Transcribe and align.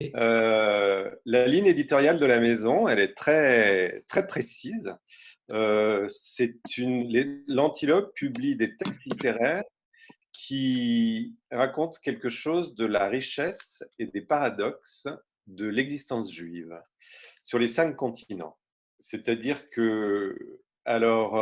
la 0.00 1.46
ligne 1.46 1.66
éditoriale 1.66 2.18
de 2.18 2.26
la 2.26 2.40
maison, 2.40 2.88
elle 2.88 3.00
est 3.00 3.14
très, 3.14 4.04
très 4.08 4.26
précise. 4.26 4.94
une, 5.50 7.42
l'Antilope 7.46 8.14
publie 8.14 8.56
des 8.56 8.76
textes 8.76 9.04
littéraires 9.04 9.64
qui 10.32 11.36
racontent 11.50 11.98
quelque 12.02 12.28
chose 12.28 12.74
de 12.74 12.86
la 12.86 13.08
richesse 13.08 13.82
et 13.98 14.06
des 14.06 14.20
paradoxes 14.20 15.08
de 15.46 15.66
l'existence 15.66 16.32
juive 16.32 16.80
sur 17.42 17.58
les 17.58 17.68
cinq 17.68 17.96
continents. 17.96 18.56
C'est-à-dire 19.00 19.68
que, 19.70 20.60
alors, 20.84 21.34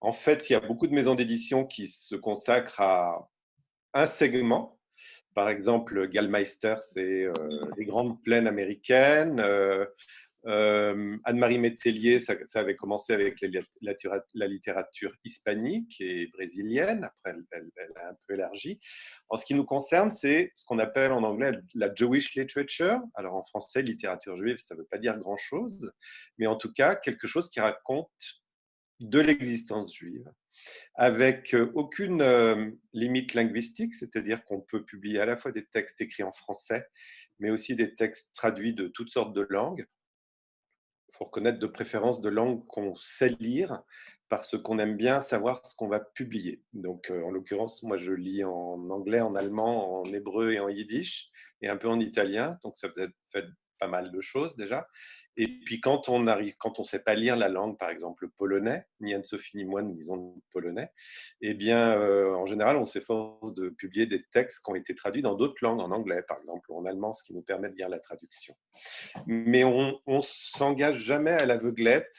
en 0.00 0.12
fait, 0.12 0.48
il 0.48 0.52
y 0.52 0.56
a 0.56 0.60
beaucoup 0.60 0.86
de 0.86 0.94
maisons 0.94 1.14
d'édition 1.14 1.64
qui 1.64 1.86
se 1.86 2.14
consacrent 2.14 2.80
à 2.80 3.28
un 3.94 4.06
segment. 4.06 4.73
Par 5.34 5.48
exemple, 5.48 6.08
Gallmeister, 6.08 6.76
c'est 6.80 7.26
les 7.76 7.84
grandes 7.84 8.22
plaines 8.22 8.46
américaines. 8.46 9.42
Anne-Marie 10.46 11.58
Métellier, 11.58 12.20
ça, 12.20 12.36
avait 12.54 12.76
commencé 12.76 13.12
avec 13.12 13.40
la, 13.40 14.46
littérature 14.46 15.12
hispanique 15.24 16.00
et 16.00 16.26
brésilienne. 16.28 17.04
Après, 17.04 17.38
elle, 17.52 17.92
a 17.96 18.10
un 18.10 18.16
peu 18.26 18.34
élargi. 18.34 18.78
En 19.28 19.36
ce 19.36 19.46
qui 19.46 19.54
nous 19.54 19.64
concerne, 19.64 20.12
c'est 20.12 20.52
ce 20.54 20.66
qu'on 20.66 20.78
appelle 20.78 21.12
en 21.12 21.22
anglais 21.22 21.52
la 21.74 21.92
Jewish 21.94 22.34
literature. 22.34 23.00
Alors 23.14 23.34
en 23.34 23.42
français, 23.42 23.82
littérature 23.82 24.36
juive, 24.36 24.58
ça 24.58 24.74
ne 24.74 24.80
veut 24.80 24.86
pas 24.90 24.98
dire 24.98 25.18
grand-chose, 25.18 25.92
mais 26.38 26.46
en 26.46 26.56
tout 26.56 26.72
cas, 26.72 26.94
quelque 26.94 27.26
chose 27.26 27.48
qui 27.48 27.60
raconte 27.60 28.10
de 29.00 29.20
l'existence 29.20 29.94
juive 29.94 30.30
avec 30.94 31.56
aucune 31.74 32.76
limite 32.92 33.34
linguistique, 33.34 33.94
c'est-à-dire 33.94 34.44
qu'on 34.44 34.60
peut 34.60 34.84
publier 34.84 35.20
à 35.20 35.26
la 35.26 35.36
fois 35.36 35.52
des 35.52 35.66
textes 35.66 36.00
écrits 36.00 36.22
en 36.22 36.32
français, 36.32 36.86
mais 37.38 37.50
aussi 37.50 37.76
des 37.76 37.94
textes 37.94 38.34
traduits 38.34 38.74
de 38.74 38.88
toutes 38.88 39.10
sortes 39.10 39.34
de 39.34 39.46
langues. 39.48 39.86
Il 41.08 41.16
faut 41.16 41.24
reconnaître 41.24 41.58
de 41.58 41.66
préférence 41.66 42.20
de 42.20 42.28
langues 42.28 42.66
qu'on 42.66 42.96
sait 42.96 43.36
lire, 43.40 43.82
parce 44.30 44.56
qu'on 44.60 44.78
aime 44.78 44.96
bien 44.96 45.20
savoir 45.20 45.64
ce 45.64 45.76
qu'on 45.76 45.86
va 45.86 46.00
publier. 46.00 46.62
Donc, 46.72 47.10
en 47.10 47.30
l'occurrence, 47.30 47.82
moi, 47.82 47.98
je 47.98 48.12
lis 48.12 48.42
en 48.42 48.90
anglais, 48.90 49.20
en 49.20 49.34
allemand, 49.34 50.00
en 50.00 50.04
hébreu 50.06 50.52
et 50.52 50.58
en 50.58 50.68
yiddish, 50.68 51.30
et 51.60 51.68
un 51.68 51.76
peu 51.76 51.88
en 51.88 52.00
italien. 52.00 52.58
Donc, 52.64 52.76
ça 52.78 52.88
faisait 52.88 53.10
fait 53.30 53.44
pas 53.78 53.88
mal 53.88 54.10
de 54.12 54.20
choses 54.20 54.56
déjà. 54.56 54.86
Et 55.36 55.48
puis 55.48 55.80
quand 55.80 56.08
on 56.08 56.26
arrive, 56.26 56.54
quand 56.58 56.78
on 56.78 56.84
sait 56.84 57.00
pas 57.00 57.14
lire 57.14 57.36
la 57.36 57.48
langue, 57.48 57.78
par 57.78 57.90
exemple 57.90 58.24
le 58.24 58.30
polonais, 58.30 58.86
ni 59.00 59.14
Anne-Sophie 59.14 59.56
ni 59.56 59.64
moi 59.64 59.82
nous 59.82 59.94
lisons 59.94 60.40
polonais, 60.50 60.90
eh 61.40 61.54
bien 61.54 61.96
euh, 61.98 62.34
en 62.34 62.46
général 62.46 62.76
on 62.76 62.84
s'efforce 62.84 63.52
de 63.54 63.68
publier 63.70 64.06
des 64.06 64.24
textes 64.30 64.64
qui 64.64 64.70
ont 64.70 64.74
été 64.74 64.94
traduits 64.94 65.22
dans 65.22 65.34
d'autres 65.34 65.62
langues, 65.62 65.80
en 65.80 65.90
anglais 65.90 66.22
par 66.26 66.38
exemple 66.38 66.70
ou 66.70 66.78
en 66.78 66.84
allemand, 66.84 67.12
ce 67.12 67.24
qui 67.24 67.34
nous 67.34 67.42
permet 67.42 67.70
de 67.70 67.76
lire 67.76 67.88
la 67.88 67.98
traduction. 67.98 68.54
Mais 69.26 69.64
on, 69.64 70.00
on 70.06 70.20
s'engage 70.20 70.98
jamais 70.98 71.32
à 71.32 71.46
l'aveuglette. 71.46 72.14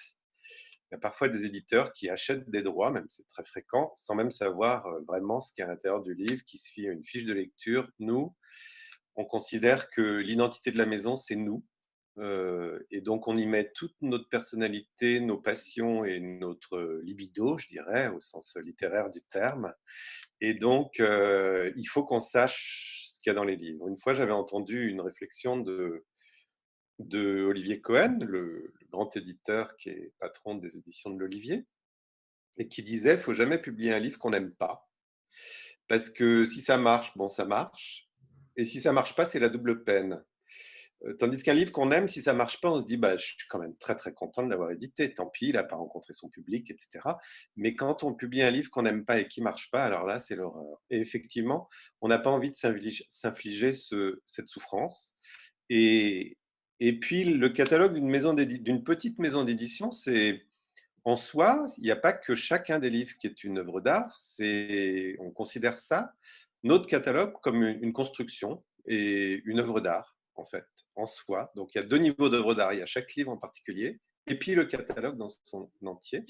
Il 0.92 0.94
y 0.94 0.98
a 0.98 1.00
parfois 1.00 1.30
des 1.30 1.46
éditeurs 1.46 1.92
qui 1.94 2.10
achètent 2.10 2.48
des 2.50 2.62
droits, 2.62 2.92
même 2.92 3.08
c'est 3.10 3.28
très 3.28 3.44
fréquent, 3.44 3.92
sans 3.96 4.14
même 4.14 4.30
savoir 4.30 4.86
euh, 4.86 5.02
vraiment 5.08 5.40
ce 5.40 5.52
qu'il 5.52 5.64
y 5.64 5.66
a 5.66 5.68
à 5.68 5.72
l'intérieur 5.72 6.02
du 6.02 6.14
livre, 6.14 6.44
qui 6.46 6.60
se 6.60 6.70
fie 6.70 6.84
une 6.84 7.04
fiche 7.04 7.26
de 7.26 7.34
lecture. 7.34 7.90
Nous, 7.98 8.36
on 9.16 9.26
considère 9.26 9.90
que 9.90 10.02
l'identité 10.02 10.72
de 10.72 10.78
la 10.78 10.86
maison, 10.86 11.16
c'est 11.16 11.36
nous. 11.36 11.64
Euh, 12.18 12.80
et 12.92 13.02
donc, 13.02 13.28
on 13.28 13.36
y 13.38 13.46
met 13.46 13.72
toute 13.74 13.96
notre 14.02 14.30
personnalité, 14.30 15.20
nos 15.20 15.38
passions 15.38 16.06
et 16.06 16.20
notre 16.20 17.02
libido, 17.04 17.58
je 17.58 17.68
dirais, 17.68 18.08
au 18.08 18.22
sens 18.22 18.56
littéraire 18.62 19.10
du 19.10 19.22
terme. 19.24 19.74
Et 20.42 20.54
donc, 20.54 21.00
euh, 21.00 21.72
il 21.76 21.86
faut 21.86 22.04
qu'on 22.04 22.20
sache 22.20 23.06
ce 23.10 23.22
qu'il 23.22 23.32
y 23.32 23.32
a 23.32 23.36
dans 23.36 23.44
les 23.44 23.58
livres. 23.58 23.88
Une 23.88 23.98
fois, 23.98 24.14
j'avais 24.14 24.32
entendu 24.32 24.88
une 24.88 25.02
réflexion 25.02 25.58
de, 25.58 26.06
Olivier 27.00 27.82
Cohen, 27.82 28.20
le, 28.22 28.74
grand 28.92 29.16
éditeur 29.18 29.76
qui 29.76 29.90
est 29.90 30.14
patron 30.20 30.56
des 30.56 30.78
éditions 30.78 31.10
de 31.10 31.20
l'Olivier, 31.20 31.66
et 32.58 32.70
qui 32.70 32.82
disait, 32.82 33.16
il 33.16 33.20
faut 33.20 33.34
jamais 33.34 33.58
publier 33.58 33.94
un 33.94 34.00
livre 34.00 34.18
qu'on 34.18 34.30
n'aime 34.30 34.54
pas. 34.56 34.90
Parce 35.90 36.10
que 36.10 36.46
si 36.46 36.62
ça 36.62 36.78
marche, 36.78 37.12
bon, 37.18 37.28
ça 37.28 37.44
marche. 37.44 38.05
Et 38.58 38.66
si 38.66 38.82
ça 38.82 38.92
marche 38.92 39.16
pas, 39.16 39.26
c'est 39.26 39.40
la 39.40 39.50
double 39.50 39.84
peine. 39.84 40.24
Euh, 41.04 41.14
tandis 41.14 41.44
qu'un 41.44 41.54
livre 41.54 41.72
qu'on 41.72 41.92
aime, 41.92 42.08
si 42.08 42.22
ça 42.22 42.34
marche 42.34 42.62
pas, 42.62 42.72
on 42.72 42.80
se 42.80 42.86
dit 42.86 42.98
bah, 42.98 43.18
je 43.18 43.26
suis 43.26 43.48
quand 43.50 43.60
même 43.60 43.76
très 43.78 43.96
très 43.96 44.14
content 44.14 44.44
de 44.44 44.50
l'avoir 44.50 44.72
édité. 44.72 45.14
Tant 45.14 45.28
pis, 45.28 45.48
il 45.48 45.54
n'a 45.54 45.64
pas 45.64 45.76
rencontré 45.76 46.14
son 46.14 46.30
public, 46.30 46.72
etc. 46.72 47.00
Mais 47.56 47.76
quand 47.76 48.04
on 48.04 48.14
publie 48.14 48.42
un 48.42 48.52
livre 48.52 48.70
qu'on 48.70 48.84
n'aime 48.84 49.06
pas 49.06 49.20
et 49.20 49.28
qui 49.28 49.42
marche 49.42 49.70
pas, 49.72 49.84
alors 49.84 50.06
là, 50.06 50.20
c'est 50.20 50.36
l'horreur. 50.36 50.82
Et 50.90 51.00
effectivement, 51.00 51.70
on 52.02 52.08
n'a 52.08 52.20
pas 52.20 52.32
envie 52.32 52.50
de 52.50 52.56
s'infliger 52.56 53.74
ce, 53.74 54.22
cette 54.26 54.48
souffrance. 54.48 55.14
Et, 55.70 56.38
et 56.80 57.00
puis, 57.00 57.26
le 57.26 57.50
catalogue 57.50 57.94
d'une 57.94 58.84
petite 58.84 59.20
maison 59.20 59.44
d'édition, 59.44 59.92
c'est 59.92 60.46
en 61.04 61.18
soi, 61.18 61.68
il 61.78 61.84
n'y 61.84 61.92
a 61.92 61.96
pas 61.96 62.14
que 62.14 62.34
chacun 62.34 62.80
des 62.80 62.90
livres 62.90 63.16
qui 63.20 63.28
est 63.28 63.44
une 63.44 63.60
œuvre 63.60 63.80
d'art. 63.80 64.18
On 65.20 65.32
considère 65.32 65.80
ça 65.80 66.14
notre 66.66 66.88
catalogue 66.88 67.34
comme 67.42 67.64
une 67.64 67.94
construction 67.94 68.64
et 68.88 69.42
une 69.46 69.60
œuvre 69.60 69.80
d'art, 69.80 70.18
en 70.36 70.46
fait, 70.46 70.66
en 70.96 71.06
soi. 71.06 71.52
Donc, 71.56 71.74
il 71.74 71.78
y 71.78 71.82
a 71.82 71.86
deux 71.86 71.98
niveaux 71.98 72.30
d'œuvre 72.30 72.56
d'art. 72.56 72.74
Il 72.74 72.80
y 72.80 72.82
a 72.82 72.88
chaque 72.88 73.14
livre 73.14 73.32
en 73.32 73.38
particulier, 73.38 74.00
et 74.28 74.36
puis 74.38 74.56
le 74.56 74.66
catalogue 74.66 75.18
dans 75.18 75.30
son 75.44 75.70
entier. 75.86 76.24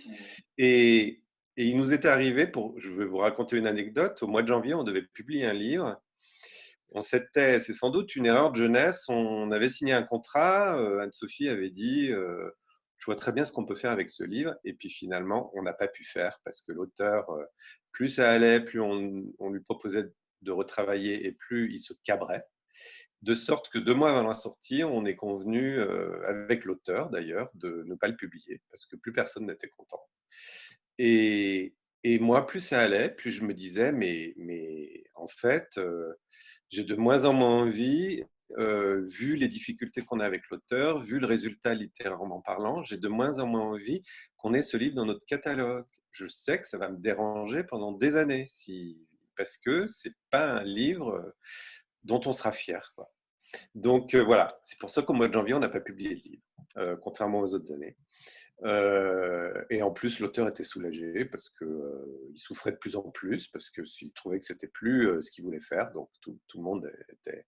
Et, 0.57 1.21
il 1.57 1.77
nous 1.77 1.93
était 1.93 2.09
arrivé, 2.09 2.47
pour, 2.47 2.77
je 2.77 2.91
vais 2.91 3.05
vous 3.05 3.19
raconter 3.19 3.55
une 3.55 3.65
anecdote, 3.65 4.21
au 4.21 4.27
mois 4.27 4.41
de 4.41 4.47
janvier, 4.49 4.73
on 4.73 4.83
devait 4.83 5.03
publier 5.03 5.45
un 5.45 5.53
livre. 5.53 6.01
On 6.91 7.01
s'était, 7.01 7.61
c'est 7.61 7.73
sans 7.73 7.91
doute 7.91 8.13
une 8.17 8.25
erreur 8.25 8.51
de 8.51 8.57
jeunesse, 8.57 9.07
on 9.07 9.49
avait 9.51 9.69
signé 9.69 9.93
un 9.93 10.03
contrat, 10.03 10.77
euh, 10.77 10.99
Anne-Sophie 10.99 11.47
avait 11.47 11.69
dit, 11.69 12.11
euh, 12.11 12.49
je 12.97 13.05
vois 13.05 13.15
très 13.15 13.31
bien 13.31 13.45
ce 13.45 13.53
qu'on 13.53 13.65
peut 13.65 13.75
faire 13.75 13.91
avec 13.91 14.09
ce 14.09 14.25
livre, 14.25 14.53
et 14.65 14.73
puis 14.73 14.89
finalement, 14.89 15.49
on 15.55 15.63
n'a 15.63 15.71
pas 15.71 15.87
pu 15.87 16.03
faire 16.03 16.41
parce 16.43 16.61
que 16.61 16.73
l'auteur, 16.73 17.29
euh, 17.29 17.45
plus 17.93 18.09
ça 18.09 18.29
allait, 18.29 18.59
plus 18.59 18.81
on, 18.81 19.23
on 19.39 19.49
lui 19.49 19.61
proposait 19.61 20.11
de 20.45 20.51
retravailler 20.51 21.25
et 21.25 21.33
plus 21.33 21.73
il 21.73 21.79
se 21.79 21.93
cabrait. 22.03 22.45
De 23.21 23.33
sorte 23.33 23.69
que 23.69 23.79
deux 23.79 23.95
mois 23.95 24.11
avant 24.11 24.27
la 24.27 24.35
sortie, 24.35 24.83
on 24.83 25.05
est 25.05 25.15
convenu, 25.15 25.79
euh, 25.79 26.21
avec 26.27 26.63
l'auteur 26.63 27.09
d'ailleurs, 27.09 27.49
de 27.55 27.83
ne 27.87 27.95
pas 27.95 28.07
le 28.07 28.15
publier 28.15 28.61
parce 28.69 28.85
que 28.85 28.95
plus 28.95 29.13
personne 29.13 29.47
n'était 29.47 29.69
content. 29.69 30.01
Et, 30.99 31.73
et, 32.03 32.19
moi, 32.19 32.45
plus 32.45 32.61
ça 32.61 32.81
allait, 32.81 33.09
plus 33.09 33.31
je 33.31 33.43
me 33.43 33.53
disais, 33.53 33.91
mais, 33.91 34.33
mais 34.37 35.03
en 35.15 35.27
fait, 35.27 35.69
euh, 35.77 36.13
j'ai 36.69 36.83
de 36.83 36.95
moins 36.95 37.25
en 37.25 37.33
moins 37.33 37.63
envie, 37.63 38.23
euh, 38.57 39.01
vu 39.05 39.35
les 39.35 39.47
difficultés 39.47 40.01
qu'on 40.01 40.19
a 40.19 40.25
avec 40.25 40.43
l'auteur, 40.51 40.99
vu 40.99 41.19
le 41.19 41.25
résultat 41.25 41.73
littérairement 41.73 42.41
parlant, 42.41 42.83
j'ai 42.83 42.97
de 42.97 43.07
moins 43.07 43.39
en 43.39 43.47
moins 43.47 43.63
envie 43.71 44.03
qu'on 44.37 44.53
ait 44.53 44.61
ce 44.61 44.77
livre 44.77 44.95
dans 44.95 45.05
notre 45.05 45.25
catalogue. 45.25 45.85
Je 46.11 46.27
sais 46.27 46.61
que 46.61 46.67
ça 46.67 46.77
va 46.77 46.89
me 46.89 46.97
déranger 46.97 47.63
pendant 47.63 47.91
des 47.91 48.15
années 48.15 48.45
si 48.47 49.07
parce 49.35 49.57
que 49.57 49.87
c'est 49.87 50.13
pas 50.29 50.59
un 50.59 50.63
livre 50.63 51.15
euh, 51.15 51.35
dont 52.03 52.21
on 52.25 52.33
sera 52.33 52.51
fier. 52.51 52.93
Donc 53.73 54.13
euh, 54.13 54.23
voilà, 54.23 54.47
c'est 54.63 54.79
pour 54.79 54.89
ça 54.89 55.01
qu'au 55.01 55.13
mois 55.13 55.27
de 55.27 55.33
janvier, 55.33 55.53
on 55.53 55.59
n'a 55.59 55.69
pas 55.69 55.81
publié 55.81 56.09
le 56.09 56.21
livre, 56.21 56.43
euh, 56.77 56.95
contrairement 56.97 57.39
aux 57.39 57.53
autres 57.53 57.73
années. 57.73 57.95
et 59.69 59.81
en 59.81 59.91
plus, 59.91 60.19
l'auteur 60.19 60.47
était 60.47 60.63
soulagé 60.63 61.25
parce 61.25 61.49
qu'il 61.49 62.37
souffrait 62.37 62.71
de 62.71 62.77
plus 62.77 62.95
en 62.95 63.09
plus, 63.11 63.47
parce 63.47 63.69
qu'il 63.69 64.13
trouvait 64.13 64.39
que 64.39 64.45
c'était 64.45 64.67
plus 64.67 65.21
ce 65.21 65.31
qu'il 65.31 65.43
voulait 65.43 65.59
faire. 65.59 65.91
Donc 65.91 66.09
tout, 66.21 66.39
le 66.55 66.61
monde 66.61 66.91
était, 67.09 67.45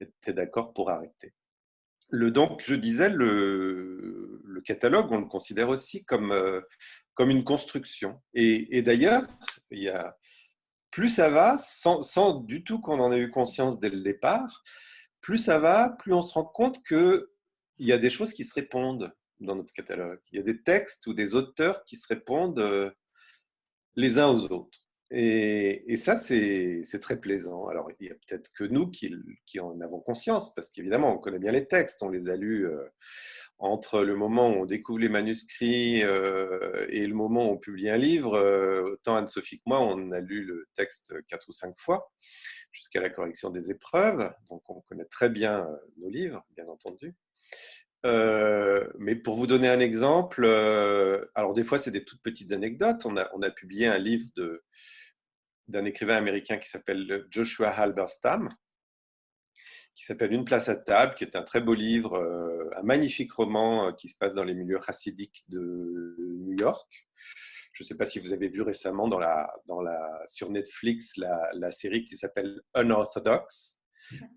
était 0.00 0.32
d'accord 0.32 0.72
pour 0.72 0.90
arrêter. 0.90 1.34
Le, 2.10 2.30
donc, 2.30 2.62
je 2.64 2.76
disais, 2.76 3.08
le, 3.08 4.40
le, 4.44 4.60
catalogue, 4.60 5.10
on 5.10 5.18
le 5.18 5.26
considère 5.26 5.68
aussi 5.68 6.04
comme, 6.04 6.32
comme 7.14 7.30
une 7.30 7.42
construction. 7.42 8.22
Et 8.32 8.80
d'ailleurs, 8.82 9.26
il 9.72 9.82
y 9.82 9.88
a, 9.88 10.16
plus 10.96 11.10
ça 11.10 11.28
va, 11.28 11.58
sans, 11.58 12.40
du 12.40 12.64
tout 12.64 12.80
qu'on 12.80 13.00
en 13.00 13.12
ait 13.12 13.18
eu 13.18 13.30
conscience 13.30 13.78
dès 13.78 13.90
le 13.90 14.00
départ, 14.00 14.64
plus 15.20 15.36
ça 15.36 15.58
va, 15.58 15.90
plus 15.90 16.14
on 16.14 16.22
se 16.22 16.32
rend 16.32 16.46
compte 16.46 16.82
qu'il 16.84 17.26
y 17.80 17.92
a 17.92 17.98
des 17.98 18.08
choses 18.08 18.32
qui 18.32 18.44
se 18.44 18.54
répondent 18.54 19.14
dans 19.38 19.56
notre 19.56 19.74
catalogue. 19.74 20.20
Il 20.32 20.36
y 20.36 20.38
a 20.38 20.42
des 20.42 20.62
textes 20.62 21.06
ou 21.06 21.12
des 21.12 21.34
auteurs 21.34 21.84
qui 21.84 21.98
se 21.98 22.08
répondent 22.08 22.60
euh, 22.60 22.90
les 23.94 24.18
uns 24.18 24.28
aux 24.28 24.50
autres. 24.50 24.85
Et, 25.12 25.96
ça, 25.96 26.16
c'est 26.16 26.82
très 27.00 27.20
plaisant. 27.20 27.68
Alors, 27.68 27.90
il 28.00 28.08
y 28.08 28.10
a 28.10 28.14
peut-être 28.14 28.52
que 28.52 28.64
nous 28.64 28.90
qui, 28.90 29.10
en 29.60 29.80
avons 29.80 30.00
conscience, 30.00 30.52
parce 30.54 30.70
qu'évidemment, 30.70 31.14
on 31.14 31.18
connaît 31.18 31.38
bien 31.38 31.52
les 31.52 31.66
textes, 31.66 32.02
on 32.02 32.08
les 32.08 32.28
a 32.28 32.36
lus 32.36 32.66
euh, 32.66 32.84
entre 33.58 34.02
le 34.02 34.16
moment 34.16 34.50
où 34.50 34.62
on 34.62 34.66
découvre 34.66 34.98
les 34.98 35.08
manuscrits 35.08 36.02
euh, 36.02 36.86
et 36.90 37.06
le 37.06 37.14
moment 37.14 37.48
où 37.48 37.52
on 37.52 37.58
publie 37.58 37.88
un 37.88 37.96
livre. 37.96 38.34
Euh, 38.34 38.94
autant 38.94 39.16
Anne-Sophie 39.16 39.58
que 39.58 39.64
moi, 39.66 39.80
on 39.80 40.10
a 40.10 40.20
lu 40.20 40.44
le 40.44 40.68
texte 40.74 41.14
quatre 41.28 41.48
ou 41.48 41.52
cinq 41.52 41.78
fois, 41.78 42.12
jusqu'à 42.72 43.00
la 43.00 43.10
correction 43.10 43.50
des 43.50 43.70
épreuves. 43.70 44.32
Donc, 44.50 44.68
on 44.68 44.80
connaît 44.80 45.04
très 45.04 45.30
bien 45.30 45.68
nos 45.98 46.08
livres, 46.08 46.44
bien 46.56 46.66
entendu. 46.66 47.14
Mais 48.04 49.16
pour 49.16 49.34
vous 49.34 49.46
donner 49.46 49.68
un 49.68 49.80
exemple, 49.80 50.44
alors 51.34 51.52
des 51.52 51.64
fois 51.64 51.78
c'est 51.78 51.90
des 51.90 52.04
toutes 52.04 52.22
petites 52.22 52.52
anecdotes. 52.52 53.04
On 53.04 53.16
a, 53.16 53.50
publié 53.50 53.86
un 53.86 53.98
livre 53.98 54.28
d'un 55.68 55.84
écrivain 55.84 56.16
américain 56.16 56.58
qui 56.58 56.68
s'appelle 56.68 57.26
Joshua 57.30 57.70
Halberstam, 57.70 58.48
qui 59.94 60.04
s'appelle 60.04 60.32
Une 60.32 60.44
place 60.44 60.68
à 60.68 60.76
table, 60.76 61.14
qui 61.14 61.24
est 61.24 61.36
un 61.36 61.42
très 61.42 61.60
beau 61.60 61.74
livre, 61.74 62.16
un 62.76 62.82
magnifique 62.82 63.32
roman 63.32 63.92
qui 63.94 64.08
se 64.08 64.16
passe 64.16 64.34
dans 64.34 64.44
les 64.44 64.54
milieux 64.54 64.80
chassidiques 64.80 65.44
de 65.48 66.16
New 66.18 66.58
York. 66.58 67.08
Je 67.72 67.82
ne 67.82 67.88
sais 67.88 67.96
pas 67.96 68.06
si 68.06 68.20
vous 68.20 68.32
avez 68.32 68.48
vu 68.48 68.62
récemment 68.62 69.10
sur 70.26 70.50
Netflix 70.50 71.18
la, 71.18 71.50
la 71.52 71.70
série 71.70 72.06
qui 72.06 72.16
s'appelle 72.16 72.62
Unorthodox. 72.74 73.75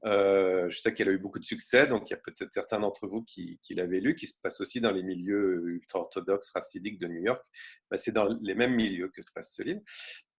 Euh, 0.06 0.70
je 0.70 0.80
sais 0.80 0.94
qu'elle 0.94 1.10
a 1.10 1.12
eu 1.12 1.18
beaucoup 1.18 1.40
de 1.40 1.46
succès, 1.46 1.88
donc 1.88 2.10
il 2.10 2.14
y 2.14 2.16
a 2.16 2.20
peut-être 2.20 2.54
certains 2.54 2.80
d'entre 2.80 3.08
vous 3.08 3.24
qui, 3.24 3.60
qui 3.62 3.76
l'avaient 3.76 4.00
lu, 4.00 4.16
qui 4.16 4.28
se 4.28 4.36
passe 4.42 4.62
aussi 4.62 4.82
dans 4.82 4.92
les 4.92 5.04
milieux 5.04 5.64
ultra-orthodoxes, 5.68 6.52
racidiques 6.52 7.00
de 7.00 7.08
New 7.08 7.22
York. 7.22 7.46
Bah, 7.90 7.98
c'est 7.98 8.12
dans 8.12 8.28
les 8.42 8.56
mêmes 8.56 8.76
milieux 8.76 9.10
que 9.10 9.22
se 9.22 9.32
passe 9.32 9.54
ce 9.56 9.64
livre. 9.64 9.82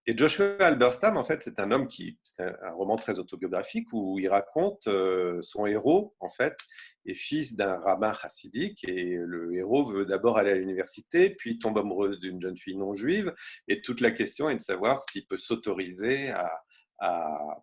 Et 0.07 0.17
Joshua 0.17 0.57
Alberstam, 0.61 1.19
en 1.19 1.25
fait, 1.25 1.43
c'est 1.43 1.61
un 1.61 1.71
homme 1.71 1.87
qui, 1.87 2.19
c'est 2.25 2.43
un, 2.43 2.73
roman 2.73 2.97
très 2.97 3.19
autobiographique 3.19 3.87
où 3.93 4.19
il 4.19 4.29
raconte 4.29 4.87
euh, 4.87 5.43
son 5.43 5.67
héros, 5.67 6.17
en 6.21 6.31
fait, 6.31 6.57
est 7.05 7.15
fils 7.15 7.55
d'un 7.55 7.77
rabbin 7.77 8.15
chassidique 8.15 8.83
et 8.85 9.17
le 9.23 9.55
héros 9.55 9.85
veut 9.85 10.07
d'abord 10.07 10.39
aller 10.39 10.53
à 10.53 10.55
l'université, 10.55 11.31
puis 11.31 11.59
tombe 11.59 11.77
amoureux 11.79 12.17
d'une 12.17 12.41
jeune 12.41 12.57
fille 12.57 12.77
non 12.77 12.95
juive. 12.95 13.35
Et 13.69 13.83
toute 13.83 14.01
la 14.01 14.11
question 14.11 14.49
est 14.49 14.57
de 14.57 14.63
savoir 14.63 15.03
s'il 15.03 15.27
peut 15.27 15.37
s'autoriser 15.37 16.31
à, 16.31 16.51
à, 16.99 17.61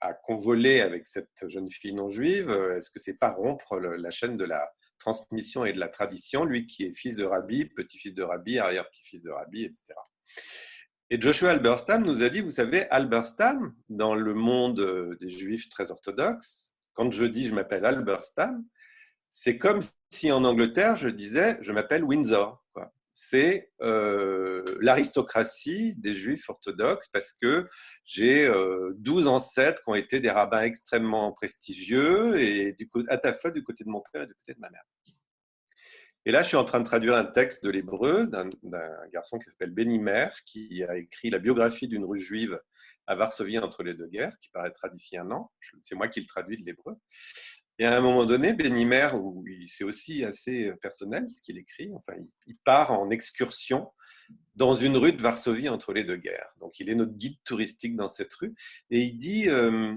à 0.00 0.14
convoler 0.14 0.80
avec 0.80 1.06
cette 1.06 1.48
jeune 1.48 1.70
fille 1.70 1.94
non 1.94 2.08
juive 2.08 2.50
Est-ce 2.76 2.90
que 2.90 2.98
c'est 2.98 3.18
pas 3.18 3.30
rompre 3.30 3.78
la 3.78 4.10
chaîne 4.10 4.36
de 4.36 4.44
la 4.44 4.70
transmission 4.98 5.64
et 5.64 5.72
de 5.72 5.78
la 5.78 5.88
tradition, 5.88 6.44
lui 6.44 6.66
qui 6.66 6.84
est 6.84 6.92
fils 6.92 7.16
de 7.16 7.24
rabbi, 7.24 7.66
petit-fils 7.66 8.14
de 8.14 8.22
rabbi, 8.22 8.58
arrière-petit-fils 8.58 9.22
de 9.22 9.30
rabbi, 9.30 9.64
etc. 9.64 9.94
Et 11.10 11.20
Joshua 11.20 11.50
Alberstam 11.50 12.04
nous 12.04 12.22
a 12.22 12.28
dit, 12.28 12.40
vous 12.40 12.50
savez, 12.50 12.88
Alberstam, 12.90 13.74
dans 13.88 14.14
le 14.14 14.34
monde 14.34 15.16
des 15.20 15.30
juifs 15.30 15.68
très 15.68 15.90
orthodoxes, 15.90 16.74
quand 16.94 17.12
je 17.12 17.24
dis 17.24 17.46
je 17.46 17.54
m'appelle 17.54 17.84
Alberstam, 17.84 18.64
c'est 19.30 19.58
comme 19.58 19.80
si 20.10 20.32
en 20.32 20.44
Angleterre 20.44 20.96
je 20.96 21.08
disais 21.08 21.58
je 21.60 21.72
m'appelle 21.72 22.02
Windsor. 22.02 22.64
C'est 23.18 23.72
euh, 23.80 24.62
l'aristocratie 24.82 25.94
des 25.94 26.12
juifs 26.12 26.50
orthodoxes 26.50 27.08
parce 27.08 27.32
que 27.32 27.66
j'ai 28.04 28.46
euh, 28.46 28.92
12 28.98 29.26
ancêtres 29.26 29.82
qui 29.82 29.88
ont 29.88 29.94
été 29.94 30.20
des 30.20 30.28
rabbins 30.28 30.60
extrêmement 30.60 31.32
prestigieux 31.32 32.38
et 32.38 32.74
du 32.74 32.86
coup, 32.90 33.02
à 33.08 33.16
ta 33.16 33.32
fois 33.32 33.50
du 33.50 33.64
côté 33.64 33.84
de 33.84 33.88
mon 33.88 34.02
père 34.12 34.24
et 34.24 34.26
du 34.26 34.34
côté 34.34 34.52
de 34.52 34.60
ma 34.60 34.68
mère. 34.68 34.84
Et 36.26 36.30
là, 36.30 36.42
je 36.42 36.48
suis 36.48 36.58
en 36.58 36.64
train 36.64 36.80
de 36.80 36.84
traduire 36.84 37.14
un 37.14 37.24
texte 37.24 37.64
de 37.64 37.70
l'hébreu 37.70 38.26
d'un 38.26 38.50
garçon 39.10 39.38
qui 39.38 39.46
s'appelle 39.46 39.70
Benimer, 39.70 40.28
qui 40.44 40.84
a 40.84 40.98
écrit 40.98 41.30
la 41.30 41.38
biographie 41.38 41.88
d'une 41.88 42.04
rue 42.04 42.20
juive 42.20 42.60
à 43.06 43.14
Varsovie 43.14 43.58
entre 43.58 43.82
les 43.82 43.94
deux 43.94 44.08
guerres, 44.08 44.36
qui 44.40 44.50
paraîtra 44.50 44.90
d'ici 44.90 45.16
un 45.16 45.30
an. 45.30 45.50
C'est 45.80 45.94
moi 45.94 46.08
qui 46.08 46.20
le 46.20 46.26
traduis 46.26 46.58
de 46.58 46.66
l'hébreu. 46.66 46.96
Et 47.78 47.84
à 47.84 47.96
un 47.96 48.00
moment 48.00 48.24
donné, 48.24 48.54
Benimer, 48.54 49.08
où 49.14 49.44
c'est 49.68 49.84
aussi 49.84 50.24
assez 50.24 50.72
personnel 50.80 51.28
ce 51.28 51.42
qu'il 51.42 51.58
écrit, 51.58 51.90
enfin, 51.94 52.14
il 52.46 52.56
part 52.64 52.90
en 52.92 53.10
excursion 53.10 53.90
dans 54.54 54.74
une 54.74 54.96
rue 54.96 55.12
de 55.12 55.20
Varsovie 55.20 55.68
entre 55.68 55.92
les 55.92 56.04
deux 56.04 56.16
guerres. 56.16 56.50
Donc, 56.60 56.80
il 56.80 56.88
est 56.88 56.94
notre 56.94 57.12
guide 57.12 57.36
touristique 57.44 57.94
dans 57.94 58.08
cette 58.08 58.32
rue. 58.34 58.54
Et 58.90 59.00
il 59.00 59.16
dit 59.16 59.48
euh, 59.48 59.94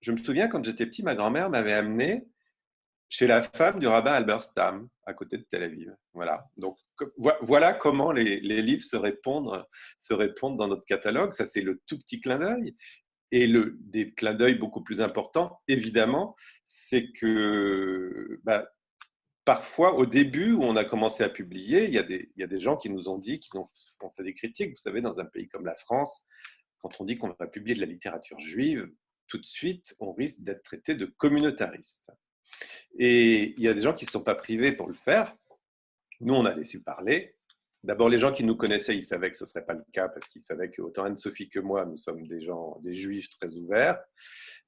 Je 0.00 0.12
me 0.12 0.18
souviens 0.18 0.48
quand 0.48 0.64
j'étais 0.64 0.86
petit, 0.86 1.02
ma 1.02 1.14
grand-mère 1.14 1.50
m'avait 1.50 1.72
amené 1.72 2.26
chez 3.08 3.26
la 3.26 3.42
femme 3.42 3.78
du 3.78 3.86
rabbin 3.86 4.12
Albert 4.12 4.42
Stam, 4.42 4.88
à 5.04 5.14
côté 5.14 5.36
de 5.36 5.42
Tel 5.42 5.62
Aviv. 5.64 5.94
Voilà. 6.12 6.44
Donc, 6.56 6.76
voilà 7.40 7.72
comment 7.72 8.12
les, 8.12 8.40
les, 8.40 8.62
livres 8.62 8.82
se 8.82 8.96
répondent, 8.96 9.64
se 9.98 10.14
répondent 10.14 10.56
dans 10.56 10.68
notre 10.68 10.84
catalogue. 10.84 11.32
Ça, 11.32 11.44
c'est 11.44 11.62
le 11.62 11.80
tout 11.86 11.98
petit 11.98 12.20
clin 12.20 12.38
d'œil. 12.38 12.76
Et 13.32 13.46
le, 13.46 13.76
des 13.80 14.12
clins 14.12 14.34
d'œil 14.34 14.56
beaucoup 14.56 14.82
plus 14.82 15.00
importants, 15.00 15.60
évidemment, 15.68 16.34
c'est 16.64 17.12
que 17.12 18.40
bah, 18.42 18.68
parfois, 19.44 19.94
au 19.94 20.06
début 20.06 20.52
où 20.52 20.62
on 20.62 20.76
a 20.76 20.84
commencé 20.84 21.22
à 21.22 21.28
publier, 21.28 21.84
il 21.84 21.94
y, 21.94 21.98
a 21.98 22.02
des, 22.02 22.30
il 22.36 22.40
y 22.40 22.44
a 22.44 22.48
des 22.48 22.60
gens 22.60 22.76
qui 22.76 22.90
nous 22.90 23.08
ont 23.08 23.18
dit, 23.18 23.38
qui 23.38 23.56
ont, 23.56 23.66
ont, 24.02 24.10
fait 24.10 24.24
des 24.24 24.34
critiques. 24.34 24.70
Vous 24.70 24.76
savez, 24.76 25.00
dans 25.00 25.20
un 25.20 25.24
pays 25.24 25.48
comme 25.48 25.64
la 25.64 25.76
France, 25.76 26.26
quand 26.78 27.00
on 27.00 27.04
dit 27.04 27.18
qu'on 27.18 27.34
va 27.38 27.46
publier 27.46 27.74
de 27.74 27.80
la 27.80 27.86
littérature 27.86 28.38
juive, 28.40 28.90
tout 29.28 29.38
de 29.38 29.46
suite, 29.46 29.94
on 30.00 30.12
risque 30.12 30.40
d'être 30.40 30.62
traité 30.62 30.94
de 30.94 31.06
communautariste. 31.06 32.10
Et 32.98 33.54
il 33.56 33.62
y 33.62 33.68
a 33.68 33.74
des 33.74 33.80
gens 33.80 33.94
qui 33.94 34.06
ne 34.06 34.10
sont 34.10 34.24
pas 34.24 34.34
privés 34.34 34.72
pour 34.72 34.88
le 34.88 34.94
faire. 34.94 35.36
Nous, 36.20 36.34
on 36.34 36.44
a 36.44 36.54
laissé 36.54 36.82
parler. 36.82 37.36
D'abord, 37.82 38.10
les 38.10 38.18
gens 38.18 38.30
qui 38.30 38.44
nous 38.44 38.56
connaissaient, 38.56 38.94
ils 38.94 39.04
savaient 39.04 39.30
que 39.30 39.36
ce 39.36 39.44
ne 39.44 39.48
serait 39.48 39.64
pas 39.64 39.72
le 39.72 39.84
cas 39.92 40.08
parce 40.08 40.28
qu'ils 40.28 40.42
savaient 40.42 40.70
que 40.70 40.82
autant 40.82 41.04
Anne-Sophie 41.04 41.48
que 41.48 41.60
moi, 41.60 41.86
nous 41.86 41.96
sommes 41.96 42.26
des 42.26 42.42
gens, 42.42 42.78
des 42.82 42.94
juifs 42.94 43.30
très 43.30 43.54
ouverts 43.54 43.98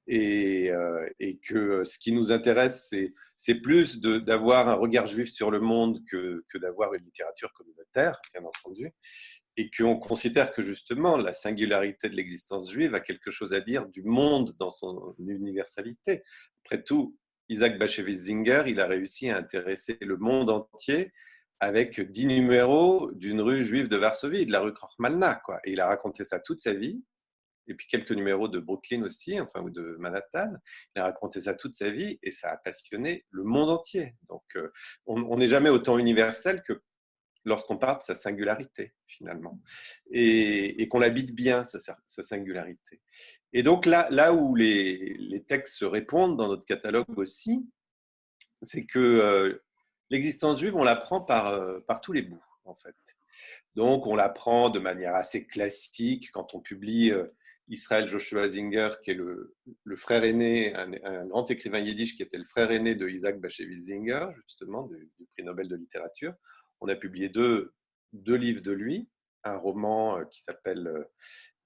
et, 0.07 0.71
euh, 0.71 1.07
que 1.47 1.83
ce 1.83 1.99
qui 1.99 2.11
nous 2.11 2.31
intéresse, 2.31 2.91
c'est, 3.37 3.55
plus 3.61 3.99
d'avoir 3.99 4.67
un 4.67 4.73
regard 4.73 5.05
juif 5.05 5.29
sur 5.29 5.51
le 5.51 5.59
monde 5.59 5.99
que, 6.09 6.43
d'avoir 6.55 6.93
une 6.93 7.03
littérature 7.03 7.51
communautaire, 7.53 8.19
bien 8.33 8.43
entendu, 8.43 8.91
et 9.57 9.69
qu'on 9.69 9.97
considère 9.97 10.51
que 10.51 10.63
justement 10.63 11.15
la 11.17 11.33
singularité 11.33 12.09
de 12.09 12.15
l'existence 12.15 12.71
juive 12.71 12.95
a 12.95 12.99
quelque 12.99 13.29
chose 13.29 13.53
à 13.53 13.61
dire 13.61 13.85
du 13.87 14.01
monde 14.01 14.55
dans 14.57 14.71
son 14.71 15.15
universalité. 15.19 16.23
Après 16.65 16.81
tout, 16.81 17.15
Isaac 17.49 17.77
Bashevis 17.77 18.15
Zinger, 18.15 18.63
il 18.67 18.79
a 18.79 18.87
réussi 18.87 19.29
à 19.29 19.37
intéresser 19.37 19.97
le 20.01 20.17
monde 20.17 20.49
entier 20.49 21.11
avec 21.59 22.01
dix 22.01 22.25
numéros 22.25 23.11
d'une 23.13 23.41
rue 23.41 23.63
juive 23.63 23.87
de 23.87 23.97
Varsovie, 23.97 24.45
de 24.45 24.51
la 24.51 24.59
rue 24.59 24.73
Krochmalna. 24.73 25.35
Quoi. 25.35 25.59
Et 25.65 25.71
il 25.71 25.79
a 25.79 25.87
raconté 25.87 26.23
ça 26.23 26.39
toute 26.39 26.59
sa 26.59 26.73
vie. 26.73 27.03
Et 27.67 27.75
puis 27.75 27.87
quelques 27.87 28.11
numéros 28.11 28.49
de 28.49 28.59
Brooklyn 28.59 29.03
aussi, 29.03 29.39
enfin, 29.39 29.61
ou 29.61 29.69
de 29.69 29.95
Manhattan. 29.97 30.51
Il 30.95 31.01
a 31.01 31.05
raconté 31.05 31.39
ça 31.39 31.53
toute 31.53 31.75
sa 31.75 31.89
vie 31.89 32.19
et 32.21 32.31
ça 32.31 32.51
a 32.51 32.57
passionné 32.57 33.25
le 33.29 33.43
monde 33.43 33.69
entier. 33.69 34.15
Donc, 34.27 34.43
euh, 34.57 34.69
on 35.05 35.37
n'est 35.37 35.47
jamais 35.47 35.69
autant 35.69 35.97
universel 35.97 36.61
que 36.61 36.81
lorsqu'on 37.45 37.77
parle 37.77 37.99
de 37.99 38.03
sa 38.03 38.15
singularité, 38.15 38.93
finalement. 39.07 39.59
Et, 40.11 40.87
qu'on 40.89 40.99
l'habite 40.99 41.33
bien, 41.33 41.63
sa, 41.63 41.79
singularité. 42.05 43.01
Et 43.51 43.63
donc, 43.63 43.85
là, 43.85 44.07
là 44.11 44.33
où 44.33 44.55
les, 44.55 45.15
les, 45.19 45.43
textes 45.43 45.75
se 45.75 45.85
répondent 45.85 46.37
dans 46.37 46.47
notre 46.47 46.65
catalogue 46.65 47.17
aussi, 47.17 47.67
c'est 48.61 48.85
que 48.85 48.99
euh, 48.99 49.63
l'existence 50.13 50.59
juive, 50.59 50.75
on 50.75 50.83
l'apprend 50.83 51.21
par, 51.21 51.47
euh, 51.47 51.79
par 51.87 51.99
tous 51.99 52.13
les 52.13 52.21
bouts, 52.21 52.45
en 52.65 52.75
fait. 52.75 52.95
Donc, 53.75 54.05
on 54.05 54.15
l'apprend 54.15 54.69
de 54.69 54.79
manière 54.79 55.15
assez 55.15 55.47
classique 55.47 56.29
quand 56.31 56.53
on 56.53 56.61
publie 56.61 57.11
euh, 57.11 57.25
Israël 57.67 58.07
Joshua 58.07 58.47
Zinger, 58.47 58.91
qui 59.03 59.11
est 59.11 59.15
le, 59.15 59.55
le 59.83 59.95
frère 59.95 60.23
aîné, 60.23 60.75
un, 60.75 61.25
grand 61.25 61.49
écrivain 61.49 61.79
yiddish 61.79 62.15
qui 62.15 62.21
était 62.21 62.37
le 62.37 62.43
frère 62.43 62.69
aîné 62.71 62.93
de 62.93 63.09
Isaac 63.09 63.39
Bashevis 63.39 63.85
Zinger, 63.85 64.27
justement, 64.45 64.83
du, 64.83 65.09
prix 65.33 65.43
Nobel 65.43 65.67
de 65.67 65.75
littérature. 65.75 66.35
On 66.79 66.87
a 66.87 66.95
publié 66.95 67.29
deux, 67.29 67.73
deux 68.11 68.35
livres 68.35 68.61
de 68.61 68.71
lui, 68.71 69.09
un 69.43 69.57
roman 69.57 70.19
euh, 70.19 70.25
qui 70.25 70.43
s'appelle 70.43 71.07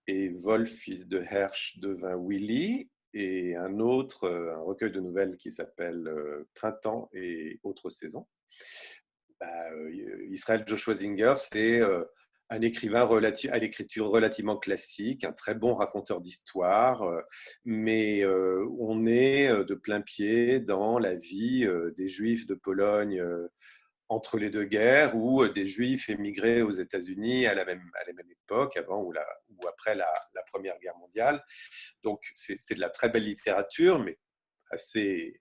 Et 0.07 0.29
Wolf, 0.29 0.71
fils 0.71 1.05
de 1.05 1.19
Hersch, 1.19 1.79
devint 1.79 2.15
Willy, 2.17 2.89
et 3.13 3.55
un 3.55 3.79
autre, 3.79 4.29
un 4.29 4.61
recueil 4.61 4.91
de 4.91 5.01
nouvelles 5.01 5.37
qui 5.37 5.51
s'appelle 5.51 6.09
Printemps 6.53 7.09
et 7.13 7.59
autres 7.63 7.89
saisons. 7.89 8.27
Bah, 9.39 9.69
euh, 9.71 10.27
Israël 10.29 10.63
Joshua 10.65 10.95
Zinger, 10.95 11.33
c'est 11.35 11.79
euh, 11.79 12.03
un 12.49 12.61
écrivain 12.61 13.07
à 13.07 13.59
l'écriture 13.59 14.09
relativement 14.09 14.57
classique, 14.57 15.23
un 15.23 15.33
très 15.33 15.53
bon 15.53 15.75
raconteur 15.75 16.21
d'histoire, 16.21 17.03
euh, 17.03 17.21
mais 17.65 18.25
on 18.25 19.05
est 19.05 19.49
de 19.49 19.75
plein 19.75 20.01
pied 20.01 20.59
dans 20.59 20.97
la 20.97 21.13
vie 21.15 21.67
des 21.97 22.07
Juifs 22.07 22.45
de 22.45 22.55
Pologne 22.55 23.21
entre 24.09 24.37
les 24.37 24.49
deux 24.49 24.63
guerres 24.63 25.15
ou 25.17 25.45
des 25.49 25.65
Juifs 25.65 26.09
émigrés 26.09 26.61
aux 26.61 26.71
États-Unis 26.71 27.45
à, 27.45 27.53
la 27.53 27.65
même, 27.65 27.91
époque, 28.31 28.77
avant 28.77 29.03
ou, 29.03 29.13
après 29.67 29.95
la, 29.95 30.07
Première 30.49 30.79
Guerre 30.79 30.97
mondiale. 30.97 31.43
Donc 32.03 32.23
c'est 32.33 32.75
de 32.75 32.79
la 32.79 32.89
très 32.89 33.09
belle 33.09 33.25
littérature, 33.25 33.99
mais 33.99 34.17
assez 34.71 35.37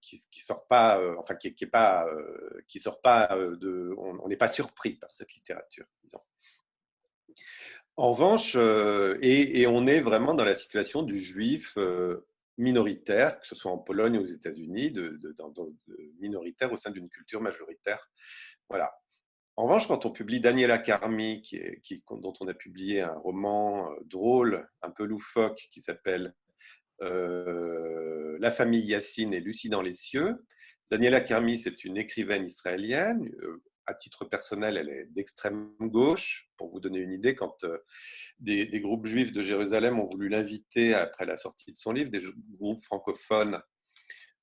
qui, 0.00 0.20
qui 0.30 0.40
sort 0.40 0.66
pas, 0.66 0.98
euh, 0.98 1.14
enfin 1.18 1.34
qui, 1.34 1.48
est 1.48 1.66
pas, 1.66 2.06
euh, 2.06 2.62
qui 2.66 2.80
sort 2.80 3.00
pas 3.00 3.28
euh, 3.36 3.56
de, 3.56 3.94
on 3.96 4.28
n'est 4.28 4.36
pas 4.36 4.48
surpris 4.48 4.94
par 4.94 5.10
cette 5.12 5.34
littérature, 5.34 5.86
disons. 6.02 6.20
En 7.96 8.12
revanche, 8.12 8.54
et, 8.54 9.66
on 9.66 9.86
est 9.88 10.00
vraiment 10.00 10.32
dans 10.32 10.44
la 10.44 10.54
situation 10.54 11.02
du 11.02 11.18
juif 11.18 11.76
minoritaire, 12.56 13.40
que 13.40 13.46
ce 13.48 13.56
soit 13.56 13.72
en 13.72 13.78
Pologne 13.78 14.18
ou 14.18 14.22
aux 14.22 14.26
États-Unis, 14.26 14.92
de, 14.92 15.18
minoritaire 16.20 16.72
au 16.72 16.76
sein 16.76 16.92
d'une 16.92 17.08
culture 17.08 17.40
majoritaire. 17.40 18.08
Voilà. 18.68 18.92
En 19.56 19.64
revanche, 19.64 19.88
quand 19.88 20.06
on 20.06 20.12
publie 20.12 20.38
Daniela 20.38 20.78
Carmi, 20.78 21.42
qui 21.42 22.04
dont 22.08 22.34
on 22.38 22.46
a 22.46 22.54
publié 22.54 23.00
un 23.00 23.14
roman 23.14 23.90
drôle, 24.04 24.68
un 24.82 24.90
peu 24.92 25.04
loufoque, 25.04 25.66
qui 25.72 25.80
s'appelle 25.80 26.26
euh, 26.26 26.47
la 27.00 28.50
famille 28.50 28.84
Yassine 28.84 29.34
et 29.34 29.40
Lucie 29.40 29.68
dans 29.68 29.82
les 29.82 29.92
cieux. 29.92 30.36
Daniela 30.90 31.20
Kermi, 31.20 31.58
c'est 31.58 31.84
une 31.84 31.98
écrivaine 31.98 32.46
israélienne. 32.46 33.30
Euh, 33.42 33.62
à 33.86 33.94
titre 33.94 34.24
personnel, 34.26 34.76
elle 34.76 34.88
est 34.90 35.06
d'extrême 35.06 35.70
gauche. 35.80 36.50
Pour 36.56 36.68
vous 36.68 36.80
donner 36.80 36.98
une 36.98 37.12
idée, 37.12 37.34
quand 37.34 37.64
euh, 37.64 37.78
des, 38.38 38.68
groupes 38.80 39.06
juifs 39.06 39.32
de 39.32 39.42
Jérusalem 39.42 39.98
ont 39.98 40.04
voulu 40.04 40.28
l'inviter 40.28 40.94
après 40.94 41.24
la 41.24 41.36
sortie 41.36 41.72
de 41.72 41.78
son 41.78 41.92
livre, 41.92 42.10
des 42.10 42.22
groupes 42.58 42.82
francophones 42.82 43.60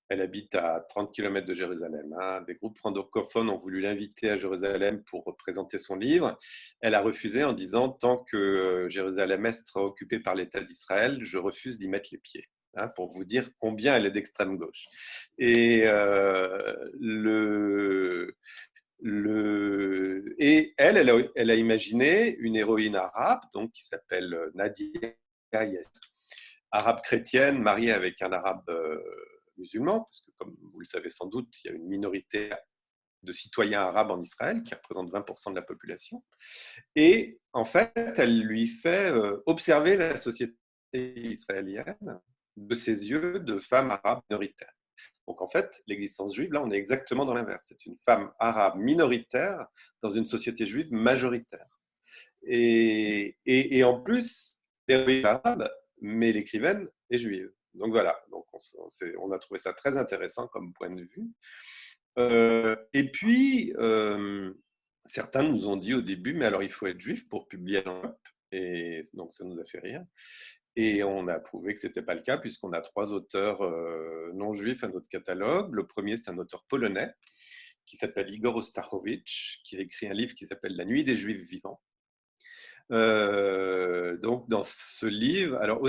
Elle 0.10 0.22
habite 0.22 0.56
à 0.56 0.86
30 0.90 1.14
km 1.14 1.48
de 1.48 1.54
Jérusalem. 1.54 2.16
Hein. 2.20 2.42
Des 2.48 2.56
groupes 2.56 2.78
francophones 2.78 3.50
ont 3.50 3.58
voulu 3.58 3.82
l'inviter 3.82 4.30
à 4.30 4.38
Jérusalem 4.38 5.04
pour 5.04 5.36
présenter 5.38 5.78
son 5.78 5.96
livre. 5.96 6.38
Elle 6.82 6.94
a 6.94 7.02
refusé 7.02 7.44
en 7.44 7.54
disant 7.54 7.90
Tant 7.90 8.18
que 8.18 8.88
Jérusalem-Est 8.90 9.68
sera 9.68 9.84
occupée 9.84 10.20
par 10.20 10.36
l'État 10.36 10.62
d'Israël, 10.62 11.20
je 11.22 11.38
refuse 11.38 11.80
d'y 11.80 11.88
mettre 11.88 12.10
les 12.12 12.20
pieds. 12.20 12.48
Hein, 12.78 12.90
pour 12.90 13.08
vous 13.08 13.24
dire 13.24 13.50
combien 13.58 13.96
elle 13.96 14.06
est 14.06 14.12
d'extrême 14.12 14.58
gauche. 14.58 14.88
Et, 15.38 15.84
euh, 15.86 16.76
et 20.38 20.74
elle, 20.78 21.26
elle 21.36 21.52
a, 21.52 21.56
imaginé 21.56 22.36
une 22.38 22.58
héroïne 22.58 22.98
arabe 22.98 23.40
donc, 23.54 23.72
qui 23.72 23.86
s'appelle 23.86 24.38
Nadia 24.56 25.14
Yes, 25.54 25.90
arabe 26.70 27.00
chrétienne 27.02 27.62
mariée 27.62 27.94
avec 27.94 28.22
un 28.22 28.34
arabe 28.34 28.70
euh, 29.58 29.62
musulman, 29.62 30.02
parce 30.02 30.22
que 30.22 30.32
comme 30.38 30.56
vous 30.62 30.80
le 30.80 30.86
savez 30.86 31.10
sans 31.10 31.28
doute, 31.28 31.54
il 31.64 31.68
y 31.68 31.74
a 31.74 31.76
une 31.76 31.88
minorité 31.88 32.52
de 33.24 33.32
citoyens 33.32 33.82
arabes 33.82 34.12
en 34.12 34.22
Israël 34.22 34.62
qui 34.64 34.74
représente 34.76 35.12
20% 35.12 35.52
de 35.52 35.56
la 35.56 35.62
population. 35.62 36.24
Et 36.96 37.40
en 37.54 37.66
fait, 37.66 37.92
elle 38.18 38.42
lui 38.42 38.68
fait 38.68 39.12
euh, 39.12 39.42
observer 39.46 39.98
la 39.98 40.16
société 40.16 40.56
israélienne 40.94 42.22
de 42.58 42.76
ses 42.76 43.10
yeux 43.10 43.40
de 43.40 43.60
femme 43.60 43.92
arabe 43.92 44.22
minoritaire. 44.30 44.72
Donc 45.28 45.42
en 45.42 45.48
fait, 45.48 45.82
l'existence 45.88 46.36
juive, 46.36 46.54
là, 46.54 46.64
on 46.64 46.72
est 46.72 46.78
exactement 46.78 47.26
dans 47.26 47.34
l'inverse. 47.34 47.66
C'est 47.68 47.86
une 47.86 47.98
femme 48.06 48.32
arabe 48.40 48.78
minoritaire 48.78 49.66
dans 50.02 50.12
une 50.12 50.26
société 50.26 50.68
juive 50.68 50.94
majoritaire. 50.94 51.66
Et, 52.44 53.36
et, 53.46 53.84
en 53.84 54.00
plus, 54.02 54.62
est 54.88 55.24
arabe, 55.26 55.68
mais 56.00 56.32
l'écrivaine 56.32 56.88
est 57.10 57.18
juive. 57.18 57.52
Donc 57.76 57.92
voilà, 57.92 58.20
donc 58.32 58.46
on, 58.54 59.32
a 59.32 59.40
trouvé 59.40 59.60
ça 59.60 59.74
très 59.74 59.98
intéressant 59.98 60.48
comme 60.48 60.74
point 60.74 60.90
de 60.90 61.04
vue. 61.04 61.30
Euh, 62.18 62.76
et 62.94 63.12
puis, 63.12 63.74
euh, 63.78 64.54
certains 65.06 65.44
nous 65.44 65.68
ont 65.68 65.76
dit 65.78 65.94
au 65.94 66.02
début, 66.02 66.34
mais 66.34 66.46
alors 66.46 66.64
il 66.64 66.72
faut 66.72 66.88
être 66.88 67.00
juif 67.00 67.28
pour 67.28 67.48
publier 67.48 67.84
l'Europe. 67.84 68.20
Et 68.52 69.02
donc 69.14 69.34
ça 69.34 69.44
nous 69.44 69.60
a 69.60 69.66
fait 69.66 69.80
rire. 69.80 70.04
Et 70.78 71.04
on 71.04 71.28
a 71.28 71.40
prouvé 71.40 71.74
que 71.74 71.82
ce 71.82 71.88
n'était 71.88 72.02
pas 72.02 72.16
le 72.16 72.22
cas, 72.22 72.38
puisqu'on 72.38 72.74
a 72.74 72.82
trois 72.82 73.12
auteurs 73.12 73.62
euh, 73.62 74.32
non 74.34 74.54
juifs 74.54 74.84
à 74.84 74.88
notre 74.88 75.08
catalogue. 75.08 75.74
Le 75.74 75.88
premier, 75.88 76.18
c'est 76.18 76.30
un 76.30 76.38
auteur 76.38 76.66
polonais 76.68 77.14
qui 77.86 77.98
s'appelle 77.98 78.30
Igor 78.34 78.56
Ostarowicz, 78.56 79.62
qui 79.64 79.78
a 79.78 79.82
écrit 79.82 80.08
un 80.08 80.14
livre 80.14 80.34
qui 80.34 80.48
s'appelle 80.48 80.76
La 80.76 80.86
nuit 80.86 81.04
des 81.04 81.16
juifs 81.16 81.48
vivants. 81.48 81.82
Euh, 82.92 84.18
donc, 84.18 84.48
dans 84.48 84.62
ce 84.64 85.08
livre, 85.08 85.58
alors 85.58 85.82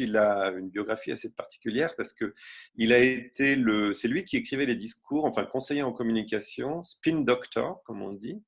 il 0.00 0.16
a 0.16 0.50
une 0.50 0.68
biographie 0.68 1.12
assez 1.12 1.32
particulière 1.32 1.94
parce 1.96 2.12
que 2.12 2.34
il 2.74 2.92
a 2.92 2.98
été 2.98 3.54
le, 3.54 3.92
c'est 3.92 4.08
lui 4.08 4.24
qui 4.24 4.36
écrivait 4.36 4.66
les 4.66 4.74
discours, 4.74 5.24
enfin 5.24 5.44
conseiller 5.44 5.82
en 5.82 5.92
communication, 5.92 6.82
spin 6.82 7.20
doctor, 7.20 7.82
comme 7.84 8.02
on 8.02 8.12
dit, 8.12 8.42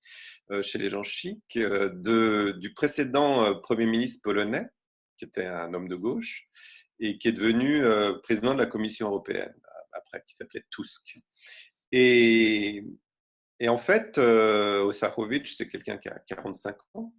euh, 0.50 0.62
chez 0.62 0.78
les 0.78 0.90
gens 0.90 1.04
chics, 1.04 1.56
de, 1.56 2.56
du 2.58 2.74
précédent 2.74 3.54
premier 3.60 3.86
ministre 3.86 4.20
polonais, 4.22 4.66
qui 5.16 5.26
était 5.26 5.46
un 5.46 5.72
homme 5.74 5.88
de 5.88 5.96
gauche, 5.96 6.48
et 7.00 7.18
qui 7.18 7.28
est 7.28 7.32
devenu 7.32 7.84
euh, 7.84 8.14
président 8.22 8.54
de 8.54 8.58
la 8.58 8.66
Commission 8.66 9.08
européenne, 9.08 9.54
après, 9.92 10.22
qui 10.26 10.34
s'appelait 10.34 10.64
Tusk. 10.70 11.18
Et, 11.92 12.84
en 13.66 13.76
fait, 13.76 14.18
euh, 14.18 14.82
Osahovic, 14.84 15.48
c'est 15.48 15.68
quelqu'un 15.68 15.98
qui 15.98 16.08
a 16.08 16.18
45 16.26 16.76
ans, 16.94 17.12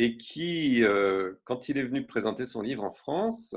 et 0.00 0.16
qui, 0.16 0.84
euh, 0.84 1.34
quand 1.42 1.68
il 1.68 1.76
est 1.76 1.82
venu 1.82 2.06
présenter 2.06 2.46
son 2.46 2.62
livre 2.62 2.84
en 2.84 2.92
France, 2.92 3.56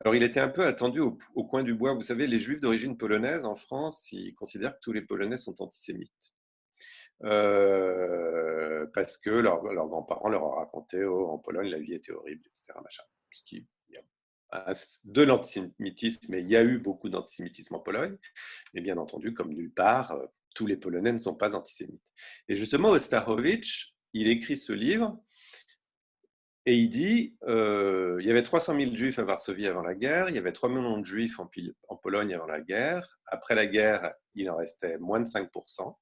alors 0.00 0.14
il 0.14 0.22
était 0.22 0.38
un 0.38 0.48
peu 0.48 0.64
attendu 0.64 1.00
au, 1.00 1.44
coin 1.44 1.64
du 1.64 1.74
bois. 1.74 1.92
Vous 1.92 2.02
savez, 2.02 2.28
les 2.28 2.38
juifs 2.38 2.60
d'origine 2.60 2.96
polonaise 2.96 3.44
en 3.44 3.56
France, 3.56 4.12
ils 4.12 4.32
considèrent 4.36 4.74
que 4.74 4.80
tous 4.80 4.92
les 4.92 5.02
Polonais 5.02 5.36
sont 5.36 5.60
antisémites. 5.60 6.34
Euh, 7.24 8.86
parce 8.94 9.18
que 9.18 9.30
leurs 9.30 9.60
grands-parents 9.60 10.28
leur 10.28 10.44
ont 10.44 10.54
raconté 10.54 11.04
oh, 11.04 11.30
en 11.30 11.38
Pologne 11.38 11.68
la 11.68 11.80
vie 11.80 11.94
était 11.94 12.12
horrible, 12.12 12.44
etc. 12.46 12.78
Machin. 12.80 13.02
y 13.50 13.96
a 14.52 14.72
de 15.02 15.22
l'antisémitisme, 15.22 16.26
mais 16.28 16.42
il 16.42 16.48
y 16.48 16.54
a 16.54 16.62
eu 16.62 16.78
beaucoup 16.78 17.08
d'antisémitisme 17.08 17.74
en 17.74 17.80
Pologne. 17.80 18.16
Et 18.74 18.80
bien 18.80 18.98
entendu, 18.98 19.34
comme 19.34 19.52
nulle 19.52 19.72
part, 19.72 20.12
euh, 20.12 20.26
tous 20.54 20.66
les 20.66 20.76
Polonais 20.76 21.12
ne 21.12 21.18
sont 21.18 21.34
pas 21.34 21.56
antisémites. 21.56 22.00
Et 22.48 22.54
justement, 22.54 22.90
Ostarowicz, 22.90 23.97
il 24.20 24.28
écrit 24.28 24.56
ce 24.56 24.72
livre 24.72 25.18
et 26.66 26.76
il 26.76 26.88
dit 26.88 27.36
euh, 27.44 28.18
il 28.20 28.26
y 28.26 28.30
avait 28.30 28.42
300 28.42 28.76
000 28.76 28.94
juifs 28.94 29.18
à 29.18 29.24
Varsovie 29.24 29.66
avant 29.66 29.82
la 29.82 29.94
guerre, 29.94 30.28
il 30.28 30.34
y 30.34 30.38
avait 30.38 30.52
3 30.52 30.68
millions 30.68 30.98
de 30.98 31.04
juifs 31.04 31.38
en, 31.40 31.48
Pologne 31.96 32.34
avant 32.34 32.46
la 32.46 32.60
guerre. 32.60 33.18
Après 33.26 33.54
la 33.54 33.66
guerre, 33.66 34.12
il 34.34 34.50
en 34.50 34.56
restait 34.56 34.98
moins 34.98 35.20
de 35.20 35.26
5% 35.26 35.94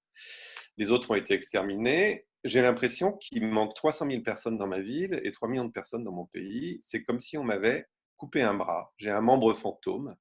les 0.76 0.90
autres 0.90 1.10
ont 1.10 1.14
été 1.14 1.34
exterminés. 1.34 2.26
J'ai 2.44 2.62
l'impression 2.62 3.12
qu'il 3.12 3.46
manque 3.48 3.74
300 3.74 4.06
000 4.08 4.22
personnes 4.22 4.58
dans 4.58 4.66
ma 4.66 4.80
ville 4.80 5.20
et 5.24 5.32
3 5.32 5.48
millions 5.48 5.64
de 5.64 5.72
personnes 5.72 6.04
dans 6.04 6.12
mon 6.12 6.26
pays. 6.26 6.78
C'est 6.80 7.02
comme 7.02 7.20
si 7.20 7.36
on 7.38 7.44
m'avait 7.44 7.86
coupé 8.16 8.42
un 8.42 8.54
bras. 8.54 8.92
J'ai 8.98 9.10
un 9.10 9.20
membre 9.20 9.52
fantôme. 9.54 10.14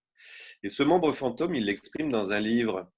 Et 0.63 0.69
ce 0.69 0.81
membre 0.81 1.11
fantôme, 1.11 1.55
il 1.55 1.65
l'exprime 1.65 2.09
dans 2.09 2.31
un 2.31 2.39
livre 2.39 2.91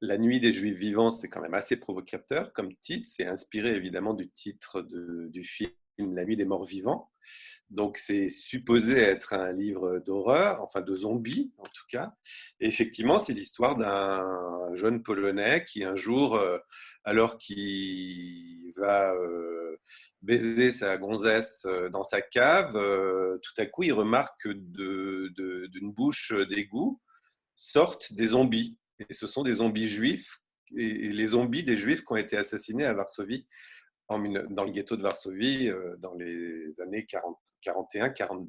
La 0.00 0.18
nuit 0.18 0.40
des 0.40 0.52
Juifs 0.52 0.76
vivants, 0.76 1.10
c'est 1.10 1.28
quand 1.28 1.40
même 1.40 1.54
assez 1.54 1.76
provocateur 1.76 2.52
comme 2.52 2.74
titre. 2.76 3.08
C'est 3.10 3.26
inspiré 3.26 3.74
évidemment 3.74 4.14
du 4.14 4.30
titre 4.30 4.82
du 4.82 5.44
film 5.44 5.70
La 5.98 6.24
nuit 6.24 6.36
des 6.36 6.44
morts 6.44 6.64
vivants. 6.64 7.10
Donc 7.70 7.96
c'est 7.96 8.28
supposé 8.28 8.98
être 8.98 9.32
un 9.32 9.52
livre 9.52 9.98
d'horreur, 10.00 10.60
enfin 10.62 10.82
de 10.82 10.94
zombies 10.94 11.52
en 11.56 11.64
tout 11.64 11.86
cas. 11.88 12.14
Et 12.60 12.66
effectivement, 12.66 13.18
c'est 13.18 13.32
l'histoire 13.32 13.76
d'un 13.76 14.74
jeune 14.74 15.02
Polonais 15.02 15.64
qui 15.64 15.84
un 15.84 15.96
jour, 15.96 16.36
euh, 16.36 16.58
alors 17.04 17.38
qu'il 17.38 18.74
va 18.76 19.14
euh, 19.14 19.78
baiser 20.20 20.70
sa 20.70 20.98
gonzesse 20.98 21.64
euh, 21.66 21.88
dans 21.88 22.02
sa 22.02 22.20
cave, 22.20 22.72
tout 23.42 23.54
à 23.56 23.66
coup 23.66 23.84
il 23.84 23.92
remarque 23.92 24.42
que 24.42 24.50
d'une 25.68 25.92
bouche 25.92 26.34
d'égout 26.50 27.00
sortent 27.56 28.12
des 28.12 28.28
zombies. 28.28 28.78
Et 28.98 29.12
ce 29.12 29.26
sont 29.26 29.42
des 29.42 29.54
zombies 29.54 29.88
juifs, 29.88 30.40
et 30.76 31.12
les 31.12 31.26
zombies 31.28 31.64
des 31.64 31.76
juifs 31.76 32.04
qui 32.04 32.12
ont 32.12 32.16
été 32.16 32.36
assassinés 32.36 32.84
à 32.84 32.94
Varsovie 32.94 33.46
dans 34.18 34.64
le 34.64 34.70
ghetto 34.70 34.96
de 34.96 35.02
Varsovie 35.02 35.68
euh, 35.68 35.96
dans 35.98 36.14
les 36.14 36.80
années 36.80 37.06
41-42. 37.64 38.48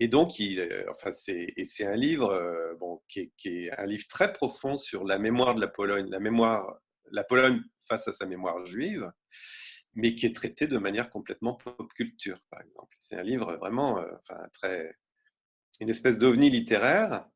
Et 0.00 0.08
donc, 0.08 0.32
euh, 0.40 0.84
enfin, 0.90 1.12
c'est, 1.12 1.54
un 1.80 1.94
livre 1.94 2.30
euh, 2.30 2.74
bon, 2.78 3.00
qui 3.08 3.30
est, 3.44 3.70
un 3.78 3.86
livre 3.86 4.06
très 4.08 4.32
profond 4.32 4.76
sur 4.76 5.04
la 5.04 5.18
mémoire 5.18 5.54
de 5.54 5.60
la 5.60 5.68
Pologne, 5.68 6.08
la 6.10 6.20
mémoire, 6.20 6.78
la 7.10 7.24
Pologne 7.24 7.62
face 7.88 8.08
à 8.08 8.12
sa 8.12 8.26
mémoire 8.26 8.64
juive, 8.64 9.10
mais 9.94 10.14
qui 10.14 10.26
est 10.26 10.34
traité 10.34 10.66
de 10.66 10.78
manière 10.78 11.10
complètement 11.10 11.54
pop 11.54 11.92
culture, 11.94 12.40
par 12.50 12.60
exemple. 12.62 12.96
C'est 13.00 13.16
un 13.16 13.22
livre 13.22 13.56
vraiment, 13.56 14.02
enfin, 14.18 14.40
très, 14.52 14.94
une 15.80 15.90
espèce 15.90 16.18
d'ovni 16.18 16.50
littéraire 16.50 17.26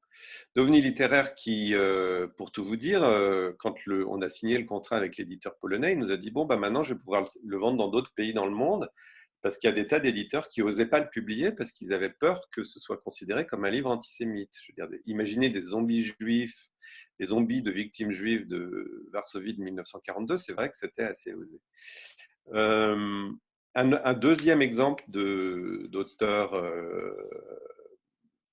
d'OVNI 0.55 0.81
littéraire 0.81 1.35
qui, 1.35 1.75
euh, 1.75 2.27
pour 2.37 2.53
tout 2.53 2.65
vous 2.65 2.77
dire, 2.77 3.05
euh, 3.05 3.53
quand 3.59 3.75
on 3.87 4.23
a 4.23 4.29
signé 4.29 4.59
le 4.59 4.65
contrat 4.65 4.97
avec 4.97 5.17
l'éditeur 5.17 5.57
polonais, 5.59 5.93
il 5.93 5.99
nous 5.99 6.11
a 6.11 6.17
dit 6.17 6.31
bon, 6.31 6.45
bah, 6.45 6.57
maintenant 6.57 6.83
je 6.83 6.95
vais 6.95 6.99
pouvoir 6.99 7.25
le, 7.45 7.57
vendre 7.57 7.77
dans 7.77 7.89
d'autres 7.89 8.13
pays 8.15 8.33
dans 8.33 8.47
le 8.47 8.53
monde, 8.53 8.89
parce 9.43 9.59
qu'il 9.59 9.69
y 9.69 9.73
a 9.73 9.77
des 9.77 9.87
tas 9.87 10.01
d'éditeurs 10.01 10.49
qui 10.49 10.63
n'osaient 10.63 10.87
pas 10.87 11.01
le 11.01 11.09
publier 11.09 11.53
parce 11.53 11.73
qu'ils 11.73 11.93
avaient 11.93 12.11
peur 12.11 12.49
que 12.51 12.65
ce 12.65 12.81
soit 12.81 12.97
considéré 12.97 13.47
comme 13.47 13.65
un 13.65 13.71
livre 13.71 13.91
antisémite. 13.91 14.55
Imaginez 15.07 15.51
des 15.51 15.61
zombies 15.61 16.03
juifs, 16.03 16.69
des 17.21 17.27
zombies 17.27 17.63
de 17.63 17.71
victimes 17.71 18.11
juives 18.11 18.49
de 18.49 19.09
Varsovie 19.13 19.55
de 19.55 19.63
1942, 19.63 20.39
c'est 20.39 20.53
vrai 20.53 20.71
que 20.71 20.77
c'était 20.77 21.05
assez 21.05 21.33
osé. 21.33 21.61
Euh, 22.55 23.31
un, 23.75 24.15
deuxième 24.15 24.63
exemple 24.63 25.05
d'auteur 25.09 26.55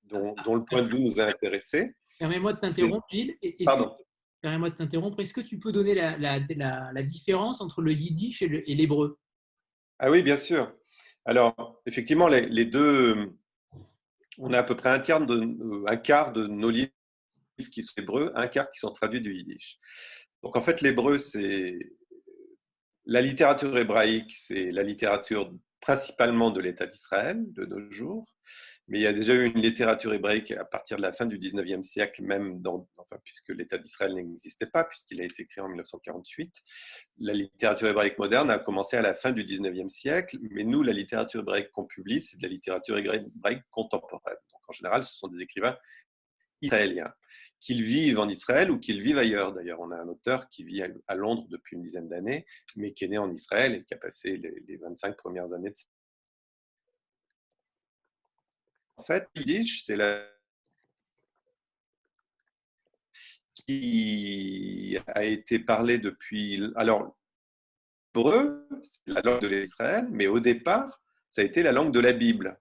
dont, 0.03 0.55
le 0.55 0.63
point 0.63 0.83
de 0.83 0.87
vue 0.87 0.99
nous 0.99 1.19
a 1.19 1.25
intéressés. 1.25 1.95
Permets-moi 2.19 2.53
de 2.53 2.59
t'interrompre, 2.59 3.05
Gilles. 3.09 3.35
Pardon. 3.65 3.95
Permets-moi 4.41 4.69
de 4.69 4.75
t'interrompre. 4.75 5.19
Est-ce 5.21 5.33
que 5.33 5.41
tu 5.41 5.59
peux 5.59 5.71
donner 5.71 5.93
la, 5.93 6.17
la, 6.17 7.03
différence 7.03 7.61
entre 7.61 7.81
le 7.81 7.93
yiddish 7.93 8.41
et 8.41 8.75
l'hébreu? 8.75 9.17
Ah 9.99 10.11
oui, 10.11 10.21
bien 10.21 10.37
sûr. 10.37 10.73
Alors, 11.25 11.81
effectivement, 11.85 12.27
les, 12.27 12.65
deux, 12.65 13.33
on 14.37 14.51
a 14.51 14.59
à 14.59 14.63
peu 14.63 14.75
près 14.75 14.89
un, 14.89 14.99
tiers 14.99 15.25
de, 15.25 15.87
un 15.87 15.97
quart 15.97 16.33
de 16.33 16.47
nos 16.47 16.69
livres 16.69 16.91
qui 17.71 17.81
sont 17.81 17.93
hébreux, 17.97 18.31
un 18.35 18.47
quart 18.47 18.69
qui 18.69 18.79
sont 18.79 18.91
traduits 18.91 19.21
du 19.21 19.33
yiddish. 19.33 19.79
Donc, 20.43 20.57
en 20.57 20.61
fait, 20.61 20.81
l'hébreu, 20.81 21.17
c'est 21.17 21.77
la 23.05 23.21
littérature 23.21 23.77
hébraïque, 23.77 24.33
c'est 24.35 24.71
la 24.71 24.83
littérature 24.83 25.53
principalement 25.79 26.51
de 26.51 26.61
l'État 26.61 26.85
d'Israël 26.85 27.41
de 27.53 27.65
nos 27.65 27.91
jours 27.91 28.25
mais 28.87 28.99
il 28.99 29.01
y 29.01 29.07
a 29.07 29.13
déjà 29.13 29.33
eu 29.33 29.45
une 29.45 29.61
littérature 29.61 30.13
hébraïque 30.13 30.51
à 30.51 30.65
partir 30.65 30.97
de 30.97 31.01
la 31.01 31.13
fin 31.13 31.25
du 31.25 31.37
19e 31.37 31.83
siècle, 31.83 32.21
même 32.23 32.59
dans, 32.59 32.87
enfin, 32.97 33.17
puisque 33.23 33.49
l'État 33.49 33.77
d'Israël 33.77 34.13
n'existait 34.13 34.67
pas, 34.67 34.83
puisqu'il 34.83 35.21
a 35.21 35.23
été 35.23 35.45
créé 35.45 35.63
en 35.63 35.69
1948. 35.69 36.61
La 37.19 37.33
littérature 37.33 37.87
hébraïque 37.87 38.17
moderne 38.17 38.49
a 38.49 38.59
commencé 38.59 38.97
à 38.97 39.01
la 39.01 39.13
fin 39.13 39.31
du 39.31 39.43
19e 39.43 39.89
siècle, 39.89 40.37
mais 40.51 40.63
nous, 40.63 40.83
la 40.83 40.93
littérature 40.93 41.41
hébraïque 41.41 41.71
qu'on 41.71 41.85
publie, 41.85 42.21
c'est 42.21 42.37
de 42.37 42.43
la 42.43 42.49
littérature 42.49 42.97
hébraïque 42.97 43.63
contemporaine. 43.71 44.37
Donc 44.51 44.75
général, 44.75 45.03
ce 45.03 45.13
sont 45.13 45.27
des 45.27 45.41
écrivains 45.41 45.77
israéliens, 46.61 47.13
qu'ils 47.59 47.83
vivent 47.83 48.19
en 48.19 48.29
Israël 48.29 48.71
ou 48.71 48.79
qu'ils 48.79 49.01
vivent 49.01 49.17
ailleurs. 49.17 49.53
D'ailleurs, 49.53 49.81
on 49.81 49.91
a 49.91 49.97
un 49.97 50.07
auteur 50.07 50.49
qui 50.49 50.63
vit 50.63 50.81
à 51.07 51.15
Londres 51.15 51.45
depuis 51.49 51.75
une 51.75 51.81
dizaine 51.81 52.07
d'années, 52.07 52.45
mais 52.75 52.93
qui 52.93 53.05
est 53.05 53.09
né 53.09 53.17
en 53.17 53.31
Israël 53.31 53.75
et 53.75 53.83
qui 53.83 53.93
a 53.93 53.97
passé 53.97 54.37
les, 54.37 54.77
25 54.77 55.15
premières 55.17 55.53
années 55.53 55.71
de 55.71 55.75
sa 55.75 55.85
En 58.97 59.03
fait, 59.03 59.27
Yiddish, 59.35 59.83
c'est 59.85 59.95
la 59.95 60.25
qui 63.53 64.97
a 65.07 65.23
été 65.23 65.59
parlé 65.59 65.97
depuis. 65.97 66.61
Alors, 66.75 67.15
l'hébreu, 68.15 68.67
c'est 68.83 69.01
la 69.07 69.21
langue 69.21 69.41
de 69.41 69.47
l'Israël, 69.47 70.07
mais 70.11 70.27
au 70.27 70.39
départ, 70.39 71.01
ça 71.29 71.41
a 71.41 71.45
été 71.45 71.63
la 71.63 71.71
langue 71.71 71.93
de 71.93 71.99
la 71.99 72.13
Bible. 72.13 72.59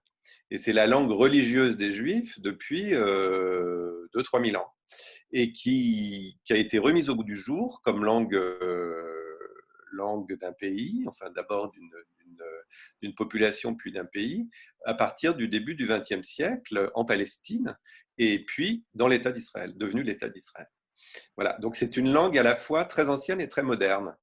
Et 0.51 0.57
c'est 0.57 0.73
la 0.73 0.87
langue 0.87 1.11
religieuse 1.11 1.77
des 1.77 1.91
Juifs 1.91 2.39
depuis 2.39 2.93
euh, 2.93 4.07
2-3 4.15 4.45
000 4.51 4.61
ans. 4.61 4.67
Et 5.31 5.51
qui, 5.51 6.39
a 6.49 6.55
été 6.55 6.77
remise 6.77 7.09
au 7.09 7.15
bout 7.15 7.23
du 7.23 7.35
jour 7.35 7.81
comme 7.83 8.03
langue, 8.03 8.35
euh, 8.35 9.22
langue 9.93 10.37
d'un 10.39 10.53
pays, 10.53 11.05
enfin 11.07 11.29
d'abord 11.31 11.71
d'une 13.01 13.15
population 13.15 13.75
puis 13.75 13.91
d'un 13.91 14.05
pays, 14.05 14.49
à 14.85 14.93
partir 14.93 15.35
du 15.35 15.47
début 15.47 15.75
du 15.75 15.87
XXe 15.87 16.27
siècle 16.27 16.91
en 16.95 17.05
Palestine 17.05 17.77
et 18.17 18.43
puis 18.43 18.85
dans 18.93 19.07
l'État 19.07 19.31
d'Israël, 19.31 19.73
devenu 19.77 20.03
l'État 20.03 20.29
d'Israël. 20.29 20.67
Voilà, 21.35 21.57
donc 21.59 21.75
c'est 21.75 21.97
une 21.97 22.11
langue 22.11 22.37
à 22.37 22.43
la 22.43 22.55
fois 22.55 22.85
très 22.85 23.09
ancienne 23.09 23.41
et 23.41 23.49
très 23.49 23.63
moderne, 23.63 24.15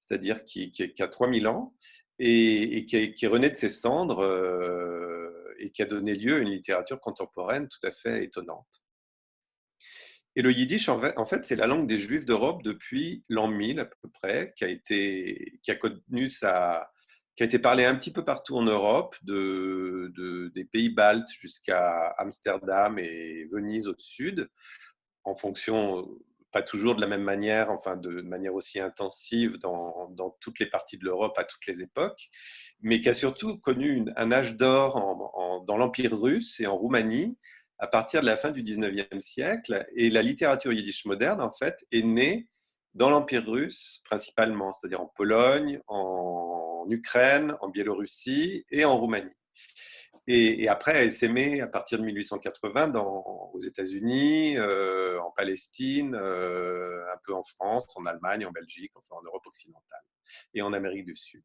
c'est-à-dire 0.00 0.44
qui, 0.44 0.72
a 0.98 1.08
3000 1.08 1.46
ans 1.48 1.74
et, 2.18 2.86
qui, 2.86 2.96
est 2.96 3.26
renaît 3.26 3.50
de 3.50 3.56
ses 3.56 3.68
cendres 3.68 4.22
euh, 4.22 5.54
et 5.58 5.70
qui 5.70 5.82
a 5.82 5.86
donné 5.86 6.14
lieu 6.14 6.36
à 6.36 6.38
une 6.38 6.50
littérature 6.50 7.00
contemporaine 7.00 7.68
tout 7.68 7.84
à 7.86 7.90
fait 7.90 8.24
étonnante. 8.24 8.85
Et 10.36 10.42
le 10.42 10.52
yiddish, 10.52 10.90
en 10.90 11.24
fait, 11.24 11.44
c'est 11.46 11.56
la 11.56 11.66
langue 11.66 11.86
des 11.86 11.98
Juifs 11.98 12.26
d'Europe 12.26 12.62
depuis 12.62 13.24
l'an 13.30 13.48
1000 13.48 13.80
à 13.80 13.86
peu 13.86 14.08
près, 14.12 14.52
qui 14.54 14.64
a 14.64 14.68
été, 14.68 15.58
qui 15.62 15.70
a 15.70 15.76
connu 15.76 16.28
sa, 16.28 16.90
qui 17.36 17.42
a 17.42 17.46
été 17.46 17.58
parlé 17.58 17.86
un 17.86 17.96
petit 17.96 18.12
peu 18.12 18.22
partout 18.22 18.54
en 18.56 18.62
Europe, 18.62 19.16
de, 19.22 20.12
des 20.54 20.64
pays 20.66 20.90
baltes 20.90 21.30
jusqu'à 21.38 22.14
Amsterdam 22.18 22.98
et 22.98 23.46
Venise 23.50 23.88
au 23.88 23.94
sud, 23.96 24.50
en 25.24 25.34
fonction, 25.34 26.06
pas 26.52 26.62
toujours 26.62 26.96
de 26.96 27.00
la 27.00 27.06
même 27.06 27.24
manière, 27.24 27.70
enfin 27.70 27.96
de 27.96 28.20
manière 28.20 28.54
aussi 28.54 28.78
intensive 28.78 29.56
dans, 29.56 30.10
dans 30.10 30.36
toutes 30.40 30.58
les 30.58 30.66
parties 30.66 30.98
de 30.98 31.04
l'Europe 31.04 31.38
à 31.38 31.44
toutes 31.44 31.66
les 31.66 31.80
époques, 31.82 32.28
mais 32.82 33.00
qui 33.00 33.08
a 33.08 33.14
surtout 33.14 33.58
connu 33.58 34.04
un 34.16 34.32
âge 34.32 34.54
d'or 34.56 35.64
dans 35.66 35.76
l'Empire 35.78 36.18
russe 36.18 36.60
et 36.60 36.66
en 36.66 36.76
Roumanie 36.76 37.38
à 37.78 37.86
partir 37.86 38.20
de 38.20 38.26
la 38.26 38.36
fin 38.36 38.50
du 38.50 38.62
19e 38.62 39.20
siècle. 39.20 39.86
Et 39.94 40.10
la 40.10 40.22
littérature 40.22 40.72
yiddish 40.72 41.04
moderne, 41.04 41.40
en 41.40 41.50
fait, 41.50 41.84
est 41.92 42.02
née 42.02 42.48
dans 42.94 43.10
l'Empire 43.10 43.46
russe 43.46 44.00
principalement, 44.04 44.72
c'est-à-dire 44.72 45.00
en 45.00 45.12
Pologne, 45.14 45.80
en 45.86 46.86
Ukraine, 46.88 47.54
en 47.60 47.68
Biélorussie 47.68 48.64
et 48.70 48.84
en 48.84 48.96
Roumanie. 48.96 49.30
Et, 50.28 50.66
après, 50.66 51.04
elle 51.04 51.12
s'aimait 51.12 51.60
à 51.60 51.68
partir 51.68 52.00
de 52.00 52.04
1880 52.04 52.88
dans, 52.88 53.50
aux 53.52 53.60
États-Unis, 53.60 54.58
euh, 54.58 55.20
en 55.20 55.30
Palestine, 55.30 56.16
euh, 56.16 57.04
un 57.14 57.18
peu 57.22 57.32
en 57.32 57.44
France, 57.44 57.96
en 57.96 58.04
Allemagne, 58.06 58.44
en 58.44 58.50
Belgique, 58.50 58.90
enfin 58.96 59.16
en 59.20 59.22
Europe 59.22 59.46
occidentale 59.46 60.02
et 60.52 60.62
en 60.62 60.72
Amérique 60.72 61.04
du 61.04 61.14
Sud. 61.14 61.44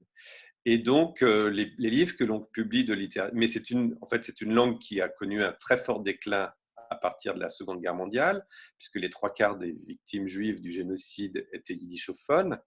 Et 0.65 0.77
donc, 0.77 1.23
euh, 1.23 1.49
les, 1.49 1.73
livres 1.77 2.15
que 2.15 2.23
l'on 2.23 2.41
publie 2.41 2.85
de 2.85 2.93
littérature, 2.93 3.35
mais 3.35 3.47
c'est 3.47 3.69
une, 3.71 3.97
en 4.01 4.07
fait, 4.07 4.23
c'est 4.23 4.41
une 4.41 4.53
langue 4.53 4.79
qui 4.79 5.01
a 5.01 5.09
connu 5.09 5.43
un 5.43 5.53
très 5.53 5.77
fort 5.77 6.01
déclin 6.01 6.51
à 6.89 6.95
partir 6.95 7.33
de 7.33 7.39
la 7.39 7.49
Seconde 7.49 7.81
Guerre 7.81 7.95
mondiale, 7.95 8.45
puisque 8.77 8.97
les 8.97 9.09
trois 9.09 9.33
quarts 9.33 9.57
des 9.57 9.71
victimes 9.71 10.27
juives 10.27 10.61
du 10.61 10.71
génocide 10.71 11.47
étaient 11.53 11.73
yiddishophones. 11.73 12.59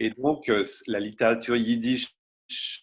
Et 0.00 0.10
donc, 0.10 0.50
la 0.86 1.00
littérature 1.00 1.56
yiddish 1.56 2.14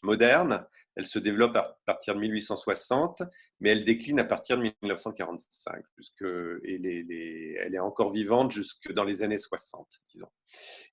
moderne 0.04 0.66
elle 1.00 1.08
se 1.08 1.18
développe 1.18 1.56
à 1.56 1.78
partir 1.86 2.14
de 2.14 2.20
1860, 2.20 3.24
mais 3.62 3.70
elle 3.70 3.86
décline 3.86 4.20
à 4.20 4.26
partir 4.26 4.58
de 4.58 4.64
1945, 4.84 5.82
puisque 5.96 6.26
et 6.64 7.56
elle 7.58 7.74
est 7.74 7.80
encore 7.80 8.12
vivante 8.12 8.52
jusque 8.52 8.92
dans 8.92 9.06
les 9.06 9.24
années 9.24 9.38
60, 9.38 9.88
disons. 10.14 10.28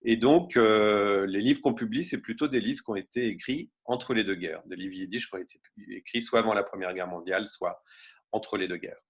Et 0.03 0.16
donc, 0.16 0.57
euh, 0.57 1.27
les 1.27 1.40
livres 1.40 1.61
qu'on 1.61 1.75
publie, 1.75 2.05
c'est 2.05 2.21
plutôt 2.21 2.47
des 2.47 2.61
livres 2.61 2.85
qui 2.85 2.90
ont 2.90 2.97
été 2.97 3.27
écrits 3.27 3.73
entre 3.85 4.14
les 4.14 4.23
deux 4.23 4.37
guerres, 4.37 4.62
des 4.66 4.77
livres 4.77 4.95
yiddish 4.95 5.29
qui 5.29 5.35
ont 5.35 5.40
été 5.40 5.61
écrits 5.90 6.23
soit 6.23 6.38
avant 6.38 6.55
la 6.55 6.62
Première 6.62 6.95
Guerre 6.95 7.09
mondiale, 7.09 7.49
soit 7.49 7.83
entre 8.31 8.59
les 8.59 8.69
deux 8.69 8.77
guerres. 8.77 9.05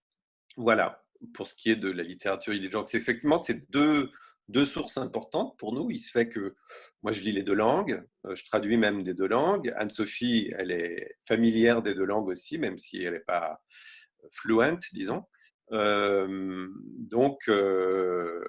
Voilà, 0.57 1.05
pour 1.35 1.47
ce 1.47 1.55
qui 1.55 1.71
est 1.71 1.77
de 1.77 1.91
la 1.91 2.05
littérature 2.05 2.55
yiddish. 2.55 2.73
Effectivement, 2.95 3.39
c'est 3.39 3.71
deux, 3.71 4.11
deux 4.49 4.65
sources 4.65 4.97
importantes 4.97 5.57
pour 5.59 5.73
nous. 5.73 5.91
Il 5.91 5.99
se 5.99 6.11
fait 6.11 6.29
que 6.29 6.55
moi, 7.03 7.13
je 7.13 7.23
lis 7.23 7.33
les 7.33 7.43
deux 7.43 7.55
langues, 7.55 8.03
euh, 8.27 8.35
je 8.35 8.45
traduis 8.45 8.77
même 8.77 9.03
des 9.03 9.15
deux 9.15 9.27
langues. 9.27 9.73
Anne-Sophie, 9.77 10.53
elle 10.59 10.71
est 10.71 11.17
familière 11.27 11.83
des 11.83 11.95
deux 11.95 12.05
langues 12.05 12.29
aussi, 12.29 12.59
même 12.59 12.79
si 12.79 13.03
elle 13.03 13.15
n'est 13.15 13.21
pas 13.21 13.61
fluente, 14.31 14.83
disons. 14.93 15.25
Euh, 15.73 16.69
donc, 16.99 17.49
euh, 17.49 18.45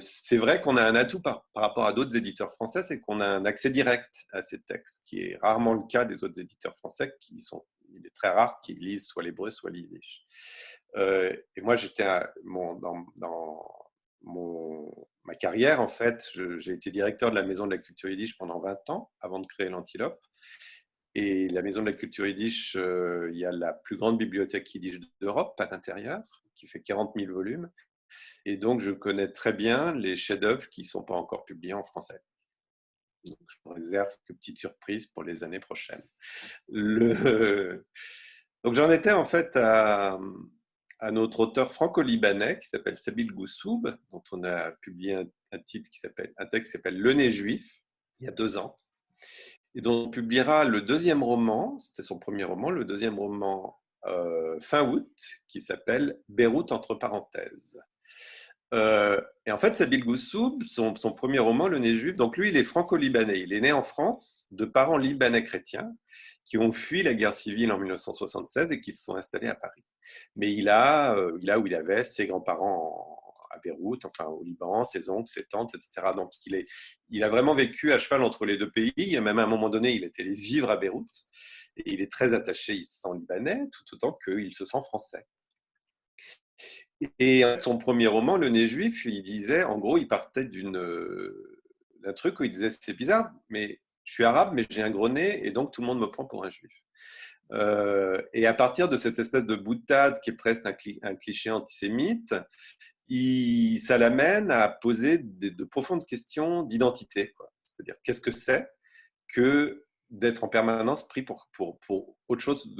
c'est 0.00 0.36
vrai 0.36 0.60
qu'on 0.60 0.76
a 0.76 0.84
un 0.84 0.94
atout 0.94 1.20
par, 1.20 1.46
par 1.52 1.64
rapport 1.64 1.86
à 1.86 1.92
d'autres 1.92 2.16
éditeurs 2.16 2.52
français, 2.52 2.82
c'est 2.82 3.00
qu'on 3.00 3.20
a 3.20 3.26
un 3.26 3.44
accès 3.44 3.70
direct 3.70 4.10
à 4.32 4.42
ces 4.42 4.60
textes, 4.62 5.02
qui 5.06 5.20
est 5.20 5.38
rarement 5.40 5.74
le 5.74 5.86
cas 5.88 6.04
des 6.04 6.24
autres 6.24 6.40
éditeurs 6.40 6.76
français, 6.76 7.14
qui 7.20 7.40
sont, 7.40 7.64
il 7.98 8.06
est 8.06 8.14
très 8.14 8.28
rare 8.28 8.60
qu'ils 8.60 8.78
lisent 8.78 9.06
soit 9.06 9.22
l'hébreu, 9.22 9.50
soit 9.50 9.70
l'yiddish. 9.70 10.24
Euh, 10.96 11.34
et 11.56 11.60
moi, 11.60 11.76
j'étais 11.76 12.06
dans, 12.44 13.00
ma 15.24 15.34
carrière, 15.34 15.80
en 15.80 15.88
fait, 15.88 16.30
j'ai 16.58 16.72
été 16.72 16.90
directeur 16.90 17.30
de 17.30 17.36
la 17.36 17.42
Maison 17.42 17.66
de 17.66 17.72
la 17.72 17.78
Culture 17.78 18.10
Yiddish 18.10 18.36
pendant 18.36 18.60
20 18.60 18.90
ans, 18.90 19.10
avant 19.20 19.38
de 19.38 19.46
créer 19.46 19.68
l'Antilope. 19.68 20.20
Et 21.14 21.48
la 21.48 21.62
Maison 21.62 21.82
de 21.82 21.90
la 21.90 21.96
Culture 21.96 22.26
Yiddish, 22.26 22.76
euh, 22.76 23.30
il 23.32 23.38
y 23.38 23.44
a 23.44 23.52
la 23.52 23.72
plus 23.72 23.96
grande 23.96 24.18
bibliothèque 24.18 24.72
Yiddish 24.74 25.00
d'Europe 25.20 25.60
à 25.60 25.66
l'intérieur, 25.70 26.20
qui 26.54 26.66
fait 26.66 26.82
40 26.82 27.14
000 27.16 27.32
volumes. 27.32 27.70
Et 28.44 28.56
donc, 28.56 28.80
je 28.80 28.90
connais 28.90 29.30
très 29.30 29.52
bien 29.52 29.94
les 29.94 30.16
chefs-d'œuvre 30.16 30.68
qui 30.68 30.82
ne 30.82 30.86
sont 30.86 31.02
pas 31.02 31.14
encore 31.14 31.44
publiés 31.44 31.74
en 31.74 31.84
français. 31.84 32.20
Je 33.24 33.56
me 33.66 33.74
réserve 33.74 34.10
que 34.26 34.32
petite 34.32 34.58
surprise 34.58 35.06
pour 35.06 35.24
les 35.24 35.42
années 35.42 35.60
prochaines. 35.60 36.04
Donc, 38.64 38.74
j'en 38.74 38.90
étais 38.90 39.12
en 39.12 39.24
fait 39.24 39.56
à, 39.56 40.18
notre 41.10 41.40
auteur 41.40 41.72
franco-libanais 41.72 42.58
qui 42.58 42.68
s'appelle 42.68 42.96
Sabil 42.96 43.30
Goussoub, 43.32 43.82
dont 44.10 44.24
on 44.32 44.42
a 44.44 44.70
publié 44.80 45.14
un, 45.52 45.58
titre 45.58 45.90
qui 45.90 46.00
un 46.38 46.46
texte 46.46 46.70
qui 46.70 46.72
s'appelle 46.72 46.98
Le 46.98 47.12
nez 47.12 47.30
juif, 47.30 47.82
il 48.20 48.24
y 48.24 48.28
a 48.28 48.32
deux 48.32 48.56
ans, 48.56 48.74
et 49.74 49.80
dont 49.80 50.04
on 50.04 50.10
publiera 50.10 50.64
le 50.64 50.80
deuxième 50.80 51.22
roman, 51.22 51.78
c'était 51.78 52.02
son 52.02 52.18
premier 52.18 52.44
roman, 52.44 52.70
le 52.70 52.84
deuxième 52.84 53.18
roman 53.18 53.78
euh, 54.06 54.58
fin 54.60 54.88
août, 54.88 55.10
qui 55.48 55.60
s'appelle 55.60 56.20
Beyrouth 56.28 56.72
entre 56.72 56.94
parenthèses. 56.94 57.80
Euh, 58.72 59.20
et 59.46 59.52
en 59.52 59.58
fait, 59.58 59.76
Sabil 59.76 60.04
Goussoub, 60.04 60.58
son, 60.66 60.96
son, 60.96 61.12
premier 61.12 61.38
roman, 61.38 61.68
Le 61.68 61.78
nez 61.78 61.94
juif, 61.94 62.16
donc 62.16 62.36
lui, 62.36 62.48
il 62.48 62.56
est 62.56 62.64
franco-libanais. 62.64 63.40
Il 63.40 63.52
est 63.52 63.60
né 63.60 63.72
en 63.72 63.82
France 63.82 64.46
de 64.50 64.64
parents 64.64 64.96
libanais 64.96 65.44
chrétiens 65.44 65.92
qui 66.44 66.58
ont 66.58 66.72
fui 66.72 67.02
la 67.02 67.14
guerre 67.14 67.34
civile 67.34 67.72
en 67.72 67.78
1976 67.78 68.72
et 68.72 68.80
qui 68.80 68.92
se 68.92 69.04
sont 69.04 69.16
installés 69.16 69.48
à 69.48 69.54
Paris. 69.54 69.84
Mais 70.36 70.52
il 70.52 70.68
a, 70.68 71.16
euh, 71.16 71.38
il 71.40 71.50
où 71.56 71.66
il 71.66 71.74
avait 71.74 72.04
ses 72.04 72.26
grands-parents 72.26 73.18
à 73.50 73.58
Beyrouth, 73.58 74.04
enfin 74.04 74.26
au 74.26 74.42
Liban, 74.42 74.84
ses 74.84 75.08
oncles, 75.08 75.30
ses 75.30 75.44
tantes, 75.44 75.74
etc. 75.74 76.08
Donc 76.14 76.32
il, 76.44 76.54
est, 76.54 76.66
il 77.10 77.22
a 77.22 77.28
vraiment 77.28 77.54
vécu 77.54 77.92
à 77.92 77.98
cheval 77.98 78.22
entre 78.22 78.44
les 78.44 78.58
deux 78.58 78.70
pays. 78.70 78.92
Et 78.96 79.20
même 79.20 79.38
à 79.38 79.44
un 79.44 79.48
moment 79.48 79.70
donné, 79.70 79.92
il 79.92 80.04
était 80.04 80.22
allé 80.22 80.34
vivre 80.34 80.70
à 80.70 80.76
Beyrouth. 80.76 81.26
Et 81.76 81.92
il 81.92 82.00
est 82.00 82.10
très 82.10 82.34
attaché, 82.34 82.74
il 82.74 82.84
se 82.84 83.00
sent 83.00 83.08
libanais, 83.14 83.62
tout 83.72 83.94
autant 83.94 84.16
qu'il 84.24 84.54
se 84.54 84.64
sent 84.64 84.80
français. 84.84 85.26
Et 87.18 87.42
son 87.58 87.78
premier 87.78 88.06
roman, 88.06 88.36
Le 88.36 88.48
Nez 88.48 88.68
Juif, 88.68 89.04
il 89.04 89.22
disait, 89.22 89.64
en 89.64 89.78
gros, 89.78 89.98
il 89.98 90.08
partait 90.08 90.44
d'une 90.44 90.78
d'un 92.04 92.12
truc 92.12 92.38
où 92.38 92.44
il 92.44 92.52
disait 92.52 92.70
c'est 92.70 92.92
bizarre, 92.92 93.30
mais 93.48 93.80
je 94.04 94.12
suis 94.12 94.24
arabe, 94.24 94.52
mais 94.54 94.64
j'ai 94.68 94.82
un 94.82 94.90
gros 94.90 95.08
nez, 95.08 95.46
et 95.46 95.50
donc 95.50 95.72
tout 95.72 95.80
le 95.80 95.86
monde 95.86 96.00
me 96.00 96.06
prend 96.06 96.24
pour 96.24 96.44
un 96.44 96.50
juif. 96.50 96.82
Euh, 97.52 98.22
et 98.32 98.46
à 98.46 98.54
partir 98.54 98.88
de 98.88 98.96
cette 98.96 99.18
espèce 99.18 99.44
de 99.44 99.56
boutade 99.56 100.20
qui 100.20 100.30
est 100.30 100.34
presque 100.34 100.66
un, 101.02 101.14
cliché 101.14 101.50
antisémite, 101.50 102.34
ça 103.80 103.98
l'amène 103.98 104.50
à 104.50 104.68
poser 104.68 105.18
de 105.18 105.64
profondes 105.64 106.06
questions 106.06 106.62
d'identité. 106.62 107.34
C'est-à-dire, 107.64 107.96
qu'est-ce 108.04 108.20
que 108.20 108.30
c'est 108.30 108.68
que 109.28 109.84
d'être 110.10 110.44
en 110.44 110.48
permanence 110.48 111.08
pris 111.08 111.22
pour 111.22 111.48
autre 112.28 112.42
chose 112.42 112.74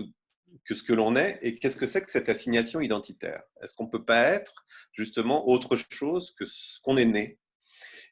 que 0.64 0.74
ce 0.74 0.82
que 0.82 0.92
l'on 0.92 1.16
est 1.16 1.38
et 1.42 1.58
qu'est-ce 1.58 1.76
que 1.76 1.86
c'est 1.86 2.02
que 2.02 2.10
cette 2.10 2.28
assignation 2.28 2.80
identitaire? 2.80 3.42
Est-ce 3.62 3.74
qu'on 3.74 3.84
ne 3.84 3.90
peut 3.90 4.04
pas 4.04 4.22
être 4.22 4.64
justement 4.92 5.48
autre 5.48 5.76
chose 5.76 6.34
que 6.38 6.44
ce 6.44 6.80
qu'on 6.80 6.96
est 6.96 7.04
né? 7.04 7.38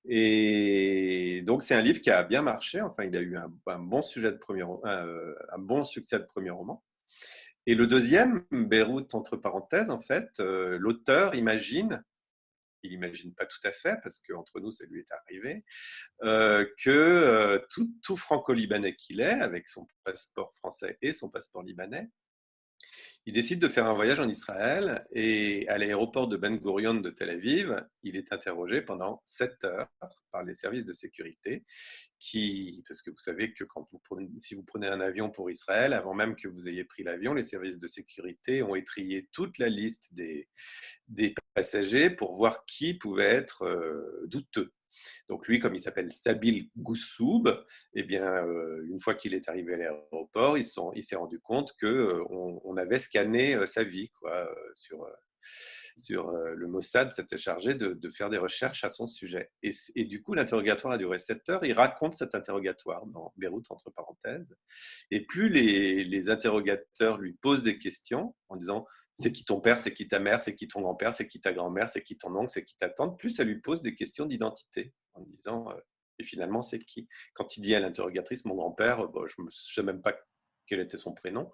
Et 0.05 1.43
donc, 1.47 1.63
c'est 1.63 1.75
un 1.75 1.81
livre 1.81 2.01
qui 2.01 2.11
a 2.11 2.23
bien 2.25 2.43
marché. 2.43 2.81
Enfin, 2.81 3.05
il 3.05 3.17
a 3.17 3.21
eu 3.21 3.37
un, 3.37 3.53
un, 3.67 3.79
bon 3.79 4.03
succès 4.03 4.31
de 4.33 6.25
premier 6.25 6.51
roman. 6.51 6.83
Et 7.67 7.77
le 7.77 7.87
deuxième, 7.87 8.45
Beyrouth 8.51 9.15
entre 9.15 9.37
parenthèses, 9.37 9.91
en 9.91 10.01
fait, 10.01 10.41
euh, 10.41 10.77
l'auteur 10.79 11.37
imagine, 11.37 12.03
il 12.83 12.91
n'imagine 12.91 13.33
pas 13.35 13.47
tout 13.47 13.61
à 13.63 13.71
fait, 13.71 14.01
parce 14.03 14.19
qu'entre 14.19 14.59
nous, 14.59 14.73
ça 14.73 14.85
lui 14.87 14.99
est 14.99 15.13
arrivé, 15.13 15.65
euh, 16.25 16.67
que 16.83 16.91
euh, 16.91 17.61
tout, 17.71 17.89
tout 18.03 18.17
franco-libanais 18.17 18.97
qu'il 18.97 19.21
est, 19.21 19.41
avec 19.41 19.69
son 19.69 19.87
passeport 20.03 20.53
français 20.57 20.99
et 21.03 21.13
son 21.13 21.29
passeport 21.29 21.63
libanais, 21.63 22.11
il 23.25 23.33
décide 23.33 23.61
de 23.61 23.69
faire 23.69 23.87
un 23.87 23.95
voyage 23.95 24.19
en 24.19 24.29
Israël 24.29 25.07
et 25.13 25.69
à 25.69 25.79
l'aéroport 25.79 26.27
de 26.27 26.37
Ben 26.37 26.57
Gurion 26.57 26.95
de 26.95 27.11
Tel 27.11 27.31
Aviv, 27.31 27.85
il 28.03 28.17
est 28.17 28.33
interrogé 28.33 28.83
pendant 28.83 29.23
sept 29.25 29.65
heures 29.65 29.89
par 30.33 30.43
les 30.43 30.55
services 30.55 30.85
de 30.85 30.93
sécurité 30.93 31.65
qui, 32.19 32.85
parce 32.89 33.01
que 33.01 33.11
vous 33.11 33.19
savez 33.19 33.53
que 33.53 33.65
quand 33.65 33.87
vous 33.91 34.01
si 34.39 34.55
vous 34.55 34.65
prenez 34.65 34.89
un 34.89 35.01
avion 35.01 35.31
pour 35.31 35.51
Israël, 35.51 35.93
avant 35.93 36.15
même 36.15 36.35
que 36.35 36.49
vous 36.49 36.69
ayez 36.69 36.85
pris 36.85 37.05
l'avion, 37.05 37.33
les 37.33 37.45
services 37.45 37.79
de 37.79 37.87
sécurité 37.87 38.63
ont 38.63 38.75
étrié 38.75 39.29
toute 39.33 39.59
la 39.59 39.69
liste 39.69 40.15
des, 40.15 40.49
des 41.09 41.35
passagers 41.55 42.11
pour 42.11 42.35
voir 42.35 42.65
qui 42.67 42.95
pouvait 42.95 43.25
être 43.25 43.65
euh, 43.65 44.27
douteux. 44.27 44.73
Donc 45.29 45.47
lui, 45.49 45.59
comme 45.59 45.75
il 45.75 45.81
s'appelle 45.81 46.13
Sabil 46.13 46.71
Goussoub, 46.77 47.45
eh 47.95 48.03
bien, 48.03 48.25
euh, 48.25 48.85
une 48.89 49.01
fois 49.01 49.15
qu'il 49.15 49.35
est 49.35 49.49
arrivé 49.49 49.75
à 49.75 49.77
l'aéroport, 49.77 50.59
il, 50.59 50.65
s'est 50.65 51.17
rendu 51.17 51.41
compte 51.41 51.73
qu'on 51.81 51.89
euh, 51.89 52.25
on 52.29 52.77
avait 52.77 52.99
scanné 52.99 53.55
euh, 53.55 53.67
sa 53.67 53.85
vie 53.85 54.11
quoi, 54.21 54.49
sur, 54.75 55.07
sur 55.99 56.31
le 56.33 56.67
Mossad 56.67 57.13
s'était 57.13 57.37
chargé 57.37 57.75
de, 57.75 58.11
faire 58.11 58.31
des 58.31 58.39
recherches 58.39 58.85
à 58.85 58.89
son 58.89 59.07
sujet. 59.07 59.51
Et, 59.63 60.05
du 60.05 60.23
coup, 60.23 60.35
l'interrogatoire 60.35 60.95
a 60.95 60.99
duré 60.99 61.19
7 61.19 61.49
heures. 61.49 61.65
Il 61.65 61.73
raconte 61.73 62.15
cet 62.15 62.35
interrogatoire 62.35 63.07
dans 63.07 63.33
Beyrouth, 63.37 63.71
entre 63.71 63.91
parenthèses. 63.91 64.57
Et 65.11 65.25
plus 65.25 65.49
les 65.49 66.31
interrogateurs 66.31 67.19
lui 67.19 67.35
posent 67.35 67.63
des 67.63 67.79
questions 67.79 68.35
en 68.49 68.57
disant 68.57 68.87
c'est 69.15 69.33
qui 69.33 69.45
ton 69.45 69.61
père, 69.61 69.79
c'est 69.79 69.93
qui 69.93 70.09
ta 70.09 70.19
mère, 70.19 70.43
c'est 70.43 70.55
qui 70.55 70.69
ton 70.69 70.81
grand-père, 70.81 71.13
c'est 71.13 71.27
qui 71.27 71.41
ta 71.41 71.53
grand-mère, 71.53 71.89
c'est 71.89 72.03
qui 72.03 72.17
ton 72.17 72.35
oncle, 72.35 72.51
c'est 72.51 72.65
qui 72.65 72.77
ta 72.77 72.89
tante, 72.89 73.19
plus 73.19 73.31
ça 73.31 73.45
lui 73.45 73.61
pose 73.61 73.83
des 73.83 73.95
questions 73.95 74.27
d'identité 74.27 74.95
en 75.15 75.23
disant 75.23 75.71
euh, 75.71 75.75
et 76.19 76.25
finalement 76.25 76.63
c'est 76.63 76.79
qui? 76.79 77.09
Quand 77.35 77.57
il 77.57 77.63
dit 77.63 77.75
à 77.75 77.81
l'interrogatrice 77.81 78.45
mon 78.45 78.55
grand-père, 78.55 79.05
euh, 79.05 79.27
je 79.29 79.43
ne 79.43 79.49
sais 79.51 79.83
même 79.83 80.01
pas 80.03 80.15
quel 80.67 80.81
était 80.81 80.99
son 80.99 81.13
prénom. 81.13 81.51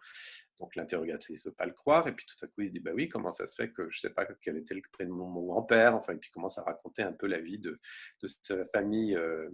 Donc 0.60 0.76
l'interrogatrice 0.76 1.44
ne 1.44 1.50
veut 1.50 1.54
pas 1.54 1.66
le 1.66 1.72
croire 1.72 2.06
et 2.08 2.12
puis 2.14 2.26
tout 2.26 2.44
à 2.44 2.48
coup 2.48 2.62
il 2.62 2.68
se 2.68 2.72
dit 2.72 2.80
bah 2.80 2.92
oui 2.94 3.08
comment 3.08 3.32
ça 3.32 3.46
se 3.46 3.54
fait 3.54 3.70
que 3.70 3.88
je 3.90 3.98
ne 3.98 4.00
sais 4.00 4.10
pas 4.10 4.26
quel 4.42 4.56
était 4.56 4.74
le 4.74 4.82
prénom 4.92 5.16
de 5.16 5.32
mon 5.32 5.46
grand-père? 5.46 5.94
Enfin 5.96 6.14
et 6.14 6.18
puis 6.18 6.30
commence 6.30 6.58
à 6.58 6.62
raconter 6.62 7.02
un 7.02 7.12
peu 7.12 7.26
la 7.26 7.40
vie 7.40 7.58
de, 7.58 7.80
sa 8.42 8.66
famille 8.66 9.16
euh, 9.16 9.48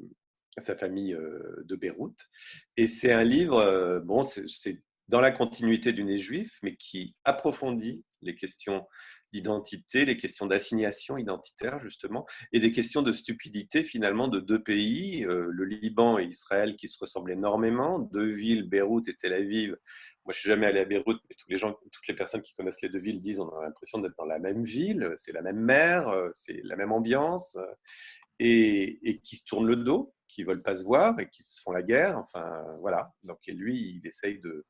sa 0.59 0.77
famille 0.77 1.13
de 1.13 1.77
Beyrouth. 1.77 2.31
Et 2.77 2.87
c'est 2.87 3.13
un 3.13 3.25
livre 3.25 4.01
bon 4.05 4.25
c'est 4.25 4.83
dans 5.09 5.21
la 5.21 5.31
continuité 5.31 5.93
du 5.93 6.05
nez 6.05 6.19
juif, 6.19 6.59
mais 6.63 6.77
qui 6.77 7.15
approfondit 7.25 8.05
les 8.23 8.35
questions 8.35 8.87
d'identité, 9.35 10.05
les 10.05 10.17
questions 10.17 10.47
d'assignation 10.47 11.19
identitaire, 11.19 11.81
justement, 11.81 12.25
et 12.53 12.61
des 12.61 12.71
questions 12.71 13.03
de 13.03 13.13
stupidité, 13.13 13.83
finalement, 13.83 14.29
de 14.29 14.39
deux 14.39 14.63
pays, 14.63 15.25
euh, 15.25 15.49
le 15.51 15.65
Liban 15.65 16.21
et 16.21 16.25
Israël, 16.25 16.77
qui 16.77 16.87
se 16.87 16.99
ressemblent 17.01 17.33
énormément, 17.33 17.99
deux 17.99 18.29
villes, 18.29 18.69
Beyrouth 18.69 19.09
et 19.09 19.15
Tel 19.15 19.33
Aviv. 19.33 19.77
Moi, 20.25 20.33
je 20.33 20.39
suis 20.39 20.49
jamais 20.49 20.67
allé 20.67 20.81
à 20.81 20.85
Beyrouth, 20.85 21.21
mais 21.29 21.35
toutes 21.37 22.09
les 22.09 22.15
personnes 22.15 22.43
qui 22.43 22.55
connaissent 22.55 22.81
les 22.81 22.89
deux 22.89 23.01
villes 23.01 23.19
disent 23.19 23.41
on 23.41 23.49
a 23.59 23.65
l'impression 23.65 23.99
d'être 23.99 24.17
dans 24.17 24.25
la 24.25 24.39
même 24.39 24.65
ville, 24.65 25.13
c'est 25.17 25.33
la 25.33 25.43
même 25.43 25.61
mer, 25.61 26.09
euh, 26.09 26.31
c'est 26.33 26.61
la 26.63 26.77
même 26.77 26.93
ambiance, 26.93 27.59
et, 28.39 29.09
et 29.09 29.21
qui 29.21 29.37
se 29.37 29.45
tournent 29.45 29.67
le 29.67 29.77
dos 29.77 30.15
qui 30.35 30.43
veulent 30.43 30.63
pas 30.63 30.75
se 30.75 30.85
voir 30.85 31.19
et 31.21 31.29
qui 31.29 31.43
se 31.43 31.61
font 31.63 31.73
la 31.73 31.83
guerre. 31.83 32.19
Enfin, 32.19 32.65
voilà. 32.81 33.13
Donc, 33.23 33.39
et 33.47 33.53
lui, 33.53 34.01
il 34.03 34.07
essaye 34.07 34.41
de, 34.41 34.67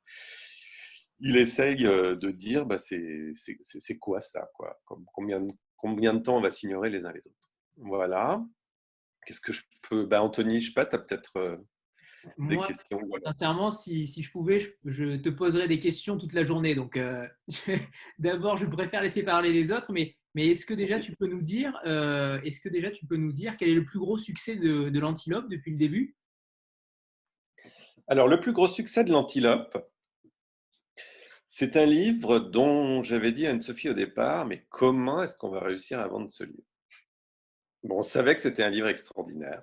il 1.20 1.36
essaye 1.36 1.86
euh, 1.86 2.16
de 2.16 2.30
dire, 2.30 2.66
bah, 2.66 2.78
c'est 2.78 3.98
quoi 3.98 4.20
ça, 4.20 4.48
quoi? 4.54 4.78
Combien, 4.84 5.44
combien 5.76 6.14
de 6.14 6.20
temps 6.20 6.36
on 6.36 6.42
va 6.42 6.50
s'ignorer 6.50 6.90
les 6.90 7.04
uns 7.04 7.12
les 7.12 7.26
autres? 7.26 7.50
Voilà. 7.76 8.44
Qu'est-ce 9.26 9.40
que 9.40 9.52
je 9.52 9.62
peux, 9.88 10.04
bah, 10.04 10.22
Anthony, 10.22 10.60
je 10.60 10.68
sais 10.68 10.74
pas, 10.74 10.84
tu 10.84 10.96
as 10.96 10.98
peut-être 10.98 11.36
euh, 11.38 11.56
des 12.38 12.58
questions. 12.58 13.00
Sincèrement, 13.24 13.70
si, 13.70 14.06
si, 14.06 14.22
je 14.22 14.30
pouvais, 14.30 14.76
je, 14.84 15.16
te 15.16 15.30
poserais 15.30 15.68
des 15.68 15.78
questions 15.78 16.18
toute 16.18 16.34
la 16.34 16.44
journée. 16.44 16.74
Donc, 16.74 16.96
euh, 16.96 17.26
d'abord, 18.18 18.58
je 18.58 18.66
préfère 18.66 19.00
laisser 19.00 19.22
parler 19.22 19.52
les 19.52 19.72
autres, 19.72 19.92
mais 19.92 20.16
mais 20.34 20.48
est-ce 20.48 20.66
que 20.66 20.74
déjà 20.74 20.98
tu 21.00 21.14
peux 21.16 21.26
nous 21.26 21.40
dire, 21.40 21.78
euh, 21.86 22.40
est-ce 22.42 22.60
que 22.60 22.68
déjà 22.68 22.90
tu 22.90 23.06
peux 23.06 23.16
nous 23.16 23.32
dire 23.32 23.56
quel 23.56 23.68
est 23.68 23.74
le 23.74 23.84
plus 23.84 23.98
gros 23.98 24.18
succès 24.18 24.56
de, 24.56 24.88
de 24.88 25.00
l'antilope 25.00 25.48
depuis 25.48 25.70
le 25.70 25.78
début? 25.78 26.16
Alors 28.06 28.28
le 28.28 28.40
plus 28.40 28.52
gros 28.52 28.68
succès 28.68 29.04
de 29.04 29.12
l'antilope, 29.12 29.78
c'est 31.46 31.76
un 31.76 31.86
livre 31.86 32.40
dont 32.40 33.04
j'avais 33.04 33.30
dit 33.30 33.46
à 33.46 33.50
Anne-Sophie 33.50 33.88
au 33.88 33.94
départ, 33.94 34.44
mais 34.44 34.66
comment 34.68 35.22
est-ce 35.22 35.36
qu'on 35.36 35.50
va 35.50 35.60
réussir 35.60 36.00
à 36.00 36.08
vendre 36.08 36.28
ce 36.28 36.42
livre? 36.42 36.64
Bon, 37.84 37.98
on 37.98 38.02
savait 38.02 38.34
que 38.34 38.40
c'était 38.40 38.64
un 38.64 38.70
livre 38.70 38.88
extraordinaire. 38.88 39.62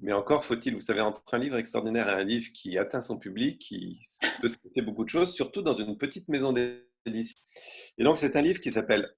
Mais 0.00 0.12
encore 0.12 0.44
faut-il, 0.44 0.74
vous 0.74 0.80
savez, 0.80 1.00
entre 1.00 1.22
un 1.32 1.38
livre 1.38 1.56
extraordinaire 1.56 2.08
et 2.08 2.20
un 2.20 2.24
livre 2.24 2.50
qui 2.52 2.76
atteint 2.76 3.00
son 3.00 3.16
public, 3.16 3.70
il 3.70 3.98
se 4.02 4.56
passer 4.58 4.82
beaucoup 4.82 5.04
de 5.04 5.08
choses, 5.08 5.32
surtout 5.32 5.62
dans 5.62 5.74
une 5.74 5.96
petite 5.96 6.28
maison 6.28 6.52
d'édition. 6.52 7.38
Et 7.96 8.04
donc, 8.04 8.18
c'est 8.18 8.36
un 8.36 8.42
livre 8.42 8.60
qui 8.60 8.72
s'appelle 8.72 9.08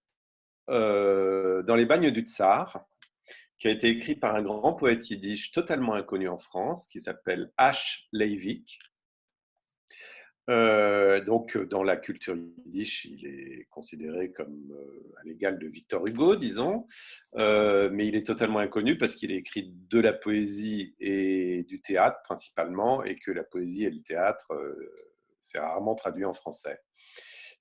euh, 0.68 1.62
dans 1.62 1.76
les 1.76 1.86
bagnes 1.86 2.10
du 2.10 2.22
Tsar, 2.22 2.86
qui 3.58 3.68
a 3.68 3.70
été 3.70 3.88
écrit 3.88 4.16
par 4.16 4.34
un 4.34 4.42
grand 4.42 4.74
poète 4.74 5.08
yiddish 5.10 5.52
totalement 5.52 5.94
inconnu 5.94 6.28
en 6.28 6.36
France, 6.36 6.88
qui 6.88 7.00
s'appelle 7.00 7.52
H. 7.58 8.06
Leivik. 8.12 8.78
Euh, 10.48 11.24
donc, 11.24 11.56
dans 11.56 11.82
la 11.82 11.96
culture 11.96 12.36
yiddish, 12.36 13.06
il 13.06 13.26
est 13.26 13.66
considéré 13.70 14.30
comme 14.30 14.72
euh, 14.72 15.14
à 15.20 15.24
l'égal 15.24 15.58
de 15.58 15.66
Victor 15.66 16.06
Hugo, 16.06 16.36
disons, 16.36 16.86
mais 17.34 18.06
il 18.06 18.14
est 18.14 18.26
totalement 18.26 18.60
inconnu 18.60 18.96
parce 18.96 19.16
qu'il 19.16 19.32
a 19.32 19.36
écrit 19.36 19.72
de 19.72 19.98
la 19.98 20.12
poésie 20.12 20.94
et 21.00 21.64
du 21.64 21.80
théâtre 21.80 22.20
principalement, 22.24 23.02
et 23.02 23.16
que 23.16 23.30
la 23.32 23.42
poésie 23.42 23.84
et 23.84 23.90
le 23.90 24.02
théâtre, 24.02 24.52
c'est 25.40 25.58
rarement 25.58 25.94
traduit 25.94 26.24
en 26.24 26.34
français. 26.34 26.80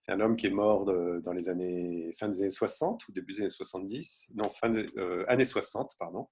C'est 0.05 0.11
un 0.11 0.19
homme 0.19 0.35
qui 0.35 0.45
est 0.45 0.51
mort 0.51 0.85
dans 0.85 1.33
les 1.33 1.49
années 1.49 2.13
fin 2.19 2.29
des 2.29 2.41
années 2.41 2.51
60 2.51 3.07
ou 3.07 3.11
début 3.11 3.33
des 3.33 3.41
années 3.41 3.49
70, 3.49 4.33
non 4.35 4.49
fin 4.49 4.69
des 4.69 4.85
euh, 4.99 5.25
années 5.27 5.45
60 5.45 5.95
pardon, 5.97 6.27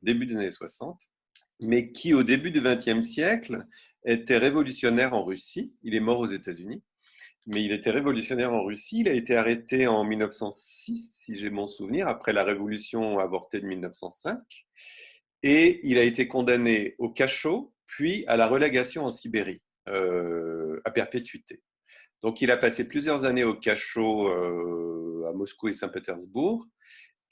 début 0.00 0.24
des 0.24 0.36
années 0.36 0.50
60, 0.50 0.98
mais 1.60 1.92
qui 1.92 2.14
au 2.14 2.22
début 2.22 2.50
du 2.50 2.62
XXe 2.62 3.06
siècle 3.06 3.66
était 4.06 4.38
révolutionnaire 4.38 5.12
en 5.12 5.22
Russie. 5.22 5.74
Il 5.82 5.94
est 5.94 6.00
mort 6.00 6.18
aux 6.18 6.28
États-Unis, 6.28 6.82
mais 7.46 7.62
il 7.62 7.72
était 7.72 7.90
révolutionnaire 7.90 8.54
en 8.54 8.64
Russie. 8.64 9.00
Il 9.00 9.08
a 9.10 9.12
été 9.12 9.36
arrêté 9.36 9.86
en 9.86 10.02
1906, 10.02 11.12
si 11.14 11.38
j'ai 11.38 11.50
mon 11.50 11.68
souvenir, 11.68 12.08
après 12.08 12.32
la 12.32 12.42
révolution 12.42 13.18
avortée 13.18 13.60
de 13.60 13.66
1905, 13.66 14.38
et 15.42 15.80
il 15.82 15.98
a 15.98 16.04
été 16.04 16.26
condamné 16.26 16.94
au 16.96 17.10
cachot, 17.10 17.74
puis 17.86 18.24
à 18.28 18.38
la 18.38 18.46
relégation 18.46 19.04
en 19.04 19.10
Sibérie, 19.10 19.60
euh, 19.90 20.80
à 20.86 20.90
perpétuité. 20.90 21.60
Donc, 22.22 22.40
il 22.40 22.50
a 22.50 22.56
passé 22.56 22.86
plusieurs 22.86 23.24
années 23.24 23.44
au 23.44 23.54
cachot 23.54 24.28
euh, 24.28 25.28
à 25.28 25.32
Moscou 25.32 25.68
et 25.68 25.72
Saint-Pétersbourg. 25.72 26.66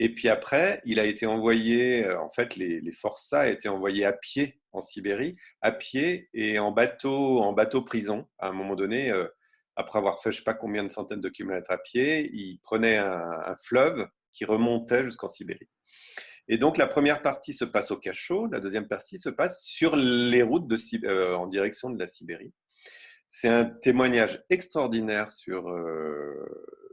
Et 0.00 0.14
puis 0.14 0.28
après, 0.28 0.80
il 0.84 1.00
a 1.00 1.04
été 1.04 1.26
envoyé, 1.26 2.04
euh, 2.04 2.20
en 2.20 2.30
fait, 2.30 2.56
les, 2.56 2.80
les 2.80 2.92
forçats 2.92 3.40
a 3.40 3.48
été 3.48 3.68
envoyés 3.68 4.04
à 4.04 4.12
pied 4.12 4.60
en 4.72 4.80
Sibérie, 4.80 5.36
à 5.60 5.72
pied 5.72 6.28
et 6.34 6.58
en 6.58 6.72
bateau, 6.72 7.40
en 7.40 7.52
bateau 7.52 7.82
prison. 7.82 8.26
À 8.38 8.48
un 8.48 8.52
moment 8.52 8.76
donné, 8.76 9.10
euh, 9.10 9.26
après 9.76 9.98
avoir 9.98 10.20
fait 10.20 10.32
je 10.32 10.38
sais 10.38 10.44
pas 10.44 10.54
combien 10.54 10.84
de 10.84 10.90
centaines 10.90 11.20
de 11.20 11.28
kilomètres 11.28 11.70
à 11.70 11.78
pied, 11.78 12.30
il 12.32 12.58
prenait 12.60 12.96
un, 12.96 13.54
fleuve 13.64 14.08
qui 14.32 14.44
remontait 14.44 15.04
jusqu'en 15.04 15.28
Sibérie. 15.28 15.68
Et 16.48 16.58
donc 16.58 16.78
la 16.78 16.86
première 16.86 17.22
partie 17.22 17.52
se 17.52 17.64
passe 17.64 17.90
au 17.90 17.96
cachot, 17.96 18.48
la 18.48 18.60
deuxième 18.60 18.88
partie 18.88 19.18
se 19.18 19.28
passe 19.28 19.62
sur 19.62 19.96
les 19.96 20.42
routes 20.42 20.66
de, 20.66 21.34
en 21.34 21.46
direction 21.46 21.90
de 21.90 21.98
la 21.98 22.08
Sibérie. 22.08 22.52
C'est 23.28 23.48
un 23.48 23.66
témoignage 23.66 24.42
extraordinaire 24.48 25.30
sur, 25.30 25.68
euh, 25.68 26.46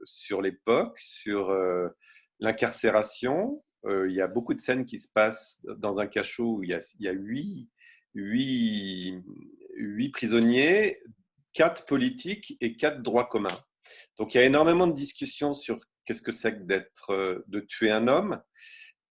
sur 0.04 0.42
l'époque, 0.42 1.00
sur 1.00 1.50
euh, 1.50 1.88
l'incarcération. 2.40 3.64
Euh, 3.86 4.10
il 4.10 4.16
y 4.16 4.22
a 4.22 4.28
beaucoup 4.28 4.54
de 4.54 4.60
scènes 4.60 4.86
qui 4.86 5.00
se 5.00 5.08
passent 5.08 5.62
dans 5.78 6.02
un 6.02 6.08
cachot 6.08 6.58
où 6.58 6.64
il 6.64 6.72
y 6.72 6.74
a, 6.74 6.80
il 7.00 7.06
y 7.06 7.08
a 7.08 7.14
huit, 7.14 7.70
huit, 8.16 9.24
huit 9.76 10.10
prisonniers, 10.10 11.02
quatre 11.54 11.86
politiques 11.86 12.58
et 12.60 12.76
quatre 12.76 13.02
droits 13.02 13.30
communs. 13.30 13.48
Donc 14.18 14.34
il 14.34 14.38
y 14.38 14.42
a 14.42 14.46
énormément 14.46 14.88
de 14.88 14.94
discussions 14.94 15.54
sur 15.54 15.80
qu'est-ce 16.04 16.22
que 16.22 16.34
c'est 16.34 16.58
que 16.58 16.64
d'être, 16.64 17.44
de 17.48 17.60
tuer 17.62 17.92
un 17.92 18.10
homme. 18.10 18.42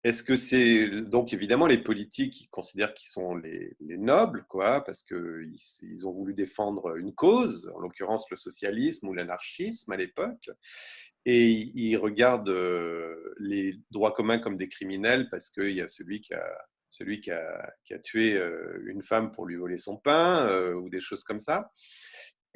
Est-ce 0.04 0.22
que 0.22 0.36
c'est 0.36 1.00
donc 1.00 1.32
évidemment 1.32 1.66
les 1.66 1.78
politiques 1.78 2.34
qui 2.34 2.48
considèrent 2.48 2.92
qu'ils 2.92 3.08
sont 3.08 3.36
les, 3.36 3.74
nobles, 3.80 4.44
quoi, 4.48 4.84
parce 4.84 5.02
qu'ils 5.02 5.56
ils 5.82 6.06
ont 6.06 6.10
voulu 6.10 6.34
défendre 6.34 6.96
une 6.96 7.14
cause, 7.14 7.72
en 7.74 7.80
l'occurrence 7.80 8.28
le 8.30 8.36
socialisme 8.36 9.08
ou 9.08 9.14
l'anarchisme 9.14 9.90
à 9.92 9.96
l'époque, 9.96 10.50
et 11.24 11.48
ils 11.74 11.96
regardent 11.96 12.50
euh, 12.50 13.34
les 13.38 13.80
droits 13.90 14.12
communs 14.12 14.38
comme 14.38 14.58
des 14.58 14.68
criminels 14.68 15.30
parce 15.30 15.48
qu'il 15.48 15.70
y 15.70 15.80
a 15.80 15.88
celui 15.88 16.20
qui 16.20 16.34
a 16.34 16.44
celui 16.90 17.20
qui 17.20 17.32
a, 17.32 17.74
qui 17.84 17.92
a, 17.92 17.98
tué 17.98 18.34
euh, 18.34 18.80
une 18.86 19.02
femme 19.02 19.32
pour 19.32 19.46
lui 19.46 19.56
voler 19.56 19.78
son 19.78 19.96
pain 19.96 20.46
euh, 20.46 20.74
ou 20.74 20.88
des 20.88 21.00
choses 21.00 21.24
comme 21.24 21.40
ça. 21.40 21.72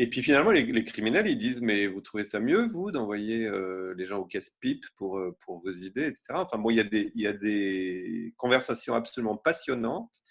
Et 0.00 0.08
puis 0.08 0.22
finalement, 0.22 0.52
les, 0.52 0.84
criminels, 0.84 1.26
ils 1.26 1.37
disent, 1.37 1.61
mais 1.61 1.88
vous 1.88 2.00
trouvez 2.00 2.22
ça 2.22 2.38
mieux, 2.38 2.64
vous, 2.64 2.92
d'envoyer 2.92 3.46
euh, 3.46 3.94
les 3.96 4.06
gens 4.06 4.18
au 4.18 4.24
casse-pipe 4.24 4.84
pour, 4.96 5.18
euh, 5.18 5.37
pour 5.40 5.58
vos 5.58 5.72
idées, 5.72 6.06
etc. 6.06 6.26
Enfin 6.34 6.56
bon, 6.56 6.70
il 6.70 6.76
y, 6.76 6.80
a 6.80 6.84
des, 6.84 7.11
il 7.16 7.20
y 7.20 7.26
a 7.26 7.32
des 7.32 8.32
conversations 8.37 8.94
absolument 8.94 9.37
passionnantes, 9.37 10.22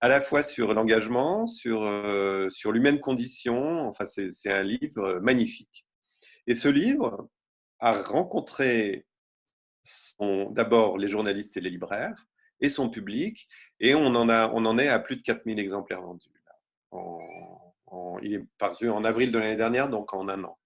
à 0.00 0.08
la 0.08 0.20
fois 0.20 0.44
sur 0.44 0.74
l'engagement, 0.74 1.48
sur, 1.48 1.82
euh, 1.82 2.48
sur 2.50 2.70
l'humaine 2.70 3.00
condition. 3.00 3.88
Enfin, 3.88 4.06
c'est 4.06 4.52
un 4.52 4.62
livre 4.62 5.18
magnifique. 5.20 5.88
Et 6.46 6.54
ce 6.54 6.68
livre 6.68 7.28
a 7.80 7.92
rencontré 7.92 9.06
d'abord 10.50 10.98
les 10.98 11.08
journalistes 11.08 11.56
et 11.56 11.60
les 11.60 11.70
libraires 11.70 12.26
et 12.60 12.68
son 12.68 12.90
public, 12.90 13.48
et 13.80 13.94
on 13.94 14.06
en, 14.06 14.28
a, 14.28 14.50
on 14.52 14.66
en 14.66 14.78
est 14.78 14.88
à 14.88 14.98
plus 15.00 15.16
de 15.16 15.22
4000 15.22 15.58
exemplaires 15.58 16.02
vendus. 16.02 16.28
Il 18.22 18.34
est 18.34 18.44
paru 18.58 18.90
en 18.90 19.04
avril 19.04 19.32
de 19.32 19.38
l'année 19.38 19.56
dernière, 19.56 19.88
donc 19.88 20.14
en 20.14 20.28
un 20.28 20.44
an. 20.44 20.58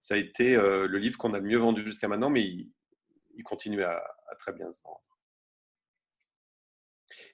Ça 0.00 0.14
a 0.14 0.18
été 0.18 0.56
euh, 0.56 0.86
le 0.86 0.98
livre 0.98 1.18
qu'on 1.18 1.34
a 1.34 1.38
le 1.38 1.46
mieux 1.46 1.58
vendu 1.58 1.84
jusqu'à 1.84 2.08
maintenant, 2.08 2.30
mais 2.30 2.42
il, 2.42 3.42
continue 3.44 3.82
à, 3.82 4.02
très 4.38 4.52
bien 4.52 4.70
se 4.72 4.80
vendre. 4.82 5.02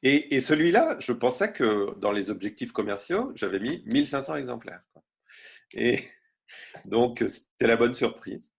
Et, 0.03 0.41
celui-là, 0.41 0.97
je 0.99 1.13
pensais 1.13 1.53
que 1.53 1.95
dans 1.99 2.13
les 2.13 2.31
objectifs 2.31 2.73
commerciaux, 2.73 3.33
j'avais 3.35 3.59
mis 3.59 3.83
1500 3.87 4.37
exemplaires. 4.37 4.83
Et 5.75 6.05
donc, 6.85 7.25
c'était 7.27 7.67
la 7.67 7.77
bonne 7.77 7.95
surprise. 7.95 8.53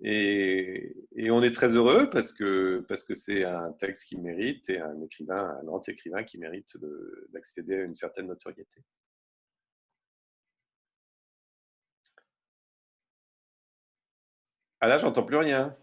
Et, 0.00 0.94
on 1.30 1.42
est 1.42 1.50
très 1.50 1.74
heureux 1.74 2.08
parce 2.08 2.32
que 2.32 2.84
parce 2.88 3.04
que 3.04 3.14
c'est 3.14 3.44
un 3.44 3.72
texte 3.72 4.04
qui 4.04 4.16
mérite 4.16 4.70
et 4.70 4.78
un 4.78 5.00
écrivain, 5.02 5.58
un 5.60 5.64
grand 5.64 5.86
écrivain 5.88 6.22
qui 6.24 6.38
mérite 6.38 6.76
d'accéder 7.32 7.80
à 7.80 7.82
une 7.82 7.94
certaine 7.94 8.28
notoriété. 8.28 8.82
Ah 14.80 14.88
là, 14.88 14.98
j'entends 14.98 15.24
plus 15.24 15.36
rien. 15.36 15.76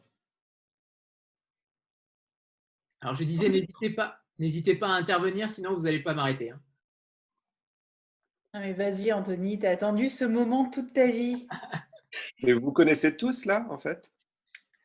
Alors 3.02 3.16
je 3.16 3.24
disais, 3.24 3.50
n'hésitez 3.50 3.90
pas, 3.90 4.20
n'hésitez 4.40 4.76
pas 4.76 4.88
à 4.88 4.94
intervenir, 4.94 5.50
sinon 5.52 5.74
vous 5.74 5.82
n'allez 5.82 6.02
pas 6.02 6.14
m'arrêter. 6.14 6.52
Hein. 8.54 8.74
vas-y, 8.74 9.12
Anthony, 9.12 9.60
tu 9.60 9.68
as 9.68 9.72
attendu 9.72 10.10
ce 10.10 10.26
moment 10.26 10.70
toute 10.70 10.94
ta 10.94 11.08
vie. 11.08 11.48
Et 12.40 12.54
vous 12.54 12.72
connaissez 12.72 13.16
tous 13.18 13.46
là, 13.46 13.68
en 13.70 13.78
fait? 13.78 14.12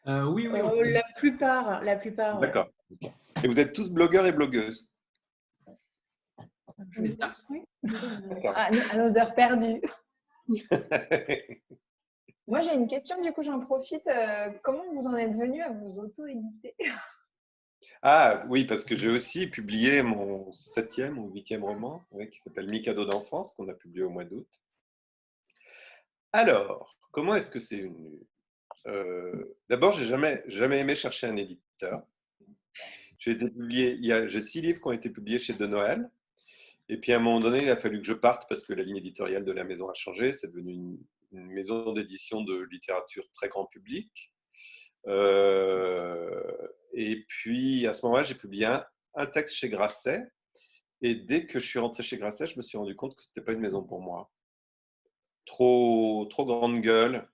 Euh, 0.07 0.25
Oui, 0.25 0.49
oui. 0.49 0.59
Euh, 0.59 0.91
la 0.91 1.05
plupart, 1.17 1.83
la 1.83 1.97
plupart. 1.97 2.41
D'accord. 2.41 2.69
Et 3.01 3.47
vous 3.47 3.61
êtes 3.61 3.73
tous 3.73 3.91
blogueurs 3.91 4.27
et 4.27 4.33
blogueuses? 4.33 4.89
Ah, 8.55 8.69
à 8.93 8.97
nos 8.97 9.17
heures 9.17 9.35
perdues. 9.35 9.81
Moi, 12.51 12.63
j'ai 12.63 12.75
une 12.75 12.89
question, 12.89 13.23
du 13.23 13.31
coup, 13.33 13.45
j'en 13.45 13.61
profite. 13.61 14.05
Euh, 14.09 14.51
comment 14.65 14.83
vous 14.93 15.07
en 15.07 15.15
êtes 15.15 15.37
venu 15.37 15.63
à 15.63 15.71
vous 15.71 16.01
auto-éditer? 16.01 16.75
Ah 18.03 18.47
oui, 18.49 18.65
parce 18.65 18.83
que 18.83 18.97
j'ai 18.97 19.11
aussi 19.11 19.47
publié 19.47 20.03
mon 20.03 20.51
septième 20.55 21.19
ou 21.19 21.31
huitième 21.35 21.63
roman, 21.63 22.03
qui 22.33 22.41
s'appelle 22.41 22.71
Mikado 22.71 23.05
d'enfance, 23.05 23.53
qu'on 23.53 23.69
a 23.69 23.75
publié 23.75 24.03
au 24.03 24.09
mois 24.09 24.25
d'août. 24.25 24.49
Alors, 26.33 26.97
comment 27.11 27.35
est-ce 27.35 27.51
que 27.51 27.61
c'est 27.61 27.83
venu? 27.83 28.19
Euh, 28.87 29.55
D'abord, 29.69 29.93
j'ai 29.93 30.07
jamais, 30.07 30.43
jamais 30.47 30.79
aimé 30.79 30.95
chercher 30.95 31.27
un 31.27 31.37
éditeur. 31.37 32.03
J'ai 33.19 33.37
six 34.41 34.63
livres 34.63 34.81
qui 34.81 34.87
ont 34.89 34.93
été 34.93 35.11
publiés 35.11 35.39
chez 35.39 35.53
De 35.53 35.67
Noël. 35.67 36.11
Et 36.89 36.97
puis 36.97 37.13
à 37.13 37.17
un 37.17 37.21
moment 37.21 37.41
donné, 37.41 37.65
il 37.65 37.69
a 37.69 37.77
fallu 37.77 38.01
que 38.01 38.07
je 38.07 38.15
parte 38.15 38.49
parce 38.49 38.65
que 38.65 38.73
la 38.73 38.83
ligne 38.83 38.97
éditoriale 38.97 39.45
de 39.45 39.53
la 39.53 39.65
maison 39.65 39.91
a 39.91 39.95
changé. 39.95 40.33
C'est 40.33 40.49
devenu 40.49 40.73
une, 40.73 40.99
maison 41.33 41.93
d'édition 41.93 42.43
de 42.43 42.67
littérature 42.71 43.29
très 43.33 43.49
grand 43.49 43.67
public. 43.67 44.33
Euh, 45.07 46.69
et 46.93 47.25
puis 47.27 47.87
à 47.87 47.93
ce 47.93 48.05
moment-là, 48.07 48.23
j'ai 48.23 48.35
publié 48.35 48.67
un, 49.15 49.27
texte 49.27 49.57
chez 49.57 49.69
Grasset. 49.69 50.23
Et 51.03 51.15
dès 51.15 51.47
que 51.47 51.59
je 51.61 51.67
suis 51.67 51.79
rentré 51.79 52.03
chez 52.03 52.19
Grasset, 52.19 52.49
je 52.49 52.57
me 52.57 52.63
suis 52.63 52.79
rendu 52.79 52.95
compte 52.95 53.15
que 53.17 53.23
ce 53.23 53.31
n'était 53.31 53.45
pas 53.45 53.53
une 53.53 53.61
maison 53.61 53.83
pour 53.83 54.01
moi 54.01 54.31
trop, 55.51 56.27
trop 56.31 56.45
grande 56.45 56.81
gueule. 56.81 57.29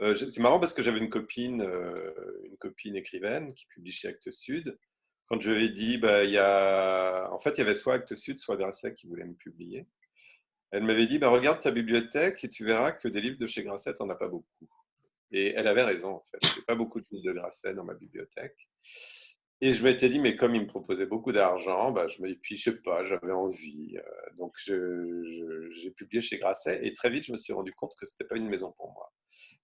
Euh, 0.00 0.14
c'est 0.14 0.40
marrant 0.40 0.60
parce 0.60 0.74
que 0.74 0.82
j'avais 0.82 0.98
une 0.98 1.08
copine, 1.08 1.62
euh, 1.62 2.42
une 2.44 2.56
copine 2.58 2.96
écrivaine 2.96 3.54
qui 3.54 3.66
publie 3.66 3.92
chez 3.92 4.08
Actes 4.08 4.30
Sud. 4.30 4.78
Quand 5.26 5.40
je 5.40 5.50
lui 5.50 5.66
ai 5.66 5.70
dit, 5.70 5.98
bah, 5.98 6.24
y 6.24 6.38
a... 6.38 7.28
en 7.32 7.38
fait, 7.38 7.52
il 7.52 7.58
y 7.58 7.60
avait 7.62 7.74
soit 7.74 7.94
Actes 7.94 8.14
Sud, 8.14 8.38
soit 8.38 8.56
Grasset 8.56 8.94
qui 8.94 9.06
voulait 9.06 9.24
me 9.24 9.34
publier. 9.34 9.86
Elle 10.76 10.84
m'avait 10.84 11.06
dit, 11.06 11.18
bah, 11.18 11.30
regarde 11.30 11.60
ta 11.60 11.70
bibliothèque 11.70 12.44
et 12.44 12.50
tu 12.50 12.62
verras 12.62 12.92
que 12.92 13.08
des 13.08 13.22
livres 13.22 13.38
de 13.38 13.46
chez 13.46 13.62
Grasset, 13.62 13.94
on 14.00 14.06
n'a 14.06 14.14
pas 14.14 14.28
beaucoup. 14.28 14.68
Et 15.32 15.54
elle 15.54 15.68
avait 15.68 15.82
raison, 15.82 16.16
en 16.16 16.22
fait. 16.30 16.38
Je 16.54 16.60
pas 16.60 16.74
beaucoup 16.74 17.00
de 17.00 17.06
livres 17.10 17.32
de 17.32 17.32
Grasset 17.32 17.72
dans 17.72 17.84
ma 17.84 17.94
bibliothèque. 17.94 18.68
Et 19.62 19.72
je 19.72 19.82
m'étais 19.82 20.10
dit, 20.10 20.20
mais 20.20 20.36
comme 20.36 20.54
il 20.54 20.60
me 20.60 20.66
proposait 20.66 21.06
beaucoup 21.06 21.32
d'argent, 21.32 21.92
bah, 21.92 22.08
je 22.08 22.20
me, 22.20 22.34
puis 22.34 22.58
je 22.58 22.64
sais 22.64 22.76
pas, 22.82 23.04
j'avais 23.04 23.32
envie. 23.32 23.96
Euh, 23.96 24.34
donc 24.36 24.52
j'ai 24.66 25.90
publié 25.92 26.20
chez 26.20 26.36
Grasset 26.36 26.86
et 26.86 26.92
très 26.92 27.08
vite 27.08 27.24
je 27.24 27.32
me 27.32 27.38
suis 27.38 27.54
rendu 27.54 27.72
compte 27.72 27.94
que 27.98 28.04
ce 28.04 28.12
n'était 28.12 28.28
pas 28.28 28.36
une 28.36 28.50
maison 28.50 28.74
pour 28.76 28.92
moi. 28.92 29.10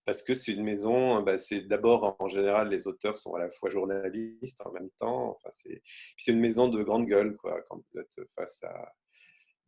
Parce 0.07 0.23
que 0.23 0.33
c'est 0.35 0.53
une 0.53 0.65
maison, 0.65 1.21
bah, 1.21 1.37
c'est 1.37 1.61
d'abord 1.61 2.17
en 2.19 2.29
général 2.29 2.71
les 2.71 2.87
auteurs 2.87 3.19
sont 3.19 3.35
à 3.35 3.39
la 3.41 3.51
fois 3.51 3.69
journalistes 3.69 4.63
en 4.65 4.73
même 4.73 4.89
temps. 4.99 5.37
Enfin, 5.37 5.51
c'est, 5.53 5.83
c'est 6.17 6.33
une 6.33 6.41
maison 6.41 6.69
de 6.69 6.83
grande 6.83 7.07
gueule 7.07 7.37
quoi. 7.37 7.61
Quand 7.69 7.77
vous 7.77 8.01
êtes 8.01 8.19
face 8.35 8.63
à 8.63 8.95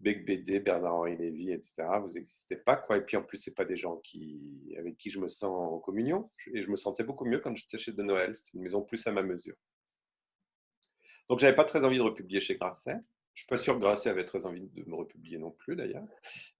Bec 0.00 0.26
BD, 0.26 0.60
Bernard-Henri 0.60 1.16
Lévy, 1.16 1.52
etc. 1.52 1.84
Vous 2.02 2.12
n'existez 2.12 2.56
pas 2.56 2.76
quoi. 2.76 2.98
Et 2.98 3.02
puis 3.02 3.16
en 3.16 3.22
plus 3.22 3.38
c'est 3.38 3.54
pas 3.54 3.64
des 3.64 3.76
gens 3.76 3.96
qui, 3.98 4.74
avec 4.78 4.96
qui 4.98 5.10
je 5.10 5.18
me 5.18 5.28
sens 5.28 5.50
en 5.50 5.78
communion. 5.78 6.30
Et 6.52 6.62
je 6.62 6.70
me 6.70 6.76
sentais 6.76 7.04
beaucoup 7.04 7.24
mieux 7.24 7.40
quand 7.40 7.54
j'étais 7.54 7.78
chez 7.78 7.92
De 7.92 8.02
Noël. 8.02 8.36
C'était 8.36 8.58
une 8.58 8.62
maison 8.62 8.82
plus 8.82 9.06
à 9.06 9.12
ma 9.12 9.22
mesure. 9.22 9.56
Donc, 11.28 11.38
j'avais 11.40 11.56
pas 11.56 11.64
très 11.64 11.84
envie 11.84 11.98
de 11.98 12.02
republier 12.02 12.40
chez 12.40 12.56
Grasset. 12.56 12.98
Je 13.34 13.40
suis 13.40 13.48
pas 13.48 13.56
sûr 13.56 13.74
que 13.74 13.80
Grasset 13.80 14.10
avait 14.10 14.24
très 14.24 14.46
envie 14.46 14.60
de 14.60 14.84
me 14.86 14.94
republier 14.94 15.38
non 15.38 15.50
plus, 15.50 15.74
d'ailleurs. 15.74 16.04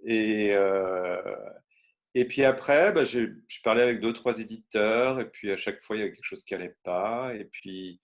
Et, 0.05 0.53
euh, 0.55 1.37
et 2.14 2.27
puis 2.27 2.44
après, 2.44 2.92
bah, 2.92 3.05
je 3.05 3.29
parlais 3.62 3.83
avec 3.83 4.01
deux, 4.01 4.12
trois 4.12 4.38
éditeurs, 4.38 5.20
et 5.20 5.31
puis 5.31 5.53
à 5.53 5.57
chaque 5.57 5.81
fois, 5.81 5.97
il 5.97 6.01
y 6.01 6.03
avait 6.03 6.12
quelque 6.12 6.25
chose 6.25 6.44
qui 6.44 6.55
n'allait 6.55 6.77
pas. 6.83 7.35
Et 7.35 7.44
puis, 7.44 8.01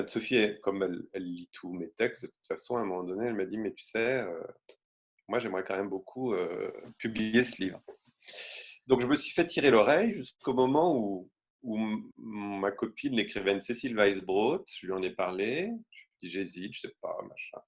Anne-Sophie, 0.00 0.58
comme 0.62 0.82
elle, 1.12 1.22
lit 1.22 1.48
tous 1.52 1.72
mes 1.72 1.90
textes, 1.90 2.22
de 2.22 2.28
toute 2.28 2.46
façon, 2.48 2.76
à 2.76 2.80
un 2.80 2.84
moment 2.84 3.04
donné, 3.04 3.26
elle 3.26 3.34
m'a 3.34 3.46
dit, 3.46 3.58
mais 3.58 3.72
tu 3.72 3.84
sais, 3.84 4.20
euh, 4.22 4.42
moi, 5.28 5.38
j'aimerais 5.38 5.64
quand 5.64 5.76
même 5.76 5.88
beaucoup 5.88 6.34
euh, 6.34 6.70
publier 6.98 7.44
ce 7.44 7.62
livre. 7.62 7.82
Donc, 8.86 9.00
je 9.00 9.06
me 9.06 9.16
suis 9.16 9.32
fait 9.32 9.46
tirer 9.46 9.70
l'oreille 9.70 10.14
jusqu'au 10.14 10.54
moment 10.54 10.96
où, 10.96 11.30
où 11.62 11.78
ma 12.16 12.70
copine, 12.72 13.14
l'écrivaine 13.14 13.60
Cécile 13.60 13.96
Weisbrot, 13.96 14.64
je 14.66 14.86
lui 14.86 14.92
en 14.92 15.02
ai 15.02 15.10
parlé, 15.10 15.70
j'hésite, 16.28 16.74
je 16.74 16.80
sais 16.80 16.94
pas, 17.00 17.16
machin. 17.28 17.58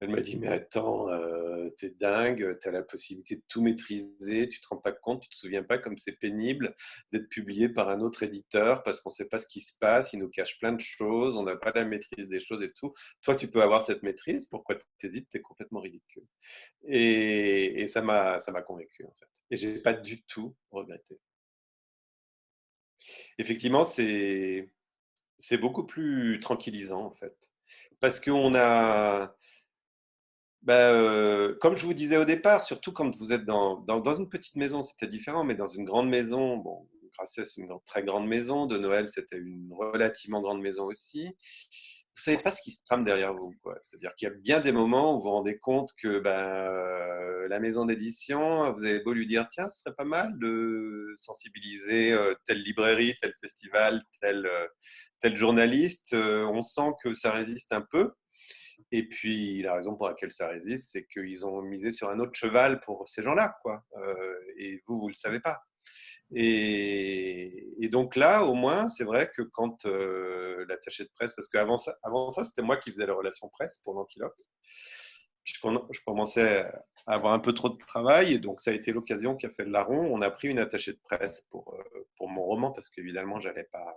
Elle 0.00 0.10
m'a 0.10 0.20
dit, 0.20 0.36
mais 0.36 0.48
attends, 0.48 1.08
euh, 1.10 1.70
t'es 1.78 1.90
dingue, 1.90 2.58
t'as 2.60 2.70
la 2.70 2.82
possibilité 2.82 3.36
de 3.36 3.42
tout 3.48 3.62
maîtriser, 3.62 4.48
tu 4.48 4.60
te 4.60 4.68
rends 4.68 4.78
pas 4.78 4.92
compte, 4.92 5.22
tu 5.22 5.28
te 5.28 5.36
souviens 5.36 5.62
pas 5.62 5.78
comme 5.78 5.98
c'est 5.98 6.18
pénible 6.18 6.74
d'être 7.12 7.28
publié 7.28 7.68
par 7.68 7.88
un 7.88 8.00
autre 8.00 8.22
éditeur 8.22 8.82
parce 8.82 9.00
qu'on 9.00 9.10
sait 9.10 9.28
pas 9.28 9.38
ce 9.38 9.46
qui 9.46 9.60
se 9.60 9.72
passe, 9.78 10.12
il 10.12 10.18
nous 10.18 10.28
cache 10.28 10.58
plein 10.58 10.72
de 10.72 10.80
choses, 10.80 11.36
on 11.36 11.42
n'a 11.42 11.56
pas 11.56 11.72
la 11.74 11.84
maîtrise 11.84 12.28
des 12.28 12.40
choses 12.40 12.62
et 12.62 12.72
tout. 12.72 12.94
Toi, 13.22 13.36
tu 13.36 13.48
peux 13.48 13.62
avoir 13.62 13.82
cette 13.82 14.02
maîtrise, 14.02 14.46
pourquoi 14.46 14.76
t'hésites 14.98 15.28
T'es 15.30 15.40
complètement 15.40 15.80
ridicule. 15.80 16.26
Et, 16.86 17.82
et 17.82 17.88
ça 17.88 18.02
m'a 18.02 18.38
convaincu, 18.66 19.04
en 19.04 19.12
fait. 19.14 19.28
Et 19.50 19.56
j'ai 19.56 19.80
pas 19.80 19.94
du 19.94 20.22
tout 20.24 20.54
regretté. 20.70 21.18
Effectivement, 23.38 23.84
c'est 23.84 24.70
c'est 25.38 25.58
beaucoup 25.58 25.84
plus 25.84 26.40
tranquillisant, 26.40 27.04
en 27.04 27.12
fait 27.12 27.53
parce 28.04 28.20
qu'on 28.20 28.54
a, 28.54 29.34
bah, 30.60 31.54
comme 31.58 31.74
je 31.74 31.86
vous 31.86 31.94
disais 31.94 32.18
au 32.18 32.26
départ, 32.26 32.62
surtout 32.62 32.92
quand 32.92 33.16
vous 33.16 33.32
êtes 33.32 33.46
dans, 33.46 33.78
dans, 33.80 34.14
une 34.14 34.28
petite 34.28 34.56
maison, 34.56 34.82
c'était 34.82 35.08
différent, 35.08 35.42
mais 35.42 35.54
dans 35.54 35.68
une 35.68 35.86
grande 35.86 36.10
maison, 36.10 36.58
bon, 36.58 36.86
c'est 37.24 37.56
une 37.56 37.70
très 37.86 38.02
grande 38.02 38.26
maison, 38.26 38.66
de 38.66 38.76
Noël, 38.76 39.08
c'était 39.08 39.38
une 39.38 39.72
relativement 39.72 40.42
grande 40.42 40.60
maison 40.60 40.84
aussi. 40.84 41.34
Vous 42.16 42.22
savez 42.22 42.38
pas 42.38 42.52
ce 42.52 42.62
qui 42.62 42.70
se 42.70 42.80
trame 42.84 43.04
derrière 43.04 43.34
vous. 43.34 43.52
C'est-à-dire 43.82 44.14
qu'il 44.14 44.28
y 44.28 44.30
a 44.30 44.34
bien 44.34 44.60
des 44.60 44.70
moments 44.70 45.14
où 45.14 45.16
vous 45.16 45.24
vous 45.24 45.30
rendez 45.30 45.58
compte 45.58 45.90
que 46.00 46.20
ben, 46.20 47.48
la 47.48 47.58
maison 47.58 47.84
d'édition, 47.84 48.72
vous 48.72 48.84
avez 48.84 49.00
beau 49.00 49.12
lui 49.12 49.26
dire 49.26 49.48
tiens, 49.50 49.68
ce 49.68 49.80
serait 49.80 49.94
pas 49.96 50.04
mal 50.04 50.38
de 50.38 51.12
sensibiliser 51.16 52.12
euh, 52.12 52.34
telle 52.46 52.62
librairie, 52.62 53.14
tel 53.20 53.34
festival, 53.40 54.00
tel, 54.20 54.46
euh, 54.46 54.66
tel 55.20 55.36
journaliste, 55.36 56.14
on 56.14 56.62
sent 56.62 56.92
que 57.02 57.14
ça 57.14 57.32
résiste 57.32 57.72
un 57.72 57.82
peu. 57.82 58.12
Et 58.92 59.08
puis, 59.08 59.62
la 59.62 59.74
raison 59.74 59.96
pour 59.96 60.08
laquelle 60.08 60.30
ça 60.30 60.48
résiste, 60.48 60.92
c'est 60.92 61.06
qu'ils 61.06 61.44
ont 61.44 61.62
misé 61.62 61.90
sur 61.90 62.10
un 62.10 62.20
autre 62.20 62.34
cheval 62.34 62.80
pour 62.80 63.08
ces 63.08 63.22
gens-là, 63.22 63.56
quoi. 63.62 63.82
Et 64.58 64.80
vous, 64.86 65.00
vous 65.00 65.08
le 65.08 65.14
savez 65.14 65.40
pas. 65.40 65.58
Et, 66.34 67.88
donc 67.90 68.16
là, 68.16 68.44
au 68.44 68.54
moins, 68.54 68.88
c'est 68.88 69.04
vrai 69.04 69.30
que 69.34 69.42
quand 69.42 69.86
euh, 69.86 70.64
l'attaché 70.68 71.04
de 71.04 71.10
presse, 71.14 71.32
parce 71.34 71.48
qu'avant 71.48 71.76
ça, 71.76 71.96
avant 72.02 72.30
ça 72.30 72.44
c'était 72.44 72.62
moi 72.62 72.76
qui 72.76 72.90
faisais 72.90 73.06
la 73.06 73.14
relation 73.14 73.48
presse 73.48 73.78
pour 73.84 73.94
l'Antilope. 73.94 74.34
je 75.44 76.00
commençais 76.04 76.66
à 77.06 77.14
avoir 77.14 77.34
un 77.34 77.38
peu 77.38 77.52
trop 77.52 77.68
de 77.68 77.76
travail, 77.76 78.32
et 78.34 78.38
donc 78.38 78.62
ça 78.62 78.70
a 78.72 78.74
été 78.74 78.92
l'occasion 78.92 79.36
qui 79.36 79.46
a 79.46 79.50
fait 79.50 79.64
le 79.64 79.70
larron. 79.70 80.08
On 80.12 80.22
a 80.22 80.30
pris 80.30 80.48
une 80.48 80.58
attachée 80.58 80.92
de 80.92 81.00
presse 81.04 81.46
pour, 81.50 81.74
euh, 81.74 82.06
pour 82.16 82.28
mon 82.28 82.42
roman, 82.42 82.72
parce 82.72 82.88
qu'évidemment, 82.88 83.38
je 83.38 83.48
n'allais 83.48 83.68
pas, 83.70 83.94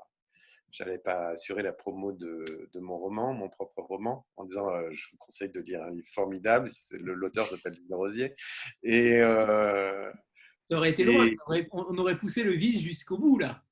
j'allais 0.71 1.00
pas 1.00 1.30
assurer 1.30 1.63
la 1.63 1.73
promo 1.73 2.12
de, 2.12 2.69
de, 2.71 2.80
mon 2.80 2.97
roman, 2.97 3.34
mon 3.34 3.50
propre 3.50 3.82
roman, 3.82 4.28
en 4.36 4.45
disant 4.45 4.69
euh, 4.69 4.89
je 4.91 5.10
vous 5.12 5.17
conseille 5.17 5.50
de 5.50 5.62
lire 5.62 5.82
un 5.82 5.91
livre 5.91 6.08
formidable. 6.13 6.69
L'auteur 6.91 7.47
s'appelle 7.47 7.73
Lino 7.73 7.97
Rosier. 7.97 8.36
Et, 8.84 9.21
euh, 9.23 10.12
ça 10.69 10.77
aurait 10.77 10.89
été 10.91 11.03
loin, 11.03 11.27
on 11.71 11.97
aurait 11.97 12.17
poussé 12.17 12.43
le 12.43 12.53
vice 12.53 12.82
jusqu'au 12.82 13.17
bout 13.17 13.38
là. 13.38 13.63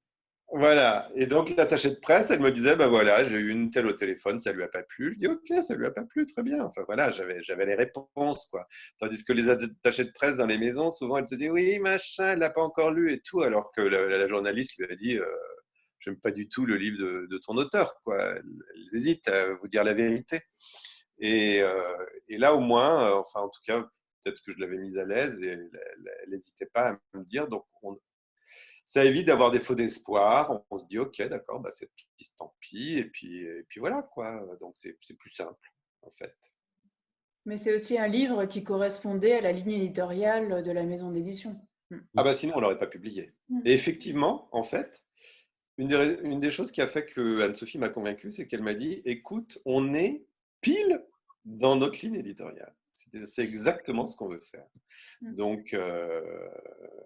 Voilà. 0.52 1.10
Et 1.16 1.26
donc, 1.26 1.54
l'attachée 1.58 1.90
de 1.90 1.96
presse, 1.96 2.30
elle 2.30 2.40
me 2.40 2.52
disait, 2.52 2.76
ben 2.76 2.88
voilà, 2.88 3.26
j'ai 3.26 3.38
eu 3.38 3.50
une 3.50 3.72
telle 3.72 3.88
au 3.88 3.94
téléphone, 3.94 4.40
ça 4.40 4.54
lui 4.54 4.64
a 4.64 4.68
pas 4.68 4.84
plu. 4.84 5.12
Je 5.14 5.20
dis, 5.20 5.28
ok, 5.28 5.64
ça 5.64 5.76
lui 5.76 5.86
a 5.86 5.92
pas 5.92 6.04
plu, 6.04 6.26
très 6.26 6.44
bien. 6.44 6.64
Enfin, 6.64 6.84
voilà, 6.86 7.10
j'avais, 7.12 7.42
j'avais 7.44 7.66
les 7.66 7.76
réponses, 7.76 8.46
quoi. 8.46 8.68
Tandis 9.00 9.26
que 9.26 9.34
les 9.34 9.50
attachées 9.50 10.06
de 10.06 10.12
presse 10.12 10.38
dans 10.38 10.46
les 10.46 10.58
maisons, 10.58 10.92
souvent, 10.92 11.18
elles 11.18 11.26
te 11.26 11.36
disent, 11.36 11.50
oui, 11.50 11.80
machin, 11.80 12.34
elle 12.34 12.40
l'a 12.40 12.52
pas 12.52 12.62
encore 12.62 12.92
lu 12.92 13.12
et 13.12 13.22
tout, 13.22 13.42
alors 13.42 13.72
que 13.72 13.82
la, 13.82 14.28
journaliste 14.28 14.78
lui 14.78 14.86
a 14.90 14.96
dit, 14.96 15.18
euh, 15.18 15.26
j'aime 16.00 16.20
pas 16.20 16.32
du 16.32 16.48
tout 16.48 16.66
le 16.66 16.78
livre 16.78 17.00
de, 17.00 17.38
ton 17.40 17.58
auteur, 17.58 17.96
quoi. 18.04 18.18
Elles, 18.18 18.44
hésitent 18.94 19.28
à 19.28 19.54
vous 19.56 19.68
dire 19.68 19.84
la 19.84 19.94
vérité. 19.94 20.42
Et, 21.20 21.62
euh, 21.62 21.98
et 22.30 22.38
là, 22.38 22.56
au 22.56 22.60
moins, 22.60 23.10
euh, 23.10 23.16
enfin, 23.16 23.42
en 23.42 23.50
tout 23.50 23.62
cas, 23.66 23.86
peut-être 24.26 24.42
que 24.42 24.52
je 24.52 24.60
l'avais 24.60 24.78
mise 24.78 24.98
à 24.98 25.06
l'aise 25.06 25.40
et 25.42 25.48
elle 25.48 25.70
n'hésitait 26.28 26.66
pas 26.66 26.90
à 26.90 27.18
me 27.18 27.24
dire. 27.24 27.48
Donc, 27.48 27.66
on, 27.84 27.98
ça 28.88 29.06
évite 29.06 29.28
d'avoir 29.28 29.52
des 29.52 29.60
faux 29.60 29.76
d'espoir. 29.76 30.64
On, 30.70 30.78
se 30.78 30.86
dit, 30.86 30.98
OK, 30.98 31.22
d'accord, 31.22 31.60
bah, 31.60 31.72
cette 31.72 31.92
piste, 32.18 32.36
tant 32.38 32.56
pis. 32.60 32.98
Et 32.98 33.06
puis, 33.06 33.44
et 33.44 33.64
puis 33.70 33.80
voilà, 33.80 34.02
quoi. 34.02 34.46
Donc, 34.60 34.76
c'est 34.76 35.18
plus 35.18 35.32
simple, 35.32 35.74
en 36.02 36.12
fait. 36.12 36.36
Mais 37.46 37.58
c'est 37.58 37.76
aussi 37.76 37.98
un 37.98 38.08
livre 38.08 38.46
qui 38.46 38.64
correspondait 38.64 39.34
à 39.34 39.42
la 39.42 39.52
ligne 39.52 39.74
éditoriale 39.74 40.64
de 40.64 40.72
la 40.72 40.84
maison 40.84 41.12
d'édition. 41.12 41.60
Mm. 41.92 41.98
Ah, 42.18 42.24
bah 42.24 42.36
sinon, 42.36 42.54
on 42.56 42.58
ne 42.58 42.62
l'aurait 42.64 42.80
pas 42.80 42.88
publié. 42.88 43.36
Mm. 43.50 43.62
Et 43.66 43.74
effectivement, 43.74 44.50
en 44.52 44.64
fait, 44.64 45.04
une 45.78 45.88
des, 45.88 46.20
une 46.24 46.40
des 46.40 46.50
choses 46.50 46.72
qui 46.72 46.82
a 46.82 46.88
fait 46.88 47.06
que 47.06 47.42
Anne-Sophie 47.42 47.78
m'a 47.78 47.90
convaincu, 47.90 48.32
c'est 48.32 48.48
qu'elle 48.48 48.64
m'a 48.64 48.74
dit 48.74 49.04
écoute, 49.06 49.60
on 49.66 49.94
est 49.94 50.26
pile 50.62 51.06
dans 51.44 51.76
notre 51.76 52.04
ligne 52.04 52.16
éditoriale. 52.16 52.74
C'est 53.26 53.44
exactement 53.44 54.08
ce 54.08 54.16
qu'on 54.18 54.30
veut 54.30 54.40
faire. 54.40 54.68
Mm. 55.22 55.36
Donc, 55.36 55.74
euh, 55.74 56.50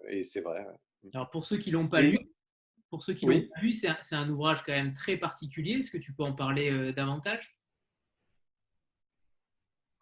et 0.08 0.24
c'est 0.24 0.40
vrai. 0.40 0.66
Alors 1.14 1.30
pour 1.30 1.44
ceux 1.44 1.56
qui 1.56 1.70
l'ont 1.70 1.88
pas 1.88 2.02
lu, 2.02 2.18
pour 2.90 3.02
ceux 3.02 3.14
qui 3.14 3.26
l'ont 3.26 3.40
pas 3.40 3.60
lu, 3.60 3.72
c'est 3.72 3.88
un, 4.12 4.28
ouvrage 4.28 4.62
quand 4.64 4.72
même 4.72 4.92
très 4.92 5.16
particulier. 5.16 5.74
Est-ce 5.74 5.90
que 5.90 5.98
tu 5.98 6.12
peux 6.12 6.24
en 6.24 6.34
parler 6.34 6.70
euh, 6.70 6.92
davantage? 6.92 7.56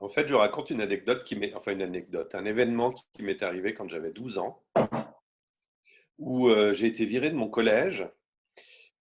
En 0.01 0.09
fait, 0.09 0.29
je 0.29 0.35
raconte 0.35 0.71
une 0.71 0.81
anecdote 0.81 1.25
qui 1.25 1.35
m'est, 1.35 1.53
enfin 1.55 1.73
une 1.73 1.83
anecdote, 1.83 2.35
un 2.35 2.45
événement 2.45 2.93
qui 2.93 3.23
m'est 3.23 3.43
arrivé 3.43 3.75
quand 3.75 3.89
j'avais 3.89 4.13
12 4.13 4.39
ans, 4.39 4.65
où 6.19 6.49
euh, 6.49 6.73
j'ai 6.73 6.87
été 6.87 7.05
viré 7.05 7.31
de 7.31 7.37
mon 7.37 7.49
collège 7.49 8.09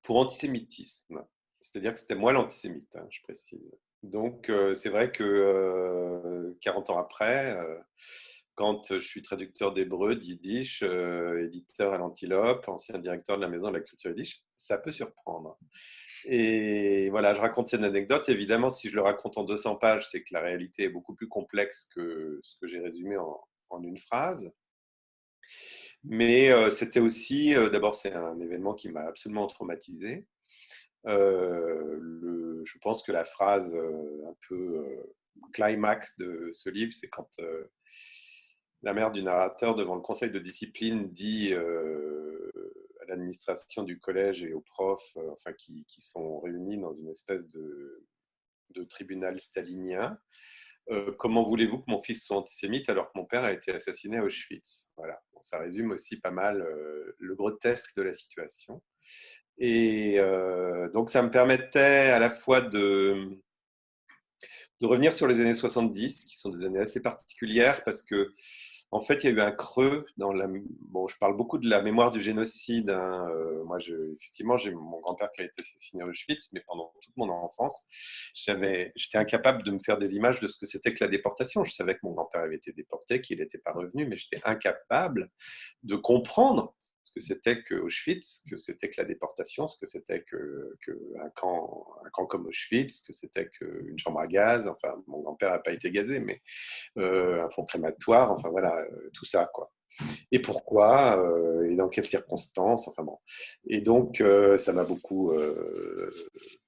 pour 0.01 0.17
antisémitisme. 0.17 1.23
C'est-à-dire 1.60 1.93
que 1.93 1.99
c'était 1.99 2.15
moi 2.15 2.33
l'antisémite, 2.33 2.95
hein, 2.95 3.05
je 3.10 3.21
précise. 3.21 3.71
Donc 4.08 4.50
euh, 4.50 4.74
c'est 4.76 4.89
vrai 4.89 5.12
que 5.12 6.56
40 6.62 6.89
ans 6.89 6.98
après 6.98 7.58
quand 8.58 8.96
je 8.96 9.08
suis 9.08 9.22
traducteur 9.22 9.72
d'hébreu, 9.72 10.15
d'yiddish, 10.15 10.82
euh, 10.82 11.46
éditeur 11.46 11.93
à 11.93 12.00
l'Antilope, 12.00 12.67
ancien 12.67 12.98
directeur 12.98 13.38
de 13.38 13.43
la 13.43 13.48
Maison 13.48 13.67
de 13.67 13.78
la 13.78 13.82
Culture 13.82 14.10
yiddish, 14.10 14.41
ça 14.56 14.80
peut 14.80 14.91
surprendre. 14.91 15.60
Et 16.26 17.12
voilà, 17.12 17.36
je 17.36 17.39
raconte 17.39 17.67
cette 17.67 17.84
anecdote. 17.84 18.28
Évidemment, 18.30 18.72
si 18.72 18.89
je 18.89 18.96
le 18.96 19.04
raconte 19.04 19.38
en 19.38 19.43
200 19.43 19.76
pages, 19.76 20.10
c'est 20.10 20.24
que 20.24 20.34
la 20.34 20.41
réalité 20.41 20.86
est 20.86 20.89
beaucoup 20.89 21.13
plus 21.13 21.28
complexe 21.28 21.88
que 21.96 22.39
ce 22.41 22.58
que 22.60 22.65
j'ai 22.65 22.80
résumé 22.80 23.15
en, 23.15 23.84
une 23.84 24.00
phrase. 24.00 24.52
Mais 26.04 26.50
euh, 26.50 26.72
c'était 26.72 27.00
aussi, 27.00 27.56
euh, 27.56 27.70
d'abord, 27.70 27.93
c'est 27.93 28.13
un 28.13 28.39
événement 28.39 28.74
qui 28.74 28.89
m'a 28.89 29.02
absolument 29.02 29.46
traumatisé. 29.46 30.26
Le, 31.08 32.63
je 32.65 32.78
pense 32.80 33.04
que 33.04 33.12
la 33.12 33.24
phrase 33.24 33.76
un 33.76 34.36
peu 34.48 34.86
climax 35.54 36.17
de 36.17 36.50
ce 36.54 36.70
livre, 36.70 36.91
c'est 36.93 37.08
quand 37.08 37.30
la 38.84 38.93
mère 38.93 39.12
du 39.12 39.24
narrateur 39.24 39.76
devant 39.76 39.96
le 39.96 40.02
conseil 40.02 40.32
de 40.32 40.39
discipline 40.39 41.12
dit 41.12 41.54
euh, 41.54 42.52
à 43.02 43.06
l'administration 43.06 43.84
du 43.84 44.00
collège 44.00 44.43
et 44.43 44.54
aux 44.54 44.62
profs, 44.62 45.15
euh, 45.17 45.32
enfin 45.32 45.54
qui, 45.54 45.86
sont 46.00 46.39
réunis 46.41 46.78
dans 46.78 46.93
une 46.93 47.10
espèce 47.10 47.48
de, 47.48 48.04
tribunal 48.89 49.39
stalinien, 49.39 50.20
euh, 50.91 51.12
comment 51.17 51.41
voulez-vous 51.41 51.80
que 51.80 51.89
mon 51.89 52.00
fils 52.00 52.24
soit 52.24 52.38
antisémite 52.38 52.89
alors 52.89 53.12
que 53.12 53.17
mon 53.17 53.26
père 53.26 53.43
a 53.43 53.52
été 53.52 53.72
assassiné 53.72 54.17
à 54.17 54.24
Auschwitz? 54.24 54.88
Voilà, 54.96 55.20
ça 55.41 55.58
résume 55.58 55.91
aussi 55.91 56.20
pas 56.20 56.30
mal 56.30 56.63
le 57.17 57.36
grotesque 57.36 57.96
de 57.96 58.04
la 58.04 58.13
situation. 58.13 58.84
Et 59.60 60.20
donc 60.93 61.10
ça 61.10 61.22
me 61.24 61.32
permettait 61.32 62.12
à 62.12 62.20
la 62.20 62.30
fois 62.30 62.62
de 62.62 63.39
revenir 64.82 65.15
sur 65.15 65.28
les 65.28 65.39
années 65.41 65.54
70, 65.54 66.26
qui 66.26 66.38
sont 66.38 66.50
des 66.50 66.65
années 66.65 66.80
assez 66.80 67.02
particulières 67.02 67.84
parce 67.84 68.04
que 68.04 68.34
en 68.91 69.02
fait, 69.02 69.24
il 69.24 69.26
y 69.26 69.28
a 69.28 69.32
eu 69.32 69.41
un 69.41 69.52
creux 69.52 70.06
dans 70.15 70.32
la. 70.32 70.48
Bon, 70.80 71.08
je 71.10 71.17
parle 71.17 71.36
beaucoup 71.36 71.58
de 71.58 71.70
la 71.70 71.82
mémoire 71.82 72.12
du 72.12 72.22
génocide. 72.22 72.89
Hein. 72.89 73.28
Euh, 73.30 73.63
moi, 73.65 73.80
effectivement, 73.80 74.56
j'ai 74.56 74.72
mon 74.72 75.02
grand-père 75.02 75.30
qui 75.36 75.41
a 75.41 75.46
été 75.46 75.62
assassiné 75.62 76.04
à 76.04 76.06
Auschwitz, 76.06 76.54
mais 76.54 76.62
pendant 76.65 76.93
toute 77.02 77.17
mon 77.17 77.30
enfance, 77.30 77.84
j'étais 78.34 79.17
incapable 79.17 79.63
de 79.63 79.72
me 79.72 79.80
faire 79.80 79.98
des 79.98 80.15
images 80.15 80.39
de 80.39 80.48
ce 80.48 80.58
que 80.58 80.65
c'était 80.65 80.93
que 80.93 81.04
la 81.04 81.10
déportation. 81.10 81.65
Je 81.65 81.72
savais 81.72 81.96
que 81.96 82.00
mon 82.04 82.12
grand-père 82.12 82.41
avait 82.41 82.56
été 82.56 82.72
déporté, 82.72 83.20
qu'il 83.20 83.39
n'était 83.39 83.58
pas 83.58 83.74
revenu, 83.74 84.08
mais 84.08 84.15
j'étais 84.15 84.39
incapable 84.46 85.32
de 85.84 85.98
comprendre 85.98 86.74
que 87.17 87.23
c'était 87.23 87.63
que 87.63 87.75
Auschwitz, 87.75 88.43
que 88.49 88.58
c'était 88.58 88.89
que 88.89 89.01
la 89.01 89.08
déportation, 89.08 89.67
ce 89.67 89.77
que 89.77 89.88
c'était 89.88 90.21
que, 90.21 90.77
un, 91.19 91.30
camp, 91.30 92.25
comme 92.27 92.45
Auschwitz, 92.47 92.99
ce 92.99 93.08
que 93.08 93.13
c'était 93.13 93.49
qu'une 93.49 93.97
chambre 93.97 94.19
à 94.19 94.27
gaz. 94.27 94.67
Enfin, 94.67 95.01
mon 95.08 95.21
grand-père 95.21 95.51
n'a 95.51 95.60
pas 95.60 95.73
été 95.73 95.91
gazé, 95.91 96.19
mais 96.19 96.41
euh, 96.97 97.43
un 97.43 97.49
fond 97.49 97.65
crématoire. 97.65 98.32
Enfin 98.32 98.49
voilà, 98.49 98.77
euh, 98.77 99.10
tout 99.13 99.25
ça 99.25 99.49
quoi. 99.51 99.71
Et 100.32 100.39
pourquoi 100.39 101.17
euh, 101.17 101.67
et 101.71 101.75
dans 101.75 101.89
quelles 101.89 102.06
circonstances. 102.06 102.88
Enfin 102.88 103.03
bon. 103.03 103.17
Et 103.65 103.82
donc 103.82 104.23
ça 104.58 104.73
m'a 104.73 104.84
beaucoup 104.84 105.34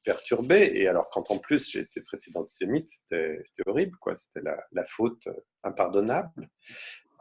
perturbé. 0.03 0.71
Et 0.73 0.87
alors 0.87 1.09
quand 1.09 1.29
en 1.29 1.37
plus 1.37 1.69
j'ai 1.69 1.81
été 1.81 2.01
traité 2.01 2.31
d'antisémite, 2.31 2.87
c'était 2.87 3.43
horrible 3.67 3.97
quoi. 4.01 4.15
C'était 4.15 4.41
la 4.41 4.83
faute 4.83 5.27
impardonnable. 5.63 6.49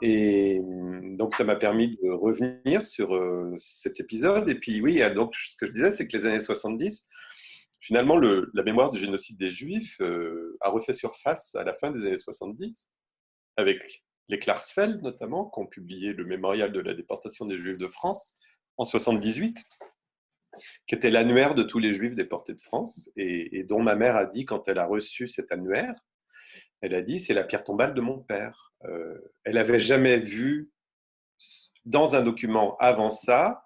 Et 0.02 0.60
mm, 0.60 1.16
donc, 1.16 1.34
ça 1.34 1.44
m'a 1.44 1.56
permis 1.56 1.96
de 1.96 2.10
revenir 2.10 2.86
sur 2.86 3.14
euh, 3.14 3.54
cet 3.58 4.00
épisode. 4.00 4.48
Et 4.48 4.54
puis, 4.54 4.80
oui, 4.80 5.02
donc, 5.14 5.34
ce 5.34 5.56
que 5.56 5.66
je 5.66 5.72
disais, 5.72 5.92
c'est 5.92 6.06
que 6.06 6.16
les 6.16 6.26
années 6.26 6.40
70, 6.40 7.06
finalement, 7.80 8.16
le, 8.16 8.50
la 8.54 8.62
mémoire 8.62 8.90
du 8.90 8.98
génocide 8.98 9.38
des 9.38 9.50
Juifs 9.50 10.00
euh, 10.00 10.56
a 10.60 10.70
refait 10.70 10.94
surface 10.94 11.54
à 11.54 11.64
la 11.64 11.74
fin 11.74 11.90
des 11.90 12.06
années 12.06 12.18
70, 12.18 12.88
avec 13.56 14.04
les 14.28 14.38
Klarsfeld 14.38 15.02
notamment, 15.02 15.46
qui 15.50 15.60
ont 15.60 15.66
publié 15.66 16.12
le 16.12 16.24
mémorial 16.24 16.72
de 16.72 16.80
la 16.80 16.94
déportation 16.94 17.46
des 17.46 17.58
Juifs 17.58 17.78
de 17.78 17.88
France 17.88 18.36
en 18.76 18.84
78, 18.84 19.58
qui 20.86 20.94
était 20.94 21.10
l'annuaire 21.10 21.54
de 21.54 21.62
tous 21.62 21.78
les 21.78 21.94
Juifs 21.94 22.14
déportés 22.14 22.54
de 22.54 22.60
France, 22.60 23.10
et 23.16 23.64
dont 23.64 23.80
ma 23.80 23.96
mère 23.96 24.16
a 24.16 24.26
dit, 24.26 24.44
quand 24.44 24.68
elle 24.68 24.78
a 24.78 24.86
reçu 24.86 25.28
cet 25.28 25.50
annuaire, 25.52 25.94
elle 26.80 26.94
a 26.94 27.02
dit, 27.02 27.20
c'est 27.20 27.34
la 27.34 27.44
pierre 27.44 27.64
tombale 27.64 27.94
de 27.94 28.00
mon 28.00 28.18
père. 28.18 28.72
Euh, 28.84 29.32
elle 29.44 29.54
n'avait 29.54 29.80
jamais 29.80 30.18
vu 30.18 30.70
dans 31.84 32.14
un 32.14 32.22
document 32.22 32.76
avant 32.78 33.10
ça 33.10 33.64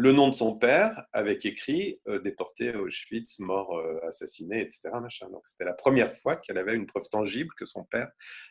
le 0.00 0.12
nom 0.12 0.28
de 0.28 0.34
son 0.34 0.56
père 0.56 1.06
avec 1.12 1.44
écrit 1.44 2.00
euh, 2.06 2.20
déporté 2.20 2.70
à 2.70 2.78
Auschwitz, 2.78 3.40
mort, 3.40 3.76
euh, 3.76 3.98
assassiné, 4.06 4.60
etc. 4.60 4.90
Donc 5.32 5.42
c'était 5.48 5.64
la 5.64 5.72
première 5.72 6.14
fois 6.14 6.36
qu'elle 6.36 6.56
avait 6.56 6.76
une 6.76 6.86
preuve 6.86 7.08
tangible 7.10 7.50
que 7.58 7.66
son 7.66 7.82
père 7.82 8.08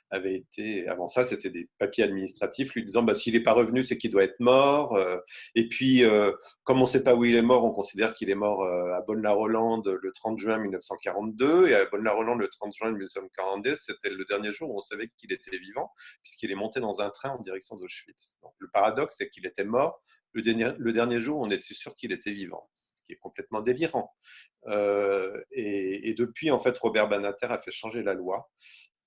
avait 0.09 0.35
été. 0.35 0.89
Avant 0.89 1.07
ça, 1.07 1.23
c'était 1.23 1.49
des 1.49 1.69
papiers 1.79 2.03
administratifs 2.03 2.73
lui 2.73 2.83
disant 2.83 3.01
bah, 3.01 3.15
s'il 3.15 3.33
n'est 3.33 3.43
pas 3.43 3.53
revenu, 3.53 3.85
c'est 3.85 3.97
qu'il 3.97 4.11
doit 4.11 4.25
être 4.25 4.41
mort. 4.41 4.97
Euh. 4.97 5.19
et 5.55 5.69
puis, 5.69 6.03
comme 6.63 6.79
on 6.79 6.83
ne 6.83 6.89
sait 6.89 7.03
pas 7.03 7.15
où 7.15 7.23
il 7.23 7.37
est 7.37 7.41
mort, 7.41 7.63
on 7.63 7.71
considère 7.71 8.13
qu'il 8.13 8.29
est 8.29 8.35
mort 8.35 8.65
à 8.65 8.99
Bonne-la-Rolande 9.07 9.87
le 9.87 10.11
30 10.11 10.37
juin 10.37 10.57
1942. 10.57 11.69
Et 11.69 11.75
à 11.75 11.85
Bonne-la-Rolande 11.85 12.39
le 12.41 12.49
30 12.49 12.75
juin 12.75 12.91
1942, 12.91 13.77
c'était 13.77 14.09
le 14.09 14.25
dernier 14.25 14.51
jour 14.51 14.71
où 14.71 14.79
on 14.79 14.81
savait 14.81 15.09
qu'il 15.17 15.31
était 15.31 15.57
vivant, 15.57 15.91
puisqu'il 16.23 16.51
est 16.51 16.55
monté 16.55 16.81
dans 16.81 16.99
un 16.99 17.09
train 17.09 17.29
en 17.29 17.41
direction 17.41 17.77
d'Auschwitz. 17.77 18.35
le 18.57 18.69
paradoxe, 18.69 19.15
c'est 19.17 19.29
qu'il 19.29 19.45
était 19.45 19.63
mort 19.63 20.01
le 20.33 20.91
dernier, 20.91 21.19
jour, 21.19 21.39
on 21.39 21.49
était 21.49 21.73
sûr 21.73 21.95
qu'il 21.95 22.11
était 22.11 22.31
vivant, 22.31 22.69
ce 22.75 23.01
qui 23.05 23.13
est 23.13 23.17
complètement 23.17 23.61
délirant. 23.61 24.13
Euh, 24.67 25.43
et, 25.51 26.13
depuis, 26.13 26.51
en 26.51 26.59
fait, 26.59 26.77
Robert 26.77 27.07
Banater 27.09 27.47
a 27.47 27.59
fait 27.59 27.71
changer 27.71 28.03
la 28.03 28.13
loi. 28.13 28.49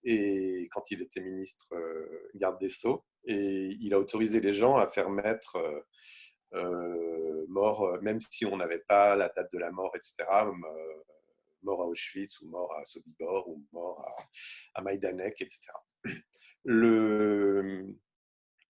Et 0.03 0.69
quand 0.71 0.91
il 0.91 1.03
était 1.03 1.21
ministre 1.21 1.75
euh, 1.75 2.31
garde 2.35 2.59
des 2.59 2.71
Sceaux, 2.71 3.05
et 3.27 3.77
il 3.81 3.93
a 3.93 3.99
autorisé 3.99 4.41
les 4.41 4.55
gens 4.55 4.77
à 4.77 4.89
faire 4.89 5.11
mettre 5.11 5.59
euh, 6.55 7.45
mort, 7.49 7.99
même 8.01 8.19
si 8.21 8.47
on 8.47 8.57
n'avait 8.57 8.83
pas 8.89 9.15
la 9.15 9.29
date 9.29 9.53
de 9.53 9.59
la 9.59 9.71
mort, 9.71 9.95
etc., 9.95 10.27
mort 11.63 11.83
à 11.83 11.87
Auschwitz 11.87 12.41
ou 12.41 12.49
mort 12.49 12.75
à 12.75 12.85
Sobibor 12.87 13.47
ou 13.47 13.63
mort 13.73 14.01
à, 14.01 14.79
à 14.79 14.83
Maïdanek, 14.83 15.43
etc. 15.43 15.71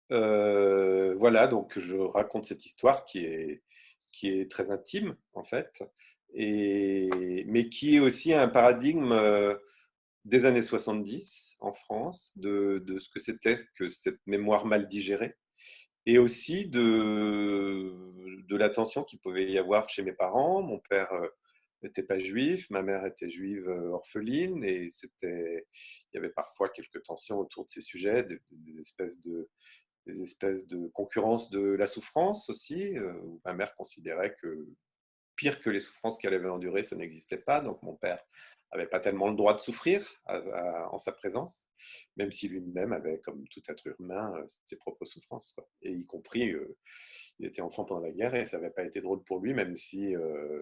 voilà, 0.10 1.48
donc 1.48 1.78
je 1.80 1.96
raconte 1.96 2.46
cette 2.46 2.66
histoire 2.66 3.06
qui 3.06 3.20
est, 3.26 3.64
qui 4.12 4.30
est 4.30 4.50
très 4.50 4.72
intime, 4.72 5.16
en 5.34 5.44
fait, 5.44 5.84
et, 6.34 7.46
mais 7.48 7.70
qui 7.70 7.96
est 7.96 8.00
aussi 8.00 8.34
un 8.34 8.48
paradigme 8.48 9.14
des 10.26 10.46
années 10.46 10.62
70 10.62 11.58
en 11.60 11.72
France, 11.72 12.34
de, 12.36 12.84
de 12.86 13.00
ce 13.00 13.10
que 13.10 13.20
c'était 13.20 13.56
que 13.76 13.90
cette 13.90 14.20
mémoire 14.28 14.66
mal 14.66 14.88
digérée, 14.88 15.36
et 16.06 16.18
aussi 16.18 16.68
de, 16.68 17.94
de 18.48 18.56
l'attention 18.56 19.04
qu'il 19.04 19.20
pouvait 19.20 19.50
y 19.52 19.58
avoir 19.58 19.90
chez 19.90 20.02
mes 20.02 20.14
parents. 20.14 20.62
Mon 20.62 20.80
père 20.80 21.12
n'était 21.84 22.04
pas 22.04 22.20
juif, 22.20 22.70
ma 22.70 22.82
mère 22.82 23.06
était 23.06 23.30
juive 23.30 23.68
orpheline, 23.68 24.64
et 24.64 24.90
c'était, 24.90 25.68
il 26.12 26.16
y 26.16 26.18
avait 26.18 26.32
parfois 26.32 26.70
quelques 26.70 27.04
tensions 27.04 27.38
autour 27.38 27.66
de 27.66 27.70
ces 27.70 27.82
sujets, 27.82 28.26
des 28.52 28.80
espèces 28.80 29.22
de 29.22 29.50
des 30.06 30.22
espèces 30.22 30.68
de 30.68 30.88
concurrence 30.88 31.50
de 31.50 31.60
la 31.60 31.88
souffrance 31.88 32.50
aussi, 32.50 32.98
où 33.00 33.42
ma 33.46 33.54
mère 33.54 33.76
considérait 33.76 34.36
que 34.42 34.68
pire 35.36 35.62
que 35.62 35.70
les 35.70 35.80
souffrances 35.80 36.18
qu'elle 36.18 36.34
avait 36.34 36.50
endurées, 36.50 36.84
ça 36.84 36.96
n'existait 36.96 37.38
pas. 37.38 37.62
Donc 37.62 37.82
mon 37.84 37.96
père 37.96 38.22
n'avait 38.74 38.90
pas 38.90 39.00
tellement 39.00 39.30
le 39.30 39.36
droit 39.36 39.54
de 39.54 39.60
souffrir 39.60 40.06
en 40.26 40.98
sa 41.00 41.12
présence, 41.12 41.68
même 42.18 42.32
si 42.32 42.50
lui-même 42.50 42.94
avait, 42.94 43.20
comme 43.22 43.48
tout 43.48 43.64
être 43.68 43.88
humain, 44.00 44.34
ses 44.66 44.78
propres 44.78 45.06
souffrances. 45.06 45.56
Et 45.82 45.92
y 45.92 46.06
compris, 46.06 46.54
il 47.40 47.46
était 47.46 47.62
enfant 47.62 47.86
pendant 47.86 48.02
la 48.02 48.12
guerre 48.12 48.36
et 48.36 48.46
ça 48.46 48.58
n'avait 48.58 48.74
pas 48.74 48.84
été 48.84 49.02
drôle 49.02 49.24
pour 49.24 49.40
lui, 49.40 49.54
même 49.54 49.76
si 49.76 50.14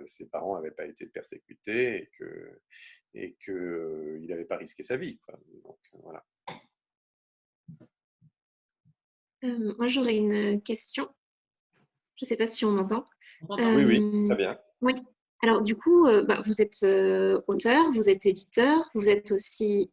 ses 0.06 0.28
parents 0.28 0.56
n'avaient 0.56 0.72
pas 0.72 0.86
été 0.86 1.06
persécutés 1.08 2.04
et 2.04 2.10
qu'il 2.16 2.60
et 3.16 3.36
que, 3.42 4.20
n'avait 4.28 4.46
pas 4.46 4.58
risqué 4.58 4.84
sa 4.84 4.96
vie. 4.96 5.20
Donc 5.64 5.80
voilà. 6.04 6.24
Moi, 9.44 9.88
j'aurais 9.88 10.16
une 10.16 10.62
question. 10.62 11.08
Je 12.16 12.26
ne 12.26 12.28
sais 12.28 12.38
pas 12.38 12.48
si 12.48 12.66
on 12.66 12.72
m'entend. 12.72 13.08
oui, 13.50 13.86
oui, 13.86 14.28
très 14.28 14.38
bien. 14.38 14.60
Oui. 14.82 14.96
Alors, 15.44 15.62
du 15.62 15.76
coup, 15.76 16.08
bah, 16.28 16.42
vous 16.44 16.62
êtes 16.62 16.84
auteur, 17.48 17.92
vous 17.92 18.10
êtes 18.10 18.26
éditeur, 18.26 18.90
vous 18.96 19.10
êtes 19.10 19.32
aussi 19.32 19.92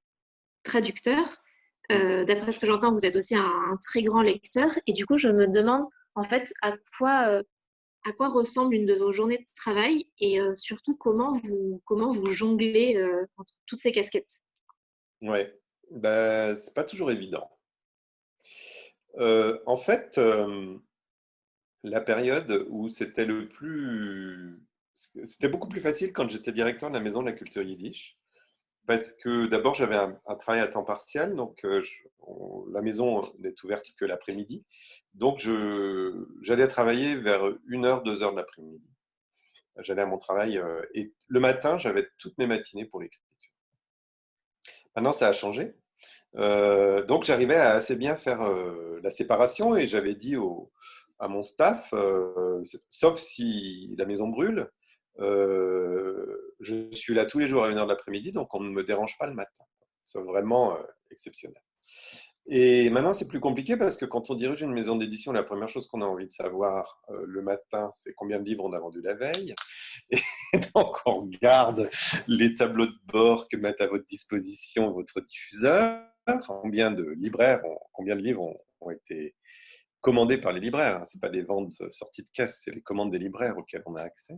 traducteur. 0.62 1.24
D'après 1.90 2.52
ce 2.52 2.58
que 2.58 2.66
j'entends, 2.66 2.92
vous 2.92 3.04
êtes 3.04 3.16
aussi 3.16 3.36
un, 3.36 3.78
très 3.82 4.02
grand 4.02 4.22
lecteur. 4.22 4.70
Et 4.86 4.92
du 4.92 5.06
coup, 5.06 5.18
je 5.18 5.28
me 5.28 5.46
demande, 5.46 5.84
en 6.14 6.24
fait, 6.24 6.54
à 6.62 6.72
quoi, 6.98 7.42
à 8.06 8.12
quoi 8.16 8.28
ressemble 8.28 8.74
une 8.74 8.86
de 8.86 8.94
vos 8.94 9.12
journées 9.12 9.38
de 9.38 9.46
travail 9.54 10.08
et 10.18 10.38
surtout 10.56 10.96
comment 10.96 11.32
vous, 11.32 11.82
comment 11.84 12.08
vous 12.08 12.28
jonglez 12.28 12.98
entre 13.36 13.52
toutes 13.66 13.80
ces 13.80 13.92
casquettes? 13.92 14.44
Oui, 15.20 15.40
bah, 15.90 16.56
c'est 16.56 16.74
pas 16.74 16.84
toujours 16.84 17.10
évident. 17.10 17.50
Euh, 19.18 19.58
en 19.66 19.76
fait, 19.76 20.18
euh, 20.18 20.78
la 21.82 22.00
période 22.00 22.66
où 22.68 22.88
c'était 22.88 23.26
le 23.26 23.48
plus... 23.48 24.60
C'était 25.24 25.48
beaucoup 25.48 25.68
plus 25.68 25.80
facile 25.80 26.12
quand 26.12 26.28
j'étais 26.28 26.52
directeur 26.52 26.88
de 26.88 26.94
la 26.94 27.02
Maison 27.02 27.20
de 27.20 27.26
la 27.26 27.32
Culture 27.32 27.62
Yiddish. 27.62 28.16
Parce 28.86 29.12
que 29.12 29.46
d'abord, 29.46 29.74
j'avais 29.74 29.96
un, 29.96 30.36
travail 30.36 30.60
à 30.60 30.68
temps 30.68 30.84
partiel, 30.84 31.34
donc 31.34 31.64
euh, 31.64 31.82
la 32.70 32.82
maison 32.82 33.22
n'est 33.38 33.54
ouverte 33.64 33.94
que 33.98 34.04
l'après-midi. 34.04 34.64
Donc, 35.14 35.38
j'allais 36.42 36.68
travailler 36.68 37.16
vers 37.16 37.42
1h, 37.42 38.04
2h 38.04 38.32
de 38.32 38.36
l'après-midi. 38.36 38.84
J'allais 39.78 40.02
à 40.02 40.06
mon 40.06 40.18
travail 40.18 40.62
et 40.92 41.12
le 41.26 41.40
matin, 41.40 41.78
j'avais 41.78 42.08
toutes 42.18 42.36
mes 42.38 42.46
matinées 42.46 42.84
pour 42.84 43.00
l'écriture. 43.00 43.24
Maintenant, 44.94 45.12
ça 45.12 45.28
a 45.28 45.32
changé. 45.32 45.74
Euh, 46.36 47.04
donc 47.04 47.24
j'arrivais 47.24 47.56
à 47.56 47.74
assez 47.74 47.96
bien 47.96 48.16
faire 48.16 48.42
euh, 48.42 49.00
la 49.02 49.10
séparation 49.10 49.76
et 49.76 49.86
j'avais 49.86 50.14
dit 50.14 50.36
au, 50.36 50.72
à 51.18 51.28
mon 51.28 51.42
staff, 51.42 51.92
euh, 51.92 52.62
sauf 52.88 53.18
si 53.18 53.94
la 53.98 54.04
maison 54.04 54.28
brûle, 54.28 54.68
je 55.18 56.90
suis 56.92 57.14
là 57.14 57.24
tous 57.24 57.38
les 57.38 57.46
jours 57.46 57.64
à 57.64 57.70
1h 57.70 57.84
de 57.84 57.88
l'après-midi, 57.88 58.32
donc 58.32 58.52
on 58.54 58.60
ne 58.60 58.70
me 58.70 58.82
dérange 58.82 59.16
pas 59.18 59.26
le 59.26 59.34
matin. 59.34 59.64
C'est 60.04 60.20
vraiment 60.20 60.76
exceptionnel. 61.10 61.62
Et 62.46 62.90
maintenant, 62.90 63.14
c'est 63.14 63.28
plus 63.28 63.40
compliqué 63.40 63.76
parce 63.76 63.96
que 63.96 64.04
quand 64.04 64.28
on 64.28 64.34
dirige 64.34 64.60
une 64.60 64.72
maison 64.72 64.96
d'édition, 64.96 65.32
la 65.32 65.44
première 65.44 65.68
chose 65.68 65.86
qu'on 65.86 66.02
a 66.02 66.04
envie 66.04 66.26
de 66.26 66.32
savoir 66.32 67.00
le 67.08 67.40
matin, 67.40 67.88
c'est 67.90 68.12
combien 68.12 68.38
de 68.38 68.44
livres 68.44 68.64
on 68.64 68.72
a 68.74 68.80
vendu 68.80 69.00
la 69.00 69.14
veille. 69.14 69.54
Et 70.10 70.18
donc, 70.74 70.96
on 71.06 71.22
regarde 71.22 71.88
les 72.26 72.54
tableaux 72.54 72.86
de 72.86 72.98
bord 73.06 73.48
que 73.48 73.56
met 73.56 73.80
à 73.80 73.86
votre 73.86 74.06
disposition 74.06 74.90
votre 74.90 75.20
diffuseur 75.20 76.02
combien 76.46 76.90
de 76.90 77.04
libraires, 77.04 77.62
combien 77.92 78.16
de 78.16 78.20
livres 78.20 78.56
ont, 78.80 78.90
été 78.90 79.34
commandés 80.00 80.38
par 80.38 80.52
les 80.52 80.60
libraires. 80.60 80.98
Hein. 81.00 81.04
Ce 81.06 81.16
n'est 81.16 81.20
pas 81.20 81.30
des 81.30 81.42
ventes 81.42 81.72
sorties 81.90 82.22
de 82.22 82.28
caisse, 82.34 82.60
c'est 82.62 82.74
les 82.74 82.82
commandes 82.82 83.10
des 83.10 83.18
libraires 83.18 83.56
auxquelles 83.56 83.82
on 83.86 83.96
a 83.96 84.02
accès. 84.02 84.34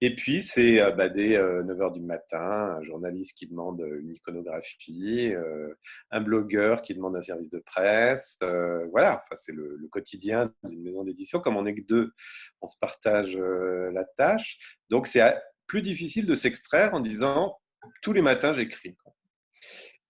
Et 0.00 0.14
puis, 0.14 0.42
c'est 0.42 0.80
euh, 0.80 0.92
bah, 0.92 1.08
dès 1.08 1.38
9h 1.38 1.82
euh, 1.82 1.90
du 1.90 2.00
matin, 2.00 2.76
un 2.78 2.82
journaliste 2.82 3.36
qui 3.36 3.48
demande 3.48 3.80
une 3.80 4.12
iconographie, 4.12 5.34
euh, 5.34 5.74
un 6.12 6.20
blogueur 6.20 6.82
qui 6.82 6.94
demande 6.94 7.16
un 7.16 7.22
service 7.22 7.50
de 7.50 7.58
presse. 7.58 8.36
voilà, 8.40 9.16
enfin, 9.16 9.34
c'est 9.34 9.52
le, 9.52 9.76
le, 9.76 9.88
quotidien 9.88 10.52
d'une 10.62 10.82
maison 10.82 11.02
d'édition. 11.02 11.40
Comme 11.40 11.56
on 11.56 11.62
n'est 11.62 11.74
que 11.74 11.86
deux, 11.86 12.12
on 12.60 12.68
se 12.68 12.78
partage 12.80 13.36
la 13.36 14.04
tâche. 14.16 14.58
Donc, 14.88 15.08
c'est 15.08 15.20
plus 15.66 15.82
difficile 15.82 16.26
de 16.26 16.34
s'extraire 16.34 16.94
en 16.94 17.00
disant 17.00 17.58
tous 18.02 18.12
les 18.12 18.22
matins, 18.22 18.52
j'écris. 18.52 18.96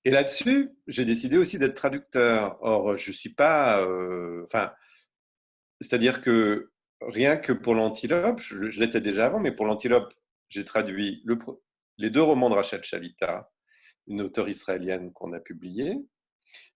Et 0.08 0.10
là-dessus, 0.10 0.70
j'ai 0.86 1.04
décidé 1.04 1.36
aussi 1.36 1.58
d'être 1.58 1.74
traducteur. 1.74 2.56
Or, 2.62 2.96
je 2.96 3.10
ne 3.10 3.14
suis 3.14 3.34
pas. 3.34 3.82
Euh, 3.82 4.46
c'est-à-dire 5.82 6.22
que 6.22 6.72
rien 7.02 7.36
que 7.36 7.52
pour 7.52 7.74
l'antilope, 7.74 8.40
je, 8.40 8.80
l'étais 8.80 9.02
déjà 9.02 9.26
avant, 9.26 9.38
mais 9.38 9.52
pour 9.52 9.66
l'antilope, 9.66 10.14
j'ai 10.48 10.64
traduit 10.64 11.20
le, 11.26 11.38
les 11.98 12.08
deux 12.08 12.22
romans 12.22 12.48
de 12.48 12.54
Rachel 12.54 12.82
Chavita, 12.82 13.50
une 14.06 14.22
auteure 14.22 14.48
israélienne 14.48 15.12
qu'on 15.12 15.34
a 15.34 15.40
publié. 15.40 15.98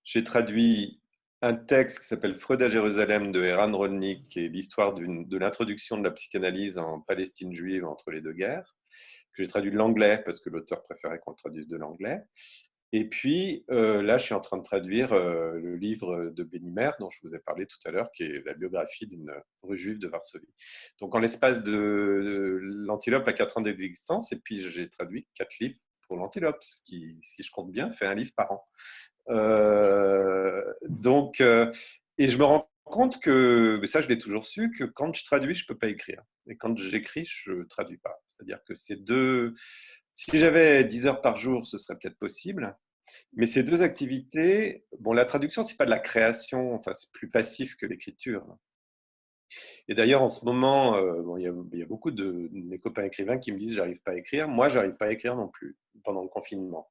J'ai 0.05 0.25
traduit 0.25 1.01
un 1.41 1.55
texte 1.55 2.01
qui 2.01 2.09
s'appelle 2.09 2.35
Freud 2.35 2.61
à 2.61 2.69
Jérusalem 2.69 3.33
de 3.33 3.43
Eran 3.43 3.75
Rolnik, 3.75 4.29
qui 4.29 4.41
est 4.41 4.49
l'histoire 4.49 4.93
de 4.93 5.39
l'introduction 5.39 5.97
de 5.97 6.05
la 6.05 6.11
psychanalyse 6.11 6.77
en 6.77 7.01
Palestine 7.01 7.55
juive 7.55 7.87
entre 7.87 8.11
les 8.11 8.21
deux 8.21 8.35
guerres. 8.35 8.77
J'ai 9.39 9.47
traduit 9.47 9.71
de 9.71 9.79
l'anglais 9.79 10.21
parce 10.23 10.39
que 10.41 10.51
l'auteur 10.51 10.83
préférait 10.83 11.19
qu'on 11.21 11.31
le 11.31 11.37
traduise 11.39 11.67
de 11.67 11.79
l'anglais. 11.79 12.21
Et 12.95 13.09
puis 13.09 13.65
euh, 13.71 14.03
là, 14.03 14.19
je 14.19 14.25
suis 14.25 14.35
en 14.35 14.41
train 14.41 14.59
de 14.59 14.63
traduire 14.63 15.15
euh, 15.15 15.53
le 15.59 15.77
livre 15.77 16.31
de 16.31 16.45
Bénimer, 16.45 16.91
dont 17.01 17.11
je 17.11 17.19
vous 17.23 17.35
ai 17.35 17.39
parlé 17.39 17.67
tout 17.67 17.79
à 17.87 17.91
l'heure, 17.91 18.11
qui 18.13 18.23
est 18.23 18.45
la 18.45 18.53
biographie 18.53 19.07
d'une 19.07 19.33
rue 19.63 19.79
juive 19.79 19.99
de 19.99 20.09
Varsovie. 20.09 20.53
Donc 21.01 21.15
en 21.15 21.19
l'espace 21.19 21.63
de 21.63 22.59
l'Antilope 22.61 23.27
à 23.27 23.33
4 23.33 23.59
ans 23.59 23.61
d'existence, 23.63 24.31
et 24.33 24.39
puis 24.39 24.59
j'ai 24.59 24.91
traduit 24.91 25.27
quatre 25.35 25.59
livres 25.59 25.79
pour 26.07 26.19
l'Antilope, 26.19 26.63
ce 26.63 26.81
qui, 26.85 27.19
si 27.23 27.43
je 27.43 27.51
compte 27.51 27.73
bien, 27.73 27.91
fait 27.91 28.07
un 28.07 28.15
livre 28.15 28.33
par 28.37 28.53
an. 28.53 28.65
Euh, 29.31 30.63
donc, 30.87 31.41
et 31.41 32.29
je 32.29 32.37
me 32.37 32.45
rends 32.45 32.69
compte 32.85 33.23
que, 33.23 33.79
mais 33.81 33.87
ça 33.87 34.03
je 34.03 34.09
l'ai 34.09 34.19
toujours 34.19 34.45
su, 34.45 34.71
que 34.71 34.85
quand 34.85 35.15
je 35.15 35.25
traduis, 35.25 35.55
je 35.55 35.65
ne 35.65 35.69
peux 35.69 35.79
pas 35.79 35.89
écrire. 35.89 36.23
Et 36.47 36.57
quand 36.57 36.77
j'écris, 36.77 37.25
je 37.25 37.53
ne 37.53 37.63
traduis 37.63 37.99
pas. 37.99 38.21
C'est-à-dire 38.27 38.59
que 38.67 38.75
ces 38.75 38.97
deux 38.97 39.55
si 40.15 40.39
j'avais 40.39 40.85
10 40.85 41.07
heures 41.07 41.21
par 41.21 41.37
jour, 41.37 41.67
ce 41.67 41.79
serait 41.79 41.99
peut-être 41.99 42.19
possible. 42.19 42.77
Mais 43.35 43.47
ces 43.47 43.63
deux 43.63 43.83
activités, 43.83 44.85
bon, 45.01 45.13
la 45.13 45.25
traduction, 45.25 45.65
c'est 45.65 45.77
pas 45.77 45.85
de 45.85 45.91
la 45.91 45.99
création, 45.99 46.75
enfin, 46.75 46.93
c'est 46.95 47.11
plus 47.13 47.29
passif 47.29 47.77
que 47.77 47.87
l'écriture. 47.87 48.45
Et 49.89 49.95
d'ailleurs, 49.95 50.23
en 50.23 50.29
ce 50.29 50.45
moment, 50.45 50.97
euh, 50.97 51.23
bon, 51.23 51.37
il, 51.37 51.45
y 51.45 51.83
a, 51.83 51.87
beaucoup 51.87 52.11
de, 52.11 52.49
mes 52.53 52.79
copains 52.79 53.05
écrivains 53.05 53.39
qui 53.39 53.53
me 53.53 53.59
disent 53.59 53.75
j'arrive 53.75 54.03
pas 54.03 54.13
à 54.13 54.17
écrire. 54.17 54.49
Moi, 54.49 54.69
j'arrive 54.69 54.97
pas 54.97 55.07
à 55.07 55.11
écrire 55.11 55.37
non 55.37 55.49
plus 55.49 55.77
pendant 56.05 56.23
le 56.23 56.29
confinement. 56.29 56.91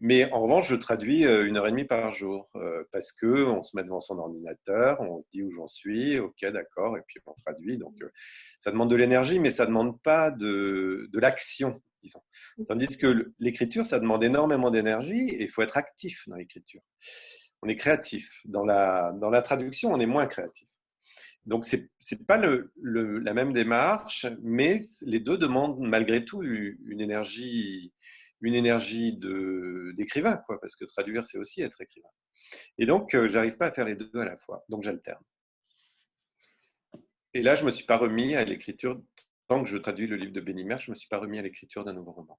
Mais 0.00 0.30
en 0.32 0.40
revanche, 0.40 0.68
je 0.68 0.76
traduis 0.76 1.26
euh, 1.26 1.46
une 1.46 1.56
heure 1.56 1.66
et 1.66 1.70
demie 1.70 1.84
par 1.84 2.12
jour 2.12 2.48
euh, 2.56 2.84
parce 2.92 3.12
que 3.12 3.44
on 3.44 3.62
se 3.62 3.76
met 3.76 3.84
devant 3.84 4.00
son 4.00 4.18
ordinateur, 4.18 5.00
on 5.00 5.20
se 5.20 5.28
dit 5.30 5.42
où 5.42 5.50
j'en 5.50 5.66
suis, 5.66 6.18
ok, 6.18 6.44
d'accord, 6.46 6.96
et 6.96 7.02
puis 7.06 7.20
on 7.26 7.34
traduit. 7.34 7.76
Donc, 7.76 7.94
ça 8.58 8.70
demande 8.70 8.90
de 8.90 8.96
l'énergie, 8.96 9.40
mais 9.40 9.50
ça 9.50 9.66
demande 9.66 10.00
pas 10.02 10.30
de, 10.30 11.08
de 11.12 11.18
l'action. 11.18 11.82
Tandis 12.66 12.96
que 12.98 13.32
l'écriture, 13.38 13.86
ça 13.86 13.98
demande 13.98 14.24
énormément 14.24 14.70
d'énergie 14.70 15.28
et 15.30 15.44
il 15.44 15.48
faut 15.48 15.62
être 15.62 15.76
actif 15.76 16.28
dans 16.28 16.36
l'écriture. 16.36 16.82
On 17.62 17.68
est 17.68 17.76
créatif. 17.76 18.40
Dans 18.44 18.64
la, 18.64 19.12
dans 19.20 19.30
la 19.30 19.42
traduction, 19.42 19.92
on 19.92 20.00
est 20.00 20.06
moins 20.06 20.26
créatif. 20.26 20.68
Donc, 21.44 21.64
ce 21.64 21.76
n'est 21.76 22.24
pas 22.26 22.36
le, 22.36 22.72
la 22.82 23.32
même 23.32 23.52
démarche, 23.52 24.26
mais 24.42 24.80
les 25.02 25.20
deux 25.20 25.38
demandent 25.38 25.78
malgré 25.78 26.24
tout 26.24 26.42
une 26.42 27.00
énergie, 27.00 27.92
une 28.40 28.54
énergie 28.54 29.16
d'écrivain, 29.94 30.38
quoi, 30.46 30.60
parce 30.60 30.76
que 30.76 30.84
traduire, 30.84 31.24
c'est 31.24 31.38
aussi 31.38 31.62
être 31.62 31.80
écrivain. 31.80 32.08
Et 32.78 32.86
donc, 32.86 33.14
euh, 33.14 33.28
j'arrive 33.28 33.56
pas 33.56 33.66
à 33.66 33.72
faire 33.72 33.86
les 33.86 33.96
deux 33.96 34.10
à 34.14 34.24
la 34.24 34.36
fois, 34.36 34.64
donc 34.68 34.82
j'alterne. 34.82 35.22
Et 37.34 37.42
là, 37.42 37.54
je 37.54 37.62
ne 37.62 37.66
me 37.66 37.72
suis 37.72 37.84
pas 37.84 37.96
remis 37.96 38.34
à 38.34 38.44
l'écriture 38.44 39.00
tant 39.48 39.62
que 39.62 39.70
je 39.70 39.76
traduis 39.78 40.06
le 40.06 40.16
livre 40.16 40.32
de 40.32 40.40
Bénimer, 40.40 40.76
je 40.80 40.90
ne 40.90 40.94
me 40.94 40.96
suis 40.96 41.08
pas 41.08 41.18
remis 41.18 41.38
à 41.38 41.42
l'écriture 41.42 41.84
d'un 41.84 41.92
nouveau 41.92 42.12
roman. 42.12 42.38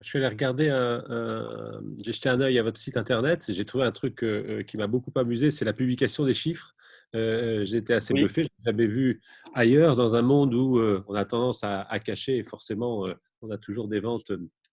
Je 0.00 0.08
suis 0.08 0.18
allé 0.18 0.26
regarder, 0.26 0.68
un, 0.68 1.80
j'ai 2.04 2.12
jeté 2.12 2.28
un 2.28 2.40
œil 2.40 2.58
à 2.58 2.64
votre 2.64 2.80
site 2.80 2.96
internet 2.96 3.48
et 3.48 3.52
j'ai 3.52 3.64
trouvé 3.64 3.84
un 3.84 3.92
truc 3.92 4.24
qui 4.66 4.76
m'a 4.76 4.88
beaucoup 4.88 5.12
amusé, 5.14 5.52
c'est 5.52 5.64
la 5.64 5.72
publication 5.72 6.24
des 6.24 6.34
chiffres. 6.34 6.74
j'ai 7.14 7.76
été 7.76 7.94
assez 7.94 8.12
bluffé, 8.12 8.42
je 8.42 8.48
n'ai 8.48 8.64
jamais 8.64 8.88
vu 8.88 9.22
ailleurs 9.54 9.94
dans 9.94 10.16
un 10.16 10.22
monde 10.22 10.54
où 10.54 10.80
on 10.80 11.14
a 11.14 11.24
tendance 11.24 11.62
à, 11.62 11.82
à 11.82 12.00
cacher 12.00 12.38
et 12.38 12.42
forcément 12.42 13.06
on 13.42 13.50
a 13.50 13.58
toujours 13.58 13.86
des 13.86 14.00
ventes 14.00 14.32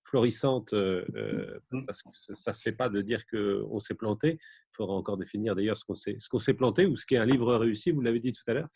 florissante, 0.09 0.73
euh, 0.73 1.05
euh, 1.15 1.59
mmh. 1.71 1.85
parce 1.85 2.01
que 2.01 2.09
ça 2.13 2.51
ne 2.51 2.55
se 2.55 2.61
fait 2.61 2.71
pas 2.71 2.89
de 2.89 3.01
dire 3.01 3.25
qu'on 3.27 3.79
s'est 3.79 3.93
planté. 3.93 4.39
Il 4.39 4.75
faudra 4.75 4.95
encore 4.95 5.17
définir 5.17 5.55
d'ailleurs 5.55 5.77
ce 5.77 5.85
qu'on 5.85 6.39
s'est 6.39 6.53
planté 6.53 6.85
ou 6.85 6.95
ce 6.95 7.05
qu'est 7.05 7.17
un 7.17 7.25
livre 7.25 7.55
réussi, 7.55 7.91
vous 7.91 8.01
l'avez 8.01 8.19
dit 8.19 8.33
tout 8.33 8.43
à 8.47 8.53
l'heure. 8.53 8.69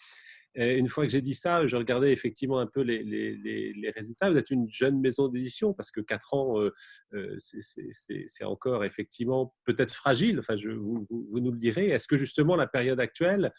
Une 0.56 0.88
fois 0.88 1.06
que 1.06 1.12
j'ai 1.12 1.22
dit 1.22 1.34
ça, 1.34 1.66
je 1.66 1.76
regardais 1.76 2.12
effectivement 2.12 2.60
un 2.60 2.68
peu 2.68 2.82
les, 2.82 3.92
résultats. 3.96 4.30
Vous 4.30 4.38
êtes 4.38 4.52
une 4.52 4.70
jeune 4.70 5.00
maison 5.00 5.28
d'édition 5.28 5.74
parce 5.74 5.90
que 5.90 6.00
4 6.00 6.34
ans, 6.34 6.60
euh, 6.60 7.38
c'est 7.40 8.44
encore 8.44 8.84
effectivement 8.84 9.56
peut-être 9.66 9.94
fragile. 9.94 10.38
Enfin, 10.40 10.56
je, 10.56 10.70
vous, 10.70 11.08
vous, 11.10 11.40
nous 11.40 11.52
le 11.52 11.58
direz. 11.58 11.88
Est-ce 11.88 12.08
que 12.08 12.18
justement 12.18 12.56
la 12.56 12.68
période 12.68 13.00
actuelle, 13.00 13.52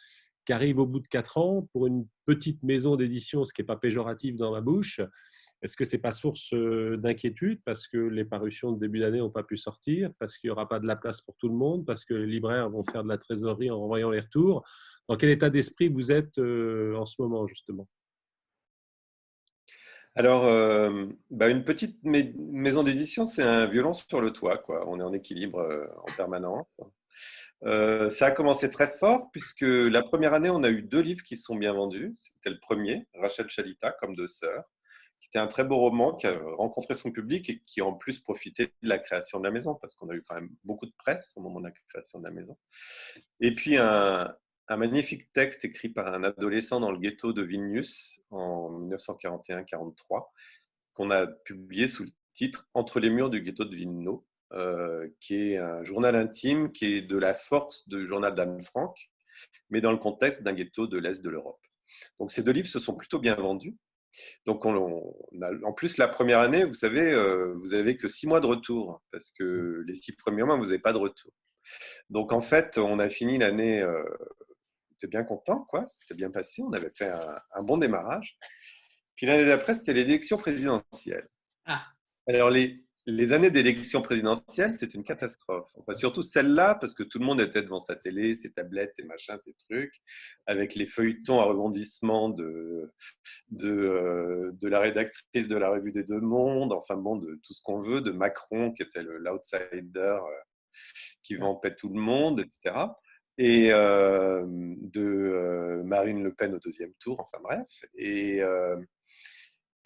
qui 0.44 0.52
arrive 0.52 0.78
au 0.78 0.86
bout 0.86 1.00
de 1.00 1.08
4 1.08 1.38
ans, 1.38 1.68
pour 1.72 1.86
une 1.86 2.06
petite 2.26 2.62
maison 2.62 2.96
d'édition, 2.96 3.44
ce 3.44 3.52
qui 3.52 3.62
n'est 3.62 3.66
pas 3.66 3.76
péjoratif 3.76 4.36
dans 4.36 4.52
ma 4.52 4.60
bouche, 4.60 5.00
est-ce 5.62 5.76
que 5.76 5.84
ce 5.84 5.96
n'est 5.96 6.02
pas 6.02 6.10
source 6.10 6.52
d'inquiétude 6.52 7.60
parce 7.64 7.88
que 7.88 7.96
les 7.96 8.24
parutions 8.24 8.72
de 8.72 8.78
début 8.78 9.00
d'année 9.00 9.18
n'ont 9.18 9.30
pas 9.30 9.42
pu 9.42 9.56
sortir, 9.56 10.10
parce 10.18 10.36
qu'il 10.36 10.48
n'y 10.48 10.52
aura 10.52 10.68
pas 10.68 10.78
de 10.78 10.86
la 10.86 10.96
place 10.96 11.22
pour 11.22 11.36
tout 11.38 11.48
le 11.48 11.54
monde, 11.54 11.86
parce 11.86 12.04
que 12.04 12.12
les 12.12 12.26
libraires 12.26 12.68
vont 12.68 12.84
faire 12.84 13.02
de 13.02 13.08
la 13.08 13.18
trésorerie 13.18 13.70
en 13.70 13.80
renvoyant 13.80 14.10
les 14.10 14.20
retours? 14.20 14.62
Dans 15.08 15.16
quel 15.16 15.30
état 15.30 15.50
d'esprit 15.50 15.88
vous 15.88 16.12
êtes 16.12 16.38
en 16.38 17.06
ce 17.06 17.20
moment, 17.20 17.46
justement? 17.46 17.88
Alors, 20.16 20.44
bah, 21.30 21.48
une 21.48 21.64
petite 21.64 21.98
maison 22.04 22.82
d'édition, 22.84 23.26
c'est 23.26 23.42
un 23.42 23.66
violon 23.66 23.92
sur 23.94 24.20
le 24.20 24.32
toit. 24.32 24.58
Quoi. 24.58 24.88
On 24.88 25.00
est 25.00 25.02
en 25.02 25.12
équilibre 25.12 25.60
en 26.06 26.16
permanence. 26.16 26.80
ça 27.62 28.26
a 28.26 28.30
commencé 28.30 28.70
très 28.70 28.88
fort 28.88 29.30
puisque 29.32 29.66
la 29.66 30.02
première 30.02 30.32
année, 30.32 30.50
on 30.50 30.62
a 30.62 30.70
eu 30.70 30.82
deux 30.82 31.00
livres 31.00 31.22
qui 31.22 31.36
sont 31.36 31.56
bien 31.56 31.72
vendus. 31.72 32.14
C'était 32.16 32.50
le 32.50 32.60
premier, 32.60 33.06
Rachel 33.14 33.48
Chalita, 33.48 33.92
comme 33.92 34.14
deux 34.14 34.28
sœurs 34.28 34.64
qui 35.24 35.28
était 35.28 35.38
un 35.38 35.46
très 35.46 35.64
beau 35.64 35.78
roman 35.78 36.14
qui 36.14 36.26
a 36.26 36.38
rencontré 36.58 36.92
son 36.92 37.10
public 37.10 37.48
et 37.48 37.62
qui 37.64 37.80
en 37.80 37.94
plus 37.94 38.18
profitait 38.18 38.74
de 38.82 38.88
la 38.88 38.98
création 38.98 39.38
de 39.38 39.44
la 39.44 39.50
maison, 39.50 39.74
parce 39.74 39.94
qu'on 39.94 40.10
a 40.10 40.14
eu 40.14 40.22
quand 40.22 40.34
même 40.34 40.50
beaucoup 40.64 40.84
de 40.84 40.92
presse 40.98 41.32
au 41.36 41.40
moment 41.40 41.60
de 41.60 41.68
la 41.68 41.72
création 41.88 42.18
de 42.18 42.24
la 42.24 42.30
maison. 42.30 42.58
Et 43.40 43.54
puis 43.54 43.78
un, 43.78 44.36
magnifique 44.70 45.30
texte 45.32 45.64
écrit 45.64 45.88
par 45.88 46.12
un 46.12 46.24
adolescent 46.24 46.80
dans 46.80 46.90
le 46.90 46.98
ghetto 46.98 47.32
de 47.32 47.42
Vilnius 47.42 48.20
en 48.30 48.70
1941-43, 48.88 50.26
qu'on 50.94 51.10
a 51.10 51.26
publié 51.26 51.88
sous 51.88 52.04
le 52.04 52.10
titre 52.32 52.68
Entre 52.74 53.00
les 53.00 53.10
murs 53.10 53.30
du 53.30 53.42
ghetto 53.42 53.64
de 53.64 53.74
Vilno, 53.74 54.26
euh, 54.52 55.08
qui 55.20 55.36
est 55.36 55.56
un 55.58 55.84
journal 55.84 56.16
intime 56.16 56.72
qui 56.72 56.96
est 56.96 57.02
de 57.02 57.18
la 57.18 57.34
force 57.34 57.88
du 57.88 58.06
journal 58.06 58.34
d'Anne 58.34 58.62
Frank, 58.62 58.96
mais 59.70 59.80
dans 59.80 59.92
le 59.92 59.98
contexte 59.98 60.42
d'un 60.42 60.52
ghetto 60.52 60.86
de 60.86 60.98
l'Est 60.98 61.22
de 61.22 61.30
l'Europe. 61.30 61.60
Donc 62.18 62.32
ces 62.32 62.42
deux 62.42 62.52
livres 62.52 62.68
se 62.68 62.80
sont 62.80 62.94
plutôt 62.94 63.18
bien 63.18 63.34
vendus. 63.34 63.76
Donc, 64.46 64.64
en 64.64 65.72
plus, 65.72 65.98
la 65.98 66.08
première 66.08 66.38
année, 66.40 66.64
vous 66.64 66.74
savez, 66.74 67.10
euh, 67.12 67.54
vous 67.56 67.68
n'avez 67.68 67.96
que 67.96 68.06
six 68.06 68.28
mois 68.28 68.40
de 68.40 68.46
retour, 68.46 69.02
parce 69.10 69.32
que 69.32 69.82
les 69.88 69.94
six 69.94 70.14
premiers 70.14 70.44
mois, 70.44 70.56
vous 70.56 70.66
n'avez 70.66 70.78
pas 70.78 70.92
de 70.92 70.98
retour. 70.98 71.32
Donc, 72.10 72.32
en 72.32 72.40
fait, 72.40 72.78
on 72.78 72.98
a 72.98 73.08
fini 73.08 73.38
l'année, 73.38 73.80
euh, 73.82 74.04
était 75.04 75.18
bien 75.18 75.24
content, 75.24 75.66
quoi, 75.68 75.84
c'était 75.86 76.14
bien 76.14 76.30
passé, 76.30 76.62
on 76.62 76.72
avait 76.72 76.90
fait 76.94 77.10
un, 77.10 77.62
bon 77.62 77.78
démarrage. 77.78 78.36
Puis 79.16 79.26
l'année 79.26 79.46
d'après, 79.46 79.74
c'était 79.74 79.92
les 79.92 80.02
élections 80.02 80.38
présidentielles. 80.38 81.28
Ah. 81.66 81.86
Alors, 82.26 82.50
les, 82.50 82.84
les 83.06 83.32
années 83.32 83.50
d'élection 83.50 84.00
présidentielle, 84.00 84.74
c'est 84.74 84.94
une 84.94 85.04
catastrophe. 85.04 85.70
Enfin, 85.76 85.92
surtout 85.92 86.22
celle-là, 86.22 86.74
parce 86.74 86.94
que 86.94 87.02
tout 87.02 87.18
le 87.18 87.26
monde 87.26 87.40
était 87.40 87.62
devant 87.62 87.80
sa 87.80 87.96
télé, 87.96 88.34
ses 88.34 88.52
tablettes, 88.52 88.94
ses 88.96 89.04
machins, 89.04 89.36
ses 89.36 89.54
trucs, 89.54 89.94
avec 90.46 90.74
les 90.74 90.86
feuilletons 90.86 91.38
à 91.38 91.44
rebondissement 91.44 92.30
de, 92.30 92.92
de, 93.50 93.70
euh, 93.70 94.50
de 94.54 94.68
la 94.68 94.80
rédactrice 94.80 95.48
de 95.48 95.56
la 95.56 95.70
Revue 95.70 95.92
des 95.92 96.04
Deux 96.04 96.20
Mondes, 96.20 96.72
enfin 96.72 96.96
bon, 96.96 97.16
de 97.16 97.38
tout 97.44 97.52
ce 97.52 97.62
qu'on 97.62 97.78
veut, 97.78 98.00
de 98.00 98.10
Macron, 98.10 98.72
qui 98.72 98.82
était 98.82 99.02
l'outsider 99.02 99.98
euh, 99.98 100.20
qui 101.22 101.36
vampait 101.36 101.74
tout 101.74 101.90
le 101.90 102.00
monde, 102.00 102.40
etc. 102.40 102.74
Et 103.36 103.72
euh, 103.72 104.44
de 104.46 105.82
Marine 105.84 106.22
Le 106.22 106.32
Pen 106.32 106.54
au 106.54 106.58
deuxième 106.58 106.92
tour, 107.00 107.20
enfin 107.20 107.38
bref. 107.42 107.66
Et 107.96 108.40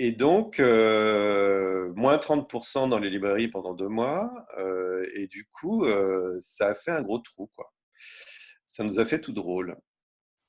et 0.01 0.13
donc, 0.13 0.61
euh, 0.61 1.93
moins 1.97 2.19
30% 2.19 2.89
dans 2.89 3.01
les 3.01 3.11
librairies 3.11 3.49
pendant 3.49 3.75
deux 3.75 3.89
mois. 3.89 4.31
Et 5.15 5.27
du 5.27 5.49
coup, 5.53 5.87
ça 6.41 6.69
a 6.69 6.75
fait 6.75 6.93
un 6.93 7.03
gros 7.03 7.19
trou. 7.19 7.51
Quoi. 7.57 7.73
Ça 8.69 8.85
nous 8.85 9.01
a 9.01 9.05
fait 9.05 9.21
tout 9.21 9.33
drôle. 9.33 9.77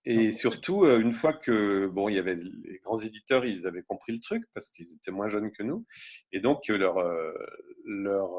Et 0.06 0.32
surtout, 0.32 0.86
une 0.86 1.12
fois 1.12 1.34
que 1.34 1.88
bon, 1.88 2.10
il 2.10 2.16
y 2.16 2.20
avait 2.20 2.36
les 2.36 2.80
grands 2.80 3.00
éditeurs, 3.00 3.46
ils 3.46 3.68
avaient 3.68 3.84
compris 3.84 4.14
le 4.14 4.20
truc 4.20 4.44
parce 4.54 4.70
qu'ils 4.70 4.94
étaient 4.94 5.12
moins 5.12 5.28
jeunes 5.28 5.52
que 5.52 5.64
nous, 5.64 5.86
et 6.32 6.40
donc 6.40 6.68
leur 6.68 7.04
leur 7.86 8.30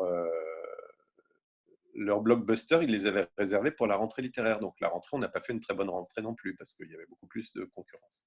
leur 2.00 2.20
blockbuster, 2.20 2.80
ils 2.82 2.90
les 2.90 3.06
avaient 3.06 3.28
réservés 3.38 3.70
pour 3.70 3.86
la 3.86 3.96
rentrée 3.96 4.22
littéraire. 4.22 4.60
Donc 4.60 4.74
la 4.80 4.88
rentrée, 4.88 5.10
on 5.12 5.18
n'a 5.18 5.28
pas 5.28 5.40
fait 5.40 5.52
une 5.52 5.60
très 5.60 5.74
bonne 5.74 5.90
rentrée 5.90 6.22
non 6.22 6.34
plus 6.34 6.56
parce 6.56 6.74
qu'il 6.74 6.90
y 6.90 6.94
avait 6.94 7.06
beaucoup 7.08 7.26
plus 7.26 7.52
de 7.54 7.64
concurrence. 7.74 8.26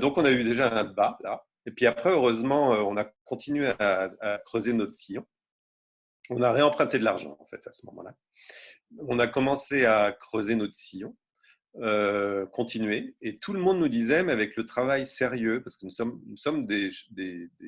donc 0.00 0.18
on 0.18 0.24
a 0.24 0.30
eu 0.30 0.44
déjà 0.44 0.72
un 0.72 0.84
bas 0.84 1.18
là. 1.22 1.44
Et 1.66 1.72
puis 1.72 1.86
après, 1.86 2.10
heureusement, 2.10 2.74
euh, 2.74 2.82
on 2.82 2.96
a 2.96 3.04
continué 3.24 3.72
à, 3.78 4.40
creuser 4.44 4.72
notre 4.72 4.94
sillon. 4.94 5.26
On 6.30 6.42
a 6.42 6.52
réemprunté 6.52 6.98
de 6.98 7.04
l'argent, 7.04 7.36
en 7.40 7.46
fait, 7.46 7.64
à 7.66 7.72
ce 7.72 7.84
moment-là. 7.86 8.14
On 9.08 9.18
a 9.18 9.26
commencé 9.26 9.84
à 9.84 10.12
creuser 10.12 10.54
notre 10.54 10.76
sillon, 10.76 11.16
euh, 11.80 12.46
continuer. 12.46 13.14
Et 13.20 13.38
tout 13.38 13.52
le 13.52 13.60
monde 13.60 13.78
nous 13.78 13.88
disait, 13.88 14.22
mais 14.22 14.32
avec 14.32 14.56
le 14.56 14.64
travail 14.64 15.06
sérieux, 15.06 15.62
parce 15.62 15.76
que 15.76 15.84
nous 15.86 15.92
sommes, 15.92 16.20
nous 16.26 16.36
sommes 16.36 16.66
des, 16.66 16.90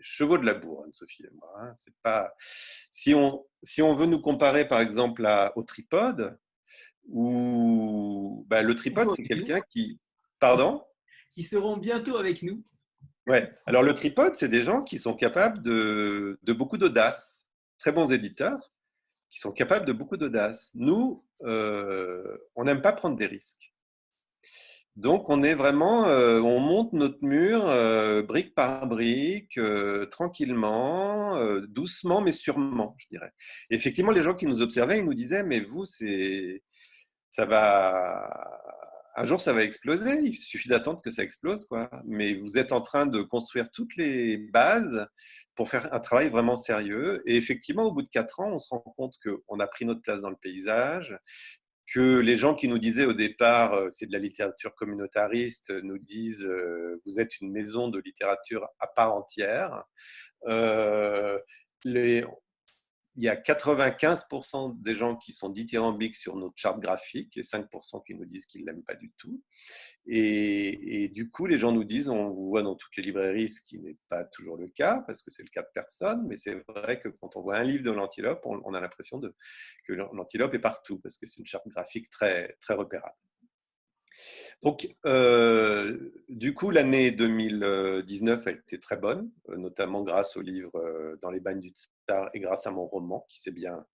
chevaux 0.02 0.38
de 0.38 0.46
la 0.46 0.54
bourre, 0.54 0.84
Anne-Sophie 0.84 1.24
et 1.24 1.34
moi. 1.34 1.52
Hein. 1.60 1.72
c'est 1.74 1.94
pas... 2.02 2.32
si, 2.90 3.14
on, 3.14 3.44
si 3.62 3.82
on 3.82 3.92
veut 3.94 4.06
nous 4.06 4.20
comparer, 4.20 4.66
par 4.66 4.80
exemple, 4.80 5.26
à, 5.26 5.52
au 5.56 5.62
tripode, 5.62 6.38
ou 7.08 8.46
bah, 8.48 8.62
le 8.62 8.74
tripode, 8.74 9.10
c'est 9.10 9.24
quelqu'un 9.24 9.60
qui... 9.68 9.98
Pardon? 10.38 10.84
Qui 11.30 11.42
seront 11.42 11.76
bientôt 11.76 12.16
avec 12.16 12.42
nous. 12.42 12.64
Ouais. 13.26 13.52
Alors 13.66 13.82
le 13.82 13.94
tripode, 13.94 14.36
c'est 14.36 14.48
des 14.48 14.62
gens 14.62 14.82
qui 14.82 14.98
sont 14.98 15.14
capables 15.14 15.62
de, 15.62 16.38
beaucoup 16.46 16.78
d'audace, 16.78 17.46
très 17.78 17.92
bons 17.92 18.10
éditeurs, 18.10 18.72
qui 19.30 19.38
sont 19.38 19.52
capables 19.52 19.84
de 19.84 19.92
beaucoup 19.92 20.16
d'audace. 20.16 20.70
Nous, 20.74 21.24
euh, 21.42 22.38
on 22.54 22.64
n'aime 22.64 22.80
pas 22.80 22.92
prendre 22.92 23.16
des 23.16 23.26
risques. 23.26 23.74
Donc 24.98 25.30
on 25.30 25.44
est 25.44 25.54
vraiment, 25.54 26.08
euh, 26.08 26.40
on 26.40 26.58
monte 26.58 26.92
notre 26.92 27.24
mur 27.24 27.62
euh, 27.64 28.22
brique 28.22 28.52
par 28.54 28.88
brique, 28.88 29.58
tranquillement, 30.10 31.38
doucement 31.68 32.20
mais 32.20 32.32
sûrement, 32.32 32.96
je 32.98 33.06
dirais. 33.08 33.32
effectivement, 33.70 34.10
les 34.10 34.22
gens 34.22 34.34
qui 34.34 34.46
nous 34.46 34.60
observaient, 34.60 34.98
ils 34.98 35.04
nous 35.04 35.14
disaient, 35.14 35.44
mais 35.44 35.60
vous, 35.60 35.86
c'est, 35.86 36.64
ça 37.30 37.46
va 37.46 38.28
un 39.18 39.24
jour, 39.24 39.40
ça 39.40 39.52
va 39.52 39.64
exploser. 39.64 40.20
Il 40.22 40.36
suffit 40.36 40.68
d'attendre 40.68 41.02
que 41.02 41.10
ça 41.10 41.22
explose. 41.22 41.66
Quoi. 41.66 41.90
Mais 42.04 42.34
vous 42.34 42.56
êtes 42.56 42.72
en 42.72 42.80
train 42.80 43.06
de 43.06 43.20
construire 43.22 43.68
toutes 43.72 43.96
les 43.96 44.36
bases 44.36 45.06
pour 45.56 45.68
faire 45.68 45.92
un 45.92 45.98
travail 45.98 46.28
vraiment 46.28 46.56
sérieux. 46.56 47.22
Et 47.26 47.36
effectivement, 47.36 47.84
au 47.84 47.92
bout 47.92 48.02
de 48.02 48.08
quatre 48.08 48.38
ans, 48.40 48.52
on 48.52 48.58
se 48.60 48.68
rend 48.70 48.78
compte 48.96 49.14
qu'on 49.24 49.58
a 49.58 49.66
pris 49.66 49.84
notre 49.84 50.02
place 50.02 50.20
dans 50.20 50.30
le 50.30 50.36
paysage, 50.36 51.18
que 51.92 52.18
les 52.18 52.36
gens 52.36 52.54
qui 52.54 52.68
nous 52.68 52.78
disaient 52.78 53.06
au 53.06 53.14
départ, 53.14 53.74
euh, 53.74 53.88
c'est 53.90 54.06
de 54.06 54.12
la 54.12 54.18
littérature 54.18 54.74
communautariste, 54.74 55.72
nous 55.82 55.98
disent, 55.98 56.44
euh, 56.44 57.00
vous 57.06 57.20
êtes 57.20 57.40
une 57.40 57.50
maison 57.50 57.88
de 57.88 57.98
littérature 57.98 58.66
à 58.78 58.86
part 58.86 59.14
entière. 59.14 59.84
Euh, 60.46 61.38
les, 61.84 62.24
il 63.18 63.24
y 63.24 63.28
a 63.28 63.34
95% 63.34 64.80
des 64.80 64.94
gens 64.94 65.16
qui 65.16 65.32
sont 65.32 65.48
dithyrambiques 65.48 66.14
sur 66.14 66.36
notre 66.36 66.56
charte 66.56 66.78
graphique 66.78 67.36
et 67.36 67.40
5% 67.40 68.04
qui 68.06 68.14
nous 68.14 68.24
disent 68.24 68.46
qu'ils 68.46 68.60
ne 68.60 68.66
l'aiment 68.66 68.84
pas 68.84 68.94
du 68.94 69.12
tout. 69.18 69.42
Et, 70.06 71.10
du 71.12 71.28
coup, 71.28 71.46
les 71.46 71.58
gens 71.58 71.72
nous 71.72 71.82
disent, 71.82 72.08
on 72.08 72.28
vous 72.28 72.46
voit 72.46 72.62
dans 72.62 72.76
toutes 72.76 72.94
les 72.96 73.02
librairies, 73.02 73.48
ce 73.48 73.60
qui 73.60 73.80
n'est 73.80 73.96
pas 74.08 74.22
toujours 74.22 74.56
le 74.56 74.68
cas, 74.68 75.02
parce 75.04 75.22
que 75.22 75.32
c'est 75.32 75.42
le 75.42 75.48
cas 75.48 75.62
de 75.62 75.68
personne, 75.74 76.28
mais 76.28 76.36
c'est 76.36 76.62
vrai 76.68 77.00
que 77.00 77.08
quand 77.08 77.34
on 77.34 77.42
voit 77.42 77.56
un 77.56 77.64
livre 77.64 77.82
de 77.82 77.90
l'antilope, 77.90 78.40
on, 78.44 78.72
a 78.72 78.80
l'impression 78.80 79.20
que 79.20 79.92
l'antilope 79.92 80.54
est 80.54 80.60
partout, 80.60 81.00
parce 81.00 81.18
que 81.18 81.26
c'est 81.26 81.40
une 81.40 81.46
charte 81.46 81.66
graphique 81.66 82.08
très, 82.10 82.56
très 82.60 82.74
repérable. 82.74 83.16
Donc, 84.62 84.88
euh, 85.06 86.10
du 86.28 86.52
coup, 86.52 86.70
l'année 86.70 87.12
2019 87.12 88.46
a 88.46 88.50
été 88.50 88.78
très 88.78 88.96
bonne, 88.96 89.30
euh, 89.50 89.56
notamment 89.56 90.02
grâce 90.02 90.36
au 90.36 90.40
livre 90.40 90.76
euh, 90.76 91.16
Dans 91.22 91.30
les 91.30 91.40
bagnes 91.40 91.60
du 91.60 91.70
Tsar 91.70 92.28
et 92.34 92.40
grâce 92.40 92.66
à 92.66 92.72
mon 92.72 92.86
roman 92.86 93.24
qui 93.28 93.40
s'est 93.40 93.52
bien, 93.52 93.86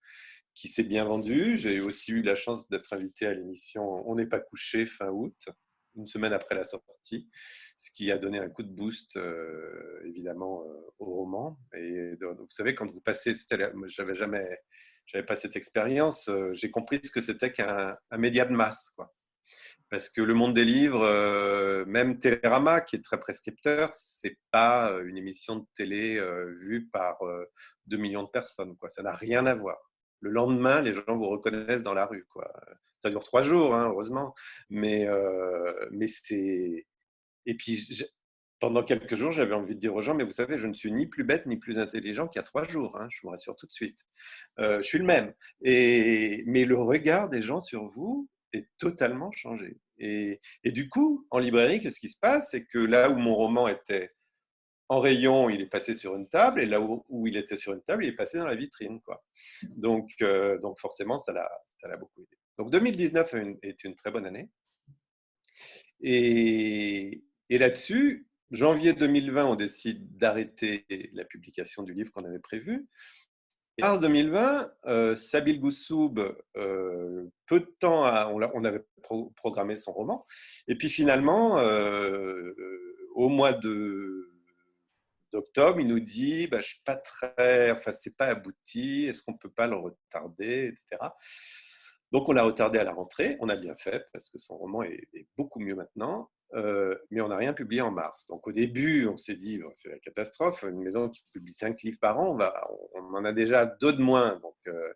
bien 0.78 1.04
vendu. 1.04 1.56
J'ai 1.58 1.80
aussi 1.80 2.12
eu 2.12 2.22
la 2.22 2.34
chance 2.34 2.68
d'être 2.70 2.92
invité 2.94 3.26
à 3.26 3.34
l'émission 3.34 4.08
On 4.08 4.14
n'est 4.14 4.26
pas 4.26 4.40
couché 4.40 4.86
fin 4.86 5.10
août, 5.10 5.48
une 5.96 6.06
semaine 6.06 6.32
après 6.32 6.54
la 6.54 6.64
sortie, 6.64 7.28
ce 7.76 7.90
qui 7.90 8.10
a 8.10 8.16
donné 8.16 8.38
un 8.38 8.48
coup 8.48 8.62
de 8.62 8.72
boost 8.72 9.18
évidemment 10.04 10.64
au 10.98 11.04
roman. 11.04 11.58
Et 11.76 12.14
vous 12.14 12.46
savez, 12.48 12.74
quand 12.74 12.90
vous 12.90 13.02
passez, 13.02 13.34
j'avais 13.88 14.14
jamais, 14.14 14.60
j'avais 15.06 15.26
pas 15.26 15.36
cette 15.36 15.56
expérience, 15.56 16.30
j'ai 16.52 16.70
compris 16.70 17.00
ce 17.04 17.10
que 17.10 17.20
c'était 17.20 17.52
qu'un 17.52 17.98
média 18.16 18.46
de 18.46 18.54
masse, 18.54 18.90
quoi. 18.96 19.14
Parce 19.90 20.08
que 20.08 20.20
le 20.20 20.34
monde 20.34 20.54
des 20.54 20.64
livres, 20.64 21.84
même 21.84 22.18
Télérama, 22.18 22.80
qui 22.80 22.96
est 22.96 23.04
très 23.04 23.20
prescripteur, 23.20 23.90
c'est 23.92 24.38
pas 24.50 24.90
une 25.04 25.16
émission 25.16 25.56
de 25.56 25.66
télé 25.74 26.20
vue 26.56 26.88
par 26.92 27.18
2 27.86 27.96
millions 27.96 28.24
de 28.24 28.28
personnes. 28.28 28.76
Ça 28.88 29.02
n'a 29.02 29.14
rien 29.14 29.46
à 29.46 29.54
voir. 29.54 29.92
Le 30.20 30.30
lendemain, 30.30 30.80
les 30.80 30.94
gens 30.94 31.14
vous 31.14 31.28
reconnaissent 31.28 31.82
dans 31.82 31.94
la 31.94 32.06
rue. 32.06 32.26
Ça 32.98 33.10
dure 33.10 33.22
trois 33.22 33.42
jours, 33.42 33.74
hein, 33.74 33.88
heureusement. 33.88 34.34
Mais, 34.70 35.06
c'est. 36.08 36.86
Et 37.46 37.54
puis, 37.54 38.06
pendant 38.58 38.82
quelques 38.82 39.14
jours, 39.14 39.30
j'avais 39.30 39.54
envie 39.54 39.74
de 39.74 39.80
dire 39.80 39.94
aux 39.94 40.00
gens, 40.00 40.14
mais 40.14 40.24
vous 40.24 40.32
savez, 40.32 40.58
je 40.58 40.66
ne 40.66 40.72
suis 40.72 40.90
ni 40.90 41.06
plus 41.06 41.22
bête 41.22 41.44
ni 41.46 41.58
plus 41.58 41.78
intelligent 41.78 42.26
qu'il 42.26 42.38
y 42.38 42.42
a 42.42 42.44
trois 42.44 42.64
jours, 42.64 42.96
hein, 42.98 43.06
je 43.10 43.20
vous 43.22 43.28
rassure 43.28 43.54
tout 43.54 43.66
de 43.66 43.72
suite. 43.72 44.06
je 44.58 44.82
suis 44.82 44.98
le 44.98 45.04
même. 45.04 45.34
Mais 45.62 46.64
le 46.64 46.76
regard 46.76 47.28
des 47.28 47.42
gens 47.42 47.60
sur 47.60 47.84
vous 47.86 48.28
totalement 48.78 49.30
changé. 49.32 49.78
Et, 49.98 50.40
et 50.64 50.72
du 50.72 50.88
coup, 50.88 51.26
en 51.30 51.38
librairie, 51.38 51.80
qu'est-ce 51.80 52.00
qui 52.00 52.08
se 52.08 52.18
passe? 52.18 52.48
C'est 52.50 52.64
que 52.64 52.78
là 52.78 53.10
où 53.10 53.16
mon 53.16 53.34
roman 53.34 53.68
était 53.68 54.12
en 54.88 55.00
rayon, 55.00 55.48
il 55.48 55.60
est 55.62 55.66
passé 55.66 55.94
sur 55.94 56.14
une 56.14 56.28
table, 56.28 56.60
et 56.60 56.66
là 56.66 56.80
où, 56.80 57.26
il 57.26 57.36
était 57.36 57.56
sur 57.56 57.72
une 57.72 57.82
table, 57.82 58.04
il 58.04 58.08
est 58.10 58.16
passé 58.16 58.38
dans 58.38 58.46
la 58.46 58.54
vitrine. 58.54 59.00
Quoi. 59.00 59.24
Donc, 59.76 60.10
euh, 60.22 60.58
donc 60.58 60.78
forcément, 60.78 61.16
ça 61.18 61.32
l'a 61.32 61.96
beaucoup 61.96 62.20
aidé. 62.20 62.36
Donc 62.58 62.70
2019 62.70 63.34
est 63.62 63.84
une 63.84 63.96
très 63.96 64.10
bonne 64.10 64.26
année. 64.26 64.48
Et, 66.00 67.24
et 67.48 67.58
là-dessus, 67.58 68.28
janvier 68.50 68.92
2020, 68.92 69.46
on 69.46 69.56
décide 69.56 70.16
d'arrêter 70.16 70.86
la 71.12 71.24
publication 71.24 71.82
du 71.82 71.94
livre 71.94 72.12
qu'on 72.12 72.24
avait 72.24 72.38
prévu. 72.38 72.86
Mars 73.78 74.00
2020, 74.00 74.72
euh, 74.86 75.14
Sabil 75.14 75.58
Goussoub, 75.58 76.14
euh, 76.56 77.24
peu 77.46 77.60
de 77.60 77.74
temps, 77.78 78.04
on, 78.32 78.64
avait 78.64 78.84
programmé 79.36 79.76
son 79.76 79.92
roman. 79.92 80.26
Et 80.68 80.76
puis 80.76 80.88
finalement, 80.88 81.56
au 83.14 83.28
mois 83.28 83.52
d'octobre, 85.32 85.80
il 85.80 85.88
nous 85.88 86.00
dit 86.00 86.46
bah, 86.46 86.60
Je 86.60 86.68
suis 86.68 86.82
pas 86.84 86.96
très. 86.96 87.72
Enfin, 87.72 87.92
c'est 87.92 88.16
pas 88.16 88.26
abouti, 88.26 89.06
est-ce 89.06 89.22
qu'on 89.22 89.36
peut 89.36 89.50
pas 89.50 89.66
le 89.66 89.76
retarder, 89.76 90.66
etc. 90.72 90.96
Donc, 92.14 92.28
on 92.28 92.32
l'a 92.32 92.44
retardé 92.44 92.78
à 92.78 92.84
la 92.84 92.92
rentrée. 92.92 93.36
On 93.40 93.48
a 93.48 93.56
bien 93.56 93.74
fait 93.74 94.06
parce 94.12 94.30
que 94.30 94.38
son 94.38 94.56
roman 94.56 94.84
est, 94.84 95.26
beaucoup 95.36 95.58
mieux 95.58 95.74
maintenant. 95.74 96.30
Euh, 96.54 96.96
mais 97.10 97.20
on 97.20 97.28
n'a 97.28 97.36
rien 97.36 97.52
publié 97.52 97.80
en 97.80 97.90
mars. 97.90 98.26
Donc, 98.28 98.46
au 98.46 98.52
début, 98.52 99.06
on 99.08 99.16
s'est 99.16 99.34
dit 99.34 99.60
c'est 99.74 99.90
la 99.90 99.98
catastrophe. 99.98 100.62
Une 100.62 100.82
maison 100.82 101.08
qui 101.08 101.24
publie 101.32 101.52
cinq 101.52 101.82
livres 101.82 101.98
par 102.00 102.18
an, 102.18 102.38
on, 102.94 103.14
en 103.14 103.24
a 103.24 103.32
déjà 103.32 103.66
deux 103.66 103.92
de 103.92 104.02
moins. 104.02 104.40
Euh, 104.68 104.92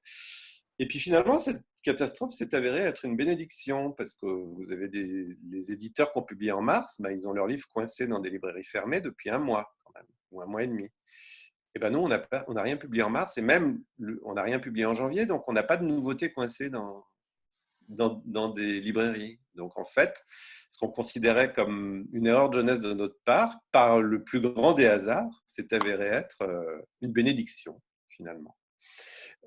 Et 0.79 0.87
puis 0.87 1.01
finalement, 1.01 1.41
cette 1.41 1.63
catastrophe 1.83 2.33
s'est 2.33 2.55
avérée 2.55 2.81
être 2.81 3.05
une 3.05 3.17
bénédiction 3.17 3.93
parce 3.93 4.15
que 4.15 4.27
vous 4.27 4.73
avez 4.73 4.89
les 4.89 5.73
éditeurs 5.73 6.13
qui 6.13 6.19
ont 6.19 6.23
publié 6.23 6.53
en 6.53 6.63
mars, 6.63 7.01
bah, 7.01 7.13
ils 7.13 7.27
ont 7.27 7.33
leurs 7.33 7.49
livres 7.49 7.67
coincés 7.69 8.07
dans 8.07 8.21
des 8.21 8.31
librairies 8.31 8.65
fermées 8.65 9.01
depuis 9.01 9.31
un 9.31 9.39
mois 9.39 9.75
ou 10.31 10.41
un 10.41 10.47
mois 10.47 10.63
et 10.63 10.69
demi. 10.69 10.89
Et 11.75 11.79
ben 11.81 11.91
nous, 11.91 11.99
on 12.01 12.09
n'a 12.09 12.63
rien 12.63 12.77
publié 12.77 13.03
en 13.03 13.11
mars 13.11 13.37
et 13.39 13.43
même 13.43 13.83
on 14.25 14.35
n'a 14.35 14.43
rien 14.43 14.59
publié 14.59 14.87
en 14.87 14.95
janvier, 14.95 15.27
donc 15.27 15.45
on 15.49 15.53
n'a 15.53 15.63
pas 15.63 15.77
de 15.77 15.85
nouveautés 15.85 16.33
coincées 16.33 16.71
dans, 16.71 17.05
dans, 17.89 18.23
dans, 18.25 18.49
des 18.49 18.81
librairies. 18.81 19.41
Donc 19.55 19.79
en 19.79 19.85
fait, 19.85 20.25
ce 20.71 20.79
qu'on 20.79 20.89
considérait 20.89 21.53
comme 21.53 22.07
une 22.13 22.27
erreur 22.27 22.51
de 22.51 22.57
jeunesse 22.57 22.81
de 22.81 22.93
notre 22.93 23.19
part, 23.25 23.59
par 23.73 24.01
le 24.01 24.23
plus 24.23 24.41
grand 24.41 24.73
des 24.73 24.87
hasards, 24.87 25.43
s'est 25.47 25.73
avéré 25.75 26.07
être 26.07 26.43
euh, 26.43 26.83
une 27.01 27.13
bénédiction 27.13 27.81
finalement. 28.09 28.57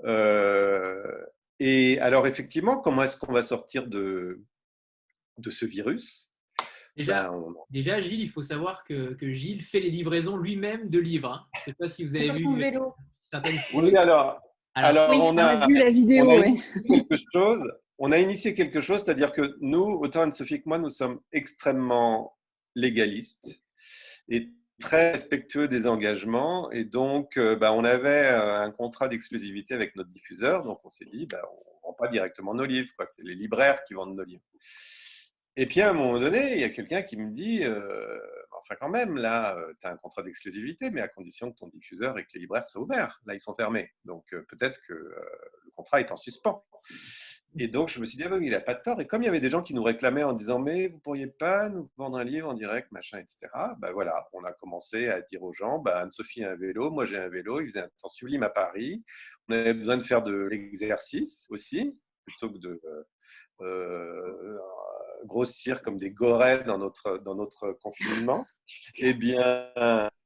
Euh, 0.06 1.26
et 1.60 2.00
alors 2.00 2.28
effectivement, 2.28 2.78
comment 2.80 3.04
est-ce 3.04 3.18
qu'on 3.18 3.34
va 3.34 3.44
sortir 3.44 3.88
de, 3.88 4.44
de 5.38 5.50
ce 5.50 5.66
virus? 5.66 6.32
Déjà, 6.98 7.30
ben, 7.30 7.54
déjà, 7.70 8.02
Gilles, 8.02 8.22
il 8.22 8.30
faut 8.30 8.42
savoir 8.42 8.84
que, 8.84 9.14
que 9.14 9.32
Gilles 9.32 9.64
fait 9.64 9.80
les 9.80 9.90
livraisons 9.90 10.36
lui-même 10.36 10.90
de 10.90 11.00
livres. 11.00 11.32
Hein. 11.32 11.48
Je 11.56 11.60
ne 11.60 11.64
sais 11.64 11.74
pas 11.74 11.88
si 11.88 12.04
vous 12.04 12.16
avez 12.16 12.32
vu 12.32 12.58
vélo. 12.58 12.94
certaines. 13.30 13.58
Oui, 13.74 13.96
alors, 13.96 14.42
alors, 14.74 15.10
on, 15.12 15.38
a, 15.38 15.68
vu 15.68 15.78
la 15.78 15.90
vidéo. 15.90 16.26
On 16.26 16.42
a, 16.42 16.44
quelque 16.44 17.24
chose, 17.34 17.72
on 18.04 18.12
a 18.12 18.18
initié 18.18 18.56
quelque 18.56 18.82
chose, 18.82 19.04
c'est-à-dire 19.04 19.32
que 19.32 19.56
nous, 19.62 19.84
autant 19.84 20.24
Anne-Sophie 20.24 20.64
que 20.64 20.68
moi, 20.68 20.80
nous 20.80 20.90
sommes 20.90 21.22
extrêmement 21.32 22.36
légalistes 22.74 23.62
et 24.28 24.50
très 24.80 25.12
respectueux 25.12 25.68
des 25.68 25.86
engagements. 25.86 26.72
Et 26.72 26.84
donc, 26.84 27.38
euh, 27.38 27.56
bah, 27.56 27.74
on 27.74 27.86
avait 27.86 28.26
euh, 28.26 28.60
un 28.60 28.72
contrat 28.72 29.08
d'exclusivité 29.08 29.76
avec 29.76 29.96
notre 29.96 30.10
diffuseur. 30.10 30.64
Donc, 30.64 30.80
on 30.84 30.90
s'est 30.90 31.06
dit, 31.06 31.28
bah, 31.28 31.44
on 31.54 31.58
ne 31.58 31.92
vend 31.92 31.94
pas 31.94 32.08
directement 32.08 32.56
nos 32.56 32.66
livres. 32.66 32.90
C'est 33.06 33.24
les 33.24 33.36
libraires 33.36 33.84
qui 33.84 33.94
vendent 33.94 34.16
nos 34.16 34.24
livres. 34.24 34.42
Et 35.56 35.68
puis 35.68 35.82
à 35.82 35.92
un 35.92 35.94
moment 35.94 36.18
donné, 36.18 36.54
il 36.54 36.60
y 36.60 36.64
a 36.64 36.70
quelqu'un 36.70 37.04
qui 37.04 37.18
me 37.18 37.30
dit 37.30 37.64
euh, 37.66 38.20
Enfin, 38.54 38.76
quand 38.80 38.90
même, 38.90 39.18
là, 39.18 39.58
tu 39.80 39.86
as 39.86 39.92
un 39.92 39.98
contrat 39.98 40.24
d'exclusivité, 40.24 40.92
mais 40.92 41.02
à 41.02 41.08
condition 41.08 41.52
que 41.52 41.58
ton 41.58 41.68
diffuseur 41.68 42.18
et 42.18 42.24
que 42.24 42.30
les 42.36 42.42
libraires 42.42 42.68
soient 42.68 42.82
ouverts. 42.82 43.20
Là, 43.26 43.34
ils 43.34 43.40
sont 43.40 43.54
fermés. 43.54 43.92
Donc 44.06 44.26
peut-être 44.30 44.80
que 44.88 44.94
le 44.94 45.72
contrat 45.76 46.00
est 46.00 46.12
en 46.12 46.16
suspens. 46.16 46.64
Et 47.60 47.68
donc, 47.68 47.90
je 47.90 48.00
me 48.00 48.06
suis 48.06 48.18
dit, 48.18 48.24
ah, 48.24 48.38
il 48.42 48.52
n'a 48.52 48.62
pas 48.62 48.76
tort. 48.76 49.02
Et 49.02 49.08
comme 49.08 49.24
il 49.24 49.26
y 49.26 49.30
avait 49.30 49.42
des 49.42 49.50
gens 49.50 49.62
qui 49.62 49.74
nous 49.74 49.84
réclamaient 49.84 50.24
en 50.24 50.34
disant, 50.34 50.60
mais 50.60 50.88
vous 50.88 51.00
pourriez 51.00 51.28
pas 51.28 51.68
nous 51.70 51.90
vendre 51.98 52.18
un 52.18 52.24
livre 52.24 52.50
en 52.50 52.54
direct, 52.54 52.92
machin, 52.92 53.20
etc. 53.20 53.48
Ben 53.80 53.92
voilà, 53.92 54.28
on 54.34 54.44
a 54.46 54.54
commencé 54.54 55.10
à 55.10 55.22
dire 55.22 55.44
aux 55.44 55.54
gens, 55.54 55.80
bah, 55.80 56.00
Anne-Sophie 56.00 56.46
a 56.46 56.52
un 56.52 56.56
vélo, 56.56 56.92
moi 56.92 57.06
j'ai 57.06 57.18
un 57.18 57.28
vélo, 57.28 57.60
il 57.60 57.68
faisait 57.68 57.82
un 57.82 57.90
temps 58.02 58.10
sublime 58.10 58.44
à 58.44 58.50
Paris. 58.50 59.04
On 59.50 59.54
avait 59.54 59.74
besoin 59.74 59.98
de 59.98 60.04
faire 60.04 60.24
de 60.24 60.34
l'exercice 60.34 61.46
aussi, 61.50 62.00
plutôt 62.26 62.52
que 62.52 62.58
de 62.58 62.82
grossir 65.26 65.82
comme 65.82 65.98
des 65.98 66.12
gorées 66.12 66.64
dans 66.64 66.78
notre, 66.78 67.18
dans 67.20 67.36
notre 67.36 67.74
confinement, 67.84 68.46
eh 68.96 69.14
bien, 69.14 69.70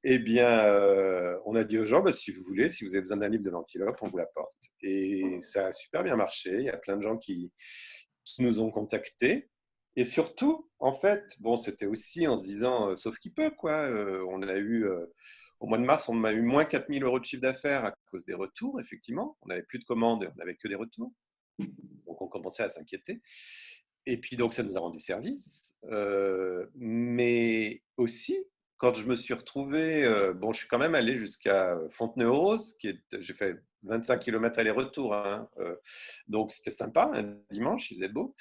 eh 0.07 0.19
bien 0.19 0.47
euh, 0.65 1.35
on 1.45 1.55
a 1.55 1.63
dit 1.63 1.79
aux 1.79 1.85
gens, 1.87 2.01
bah, 2.01 2.13
si 2.13 2.31
vous 2.31 2.43
voulez, 2.43 2.69
si 2.69 2.85
vous 2.85 2.93
avez 2.93 3.01
besoin 3.01 3.17
d'un 3.17 3.27
livre 3.27 3.43
de 3.43 3.49
l'antilope, 3.49 3.97
on 4.01 4.07
vous 4.07 4.17
l'apporte. 4.17 4.55
Et 4.83 5.39
ça 5.41 5.67
a 5.67 5.73
super 5.73 6.03
bien 6.03 6.15
marché. 6.15 6.51
Il 6.59 6.65
y 6.65 6.69
a 6.69 6.77
plein 6.77 6.95
de 6.95 7.01
gens 7.01 7.17
qui, 7.17 7.51
nous 8.37 8.59
ont 8.59 8.69
contactés. 8.69 9.49
Et 9.95 10.05
surtout, 10.05 10.69
en 10.79 10.93
fait, 10.93 11.23
bon, 11.39 11.57
c'était 11.57 11.87
aussi 11.87 12.27
en 12.27 12.37
se 12.37 12.43
disant, 12.43 12.91
euh, 12.91 12.95
sauf 12.95 13.17
qui 13.17 13.31
peut, 13.31 13.49
quoi. 13.49 13.87
Euh, 13.89 14.23
on 14.29 14.43
a 14.43 14.57
eu, 14.57 14.87
au 15.59 15.67
mois 15.67 15.79
de 15.79 15.85
mars, 15.85 16.07
on 16.07 16.23
a 16.23 16.33
eu 16.33 16.41
moins 16.41 16.65
4000 16.65 17.03
euros 17.03 17.19
de 17.19 17.25
chiffre 17.25 17.41
d'affaires 17.41 17.85
à 17.85 17.93
cause 18.11 18.25
des 18.25 18.35
retours, 18.35 18.79
effectivement. 18.79 19.37
On 19.41 19.47
n'avait 19.47 19.63
plus 19.63 19.79
de 19.79 19.85
commandes 19.85 20.23
et 20.23 20.27
on 20.27 20.35
n'avait 20.35 20.55
que 20.55 20.67
des 20.67 20.75
retours. 20.75 21.11
Donc, 21.59 22.21
on 22.21 22.27
commençait 22.27 22.63
à 22.63 22.69
s'inquiéter. 22.69 23.21
Et 24.07 24.19
puis 24.19 24.37
donc 24.37 24.53
ça 24.53 24.61
nous 24.61 24.77
a 24.77 24.79
rendu 24.79 24.99
service. 24.99 25.77
Mais 26.75 27.81
aussi, 27.97 28.37
quand 28.77 28.93
je 28.95 29.05
me 29.05 29.15
suis 29.15 29.33
retrouvé, 29.33 30.03
euh, 30.03 30.33
bon, 30.33 30.51
je 30.53 30.59
suis 30.59 30.67
quand 30.67 30.77
même 30.77 30.95
allé 30.95 31.17
jusqu'à 31.17 31.77
Fontenay-aux-Roses, 31.91 32.77
j'ai 33.19 33.33
fait 33.33 33.55
25 33.83 34.19
km 34.19 34.59
aller-retour, 34.59 35.13
hein, 35.13 35.49
euh, 35.59 35.75
donc 36.27 36.53
c'était 36.53 36.71
sympa, 36.71 37.11
un 37.13 37.37
dimanche, 37.51 37.91
il 37.91 37.95
faisait 37.95 38.09
beau 38.09 38.35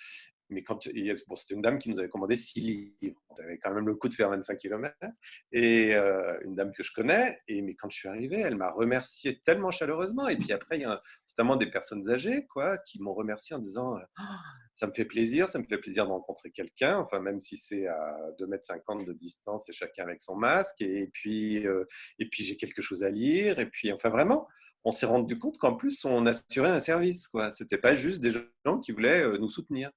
mais 0.51 0.62
quand 0.62 0.80
c'était 0.82 1.55
une 1.55 1.62
dame 1.62 1.78
qui 1.78 1.90
nous 1.90 1.99
avait 1.99 2.09
commandé 2.09 2.36
six 2.36 2.61
livres. 2.61 3.20
On 3.30 3.42
avait 3.42 3.59
quand 3.59 3.72
même 3.72 3.86
le 3.86 3.95
coup 3.95 4.09
de 4.09 4.14
faire 4.14 4.30
25 4.30 4.57
km. 4.59 4.95
Et 5.53 5.95
euh, 5.95 6.38
une 6.45 6.55
dame 6.55 6.72
que 6.72 6.82
je 6.82 6.92
connais. 6.92 7.40
Et 7.49 7.62
mais 7.62 7.74
quand 7.74 7.90
je 7.90 7.97
suis 7.97 8.09
arrivé, 8.09 8.40
elle 8.40 8.57
m'a 8.57 8.70
remercié 8.70 9.40
tellement 9.40 9.70
chaleureusement. 9.70 10.28
Et 10.28 10.36
puis 10.36 10.53
après, 10.53 10.78
il 10.78 10.82
y 10.82 10.84
a 10.84 11.03
notamment 11.30 11.57
des 11.57 11.70
personnes 11.70 12.09
âgées 12.11 12.47
quoi, 12.47 12.78
qui 12.78 13.01
m'ont 13.03 13.14
remercié 13.14 13.57
en 13.57 13.59
disant 13.59 13.97
«Ah, 14.18 14.40
Ça 14.72 14.86
me 14.86 14.92
fait 14.92 15.05
plaisir, 15.05 15.49
ça 15.49 15.59
me 15.59 15.64
fait 15.64 15.78
plaisir 15.78 16.05
de 16.05 16.11
rencontrer 16.11 16.51
quelqu'un. 16.51 16.99
Enfin, 16.99 17.20
même 17.20 17.40
si 17.40 17.57
c'est 17.57 17.86
à 17.86 18.16
2,50 18.38 19.01
m 19.01 19.05
de 19.05 19.12
distance 19.12 19.68
et 19.68 19.72
chacun 19.72 20.05
avec 20.05 20.22
son 20.22 20.36
masque. 20.36 20.80
Et 20.82 21.11
puis, 21.12 21.66
euh, 21.66 21.84
puis 22.30 22.45
j'ai 22.45 22.57
quelque 22.57 22.82
chose 22.82 23.03
à 23.03 23.11
lire. 23.11 23.59
Et 23.59 23.66
puis, 23.66 23.92
enfin, 23.92 24.11
vraiment 24.11 24.47
on 24.85 24.93
s'est 24.93 25.07
rendu 25.07 25.39
compte 25.39 25.59
qu'en 25.59 25.74
plus, 25.74 26.05
on 26.05 26.26
assurait 26.26 26.70
un 26.70 26.80
service. 26.80 27.30
Ce 27.32 27.62
n'était 27.62 27.78
pas 27.78 27.97
juste 27.97 28.20
des 28.20 28.30
gens 28.30 28.78
qui 28.80 28.93
voulaient 28.93 29.24
euh, 29.24 29.39
nous 29.39 29.49
soutenir. 29.49 29.91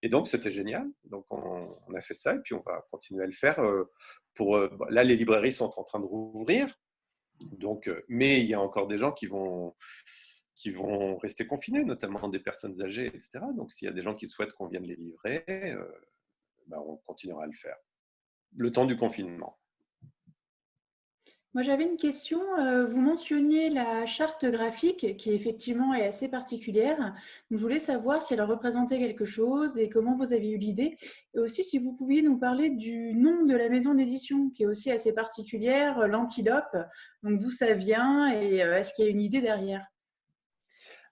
Et 0.00 0.08
donc, 0.08 0.28
c'était 0.28 0.52
génial. 0.52 0.88
Donc, 1.04 1.26
on, 1.30 1.94
a 1.94 2.00
fait 2.00 2.14
ça 2.14 2.34
et 2.34 2.38
puis 2.38 2.54
on 2.54 2.62
va 2.64 2.84
continuer 2.90 3.24
à 3.24 3.26
le 3.26 3.32
faire. 3.32 3.58
Euh, 3.58 3.90
pour, 4.34 4.56
euh, 4.56 4.70
là, 4.90 5.04
les 5.04 5.16
librairies 5.16 5.52
sont 5.52 5.70
en 5.76 5.84
train 5.84 6.00
de 6.00 6.04
rouvrir. 6.04 6.72
Donc, 7.40 7.90
mais 8.08 8.40
il 8.40 8.46
y 8.46 8.54
a 8.54 8.60
encore 8.60 8.86
des 8.86 8.98
gens 8.98 9.12
qui 9.12 9.26
vont, 9.26 9.74
qui 10.54 10.70
vont 10.70 11.16
rester 11.18 11.46
confinés, 11.46 11.84
notamment 11.84 12.28
des 12.28 12.38
personnes 12.38 12.80
âgées, 12.82 13.06
etc. 13.06 13.40
Donc, 13.56 13.72
s'il 13.72 13.86
y 13.86 13.90
a 13.90 13.94
des 13.94 14.02
gens 14.02 14.14
qui 14.14 14.28
souhaitent 14.28 14.52
qu'on 14.52 14.68
vienne 14.68 14.84
les 14.84 14.94
livrer, 14.94 15.44
ben, 16.68 16.78
on 16.78 16.96
continuera 16.98 17.44
à 17.44 17.46
le 17.46 17.52
faire. 17.52 17.76
Le 18.54 18.70
temps 18.70 18.84
du 18.84 18.96
confinement. 18.96 19.58
Moi, 21.54 21.62
j'avais 21.62 21.84
une 21.84 21.98
question. 21.98 22.40
Euh, 22.58 22.86
vous 22.86 23.02
mentionniez 23.02 23.68
la 23.68 24.06
charte 24.06 24.46
graphique 24.46 25.18
qui 25.18 25.32
effectivement 25.34 25.92
est 25.92 26.06
assez 26.06 26.28
particulière. 26.28 26.96
Donc, 26.98 27.12
je 27.50 27.56
voulais 27.58 27.78
savoir 27.78 28.22
si 28.22 28.32
elle 28.32 28.40
représentait 28.40 28.98
quelque 28.98 29.26
chose 29.26 29.76
et 29.76 29.90
comment 29.90 30.16
vous 30.16 30.32
avez 30.32 30.48
eu 30.48 30.56
l'idée. 30.56 30.96
Et 31.34 31.38
aussi 31.38 31.62
si 31.62 31.78
vous 31.78 31.92
pouviez 31.92 32.22
nous 32.22 32.38
parler 32.38 32.70
du 32.70 33.12
nom 33.12 33.44
de 33.44 33.54
la 33.54 33.68
maison 33.68 33.92
d'édition 33.92 34.48
qui 34.48 34.62
est 34.62 34.66
aussi 34.66 34.90
assez 34.90 35.12
particulière, 35.12 36.08
l'Antilope. 36.08 36.74
Donc 37.22 37.38
d'où 37.38 37.50
ça 37.50 37.74
vient 37.74 38.32
et 38.32 38.62
euh, 38.62 38.78
est-ce 38.78 38.94
qu'il 38.94 39.04
y 39.04 39.08
a 39.08 39.10
une 39.10 39.20
idée 39.20 39.42
derrière? 39.42 39.84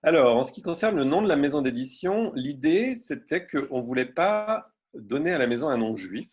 Alors, 0.02 0.34
en 0.38 0.44
ce 0.44 0.52
qui 0.52 0.62
concerne 0.62 0.96
le 0.96 1.04
nom 1.04 1.20
de 1.20 1.28
la 1.28 1.36
maison 1.36 1.60
d'édition, 1.60 2.32
l'idée 2.34 2.96
c'était 2.96 3.46
qu'on 3.46 3.82
ne 3.82 3.86
voulait 3.86 4.06
pas 4.06 4.68
donner 4.94 5.32
à 5.32 5.38
la 5.38 5.46
maison 5.46 5.68
un 5.68 5.76
nom 5.76 5.96
juif 5.96 6.30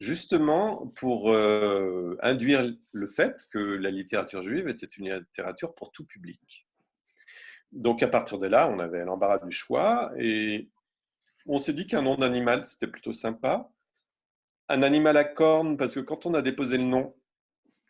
justement 0.00 0.88
pour 0.96 1.32
euh, 1.32 2.16
induire 2.22 2.70
le 2.92 3.06
fait 3.06 3.42
que 3.50 3.58
la 3.58 3.90
littérature 3.90 4.42
juive 4.42 4.68
était 4.68 4.86
une 4.86 5.12
littérature 5.14 5.74
pour 5.74 5.92
tout 5.92 6.04
public. 6.04 6.66
Donc 7.72 8.02
à 8.02 8.08
partir 8.08 8.38
de 8.38 8.46
là, 8.46 8.68
on 8.68 8.78
avait 8.78 9.04
l'embarras 9.04 9.38
du 9.38 9.50
choix 9.50 10.12
et 10.18 10.70
on 11.46 11.58
s'est 11.58 11.72
dit 11.72 11.86
qu'un 11.86 12.02
nom 12.02 12.16
d'animal, 12.16 12.64
c'était 12.66 12.86
plutôt 12.86 13.12
sympa. 13.12 13.70
Un 14.68 14.82
animal 14.82 15.16
à 15.16 15.24
cornes, 15.24 15.76
parce 15.76 15.94
que 15.94 16.00
quand 16.00 16.26
on 16.26 16.34
a 16.34 16.42
déposé 16.42 16.76
le 16.76 16.84
nom, 16.84 17.14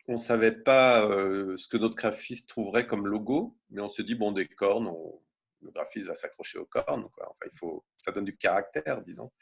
on 0.08 0.12
ne 0.12 0.18
savait 0.18 0.52
pas 0.52 1.04
euh, 1.06 1.56
ce 1.56 1.66
que 1.66 1.76
notre 1.76 1.96
graphiste 1.96 2.48
trouverait 2.48 2.86
comme 2.86 3.06
logo, 3.06 3.56
mais 3.70 3.80
on 3.80 3.88
s'est 3.88 4.04
dit, 4.04 4.14
bon, 4.14 4.30
des 4.32 4.46
cornes, 4.46 4.86
on, 4.86 5.20
le 5.62 5.70
graphiste 5.70 6.08
va 6.08 6.14
s'accrocher 6.14 6.58
aux 6.58 6.66
cornes. 6.66 7.04
Enfin, 7.04 7.26
il 7.44 7.56
faut, 7.56 7.84
ça 7.96 8.12
donne 8.12 8.24
du 8.24 8.36
caractère, 8.36 9.02
disons. 9.02 9.32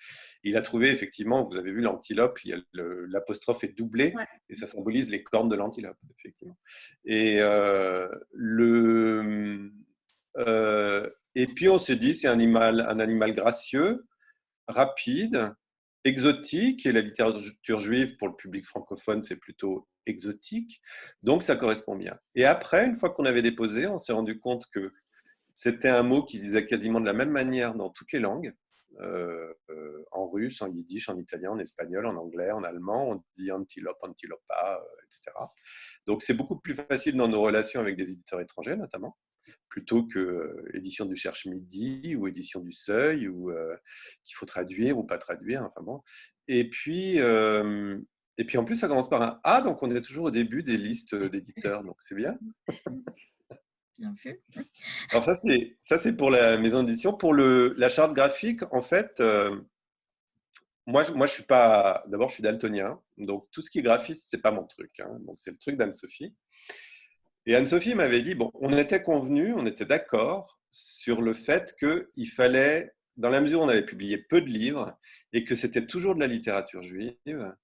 Il 0.43 0.57
a 0.57 0.62
trouvé 0.62 0.91
effectivement, 0.91 1.43
vous 1.43 1.57
avez 1.57 1.73
vu 1.73 1.81
l'antilope, 1.81 2.39
l'apostrophe 2.73 3.65
est 3.65 3.77
doublée 3.77 4.15
et 4.49 4.55
ça 4.55 4.67
symbolise 4.67 5.11
les 5.11 5.23
cornes 5.23 5.49
de 5.49 5.57
l'antilope, 5.57 5.99
effectivement. 6.19 6.59
Et 7.05 7.41
euh, 7.41 8.09
le 8.33 9.71
euh, 10.37 11.09
et 11.35 11.47
puis 11.47 11.69
on 11.69 11.79
s'est 11.79 11.97
dit 11.97 12.19
c'est 12.19 12.29
un 12.29 12.33
animal, 12.33 12.81
un 12.81 12.99
animal 12.99 13.35
gracieux, 13.35 14.07
rapide, 14.69 15.53
exotique. 16.05 16.87
Et 16.87 16.93
la 16.93 17.01
littérature 17.01 17.81
juive 17.81 18.17
pour 18.17 18.29
le 18.29 18.37
public 18.37 18.67
francophone 18.67 19.23
c'est 19.23 19.37
plutôt 19.37 19.89
exotique, 20.07 20.81
donc 21.23 21.43
ça 21.43 21.57
correspond 21.57 21.97
bien. 21.97 22.19
Et 22.35 22.45
après, 22.45 22.87
une 22.87 22.97
fois 22.97 23.11
qu'on 23.11 23.25
avait 23.25 23.43
déposé, 23.43 23.87
on 23.87 23.99
s'est 23.99 24.12
rendu 24.12 24.39
compte 24.39 24.67
que 24.73 24.93
c'était 25.55 25.89
un 25.89 26.03
mot 26.03 26.25
qui 26.25 26.41
disait 26.41 26.67
quasiment 26.67 27.01
de 27.01 27.07
la 27.07 27.13
même 27.13 27.31
manière 27.31 27.75
dans 27.75 27.91
toutes 27.91 28.13
les 28.13 28.21
langues, 28.21 28.55
euh, 29.01 29.53
euh, 29.71 30.05
en 30.13 30.29
russe, 30.29 30.63
en 30.63 30.73
yiddish, 30.73 31.09
en 31.09 31.19
italien, 31.19 31.51
en 31.51 31.59
espagnol, 31.59 32.07
en 32.07 32.17
anglais, 32.17 32.53
en 32.53 32.63
allemand. 32.63 33.11
On 33.11 33.25
dit 33.37 33.51
antilope, 33.51 33.99
antilopa, 34.03 34.81
euh, 34.81 35.05
etc. 35.05 35.33
Donc 36.07 36.23
c'est 36.23 36.35
beaucoup 36.35 36.59
plus 36.59 36.75
facile 36.75 37.17
dans 37.17 37.29
nos 37.29 37.43
relations 37.43 37.81
avec 37.81 37.97
des 37.97 38.13
éditeurs 38.13 38.41
étrangers, 38.41 38.77
notamment, 38.77 39.17
plutôt 39.69 40.07
que 40.07 40.65
édition 40.75 41.07
du 41.07 41.17
Cherche 41.17 41.47
Midi 41.47 42.15
ou 42.17 42.29
édition 42.29 42.61
du 42.61 42.73
Seuil, 42.73 43.27
ou 43.29 43.51
qu'il 44.25 44.37
faut 44.37 44.47
traduire 44.47 44.99
ou 44.99 45.05
pas 45.05 45.19
traduire. 45.19 45.63
Enfin 45.65 45.83
bon. 45.83 46.01
Et 46.47 46.69
puis. 46.69 47.17
et 47.17 48.45
puis 48.45 48.59
en 48.59 48.65
plus, 48.65 48.77
ça 48.77 48.89
commence 48.89 49.11
par 49.11 49.23
un 49.23 49.41
A, 49.45 49.61
donc 49.61 49.83
on 49.83 49.91
est 49.91 50.01
toujours 50.03 50.27
au 50.27 50.31
début 50.31 50.63
des 50.63 50.77
listes 50.77 51.15
d'éditeurs, 51.15 51.83
donc 51.83 51.97
c'est 52.01 52.15
bien. 52.15 52.39
bien 53.99 54.13
vu. 54.13 54.41
Alors 55.11 55.25
ça, 55.83 55.99
c'est 55.99 56.17
pour 56.17 56.31
la 56.31 56.59
maison 56.59 56.83
d'édition. 56.83 57.15
Pour 57.15 57.33
le, 57.33 57.75
la 57.77 57.89
charte 57.89 58.15
graphique, 58.15 58.63
en 58.73 58.83
fait, 58.83 59.21
euh, 59.21 59.61
moi, 60.87 61.05
moi, 61.15 61.27
je 61.27 61.33
suis 61.33 61.45
pas. 61.45 62.05
D'abord, 62.09 62.29
je 62.29 62.35
suis 62.35 62.43
daltonien, 62.43 63.01
donc 63.17 63.49
tout 63.51 63.63
ce 63.63 63.71
qui 63.71 63.79
est 63.79 63.83
graphiste, 63.83 64.27
c'est 64.29 64.43
pas 64.43 64.51
mon 64.51 64.65
truc. 64.65 65.01
Hein. 65.01 65.19
donc 65.21 65.39
c'est 65.39 65.51
le 65.51 65.59
truc 65.59 65.77
d'Anne-Sophie. 65.77 66.35
Et 67.47 67.55
Anne-Sophie 67.55 67.95
m'avait 67.95 68.23
dit 68.23 68.35
bon, 68.35 68.51
on 68.55 68.77
était 68.77 69.03
convenu, 69.03 69.53
on 69.55 69.67
était 69.67 69.85
d'accord 69.85 70.59
sur 70.71 71.21
le 71.21 71.35
fait 71.35 71.75
qu'il 71.79 72.29
fallait, 72.29 72.93
dans 73.17 73.29
la 73.29 73.41
mesure 73.41 73.61
où 73.61 73.65
on 73.65 73.69
avait 73.69 73.85
publié 73.85 74.19
peu 74.19 74.41
de 74.41 74.49
livres 74.49 74.99
et 75.33 75.45
que 75.45 75.55
c'était 75.55 75.87
toujours 75.87 76.15
de 76.15 76.21
la 76.21 76.27
littérature 76.27 76.83
juive, 76.83 77.55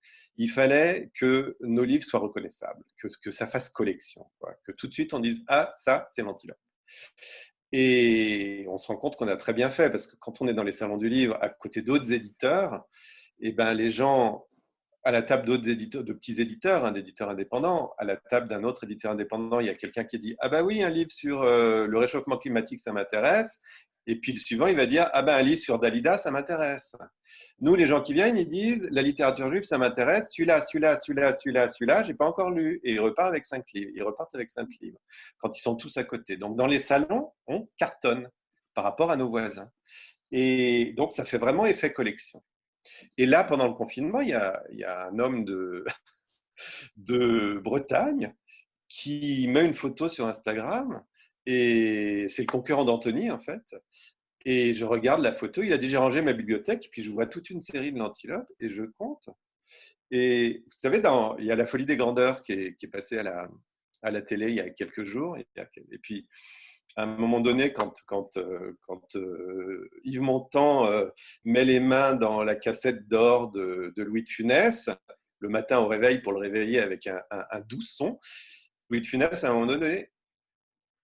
il 0.41 0.49
fallait 0.51 1.11
que 1.15 1.59
nos 1.61 1.85
livres 1.85 2.03
soient 2.03 2.19
reconnaissables, 2.19 2.83
que, 2.97 3.31
ça 3.31 3.47
fasse 3.47 3.69
collection, 3.69 4.25
que 4.65 4.73
tout 4.73 4.89
de 4.89 4.93
suite 4.95 5.13
on 5.13 5.21
dise 5.21 5.45
Ah, 5.49 5.71
ça, 5.75 6.07
c'est 6.09 6.23
l'antilope. 6.23 6.57
Et 7.73 8.65
on 8.67 8.79
se 8.79 8.87
rend 8.89 8.97
compte 8.97 9.17
qu'on 9.17 9.29
a 9.29 9.37
très 9.37 9.53
bien 9.53 9.69
fait, 9.69 9.91
parce 9.91 10.07
que 10.07 10.17
quand 10.17 10.41
on 10.41 10.47
est 10.49 10.55
dans 10.55 10.63
les 10.63 10.73
salons 10.73 10.97
du 10.97 11.11
livre, 11.11 11.37
à 11.43 11.51
côté 11.51 11.83
d'autres 11.83 12.11
éditeurs, 12.13 12.87
et 13.39 13.49
eh 13.49 13.53
ben, 13.53 13.75
les 13.75 13.91
gens, 13.91 14.47
à 15.05 15.11
la 15.11 15.21
table 15.21 15.45
d'autres 15.45 15.69
éditeurs, 15.69 16.05
de 16.05 16.13
petits 16.15 16.41
éditeurs, 16.41 16.87
hein, 16.87 16.93
d'éditeurs 16.93 17.29
indépendants, 17.29 17.93
à 17.99 18.05
la 18.07 18.17
table 18.17 18.49
d'un 18.49 18.65
autre 18.65 18.85
éditeur 18.85 19.13
indépendant, 19.13 19.61
il 19.61 19.67
y 19.67 19.71
a 19.71 19.75
quelqu'un 19.75 20.05
qui 20.05 20.19
dit 20.19 20.37
Ah, 20.41 20.49
bah 20.49 20.63
oui, 20.63 20.83
un 20.83 20.89
livre 20.89 21.13
sur 21.13 21.43
euh, 21.43 21.87
le 21.87 21.99
réchauffement 21.99 22.39
climatique, 22.39 22.81
ça 22.81 22.95
m'intéresse. 22.95 23.61
Et 24.07 24.17
puis 24.17 24.33
le 24.33 24.39
suivant, 24.39 24.67
il 24.67 24.77
va 24.77 24.87
dire 24.87 25.09
Ah 25.13 25.23
ben 25.23 25.37
un 25.37 25.43
livre 25.43 25.61
sur 25.61 25.79
Dalida, 25.79 26.19
ça 26.19 26.31
m'intéresse. 26.31 26.97
Nous, 27.61 27.75
les 27.75 27.87
gens 27.87 28.01
qui 28.01 28.13
viennent, 28.13 28.37
ils 28.37 28.49
disent 28.49 28.89
La 28.91 29.03
littérature 29.03 29.51
juive, 29.51 29.63
ça 29.63 29.79
m'intéresse. 29.79 30.33
Celui-là, 30.33 30.61
celui-là, 30.63 30.97
celui-là, 30.97 31.35
celui-là, 31.35 31.69
celui-là, 31.69 32.03
j'ai 32.05 32.15
pas 32.15 32.27
encore 32.27 32.51
lu. 32.51 32.81
Et 32.83 32.95
ils 32.95 33.01
repartent 33.01 33.31
avec 33.31 33.47
cinq 33.47 33.65
livres. 33.75 33.93
Ils 33.95 34.03
repartent 34.03 34.35
avec 34.35 34.51
cinq 34.51 34.69
livres 34.81 34.99
quand 35.39 35.57
ils 35.57 35.61
sont 35.61 35.77
tous 35.77 35.97
à 35.97 36.05
côté. 36.05 36.37
Donc 36.37 36.57
dans 36.57 36.67
les 36.67 36.81
salons, 36.81 37.33
on 37.47 37.69
cartonne 37.77 38.29
par 38.75 38.85
rapport 38.85 39.11
à 39.11 39.17
nos 39.17 39.29
voisins. 39.29 39.71
Et 40.33 40.93
donc 40.97 41.13
ça 41.13 41.25
fait 41.25 41.39
vraiment 41.39 41.67
effet 41.67 41.93
collection. 41.93 42.43
Et 43.19 43.27
là, 43.27 43.45
pendant 43.45 43.69
le 43.69 43.75
confinement, 43.75 44.21
il 44.21 44.29
y 44.29 44.35
a, 44.35 44.63
il 44.73 44.79
y 44.79 44.85
a 44.85 45.07
un 45.09 45.19
homme 45.19 45.45
de, 45.45 45.85
de 46.97 47.61
Bretagne 47.63 48.35
qui 48.89 49.47
met 49.49 49.65
une 49.65 49.75
photo 49.75 50.09
sur 50.09 50.27
Instagram 50.27 51.03
et 51.47 52.27
c'est 52.29 52.43
le 52.43 52.47
concurrent 52.47 52.85
d'Anthony, 52.85 53.31
en 53.31 53.39
fait. 53.39 53.75
Et 54.45 54.75
je 54.75 54.85
regarde 54.85 55.23
la 55.23 55.33
photo, 55.33 55.63
il 55.63 55.73
a 55.73 55.79
déjà 55.79 56.01
rangé 56.01 56.23
ma 56.23 56.33
bibliothèque, 56.33 56.89
puis 56.91 57.03
je 57.03 57.11
vois 57.11 57.27
toute 57.27 57.51
une 57.51 57.61
série 57.61 57.93
de 57.93 57.99
l'antilope, 57.99 58.49
et 58.59 58.71
je 58.71 58.85
compte. 58.99 59.29
Et 60.11 60.65
vous 60.65 60.79
savez, 60.81 61.03
il 61.39 61.45
y 61.45 61.53
a 61.53 61.57
La 61.57 61.67
Folie 61.67 61.87
des 61.87 61.97
Grandeurs 61.97 62.43
qui 62.43 62.53
est, 62.53 62.91
passée 62.91 63.19
à 63.19 63.23
la, 63.23 63.49
à 64.03 64.11
la 64.11 64.23
télé 64.23 64.49
il 64.49 64.55
y 64.55 64.61
a 64.61 64.71
quelques 64.71 65.05
jours. 65.05 65.37
Et, 65.39 65.47
puis, 65.99 66.27
à 66.97 67.05
un 67.05 67.07
moment 67.07 67.41
donné, 67.41 67.73
quand, 67.73 67.95
quand, 68.07 68.37
euh, 68.37 68.77
quand 68.83 69.15
euh, 69.15 69.89
Yves 70.05 70.23
Montand 70.23 70.87
euh, 70.87 71.09
met 71.45 71.65
les 71.65 71.79
mains 71.79 72.15
dans 72.15 72.43
la 72.43 72.57
cassette 72.57 73.07
d'or 73.07 73.51
de, 73.51 73.93
Louis 73.97 74.25
de 74.25 74.29
Funès, 74.29 74.91
le 75.39 75.49
matin 75.49 75.79
au 75.79 75.87
réveil 75.87 76.21
pour 76.21 76.33
le 76.33 76.39
réveiller 76.39 76.81
avec 76.81 77.07
un, 77.07 77.21
un, 77.31 77.45
un 77.51 77.61
doux 77.61 77.83
son, 77.83 78.19
Louis 78.89 79.03
de 79.03 79.07
Funès, 79.07 79.45
à 79.45 79.51
un 79.51 79.53
moment 79.53 79.67
donné, 79.67 80.11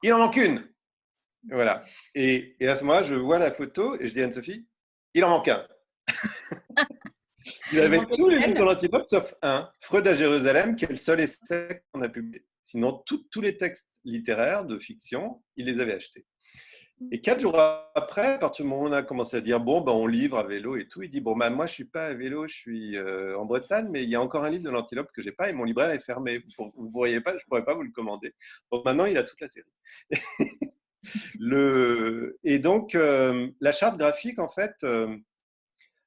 il 0.03 0.13
en 0.13 0.19
manque 0.19 0.37
une. 0.37 0.69
Voilà. 1.51 1.83
Et, 2.15 2.57
à 2.61 2.77
ce 2.77 2.85
moment-là, 2.85 3.05
je 3.05 3.15
vois 3.15 3.39
la 3.39 3.51
photo 3.51 3.99
et 4.01 4.07
je 4.07 4.13
dis 4.13 4.21
à 4.21 4.25
Anne-Sophie, 4.25 4.67
il 5.15 5.25
en 5.25 5.31
manque 5.31 5.49
un. 5.49 5.67
il 7.73 7.81
avait 7.81 8.05
tous 8.05 8.29
les 8.29 8.39
livres 8.41 8.65
l'antipope 8.65 9.09
sauf 9.09 9.35
un, 9.43 9.71
Freud 9.81 10.07
à 10.09 10.15
Jérusalem, 10.15 10.77
qui 10.77 10.85
est 10.85 10.91
le 10.91 10.97
seul 10.97 11.21
essai 11.21 11.83
qu'on 11.93 12.03
a 12.03 12.09
publié. 12.09 12.45
Sinon, 12.63 13.03
tous 13.07 13.41
les 13.41 13.57
textes 13.57 14.01
littéraires 14.05 14.65
de 14.65 14.79
fiction, 14.79 15.43
il 15.57 15.67
les 15.67 15.79
avait 15.81 15.95
achetés. 15.95 16.27
Et 17.13 17.21
quatre 17.21 17.41
jours 17.41 17.59
après, 17.95 18.35
à 18.35 18.39
partir 18.39 18.65
du 18.65 18.71
moment 18.71 18.85
où 18.85 18.89
on 18.89 18.93
a 18.93 19.03
commencé 19.03 19.37
à 19.37 19.41
dire 19.43 19.61
bon, 19.61 19.83
ben, 19.83 19.93
on 19.93 20.07
livre 20.07 20.39
à 20.39 20.45
vélo 20.45 20.77
et 20.77 20.89
tout, 20.89 21.03
il 21.03 21.11
dit 21.11 21.21
bon, 21.21 21.37
ben, 21.37 21.51
moi 21.51 21.67
je 21.67 21.75
suis 21.75 21.85
pas 21.85 22.07
à 22.07 22.15
vélo, 22.15 22.49
je 22.49 22.55
suis 22.55 22.97
euh, 22.97 23.37
en 23.39 23.45
Bretagne, 23.45 23.89
mais 23.91 24.03
il 24.03 24.09
y 24.09 24.15
a 24.15 24.23
encore 24.23 24.45
un 24.45 24.51
livre 24.51 24.65
de 24.65 24.71
l'antilope 24.71 25.13
que 25.13 25.21
j'ai 25.21 25.33
pas 25.33 25.51
et 25.51 25.53
mon 25.53 25.65
libraire 25.65 25.91
est 25.91 25.99
fermé. 25.99 26.43
Vous 26.59 26.85
ne 26.87 26.91
pourriez 26.91 27.21
pas, 27.21 27.37
je 27.37 27.45
pourrais 27.45 27.65
pas 27.65 27.75
vous 27.75 27.83
le 27.83 27.91
commander. 27.91 28.35
Donc 28.73 28.85
maintenant, 28.87 29.05
il 29.05 29.19
a 29.19 29.25
toute 29.25 29.41
la 29.43 29.49
série. 29.49 29.67
le... 31.39 32.39
Et 32.45 32.59
donc, 32.59 32.95
euh, 32.95 33.51
la 33.61 33.73
charte 33.73 33.99
graphique, 33.99 34.39
en 34.39 34.49
fait, 34.49 34.77
euh, 34.85 35.15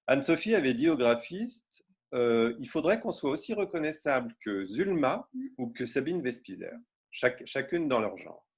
Anne-Sophie 0.08 0.56
avait 0.56 0.74
dit 0.74 0.90
au 0.90 0.98
graphiste 0.98 1.86
il 2.12 2.68
faudrait 2.68 3.00
qu'on 3.00 3.12
soit 3.12 3.30
aussi 3.30 3.54
reconnaissable 3.54 4.34
que 4.44 4.66
Zulma 4.66 5.30
ou 5.60 5.70
que 5.70 5.86
Sabine 5.86 6.24
Vespizer, 6.24 6.74
chaque, 7.12 7.46
chacune 7.46 7.88
dans 7.88 8.00
leur 8.00 8.18
genre. 8.18 8.49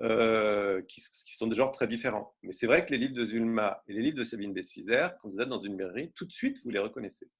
Euh, 0.00 0.82
qui, 0.82 1.00
sont 1.00 1.46
des 1.46 1.56
genres 1.56 1.72
très 1.72 1.88
différents. 1.88 2.34
Mais 2.42 2.52
c'est 2.52 2.66
vrai 2.66 2.84
que 2.84 2.90
les 2.90 2.98
livres 2.98 3.14
de 3.14 3.24
Zulma 3.24 3.82
et 3.88 3.94
les 3.94 4.02
livres 4.02 4.18
de 4.18 4.24
Sabine 4.24 4.52
Besfizer, 4.52 5.16
quand 5.18 5.30
vous 5.30 5.40
êtes 5.40 5.48
dans 5.48 5.60
une 5.60 5.72
librairie, 5.72 6.12
tout 6.14 6.26
de 6.26 6.32
suite, 6.32 6.60
vous 6.62 6.70
les 6.70 6.78
reconnaissez. 6.78 7.30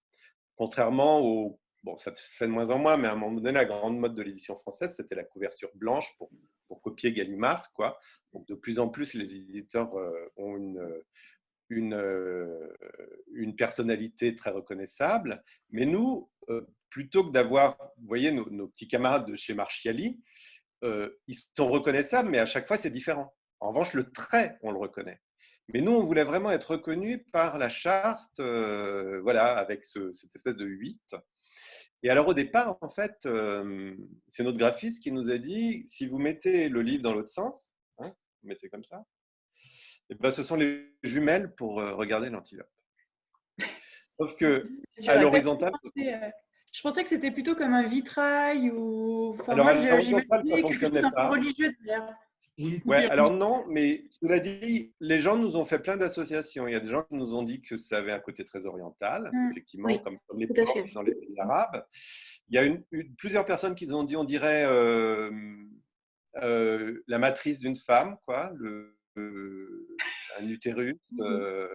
Contrairement 0.56 1.20
au... 1.20 1.60
Bon, 1.84 1.98
ça 1.98 2.14
se 2.14 2.22
fait 2.22 2.46
de 2.46 2.52
moins 2.52 2.70
en 2.70 2.78
moins, 2.78 2.96
mais 2.96 3.08
à 3.08 3.12
un 3.12 3.16
moment 3.16 3.36
donné, 3.36 3.52
la 3.52 3.66
grande 3.66 3.98
mode 3.98 4.14
de 4.14 4.22
l'édition 4.22 4.58
française, 4.58 4.94
c'était 4.96 5.14
la 5.14 5.24
couverture 5.24 5.70
blanche 5.74 6.16
pour, 6.16 6.30
pour 6.66 6.80
copier 6.80 7.12
Gallimard. 7.12 7.70
Quoi. 7.74 7.98
Donc, 8.32 8.48
de 8.48 8.54
plus 8.54 8.78
en 8.78 8.88
plus, 8.88 9.12
les 9.12 9.36
éditeurs 9.36 9.94
euh, 9.94 10.32
ont 10.36 10.56
une, 10.56 11.02
une, 11.68 11.92
euh, 11.92 12.72
une, 13.34 13.54
personnalité 13.54 14.34
très 14.34 14.50
reconnaissable. 14.50 15.44
Mais 15.70 15.84
nous, 15.84 16.30
plutôt 16.88 17.26
que 17.26 17.32
d'avoir, 17.32 17.76
vous 17.98 18.08
voyez, 18.08 18.32
nos, 18.32 18.48
nos, 18.48 18.66
petits 18.68 18.88
camarades 18.88 19.26
de 19.26 19.36
chez 19.36 19.52
Marchiali, 19.52 20.18
euh, 20.84 21.10
ils 21.26 21.36
sont 21.54 21.68
reconnaissables, 21.68 22.28
mais 22.28 22.38
à 22.38 22.46
chaque 22.46 22.66
fois, 22.66 22.76
c'est 22.76 22.90
différent. 22.90 23.34
En 23.60 23.68
revanche, 23.68 23.94
le 23.94 24.10
trait, 24.10 24.58
on 24.62 24.70
le 24.70 24.78
reconnaît. 24.78 25.20
Mais 25.68 25.80
nous, 25.80 25.92
on 25.92 26.02
voulait 26.02 26.24
vraiment 26.24 26.52
être 26.52 26.72
reconnus 26.72 27.20
par 27.32 27.58
la 27.58 27.68
charte, 27.68 28.38
euh, 28.38 29.20
voilà, 29.22 29.56
avec 29.56 29.84
cette 29.84 30.34
espèce 30.34 30.56
de 30.56 30.64
8. 30.64 31.16
Et 32.02 32.10
alors 32.10 32.28
au 32.28 32.34
départ, 32.34 32.78
en 32.82 32.88
fait, 32.88 33.26
euh, 33.26 33.96
c'est 34.28 34.44
notre 34.44 34.58
graphiste 34.58 35.02
qui 35.02 35.10
nous 35.10 35.30
a 35.30 35.38
dit, 35.38 35.82
si 35.86 36.06
vous 36.06 36.18
mettez 36.18 36.68
le 36.68 36.82
livre 36.82 37.02
dans 37.02 37.14
l'autre 37.14 37.30
sens, 37.30 37.74
hein, 37.98 38.12
vous 38.42 38.48
mettez 38.48 38.68
comme 38.68 38.84
ça, 38.84 39.04
et 40.08 40.12
eh 40.12 40.14
ben, 40.14 40.30
ce 40.30 40.44
sont 40.44 40.54
les 40.54 40.94
jumelles 41.02 41.52
pour 41.56 41.80
euh, 41.80 41.94
regarder 41.94 42.30
l'antilope. 42.30 42.70
Sauf 44.20 44.36
que 44.36 44.68
à 45.08 45.16
l'horizontale... 45.16 45.72
Je 46.76 46.82
pensais 46.82 47.02
que 47.02 47.08
c'était 47.08 47.30
plutôt 47.30 47.54
comme 47.54 47.72
un 47.72 47.86
vitrail 47.86 48.70
ou. 48.70 49.34
Enfin, 49.40 49.54
alors, 49.54 49.64
moi, 49.64 50.60
fonctionnait 50.60 51.00
pas. 51.00 51.30
religieux 51.30 51.74
Ouais, 52.84 53.08
alors 53.08 53.32
non, 53.32 53.64
mais 53.66 54.04
cela 54.10 54.40
dit, 54.40 54.92
les 55.00 55.18
gens 55.18 55.36
nous 55.36 55.56
ont 55.56 55.64
fait 55.64 55.78
plein 55.78 55.96
d'associations. 55.96 56.68
Il 56.68 56.72
y 56.72 56.76
a 56.76 56.80
des 56.80 56.90
gens 56.90 57.02
qui 57.04 57.14
nous 57.14 57.34
ont 57.34 57.42
dit 57.42 57.62
que 57.62 57.78
ça 57.78 57.96
avait 57.96 58.12
un 58.12 58.18
côté 58.18 58.44
très 58.44 58.66
oriental, 58.66 59.30
mmh, 59.32 59.50
effectivement, 59.50 59.98
comme, 59.98 60.18
les 60.38 60.46
dans 60.92 61.02
les 61.02 61.14
pays 61.14 61.38
arabes. 61.38 61.82
Il 62.50 62.56
y 62.56 62.58
a 62.58 62.64
une, 62.64 62.82
plusieurs 63.16 63.46
personnes 63.46 63.74
qui 63.74 63.86
nous 63.86 63.96
ont 63.96 64.04
dit, 64.04 64.16
on 64.16 64.24
dirait 64.24 64.64
euh, 64.66 65.30
euh, 66.42 67.02
la 67.06 67.18
matrice 67.18 67.58
d'une 67.58 67.76
femme, 67.76 68.18
quoi, 68.26 68.52
le, 68.54 68.94
un 69.16 70.46
utérus. 70.46 70.98
Mmh. 71.12 71.66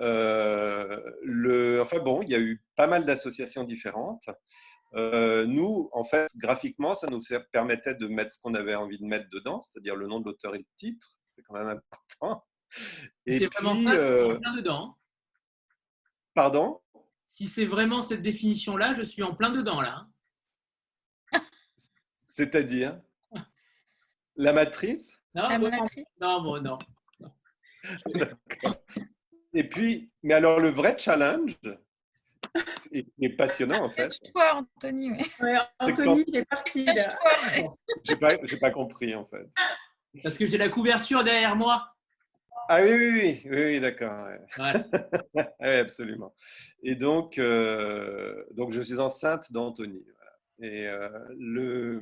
Euh, 0.00 1.00
le, 1.22 1.80
enfin 1.80 1.98
bon, 1.98 2.22
il 2.22 2.28
y 2.28 2.34
a 2.34 2.40
eu 2.40 2.62
pas 2.76 2.86
mal 2.86 3.04
d'associations 3.04 3.64
différentes. 3.64 4.28
Euh, 4.94 5.46
nous, 5.46 5.88
en 5.92 6.04
fait, 6.04 6.30
graphiquement, 6.36 6.94
ça 6.94 7.08
nous 7.08 7.20
permettait 7.52 7.94
de 7.94 8.06
mettre 8.06 8.32
ce 8.32 8.40
qu'on 8.40 8.54
avait 8.54 8.74
envie 8.74 8.98
de 8.98 9.04
mettre 9.04 9.28
dedans, 9.30 9.60
c'est-à-dire 9.60 9.96
le 9.96 10.06
nom 10.06 10.20
de 10.20 10.26
l'auteur 10.26 10.54
et 10.54 10.58
le 10.58 10.66
titre. 10.76 11.06
C'était 11.24 11.42
quand 11.42 11.54
même 11.54 11.68
important. 11.68 12.44
C'est 13.26 13.52
vraiment 13.52 13.74
ça, 13.74 13.92
euh... 13.92 14.36
en 14.36 14.40
plein 14.40 14.56
dedans. 14.56 14.84
Hein. 14.84 14.94
Pardon? 16.34 16.80
Si 17.26 17.46
c'est 17.46 17.66
vraiment 17.66 18.02
cette 18.02 18.22
définition-là, 18.22 18.94
je 18.94 19.02
suis 19.02 19.22
en 19.22 19.34
plein 19.34 19.50
dedans 19.50 19.80
là. 19.80 20.06
Hein. 21.32 21.40
C'est-à-dire? 22.26 23.00
La 24.36 24.52
matrice? 24.52 25.18
Non, 25.34 25.48
La 25.48 25.58
matrice? 25.58 26.04
non, 26.20 26.42
bon, 26.42 26.62
non. 26.62 26.78
Et 29.56 29.64
puis, 29.64 30.10
mais 30.22 30.34
alors 30.34 30.60
le 30.60 30.68
vrai 30.68 30.96
challenge, 30.98 31.56
est, 32.92 33.28
passionnant 33.30 33.84
en 33.84 33.90
fait. 33.90 34.10
toi 34.34 34.54
Anthony. 34.54 35.12
Anthony, 35.78 36.24
il 36.26 36.36
est 36.36 36.44
parti. 36.44 36.86
J'ai 38.04 38.16
pas, 38.16 38.36
pas 38.60 38.70
compris 38.70 39.14
en 39.14 39.24
fait. 39.24 39.48
Parce 40.22 40.36
que 40.36 40.46
j'ai 40.46 40.58
la 40.58 40.68
couverture 40.68 41.24
derrière 41.24 41.56
moi. 41.56 41.88
Ah 42.68 42.82
oui, 42.82 42.92
oui, 42.92 43.42
oui, 43.46 43.50
oui, 43.50 43.80
d'accord. 43.80 44.26
oui, 44.58 45.42
absolument. 45.60 46.34
Et 46.82 46.96
donc, 46.96 47.38
euh, 47.38 48.44
donc, 48.50 48.72
je 48.72 48.82
suis 48.82 48.98
enceinte 48.98 49.52
d'Anthony. 49.52 50.04
Et 50.60 50.86
euh, 50.86 51.08
le, 51.38 52.00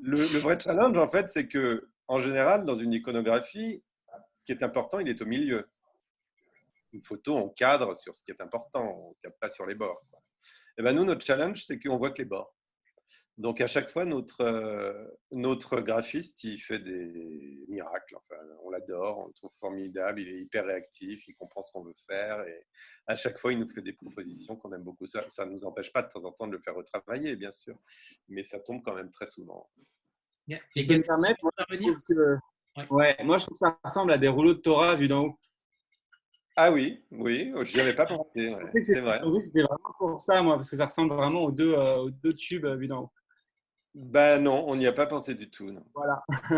le, 0.00 0.16
le, 0.16 0.38
vrai 0.38 0.58
challenge, 0.58 0.96
en 0.96 1.10
fait, 1.10 1.28
c'est 1.28 1.46
que, 1.46 1.90
en 2.08 2.18
général, 2.18 2.64
dans 2.64 2.76
une 2.76 2.94
iconographie, 2.94 3.82
ce 4.34 4.44
qui 4.46 4.52
est 4.52 4.62
important, 4.62 4.98
il 4.98 5.08
est 5.08 5.20
au 5.20 5.26
milieu 5.26 5.68
une 6.92 7.02
photo, 7.02 7.36
on 7.36 7.48
cadre 7.50 7.96
sur 7.96 8.14
ce 8.14 8.22
qui 8.22 8.30
est 8.30 8.40
important, 8.40 8.84
on 8.84 9.08
ne 9.10 9.14
cadre 9.22 9.36
pas 9.40 9.50
sur 9.50 9.66
les 9.66 9.74
bords. 9.74 10.02
Et 10.78 10.82
ben 10.82 10.94
nous, 10.94 11.04
notre 11.04 11.24
challenge, 11.24 11.64
c'est 11.64 11.78
qu'on 11.78 11.98
voit 11.98 12.10
que 12.10 12.18
les 12.18 12.24
bords. 12.24 12.54
Donc 13.40 13.62
à 13.62 13.66
chaque 13.66 13.88
fois, 13.88 14.04
notre, 14.04 14.42
euh, 14.42 15.06
notre 15.32 15.80
graphiste, 15.80 16.44
il 16.44 16.58
fait 16.58 16.78
des 16.78 17.64
miracles. 17.68 18.16
Enfin, 18.16 18.36
on 18.62 18.70
l'adore, 18.70 19.18
on 19.18 19.26
le 19.28 19.32
trouve 19.32 19.52
formidable, 19.58 20.20
il 20.20 20.28
est 20.28 20.40
hyper 20.40 20.66
réactif, 20.66 21.26
il 21.26 21.34
comprend 21.34 21.62
ce 21.62 21.72
qu'on 21.72 21.82
veut 21.82 21.94
faire. 22.06 22.42
Et 22.46 22.66
à 23.06 23.16
chaque 23.16 23.38
fois, 23.38 23.54
il 23.54 23.58
nous 23.58 23.68
fait 23.68 23.80
des 23.80 23.94
propositions 23.94 24.56
qu'on 24.56 24.72
aime 24.74 24.82
beaucoup. 24.82 25.06
Ça 25.06 25.22
ne 25.46 25.52
nous 25.52 25.64
empêche 25.64 25.90
pas 25.90 26.02
de 26.02 26.08
temps 26.08 26.24
en 26.26 26.32
temps 26.32 26.48
de 26.48 26.52
le 26.52 26.58
faire 26.58 26.74
retravailler, 26.74 27.34
bien 27.36 27.50
sûr, 27.50 27.78
mais 28.28 28.42
ça 28.42 28.60
tombe 28.60 28.82
quand 28.84 28.94
même 28.94 29.10
très 29.10 29.26
souvent. 29.26 29.70
Et 30.76 30.84
me 30.84 31.02
permettre, 31.02 31.40
moi, 31.42 31.52
que, 32.06 32.36
ouais. 32.90 33.16
moi 33.24 33.38
je 33.38 33.44
trouve 33.44 33.54
que 33.54 33.58
ça 33.58 33.78
ressemble 33.82 34.12
à 34.12 34.18
des 34.18 34.28
rouleaux 34.28 34.54
de 34.54 34.60
Torah 34.60 34.96
vus 34.96 35.08
d'en 35.08 35.26
haut. 35.26 35.38
Ah 36.56 36.72
oui, 36.72 37.04
oui, 37.10 37.52
oh, 37.54 37.64
je 37.64 37.78
avais 37.80 37.94
pas 37.94 38.06
pensé. 38.06 38.54
c'est 38.82 39.00
vrai. 39.00 39.20
C'était 39.40 39.62
vraiment 39.62 39.94
pour 39.98 40.20
ça, 40.20 40.42
moi, 40.42 40.56
parce 40.56 40.70
que 40.70 40.76
ça 40.76 40.86
ressemble 40.86 41.14
vraiment 41.14 41.44
aux 41.44 41.52
deux, 41.52 41.74
euh, 41.74 41.96
aux 41.96 42.10
deux 42.10 42.32
tubes 42.32 42.64
euh, 42.64 42.86
d'en 42.86 43.04
haut. 43.04 43.12
Ben 43.94 44.38
non, 44.40 44.64
on 44.68 44.76
n'y 44.76 44.86
a 44.86 44.92
pas 44.92 45.06
pensé 45.06 45.34
du 45.34 45.50
tout. 45.50 45.70
Non. 45.70 45.82
Voilà. 45.94 46.22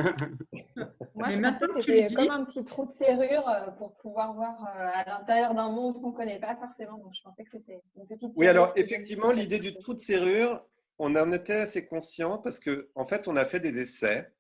Moi, 1.15 1.31
je 1.31 1.41
pensais 1.41 1.67
que 1.67 1.81
c'était 1.81 2.15
comme 2.15 2.31
un 2.31 2.45
petit 2.45 2.63
trou 2.63 2.85
de 2.85 2.93
serrure 2.93 3.49
euh, 3.49 3.71
pour 3.79 3.97
pouvoir 3.97 4.35
voir 4.35 4.55
à 4.67 5.05
l'intérieur 5.05 5.55
d'un 5.55 5.71
monde 5.71 6.01
qu'on 6.01 6.11
ne 6.11 6.17
connaît 6.17 6.41
pas 6.41 6.57
forcément. 6.57 6.99
Donc, 6.99 7.15
je 7.15 7.23
pensais 7.23 7.45
que 7.45 7.51
c'était 7.53 7.81
une 7.97 8.07
petite. 8.07 8.33
Oui, 8.37 8.49
alors 8.49 8.73
effectivement, 8.77 9.31
l'idée 9.31 9.59
du 9.59 9.75
trou 9.79 9.95
de 9.95 10.01
serrure, 10.01 10.63
on 10.99 11.17
en 11.17 11.33
était 11.33 11.55
assez 11.55 11.87
conscient 11.87 12.37
parce 12.39 12.61
qu'en 12.61 12.83
en 12.95 13.05
fait, 13.07 13.27
on 13.29 13.37
a 13.37 13.47
fait 13.47 13.61
des 13.61 13.79
essais. 13.79 14.31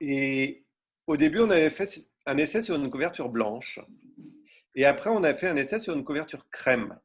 Et 0.00 0.66
au 1.06 1.16
début, 1.16 1.40
on 1.40 1.50
avait 1.50 1.70
fait 1.70 1.88
un 2.26 2.36
essai 2.36 2.62
sur 2.62 2.74
une 2.74 2.90
couverture 2.90 3.28
blanche. 3.28 3.80
Et 4.74 4.84
après, 4.84 5.10
on 5.10 5.24
a 5.24 5.34
fait 5.34 5.48
un 5.48 5.56
essai 5.56 5.80
sur 5.80 5.94
une 5.94 6.04
couverture 6.04 6.50
crème. 6.50 6.98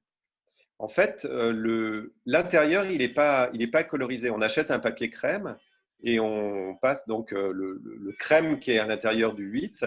En 0.79 0.87
fait, 0.87 1.25
euh, 1.25 2.11
l'intérieur, 2.25 2.85
il 2.85 2.97
n'est 2.97 3.13
pas, 3.13 3.51
pas 3.71 3.83
colorisé. 3.83 4.31
On 4.31 4.41
achète 4.41 4.71
un 4.71 4.79
papier 4.79 5.09
crème 5.09 5.57
et 6.03 6.19
on 6.19 6.75
passe 6.75 7.07
donc 7.07 7.33
euh, 7.33 7.51
le, 7.53 8.11
crème 8.17 8.59
qui 8.59 8.71
est 8.71 8.79
à 8.79 8.87
l'intérieur 8.87 9.35
du 9.35 9.45
8. 9.45 9.85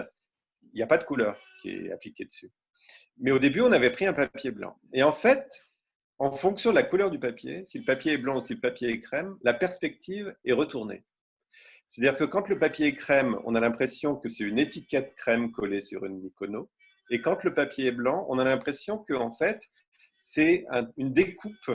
Il 0.73 0.77
n'y 0.77 0.81
a 0.81 0.87
pas 0.87 0.97
de 0.97 1.03
couleur 1.03 1.37
qui 1.61 1.71
est 1.71 1.91
appliquée 1.91 2.25
dessus. 2.25 2.51
Mais 3.17 3.31
au 3.31 3.39
début, 3.39 3.61
on 3.61 3.71
avait 3.71 3.91
pris 3.91 4.05
un 4.05 4.13
papier 4.13 4.51
blanc. 4.51 4.77
Et 4.93 5.03
en 5.03 5.11
fait, 5.11 5.65
en 6.17 6.31
fonction 6.31 6.69
de 6.69 6.75
la 6.75 6.83
couleur 6.83 7.11
du 7.11 7.19
papier, 7.19 7.65
si 7.65 7.77
le 7.77 7.85
papier 7.85 8.13
est 8.13 8.17
blanc 8.17 8.39
ou 8.39 8.43
si 8.43 8.53
le 8.53 8.61
papier 8.61 8.89
est 8.89 9.01
crème, 9.01 9.37
la 9.43 9.53
perspective 9.53 10.33
est 10.45 10.53
retournée. 10.53 11.03
C'est-à-dire 11.87 12.17
que 12.17 12.23
quand 12.23 12.49
le 12.49 12.57
papier 12.57 12.87
est 12.87 12.95
crème, 12.95 13.37
on 13.45 13.55
a 13.55 13.59
l'impression 13.59 14.15
que 14.15 14.29
c'est 14.29 14.43
une 14.43 14.59
étiquette 14.59 15.15
crème 15.15 15.51
collée 15.51 15.81
sur 15.81 16.05
une 16.05 16.23
icono. 16.25 16.69
Et 17.09 17.21
quand 17.21 17.43
le 17.43 17.53
papier 17.53 17.87
est 17.87 17.91
blanc, 17.91 18.25
on 18.29 18.39
a 18.39 18.43
l'impression 18.43 18.97
que 18.97 19.13
en 19.13 19.31
fait, 19.31 19.61
c'est 20.17 20.65
une 20.97 21.11
découpe 21.11 21.71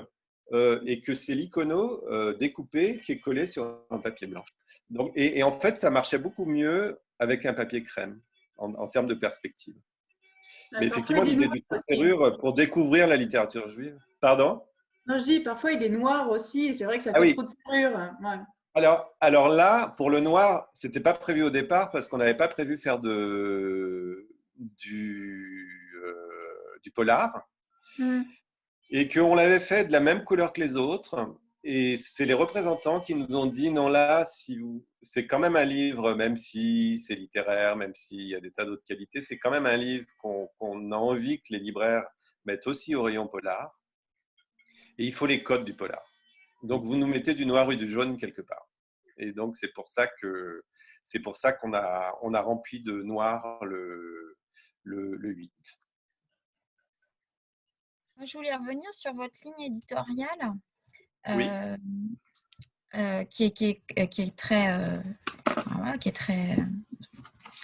euh, 0.53 0.81
et 0.85 1.01
que 1.01 1.15
c'est 1.15 1.35
l'icono 1.35 2.05
euh, 2.09 2.37
découpé 2.37 3.01
qui 3.01 3.13
est 3.13 3.21
collé 3.21 3.47
sur 3.47 3.85
un 3.91 3.99
papier 3.99 4.27
blanc. 4.27 4.45
Donc, 4.89 5.13
et, 5.15 5.43
en 5.45 5.53
fait, 5.53 5.77
ça 5.79 5.91
marchait 5.91 6.19
beaucoup 6.19 6.45
mieux 6.45 7.01
avec 7.21 7.47
un 7.47 7.55
papier 7.55 7.85
crème 7.85 8.21
en, 8.57 8.89
termes 8.89 9.07
de 9.07 9.15
perspective. 9.15 9.77
Mais 10.73 10.87
effectivement, 10.87 11.23
l'idée 11.23 11.49
du 11.49 11.63
serrure 11.89 12.37
pour 12.39 12.55
découvrir 12.55 13.07
la 13.07 13.17
littérature 13.17 13.69
juive. 13.69 13.97
Pardon? 14.21 14.63
Non, 15.07 15.19
je 15.19 15.25
dis, 15.25 15.41
parfois 15.41 15.73
il 15.73 15.83
est 15.83 15.89
noir 15.89 16.31
aussi, 16.31 16.75
c'est 16.75 16.85
vrai 16.85 16.99
que 16.99 17.05
ça 17.05 17.13
ah 17.15 17.21
fait 17.21 17.33
trop 17.33 17.43
de 17.43 17.51
serrure. 17.51 18.13
Alors, 18.81 19.15
alors 19.21 19.49
là, 19.51 19.89
pour 19.99 20.09
le 20.09 20.21
noir, 20.21 20.71
c'était 20.73 21.01
pas 21.01 21.13
prévu 21.13 21.43
au 21.43 21.51
départ 21.51 21.91
parce 21.91 22.09
qu'on 22.09 22.17
n'avait 22.17 22.35
pas 22.35 22.49
prévu 22.49 22.79
faire 22.79 22.99
de, 22.99 24.27
du, 24.57 25.93
euh, 26.03 26.79
du 26.83 26.91
polar. 26.91 27.47
Mm. 27.99 28.23
Et 28.89 29.07
qu'on 29.07 29.35
l'avait 29.35 29.61
fait 29.61 29.85
de 29.85 29.93
la 29.93 30.01
même 30.01 30.25
couleur 30.25 30.55
que 30.55 30.63
les 30.63 30.77
autres. 30.77 31.37
Et 31.63 31.99
c'est 31.99 32.25
les 32.25 32.33
représentants 32.33 33.03
qui 33.03 33.15
nous 33.15 33.37
ont 33.37 33.45
dit 33.45 33.71
non, 33.71 33.91
là, 33.91 34.25
si 34.25 34.57
vous... 34.57 34.83
c'est 35.03 35.27
quand 35.27 35.39
même 35.39 35.57
un 35.57 35.67
livre, 35.67 36.15
même 36.15 36.39
si 36.39 37.01
c'est 37.01 37.17
littéraire, 37.17 37.77
même 37.77 37.95
s'il 37.95 38.29
y 38.29 38.35
a 38.35 38.41
des 38.41 38.51
tas 38.51 38.65
d'autres 38.65 38.87
qualités, 38.87 39.21
c'est 39.21 39.37
quand 39.37 39.51
même 39.51 39.67
un 39.67 39.77
livre 39.77 40.07
qu'on 40.17 40.91
a 40.91 40.97
envie 40.97 41.43
que 41.43 41.53
les 41.53 41.59
libraires 41.59 42.07
mettent 42.47 42.67
aussi 42.67 42.95
au 42.95 43.03
rayon 43.03 43.29
polar. 43.29 43.79
Et 44.97 45.05
il 45.05 45.13
faut 45.13 45.27
les 45.27 45.43
codes 45.43 45.67
du 45.67 45.77
polar. 45.77 46.03
Donc 46.63 46.85
vous 46.85 46.97
nous 46.97 47.07
mettez 47.07 47.35
du 47.35 47.45
noir 47.45 47.71
et 47.71 47.77
du 47.77 47.91
jaune 47.91 48.17
quelque 48.17 48.41
part. 48.41 48.70
Et 49.21 49.33
donc 49.33 49.57
c'est 49.57 49.73
pour 49.73 49.89
ça 49.89 50.07
que 50.07 50.63
c'est 51.05 51.21
pour 51.21 51.37
ça 51.37 51.53
qu'on 51.53 51.73
a 51.75 52.19
on 52.23 52.35
a 52.35 52.41
rempli 52.41 52.83
de 52.83 53.03
noir 53.03 53.65
le 53.65 54.37
le, 54.85 55.31
8. 55.31 55.53
Je 58.25 58.37
voulais 58.37 58.55
revenir 58.55 58.89
sur 58.93 59.15
votre 59.15 59.37
ligne 59.45 59.67
éditoriale 59.67 60.55
euh, 61.29 61.77
euh, 62.95 63.25
qui, 63.25 63.45
est, 63.45 63.51
qui, 63.51 63.83
est, 63.97 64.09
qui, 64.09 64.23
est, 64.23 64.37
très, 64.37 64.73
euh, 64.73 64.99
qui 66.01 66.09
est 66.09 66.17
très, 66.17 66.57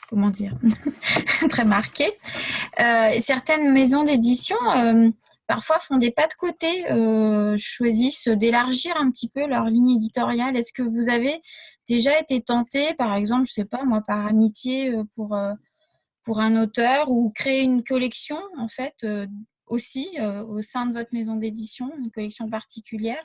comment 0.09 0.30
dire, 0.30 0.54
très 1.50 1.64
marquée. 1.64 2.16
certaines 3.20 3.72
maisons 3.72 4.04
d'édition 4.04 4.57
parfois 5.47 5.78
font 5.78 5.99
des 5.99 6.11
pas 6.11 6.26
de 6.26 6.34
côté, 6.34 6.90
euh, 6.90 7.57
choisissent 7.59 8.28
d'élargir 8.28 8.97
un 8.97 9.11
petit 9.11 9.28
peu 9.28 9.47
leur 9.47 9.66
ligne 9.66 9.90
éditoriale. 9.90 10.57
Est-ce 10.57 10.72
que 10.72 10.82
vous 10.82 11.09
avez 11.09 11.40
déjà 11.88 12.18
été 12.18 12.40
tenté, 12.40 12.94
par 12.94 13.14
exemple, 13.14 13.47
je 13.47 13.53
sais 13.53 13.64
pas 13.64 13.84
moi, 13.84 14.01
par 14.01 14.26
amitié 14.26 14.90
euh, 14.90 15.05
pour, 15.14 15.34
euh, 15.34 15.53
pour 16.24 16.40
un 16.40 16.61
auteur 16.61 17.11
ou 17.11 17.30
créer 17.30 17.62
une 17.62 17.84
collection 17.84 18.38
en 18.59 18.68
fait 18.68 19.07
aussi 19.68 20.09
au 20.49 20.62
sein 20.62 20.86
de 20.86 20.92
votre 20.92 21.12
maison 21.12 21.36
d'édition, 21.36 21.92
une 21.99 22.11
collection 22.11 22.47
particulière 22.47 23.24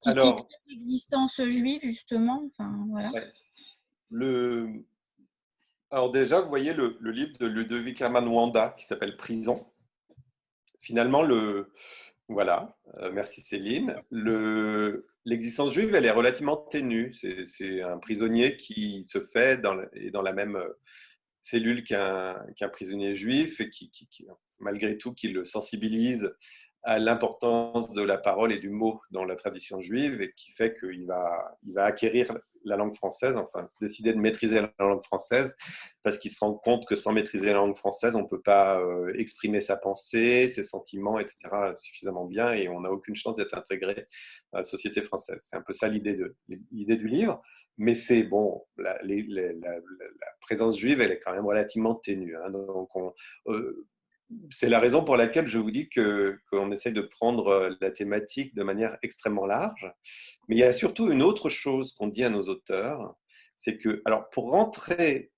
qui 0.00 0.10
Alors, 0.10 0.46
l'existence 0.66 1.40
juive 1.48 1.80
justement? 1.82 2.42
Enfin, 2.50 2.86
voilà. 2.90 3.12
Le... 4.10 4.84
Alors 5.90 6.10
déjà, 6.10 6.40
vous 6.40 6.48
voyez 6.48 6.72
le, 6.72 6.98
livre 7.02 7.36
de 7.38 7.46
Ludovic 7.46 8.00
Herman 8.00 8.26
Wanda 8.26 8.74
qui 8.78 8.84
s'appelle 8.84 9.16
Prison. 9.16 9.66
Finalement, 10.82 11.22
le, 11.22 11.72
voilà, 12.28 12.76
euh, 12.98 13.10
merci 13.12 13.40
Céline. 13.40 13.94
L'existence 15.24 15.72
juive, 15.72 15.94
elle 15.94 16.04
est 16.04 16.10
relativement 16.10 16.56
ténue. 16.56 17.14
C'est 17.14 17.82
un 17.82 17.98
prisonnier 17.98 18.56
qui 18.56 19.04
se 19.06 19.20
fait 19.20 19.60
dans, 19.60 19.76
dans 20.12 20.22
la 20.22 20.32
même 20.32 20.56
euh, 20.56 20.68
cellule 21.40 21.84
qu'un 21.84 22.68
prisonnier 22.72 23.14
juif 23.14 23.60
et 23.60 23.68
qui, 23.68 23.90
malgré 24.58 24.98
tout, 24.98 25.14
qui 25.14 25.28
le 25.28 25.44
sensibilise 25.44 26.32
à 26.84 26.98
l'importance 26.98 27.92
de 27.92 28.02
la 28.02 28.18
parole 28.18 28.52
et 28.52 28.58
du 28.58 28.70
mot 28.70 29.00
dans 29.12 29.24
la 29.24 29.36
tradition 29.36 29.80
juive 29.80 30.20
et 30.20 30.32
qui 30.32 30.50
fait 30.50 30.74
qu'il 30.74 31.06
va, 31.06 31.56
il 31.64 31.74
va 31.74 31.84
acquérir 31.84 32.32
la 32.64 32.76
langue 32.76 32.94
française, 32.94 33.36
enfin 33.36 33.68
décider 33.80 34.12
de 34.12 34.18
maîtriser 34.18 34.60
la 34.60 34.72
langue 34.78 35.02
française 35.02 35.54
parce 36.02 36.18
qu'il 36.18 36.30
se 36.30 36.40
rend 36.40 36.54
compte 36.54 36.86
que 36.86 36.94
sans 36.94 37.12
maîtriser 37.12 37.46
la 37.46 37.54
langue 37.54 37.76
française, 37.76 38.16
on 38.16 38.22
ne 38.22 38.26
peut 38.26 38.40
pas 38.40 38.80
euh, 38.80 39.12
exprimer 39.14 39.60
sa 39.60 39.76
pensée, 39.76 40.48
ses 40.48 40.64
sentiments, 40.64 41.18
etc. 41.18 41.48
suffisamment 41.74 42.24
bien 42.24 42.52
et 42.52 42.68
on 42.68 42.80
n'a 42.80 42.90
aucune 42.90 43.16
chance 43.16 43.36
d'être 43.36 43.56
intégré 43.56 44.06
à 44.52 44.58
la 44.58 44.62
société 44.62 45.02
française. 45.02 45.38
C'est 45.40 45.56
un 45.56 45.62
peu 45.62 45.72
ça 45.72 45.88
l'idée, 45.88 46.16
du 46.16 47.08
livre. 47.08 47.42
Mais 47.78 47.94
c'est 47.94 48.22
bon, 48.24 48.62
la, 48.76 48.98
présence 50.42 50.78
juive, 50.78 51.00
elle 51.00 51.12
est 51.12 51.20
quand 51.20 51.32
même 51.32 51.46
relativement 51.46 51.94
ténue. 51.94 52.36
Hein. 52.36 52.50
donc 52.50 52.94
on, 52.94 53.14
euh, 53.46 53.86
c'est 54.50 54.68
la 54.68 54.80
raison 54.80 55.04
pour 55.04 55.16
laquelle 55.16 55.48
je 55.48 55.58
vous 55.58 55.70
dis 55.70 55.88
qu'on 55.88 56.70
essaye 56.70 56.92
de 56.92 57.00
prendre 57.00 57.48
euh, 57.48 57.70
la 57.80 57.90
thématique 57.90 58.54
de 58.54 58.62
manière 58.62 58.96
extrêmement 59.02 59.46
large. 59.46 59.90
Mais 60.48 60.56
il 60.56 60.58
y 60.58 60.64
a 60.64 60.72
surtout 60.72 61.10
une 61.10 61.22
autre 61.22 61.48
chose 61.48 61.92
qu'on 61.94 62.08
dit 62.08 62.24
à 62.24 62.30
nos 62.30 62.48
auteurs, 62.48 63.14
c'est 63.56 63.78
que, 63.78 64.02
alors 64.04 64.28
pour 64.30 64.50
rentrer 64.50 65.30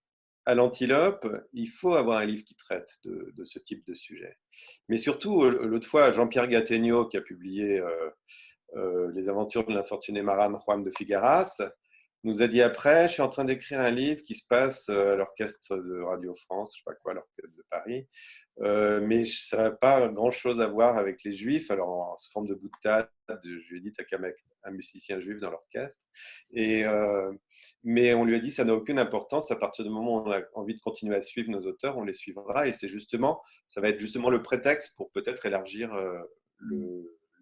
à 0.46 0.54
l'antilope, 0.54 1.26
il 1.52 1.68
faut 1.68 1.94
avoir 1.94 2.18
un 2.18 2.26
livre 2.26 2.44
qui 2.44 2.54
traite 2.54 2.98
de, 3.04 3.44
ce 3.44 3.58
type 3.58 3.86
de 3.86 3.94
sujet. 3.94 4.36
Mais 4.88 4.98
surtout, 4.98 5.42
euh, 5.42 5.66
l'autre 5.66 5.88
fois, 5.88 6.12
Jean-Pierre 6.12 6.48
Gattegno, 6.48 7.06
qui 7.06 7.16
a 7.16 7.22
publié 7.22 7.80
euh, 8.76 9.12
Les 9.14 9.28
aventures 9.28 9.64
de 9.64 9.72
l'infortuné 9.72 10.20
marin 10.22 10.58
Juan 10.58 10.82
de 10.82 10.90
Figaras, 10.90 11.62
nous 12.24 12.42
a 12.42 12.48
dit 12.48 12.62
après, 12.62 13.08
je 13.08 13.14
suis 13.14 13.22
en 13.22 13.28
train 13.28 13.44
d'écrire 13.44 13.80
un 13.80 13.90
livre 13.90 14.22
qui 14.22 14.34
se 14.34 14.46
passe 14.46 14.88
à 14.88 15.14
l'orchestre 15.14 15.76
de 15.76 16.00
Radio 16.02 16.34
France, 16.34 16.72
je 16.74 16.80
sais 16.80 16.84
pas 16.84 16.94
quoi, 16.94 17.14
l'orchestre 17.14 17.56
de 17.56 17.64
Paris, 17.70 18.06
euh, 18.60 19.00
mais 19.00 19.24
ça 19.24 19.64
n'a 19.64 19.70
pas 19.72 20.08
grand-chose 20.08 20.60
à 20.60 20.66
voir 20.66 20.96
avec 20.96 21.24
les 21.24 21.32
juifs. 21.32 21.70
Alors, 21.70 22.18
sous 22.18 22.30
forme 22.30 22.46
de 22.46 22.54
boutade, 22.54 23.08
je 23.28 23.48
lui 23.48 23.78
ai 23.78 23.80
dit, 23.80 23.92
tu 23.92 24.04
qu'à 24.04 24.18
un 24.64 24.70
musicien 24.70 25.20
juif 25.20 25.40
dans 25.40 25.50
l'orchestre. 25.50 26.06
Euh, 26.56 27.32
mais 27.82 28.14
on 28.14 28.24
lui 28.24 28.36
a 28.36 28.38
dit, 28.38 28.52
ça 28.52 28.64
n'a 28.64 28.74
aucune 28.74 28.98
importance. 28.98 29.50
À 29.50 29.56
partir 29.56 29.84
du 29.84 29.90
moment 29.90 30.16
où 30.16 30.28
on 30.28 30.32
a 30.32 30.40
envie 30.54 30.74
de 30.74 30.80
continuer 30.80 31.16
à 31.16 31.22
suivre 31.22 31.50
nos 31.50 31.66
auteurs, 31.66 31.98
on 31.98 32.04
les 32.04 32.14
suivra. 32.14 32.68
Et 32.68 32.72
c'est 32.72 32.88
justement, 32.88 33.42
ça 33.68 33.80
va 33.80 33.88
être 33.88 34.00
justement 34.00 34.30
le 34.30 34.42
prétexte 34.42 34.96
pour 34.96 35.10
peut-être 35.10 35.46
élargir 35.46 35.92
euh, 35.94 36.22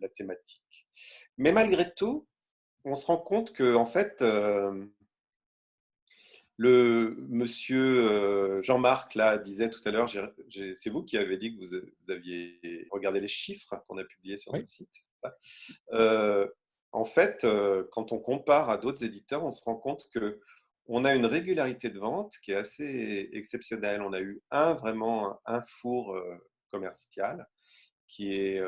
la 0.00 0.08
thématique. 0.08 0.88
Mais 1.36 1.52
malgré 1.52 1.92
tout, 1.94 2.26
on 2.84 2.96
se 2.96 3.06
rend 3.06 3.18
compte 3.18 3.52
que, 3.52 3.74
en 3.74 3.86
fait, 3.86 4.22
le 6.62 7.16
monsieur 7.28 8.08
euh, 8.08 8.62
Jean-Marc 8.62 9.14
là 9.16 9.36
disait 9.38 9.68
tout 9.68 9.80
à 9.84 9.90
l'heure, 9.90 10.08
c'est 10.08 10.90
vous 10.90 11.02
qui 11.02 11.16
avez 11.16 11.36
dit 11.36 11.56
que 11.56 11.64
vous, 11.64 11.74
aviez 12.08 12.86
regardé 12.90 13.20
les 13.20 13.28
chiffres 13.28 13.82
qu'on 13.88 13.98
a 13.98 14.04
publiés 14.04 14.36
sur 14.36 14.52
notre 14.52 14.68
site. 14.68 14.94
Euh, 15.92 16.46
en 16.92 17.04
fait, 17.04 17.44
euh, 17.44 17.84
quand 17.90 18.12
on 18.12 18.18
compare 18.18 18.70
à 18.70 18.76
d'autres 18.76 19.04
éditeurs, 19.04 19.44
on 19.44 19.50
se 19.50 19.62
rend 19.64 19.76
compte 19.76 20.08
que 20.14 20.40
on 20.86 21.04
a 21.04 21.14
une 21.14 21.26
régularité 21.26 21.90
de 21.90 21.98
vente 21.98 22.34
qui 22.42 22.52
est 22.52 22.56
assez 22.56 23.30
exceptionnelle. 23.32 24.02
On 24.02 24.12
a 24.12 24.20
eu 24.20 24.42
un 24.50 24.74
vraiment 24.74 25.40
un 25.46 25.62
four 25.62 26.16
commercial 26.70 27.48
qui 28.08 28.32
est 28.34 28.60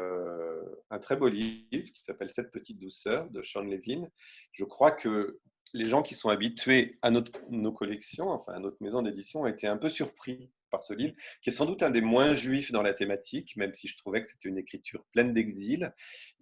un 0.91 0.99
très 0.99 1.17
beau 1.17 1.29
livre 1.29 1.91
qui 1.93 2.03
s'appelle 2.03 2.31
Cette 2.31 2.51
petite 2.51 2.79
douceur 2.79 3.31
de 3.31 3.43
Sean 3.43 3.63
Levin. 3.63 4.09
Je 4.53 4.65
crois 4.65 4.91
que 4.91 5.41
les 5.75 5.85
gens 5.85 6.03
qui 6.03 6.15
sont 6.15 6.31
habitués 6.31 6.99
à 7.03 7.11
notre, 7.11 7.33
nos 7.51 7.73
collections, 7.73 8.29
enfin 8.31 8.53
à 8.53 8.59
notre 8.61 8.77
maison 8.81 9.03
d'édition, 9.03 9.43
ont 9.43 9.47
été 9.47 9.67
un 9.67 9.77
peu 9.77 9.91
surpris 9.91 10.51
par 10.71 10.83
ce 10.83 10.93
livre, 10.93 11.15
qui 11.43 11.51
est 11.51 11.53
sans 11.53 11.67
doute 11.67 11.83
un 11.85 11.91
des 11.91 12.01
moins 12.01 12.35
juifs 12.35 12.73
dans 12.73 12.83
la 12.83 12.95
thématique, 12.95 13.57
même 13.57 13.75
si 13.75 13.87
je 13.87 13.97
trouvais 13.97 14.23
que 14.23 14.29
c'était 14.29 14.49
une 14.49 14.59
écriture 14.59 15.05
pleine 15.13 15.33
d'exil, 15.33 15.93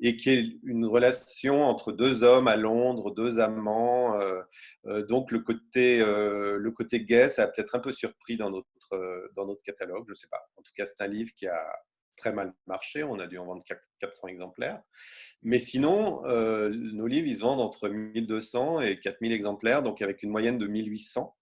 et 0.00 0.16
qui 0.16 0.30
est 0.30 0.44
une 0.64 0.86
relation 0.86 1.62
entre 1.62 1.92
deux 1.92 2.24
hommes 2.24 2.48
à 2.48 2.56
Londres, 2.56 3.10
deux 3.10 3.40
amants. 3.40 4.18
Euh, 4.20 4.40
euh, 4.86 5.04
donc 5.04 5.30
le 5.32 5.40
côté, 5.40 6.00
euh, 6.00 6.56
le 6.56 6.70
côté 6.70 7.04
gay, 7.04 7.28
ça 7.28 7.44
a 7.44 7.46
peut-être 7.48 7.74
un 7.74 7.80
peu 7.80 7.92
surpris 7.92 8.36
dans 8.36 8.50
notre, 8.50 9.30
dans 9.36 9.46
notre 9.46 9.62
catalogue, 9.62 10.04
je 10.06 10.12
ne 10.12 10.16
sais 10.16 10.28
pas. 10.30 10.42
En 10.56 10.62
tout 10.62 10.72
cas, 10.74 10.86
c'est 10.86 11.02
un 11.02 11.08
livre 11.08 11.32
qui 11.34 11.46
a 11.46 11.62
très 12.16 12.32
mal 12.32 12.54
marché. 12.66 13.02
On 13.02 13.18
a 13.18 13.26
dû 13.26 13.38
en 13.38 13.46
vendre 13.46 13.64
400 14.00 14.28
exemplaires. 14.28 14.82
Mais 15.42 15.58
sinon, 15.58 16.24
euh, 16.26 16.70
nos 16.70 17.06
livres, 17.06 17.28
ils 17.28 17.36
se 17.36 17.42
vendent 17.42 17.60
entre 17.60 17.88
1200 17.88 18.80
et 18.80 18.98
4000 18.98 19.32
exemplaires, 19.32 19.82
donc 19.82 20.02
avec 20.02 20.22
une 20.22 20.30
moyenne 20.30 20.58
de 20.58 20.66
1800, 20.66 21.36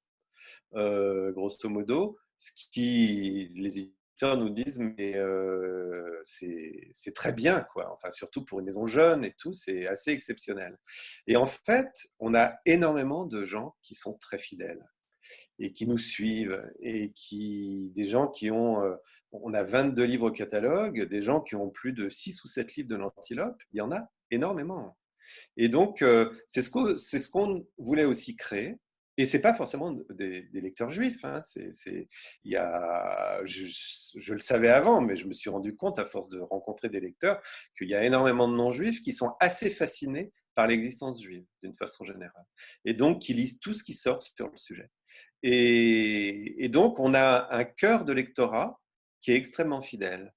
euh, 0.74 1.32
grosso 1.32 1.68
modo. 1.68 2.18
Ce 2.38 2.52
qui, 2.72 3.52
les 3.54 3.78
éditeurs 3.78 4.36
nous 4.36 4.50
disent, 4.50 4.78
mais 4.78 5.16
euh, 5.16 6.20
c'est 6.24 7.14
très 7.14 7.32
bien, 7.32 7.60
quoi. 7.60 7.92
Enfin, 7.92 8.10
surtout 8.10 8.44
pour 8.44 8.60
une 8.60 8.66
maison 8.66 8.86
jeune 8.86 9.24
et 9.24 9.34
tout, 9.38 9.52
c'est 9.52 9.86
assez 9.86 10.12
exceptionnel. 10.12 10.78
Et 11.26 11.36
en 11.36 11.46
fait, 11.46 11.90
on 12.18 12.34
a 12.34 12.54
énormément 12.64 13.26
de 13.26 13.44
gens 13.44 13.74
qui 13.82 13.94
sont 13.94 14.14
très 14.14 14.38
fidèles 14.38 14.84
et 15.60 15.72
qui 15.72 15.86
nous 15.86 15.98
suivent 15.98 16.60
et 16.80 17.12
qui 17.12 17.92
des 17.94 18.06
gens 18.06 18.26
qui 18.26 18.50
ont 18.50 18.82
on 19.32 19.54
a 19.54 19.62
22 19.62 20.04
livres 20.04 20.28
au 20.28 20.32
catalogue, 20.32 21.08
des 21.08 21.22
gens 21.22 21.40
qui 21.40 21.54
ont 21.54 21.70
plus 21.70 21.92
de 21.92 22.10
6 22.10 22.42
ou 22.44 22.48
7 22.48 22.74
livres 22.74 22.88
de 22.88 22.96
l'antilope, 22.96 23.62
il 23.72 23.78
y 23.78 23.80
en 23.80 23.92
a 23.92 24.10
énormément. 24.30 24.96
Et 25.56 25.68
donc, 25.68 26.02
euh, 26.02 26.30
c'est 26.48 26.62
ce 26.62 26.70
qu'on 26.70 26.96
ce 26.96 27.62
voulait 27.78 28.04
aussi 28.04 28.36
créer. 28.36 28.76
Et 29.16 29.26
ce 29.26 29.36
n'est 29.36 29.42
pas 29.42 29.54
forcément 29.54 29.92
des, 30.10 30.48
lecteurs 30.52 30.90
juifs. 30.90 31.24
Hein. 31.24 31.42
y 32.44 32.56
a, 32.56 33.44
je, 33.44 34.32
le 34.32 34.38
savais 34.38 34.68
avant, 34.68 35.00
mais 35.00 35.16
je 35.16 35.26
me 35.26 35.32
suis 35.32 35.50
rendu 35.50 35.76
compte, 35.76 35.98
à 35.98 36.06
force 36.06 36.28
de 36.30 36.40
rencontrer 36.40 36.88
des 36.88 37.00
lecteurs, 37.00 37.40
qu'il 37.76 37.88
y 37.88 37.94
a 37.94 38.02
énormément 38.04 38.48
de 38.48 38.54
non-juifs 38.54 39.02
qui 39.02 39.12
sont 39.12 39.34
assez 39.38 39.70
fascinés 39.70 40.32
par 40.54 40.66
l'existence 40.66 41.22
juive, 41.22 41.44
d'une 41.62 41.74
façon 41.74 42.04
générale. 42.04 42.46
Et 42.84 42.94
donc, 42.94 43.20
qui 43.20 43.34
lisent 43.34 43.60
tout 43.60 43.74
ce 43.74 43.84
qui 43.84 43.94
sort 43.94 44.22
sur 44.22 44.48
le 44.48 44.56
sujet. 44.56 44.88
Et, 45.42 46.68
donc, 46.68 46.98
on 46.98 47.14
a 47.14 47.48
un 47.50 47.64
cœur 47.64 48.04
de 48.04 48.12
lectorat 48.12 48.80
qui 49.20 49.32
est 49.32 49.36
extrêmement 49.36 49.80
fidèle 49.80 50.34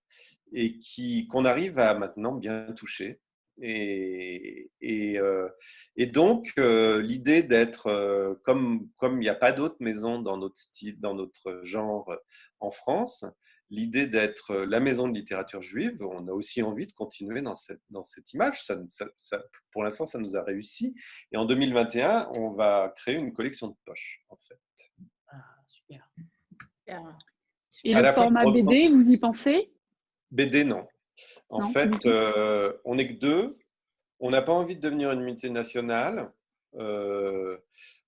et 0.53 0.77
qui 0.79 1.27
qu'on 1.27 1.45
arrive 1.45 1.79
à 1.79 1.93
maintenant 1.93 2.33
bien 2.33 2.71
toucher. 2.73 3.19
Et, 3.61 4.69
euh, 4.81 5.49
donc, 6.11 6.51
euh, 6.57 7.01
l'idée 7.01 7.43
d'être, 7.43 7.87
euh, 7.87 8.35
comme 8.43 8.89
comme 8.97 9.17
il 9.17 9.25
n'y 9.25 9.29
a 9.29 9.35
pas 9.35 9.51
d'autres 9.51 9.77
maisons 9.79 10.19
dans 10.19 10.37
notre 10.37 10.59
dans 10.99 11.13
notre 11.13 11.61
genre 11.63 12.15
en 12.59 12.71
France, 12.71 13.25
l'idée 13.69 14.07
d'être 14.07 14.55
la 14.55 14.79
maison 14.79 15.07
de 15.07 15.13
littérature 15.13 15.61
juive, 15.61 16.03
on 16.03 16.27
a 16.27 16.31
aussi 16.31 16.61
envie 16.63 16.87
de 16.87 16.93
continuer 16.93 17.41
dans 17.41 17.55
cette, 17.55 17.81
dans 17.89 18.03
cette 18.03 18.31
image. 18.33 18.65
Pour 19.71 19.83
l'instant, 19.83 20.05
ça 20.05 20.19
nous 20.19 20.37
a 20.37 20.43
réussi. 20.43 20.95
Et 21.31 21.37
en 21.37 21.45
2021, 21.45 22.29
on 22.37 22.51
va 22.51 22.93
créer 22.95 23.15
une 23.15 23.33
collection 23.33 23.67
de 23.67 23.75
poches, 23.85 24.23
en 24.29 24.37
fait. 24.47 24.62
Ah, 25.27 25.43
super. 25.67 26.09
Et 27.83 27.93
le 27.93 28.11
format 28.11 28.49
BD, 28.49 28.89
vous 28.89 29.09
y 29.09 29.17
pensez? 29.17 29.71
BD, 30.31 30.63
non. 30.63 30.87
En 31.49 31.69
fait, 31.69 32.05
euh, 32.05 32.73
on 32.85 32.95
n'est 32.95 33.07
que 33.07 33.19
deux. 33.19 33.57
On 34.19 34.29
n'a 34.31 34.41
pas 34.41 34.53
envie 34.53 34.75
de 34.75 34.81
devenir 34.81 35.11
une 35.11 35.21
unité 35.21 35.49
nationale. 35.49 36.31
Euh, 36.75 37.57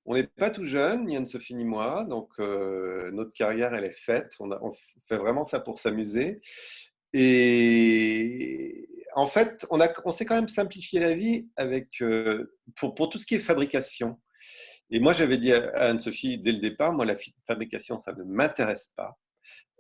on 0.06 0.14
n'est 0.14 0.28
pas 0.28 0.50
tout 0.50 0.66
jeune, 0.66 1.06
ni 1.06 1.18
Anne-Sophie 1.18 1.56
ni 1.56 1.66
moi. 1.66 2.06
Donc, 2.06 2.32
euh, 2.40 3.12
notre 3.12 3.34
carrière, 3.34 3.74
elle 3.76 3.84
est 3.86 3.92
faite. 3.92 4.34
On, 4.40 4.50
on 4.52 4.72
fait 5.08 5.18
vraiment 5.18 5.44
ça 5.44 5.60
pour 5.60 5.80
s'amuser. 5.80 6.42
Et 7.14 8.88
en 9.16 9.28
fait, 9.28 9.66
on, 9.70 9.80
on 10.06 10.12
s'est 10.12 10.26
quand 10.26 10.36
même 10.36 10.48
simplifié 10.48 11.00
la 11.00 11.14
vie 11.14 11.48
avec, 11.56 12.04
pour, 12.76 12.96
pour 12.96 13.10
tout 13.10 13.20
ce 13.20 13.26
qui 13.26 13.36
est 13.36 13.40
fabrication. 13.40 14.20
Et 14.92 15.00
moi, 15.00 15.14
j'avais 15.14 15.38
dit 15.38 15.52
à 15.52 15.90
Anne-Sophie 15.90 16.38
dès 16.38 16.52
le 16.52 16.60
départ, 16.60 16.94
moi, 16.94 17.06
la 17.06 17.16
fabrication, 17.48 17.98
ça 17.98 18.14
ne 18.14 18.24
m'intéresse 18.24 18.94
pas. 18.96 19.18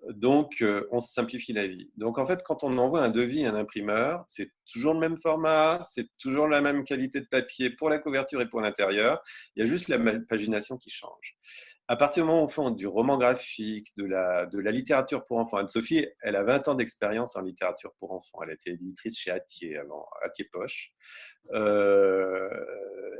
Donc, 0.09 0.61
euh, 0.61 0.87
on 0.91 0.99
simplifie 0.99 1.53
la 1.53 1.67
vie. 1.67 1.89
Donc, 1.97 2.19
en 2.19 2.27
fait, 2.27 2.43
quand 2.43 2.63
on 2.63 2.77
envoie 2.77 3.01
un 3.01 3.09
devis 3.09 3.45
à 3.45 3.51
un 3.51 3.55
imprimeur, 3.55 4.23
c'est 4.27 4.51
toujours 4.71 4.93
le 4.93 4.99
même 4.99 5.17
format, 5.17 5.81
c'est 5.83 6.07
toujours 6.19 6.47
la 6.47 6.61
même 6.61 6.83
qualité 6.83 7.21
de 7.21 7.25
papier 7.25 7.71
pour 7.71 7.89
la 7.89 7.97
couverture 7.97 8.41
et 8.41 8.47
pour 8.47 8.61
l'intérieur. 8.61 9.21
Il 9.55 9.61
y 9.61 9.63
a 9.63 9.65
juste 9.65 9.87
la 9.87 9.97
pagination 10.29 10.77
qui 10.77 10.91
change. 10.91 11.37
À 11.87 11.97
partir 11.97 12.23
du 12.23 12.27
moment 12.27 12.41
où 12.41 12.45
on 12.45 12.47
fait 12.47 12.75
du 12.75 12.87
roman 12.87 13.15
graphique, 13.19 13.95
de 13.95 14.05
la, 14.05 14.47
de 14.47 14.57
la 14.57 14.71
littérature 14.71 15.23
pour 15.25 15.37
enfants, 15.37 15.57
Anne-Sophie, 15.57 16.07
elle 16.23 16.35
a 16.35 16.43
20 16.43 16.67
ans 16.69 16.73
d'expérience 16.73 17.35
en 17.35 17.41
littérature 17.41 17.93
pour 17.99 18.11
enfants. 18.11 18.39
Elle 18.41 18.53
été 18.53 18.71
éditrice 18.71 19.15
chez 19.19 19.29
Atier 19.29 19.77
avant, 19.77 20.07
Atier 20.23 20.45
Poche. 20.51 20.93
Euh, 21.53 22.49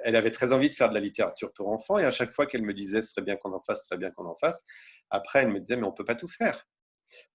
elle 0.04 0.16
avait 0.16 0.32
très 0.32 0.52
envie 0.52 0.70
de 0.70 0.74
faire 0.74 0.90
de 0.90 0.96
la 0.96 1.00
littérature 1.00 1.54
pour 1.54 1.70
enfants, 1.70 2.00
et 2.00 2.06
à 2.06 2.12
chaque 2.12 2.32
fois 2.32 2.48
qu'elle 2.48 2.64
me 2.64 2.74
disait 2.74 3.04
ce 3.04 3.12
serait 3.12 3.22
bien 3.22 3.36
qu'on 3.36 3.54
en 3.54 3.62
fasse, 3.62 3.82
ce 3.82 3.88
serait 3.88 4.00
bien 4.00 4.10
qu'on 4.10 4.26
en 4.26 4.36
fasse, 4.36 4.60
après 5.12 5.44
elle 5.44 5.52
me 5.52 5.60
disait 5.60 5.76
mais 5.76 5.86
on 5.86 5.92
ne 5.92 5.96
peut 5.96 6.06
pas 6.06 6.16
tout 6.16 6.28
faire. 6.28 6.68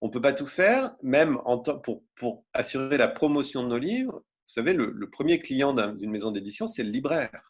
On 0.00 0.08
ne 0.08 0.12
peut 0.12 0.20
pas 0.20 0.32
tout 0.32 0.48
faire, 0.48 0.96
même 1.02 1.38
pour, 1.84 2.02
pour 2.16 2.44
assurer 2.52 2.96
la 2.96 3.06
promotion 3.06 3.62
de 3.62 3.68
nos 3.68 3.78
livres. 3.78 4.14
Vous 4.14 4.54
savez, 4.54 4.72
le 4.72 5.10
premier 5.10 5.38
client 5.38 5.72
d'une 5.92 6.10
maison 6.10 6.32
d'édition, 6.32 6.66
c'est 6.66 6.82
le 6.82 6.90
libraire. 6.90 7.49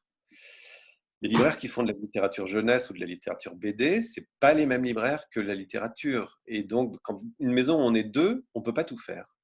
Les 1.22 1.28
libraires 1.28 1.58
qui 1.58 1.68
font 1.68 1.82
de 1.82 1.92
la 1.92 1.98
littérature 1.98 2.46
jeunesse 2.46 2.88
ou 2.88 2.94
de 2.94 3.00
la 3.00 3.06
littérature 3.06 3.54
BD, 3.54 4.00
c'est 4.00 4.26
pas 4.40 4.54
les 4.54 4.64
mêmes 4.64 4.84
libraires 4.84 5.28
que 5.30 5.40
la 5.40 5.54
littérature. 5.54 6.40
Et 6.46 6.62
donc, 6.62 6.96
quand 7.02 7.22
une 7.38 7.52
maison 7.52 7.76
où 7.76 7.82
on 7.82 7.94
est 7.94 8.04
deux, 8.04 8.46
on 8.54 8.62
peut 8.62 8.72
pas 8.72 8.84
tout 8.84 8.96
faire. 8.96 9.36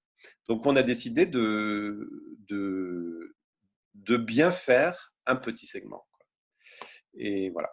Donc, 0.49 0.65
on 0.65 0.75
a 0.77 0.83
décidé 0.83 1.27
de, 1.27 2.11
de, 2.49 4.17
bien 4.17 4.51
faire 4.51 5.13
un 5.27 5.37
petit 5.37 5.67
segment. 5.67 6.07
Et 7.15 7.51
voilà. 7.51 7.71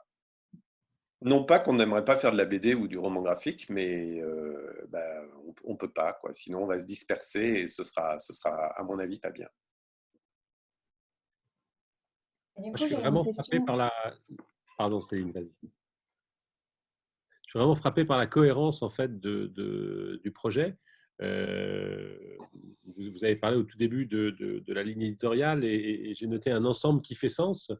Non 1.21 1.45
pas 1.45 1.59
qu'on 1.59 1.75
n'aimerait 1.75 2.03
pas 2.03 2.17
faire 2.17 2.33
de 2.33 2.37
la 2.37 2.43
BD 2.43 2.73
ou 2.73 2.89
du 2.89 2.97
roman 2.97 3.21
graphique, 3.21 3.69
mais 3.69 4.19
euh, 4.19 4.85
bah, 4.89 5.21
on 5.63 5.71
ne 5.71 5.77
peut 5.77 5.91
pas. 5.91 6.11
Quoi. 6.19 6.33
Sinon, 6.33 6.63
on 6.63 6.67
va 6.67 6.79
se 6.79 6.85
disperser 6.85 7.45
et 7.45 7.67
ce 7.69 7.85
sera, 7.85 8.19
ce 8.19 8.33
sera, 8.33 8.67
à 8.77 8.83
mon 8.83 8.99
avis, 8.99 9.19
pas 9.19 9.31
bien 9.31 9.47
je 12.57 12.85
suis 12.85 12.95
vraiment 12.95 13.23
frappé 13.23 13.59
par 13.59 13.75
la. 13.75 13.91
Pardon, 14.77 15.01
Céline, 15.01 15.31
vas-y. 15.31 15.51
Je 17.45 17.49
suis 17.49 17.59
vraiment 17.59 17.75
frappé 17.75 18.05
par 18.05 18.17
la 18.17 18.25
cohérence 18.25 18.81
en 18.81 18.89
fait 18.89 19.19
de, 19.19 20.19
du 20.23 20.31
projet. 20.31 20.77
Euh, 21.21 22.17
vous, 22.97 23.23
avez 23.23 23.35
parlé 23.35 23.57
au 23.57 23.63
tout 23.63 23.77
début 23.77 24.05
de, 24.07 24.31
de, 24.31 24.73
la 24.73 24.83
ligne 24.83 25.03
éditoriale 25.03 25.63
et, 25.63 26.13
j'ai 26.15 26.27
noté 26.27 26.51
un 26.51 26.65
ensemble 26.65 27.01
qui 27.01 27.13
fait 27.13 27.29
sens, 27.29 27.71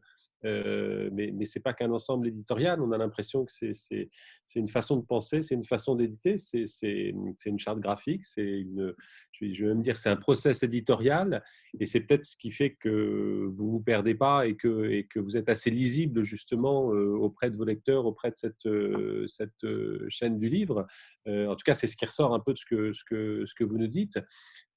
euh, 0.44 1.10
mais, 1.12 1.32
mais 1.32 1.44
ce 1.44 1.58
n'est 1.58 1.62
pas 1.62 1.74
qu'un 1.74 1.90
ensemble 1.90 2.28
éditorial. 2.28 2.80
On 2.80 2.92
a 2.92 2.98
l'impression 2.98 3.44
que 3.44 3.52
c'est 3.52 4.08
une 4.54 4.68
façon 4.68 4.96
de 4.96 5.04
penser, 5.04 5.42
c'est 5.42 5.56
une 5.56 5.64
façon 5.64 5.96
d'éditer, 5.96 6.38
c'est 6.38 7.14
une 7.46 7.58
charte 7.58 7.80
graphique, 7.80 8.24
c'est 8.24 8.42
une, 8.42 8.94
je 9.40 9.62
vais 9.62 9.68
même 9.68 9.82
dire, 9.82 9.98
c'est 9.98 10.08
un 10.08 10.16
process 10.16 10.62
éditorial 10.62 11.42
et 11.78 11.86
c'est 11.86 12.00
peut-être 12.00 12.24
ce 12.24 12.36
qui 12.36 12.50
fait 12.50 12.74
que 12.74 13.48
vous 13.56 13.70
vous 13.72 13.80
perdez 13.80 14.14
pas 14.14 14.46
et 14.46 14.56
que, 14.56 15.04
vous 15.16 15.36
êtes 15.36 15.48
assez 15.48 15.70
lisible 15.70 16.22
justement 16.22 16.92
euh, 16.92 17.14
auprès 17.16 17.50
de 17.50 17.56
vos 17.56 17.64
lecteurs, 17.64 18.06
auprès 18.06 18.30
de 18.30 18.36
cette, 18.36 18.66
euh, 18.66 19.26
euh, 19.64 20.06
chaîne 20.08 20.38
du 20.38 20.48
livre. 20.48 20.86
En 21.26 21.54
tout 21.54 21.64
cas, 21.64 21.74
c'est 21.74 21.86
ce 21.86 21.96
qui 21.96 22.04
ressort 22.04 22.34
un 22.34 22.40
peu 22.40 22.52
de 22.52 22.58
ce 22.58 23.04
que, 23.04 23.64
vous 23.64 23.78
nous 23.78 23.88
dites. 23.88 24.18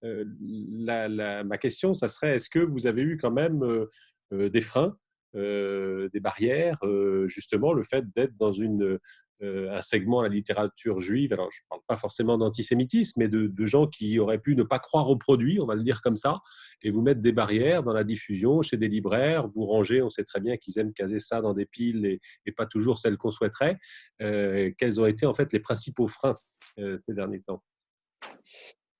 Ma 0.01 1.57
question, 1.57 1.93
ça 1.93 2.07
serait, 2.07 2.35
est-ce 2.35 2.49
que 2.49 2.59
vous 2.59 2.87
avez 2.87 3.01
eu 3.01 3.17
quand 3.17 3.31
même 3.31 3.85
des 4.31 4.61
freins 4.61 4.97
des 5.33 6.19
barrières, 6.19 6.79
justement, 7.27 7.73
le 7.73 7.83
fait 7.83 8.05
d'être 8.15 8.35
dans 8.37 8.53
une, 8.53 8.97
euh, 9.43 9.71
un 9.71 9.81
segment 9.81 10.21
la 10.21 10.29
littérature 10.29 10.99
juive, 10.99 11.33
alors 11.33 11.51
je 11.51 11.61
ne 11.61 11.67
parle 11.69 11.81
pas 11.87 11.97
forcément 11.97 12.37
d'antisémitisme, 12.37 13.19
mais 13.19 13.27
de, 13.27 13.65
gens 13.65 13.87
qui 13.87 14.17
auraient 14.19 14.39
pu 14.39 14.55
ne 14.55 14.63
pas 14.63 14.79
croire 14.79 15.09
au 15.09 15.17
produit, 15.17 15.59
on 15.59 15.65
va 15.65 15.75
le 15.75 15.83
dire 15.83 16.01
comme 16.01 16.15
ça, 16.15 16.35
et 16.81 16.89
vous 16.89 17.01
mettre 17.01 17.21
des 17.21 17.31
barrières 17.31 17.83
dans 17.83 17.93
la 17.93 18.03
diffusion 18.03 18.61
chez 18.61 18.77
des 18.77 18.87
libraires, 18.87 19.47
vous 19.49 19.65
ranger, 19.65 20.01
on 20.01 20.09
sait 20.09 20.23
très 20.23 20.39
bien 20.39 20.57
qu'ils 20.57 20.79
aiment 20.79 20.93
caser 20.93 21.19
ça 21.19 21.41
dans 21.41 21.53
des 21.53 21.65
piles 21.65 22.19
et, 22.45 22.51
pas 22.51 22.65
toujours 22.65 22.97
celles 22.97 23.17
qu'on 23.17 23.29
souhaiterait. 23.29 23.77
Euh, 24.21 24.71
quels 24.79 24.99
ont 24.99 25.05
été 25.05 25.27
en 25.27 25.33
fait 25.35 25.53
les 25.53 25.59
principaux 25.59 26.07
freins 26.07 26.33
euh, 26.79 26.97
ces 26.97 27.13
derniers 27.13 27.41
temps? 27.41 27.61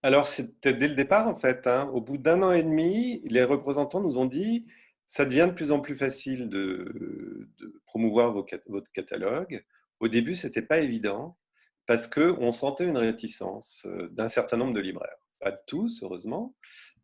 Alors, 0.04 0.28
c'était 0.28 0.76
dès 0.76 0.88
le 0.88 0.94
départ, 0.94 1.28
en 1.28 1.36
fait. 1.36 1.66
Hein. 1.66 1.90
Au 1.92 2.02
bout 2.02 2.20
d'un 2.20 2.44
an 2.44 2.52
et 2.52 2.62
demi, 2.62 3.22
les 3.26 3.44
représentants 3.44 4.02
nous 4.02 4.18
ont 4.18 4.26
dit 4.26 4.68
ça 5.08 5.26
devient 5.26 5.48
de 5.50 5.56
plus 5.56 5.72
en 5.72 5.80
plus 5.80 5.96
facile 5.96 6.50
de, 6.50 7.50
promouvoir 7.86 8.34
votre 8.34 8.92
catalogue. 8.92 9.64
Au 10.00 10.08
début, 10.08 10.36
ce 10.36 10.48
n'était 10.48 10.62
pas 10.62 10.80
évident 10.80 11.38
parce 11.86 12.08
qu'on 12.08 12.52
sentait 12.52 12.86
une 12.86 12.98
réticence 12.98 13.86
euh, 13.86 14.10
d'un 14.12 14.28
certain 14.28 14.58
nombre 14.58 14.74
de 14.74 14.80
libraires. 14.80 15.18
Pas 15.40 15.52
tous, 15.52 16.02
heureusement. 16.04 16.56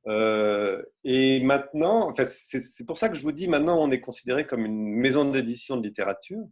Euh, 0.07 0.83
et 1.05 1.41
maintenant, 1.41 2.09
en 2.09 2.13
fait, 2.13 2.29
c'est 2.29 2.85
pour 2.85 2.97
ça 2.97 3.07
que 3.07 3.15
je 3.15 3.21
vous 3.21 3.31
dis, 3.31 3.47
maintenant, 3.47 3.81
on 3.81 3.89
est 3.91 4.01
considéré 4.01 4.45
comme 4.45 4.65
une 4.65 4.95
maison 4.95 5.23
d'édition 5.23 5.77
de 5.77 5.87
littérature, 5.87 6.43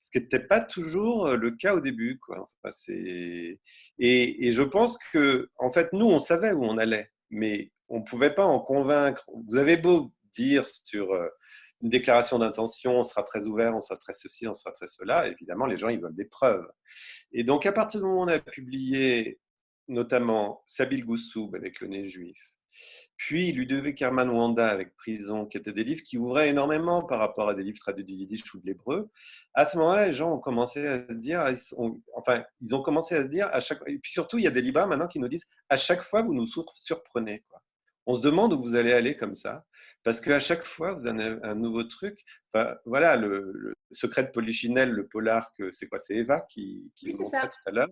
ce 0.00 0.10
qui 0.10 0.18
n'était 0.18 0.40
pas 0.40 0.60
toujours 0.60 1.28
le 1.36 1.50
cas 1.50 1.74
au 1.74 1.80
début. 1.80 2.18
Quoi. 2.20 2.48
et, 2.88 3.58
et, 3.98 4.52
je 4.52 4.62
pense 4.62 4.96
que, 5.12 5.50
en 5.58 5.70
fait, 5.70 5.92
nous, 5.92 6.06
on 6.06 6.18
savait 6.18 6.52
où 6.52 6.64
on 6.64 6.78
allait, 6.78 7.10
mais 7.30 7.72
on 7.88 7.98
ne 7.98 8.04
pouvait 8.04 8.34
pas 8.34 8.46
en 8.46 8.60
convaincre. 8.60 9.28
Vous 9.48 9.56
avez 9.56 9.76
beau 9.76 10.12
dire 10.34 10.66
sur 10.68 11.12
euh, 11.12 11.28
une 11.84 11.90
déclaration 11.90 12.38
d'intention, 12.38 12.98
on 12.98 13.02
sera 13.02 13.22
très 13.22 13.46
ouvert, 13.46 13.76
on 13.76 13.80
sera 13.82 13.98
très 13.98 14.14
ceci, 14.14 14.48
on 14.48 14.54
sera 14.54 14.72
très 14.72 14.86
cela. 14.86 15.28
Évidemment, 15.28 15.66
les 15.66 15.76
gens, 15.76 15.90
ils 15.90 16.00
veulent 16.00 16.16
des 16.16 16.24
preuves. 16.24 16.66
Et 17.30 17.44
donc, 17.44 17.66
à 17.66 17.72
partir 17.72 18.00
du 18.00 18.06
moment 18.06 18.22
où 18.22 18.24
on 18.24 18.28
a 18.28 18.38
publié 18.38 19.38
notamment 19.86 20.62
Sabil 20.66 21.04
Goussoub 21.04 21.54
avec 21.54 21.80
le 21.80 21.88
nez 21.88 22.08
juif, 22.08 22.38
puis 23.18 23.52
Ludovic 23.52 24.00
Herman 24.00 24.30
Wanda 24.30 24.66
avec 24.66 24.96
Prison, 24.96 25.44
qui 25.44 25.58
étaient 25.58 25.74
des 25.74 25.84
livres 25.84 26.02
qui 26.02 26.16
ouvraient 26.16 26.48
énormément 26.48 27.04
par 27.04 27.18
rapport 27.18 27.50
à 27.50 27.54
des 27.54 27.62
livres 27.62 27.78
traduits 27.78 28.04
du 28.04 28.14
yiddish 28.14 28.54
ou 28.54 28.60
de 28.60 28.66
l'hébreu. 28.66 29.10
À 29.52 29.66
ce 29.66 29.76
moment-là, 29.76 30.06
les 30.06 30.14
gens 30.14 30.32
ont 30.32 30.40
commencé 30.40 30.86
à 30.86 31.06
se 31.06 31.14
dire, 31.14 31.44
enfin, 32.16 32.42
ils 32.62 32.74
ont 32.74 32.82
commencé 32.82 33.14
à 33.14 33.22
se 33.24 33.28
dire, 33.28 33.48
à 33.52 33.60
chaque, 33.60 33.80
et 33.86 33.98
puis 33.98 34.10
surtout, 34.10 34.38
il 34.38 34.44
y 34.44 34.48
a 34.48 34.50
des 34.50 34.62
libraires 34.62 34.88
maintenant 34.88 35.06
qui 35.06 35.20
nous 35.20 35.28
disent, 35.28 35.46
à 35.68 35.76
chaque 35.76 36.02
fois, 36.02 36.22
vous 36.22 36.34
nous 36.34 36.46
surprenez. 36.80 37.44
Quoi 37.46 37.60
on 38.06 38.14
se 38.14 38.20
demande 38.20 38.52
où 38.52 38.58
vous 38.58 38.74
allez 38.74 38.92
aller 38.92 39.16
comme 39.16 39.36
ça, 39.36 39.64
parce 40.02 40.20
qu'à 40.20 40.38
chaque 40.38 40.64
fois, 40.64 40.92
vous 40.92 41.06
avez 41.06 41.36
un 41.42 41.54
nouveau 41.54 41.84
truc. 41.84 42.24
Enfin, 42.52 42.76
voilà, 42.84 43.16
le, 43.16 43.74
secret 43.90 44.24
de 44.24 44.30
Polichinelle, 44.30 44.90
le 44.90 45.06
polar, 45.06 45.52
que 45.54 45.70
c'est 45.70 45.86
quoi 45.86 45.98
C'est 45.98 46.16
Eva 46.16 46.40
qui, 46.40 46.90
qui 46.94 47.12
le 47.12 47.18
montrait 47.18 47.48
tout 47.48 47.56
à 47.66 47.70
l'heure. 47.70 47.88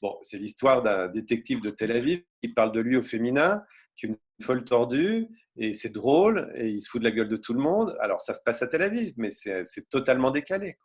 Bon, 0.00 0.16
c'est 0.22 0.38
l'histoire 0.38 0.82
d'un 0.82 1.08
détective 1.08 1.60
de 1.60 1.70
Tel 1.70 1.92
Aviv 1.92 2.22
qui 2.40 2.48
parle 2.48 2.72
de 2.72 2.80
lui 2.80 2.96
au 2.96 3.02
féminin, 3.02 3.62
qui 3.96 4.06
est 4.06 4.08
une 4.10 4.16
folle 4.42 4.64
tordue, 4.64 5.28
et 5.56 5.74
c'est 5.74 5.90
drôle, 5.90 6.50
et 6.54 6.68
il 6.68 6.80
se 6.80 6.88
fout 6.88 7.02
de 7.02 7.06
la 7.06 7.14
gueule 7.14 7.28
de 7.28 7.36
tout 7.36 7.52
le 7.52 7.60
monde. 7.60 7.96
Alors, 8.00 8.20
ça 8.20 8.32
se 8.32 8.40
passe 8.42 8.62
à 8.62 8.66
Tel 8.66 8.82
Aviv, 8.82 9.12
mais 9.16 9.30
c'est 9.30 9.88
totalement 9.90 10.30
décalé. 10.30 10.78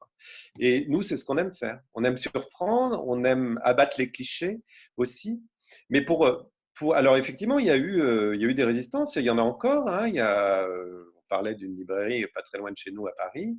Et 0.59 0.85
nous, 0.89 1.01
c'est 1.01 1.15
ce 1.15 1.23
qu'on 1.23 1.37
aime 1.37 1.53
faire. 1.53 1.79
On 1.93 2.03
aime 2.03 2.17
surprendre, 2.17 3.03
on 3.07 3.23
aime 3.23 3.59
abattre 3.63 3.95
les 3.97 4.11
clichés 4.11 4.61
aussi. 4.97 5.41
Mais 5.89 6.01
pour, 6.01 6.49
alors 6.93 7.17
effectivement, 7.17 7.59
il 7.59 7.65
y, 7.67 7.69
a 7.69 7.77
eu, 7.77 8.01
euh, 8.01 8.35
il 8.35 8.41
y 8.41 8.45
a 8.45 8.47
eu 8.49 8.53
des 8.53 8.63
résistances, 8.63 9.15
il 9.15 9.23
y 9.23 9.29
en 9.29 9.37
a 9.37 9.41
encore. 9.41 9.87
Hein. 9.87 10.13
euh, 10.15 11.05
on 11.17 11.21
parlait 11.29 11.55
d'une 11.55 11.75
librairie 11.75 12.25
pas 12.27 12.41
très 12.41 12.57
loin 12.57 12.71
de 12.71 12.77
chez 12.77 12.91
nous 12.91 13.07
à 13.07 13.15
Paris 13.15 13.57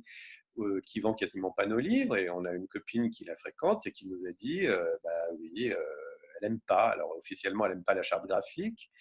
euh, 0.59 0.79
qui 0.85 0.99
vend 0.99 1.13
quasiment 1.13 1.51
pas 1.51 1.65
nos 1.65 1.79
livres 1.79 2.17
et 2.17 2.29
on 2.29 2.45
a 2.45 2.53
une 2.53 2.67
copine 2.67 3.09
qui 3.09 3.25
la 3.25 3.35
fréquente 3.35 3.87
et 3.87 3.91
qui 3.91 4.07
nous 4.07 4.25
a 4.25 4.31
dit, 4.31 4.67
bah 4.67 5.09
oui, 5.39 5.71
elle 5.71 6.49
n'aime 6.49 6.59
pas. 6.61 6.89
Alors 6.89 7.15
officiellement, 7.17 7.65
elle 7.65 7.73
n'aime 7.73 7.83
pas 7.83 7.95
la 7.95 8.03
charte 8.03 8.27
graphique, 8.27 8.91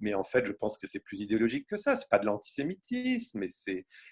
mais 0.00 0.14
en 0.14 0.24
fait, 0.24 0.44
je 0.46 0.52
pense 0.52 0.78
que 0.78 0.86
c'est 0.86 1.00
plus 1.00 1.20
idéologique 1.20 1.66
que 1.66 1.78
ça. 1.78 1.96
C'est 1.96 2.10
pas 2.10 2.18
de 2.18 2.26
l'antisémitisme, 2.26 3.40
mais 3.40 3.48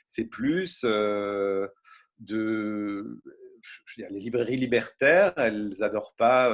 c'est 0.06 0.24
plus 0.24 0.84
de 0.84 1.70
les 3.98 4.20
librairies 4.20 4.56
libertaires, 4.56 5.34
elles 5.36 5.74
n'adorent 5.78 6.14
pas 6.16 6.50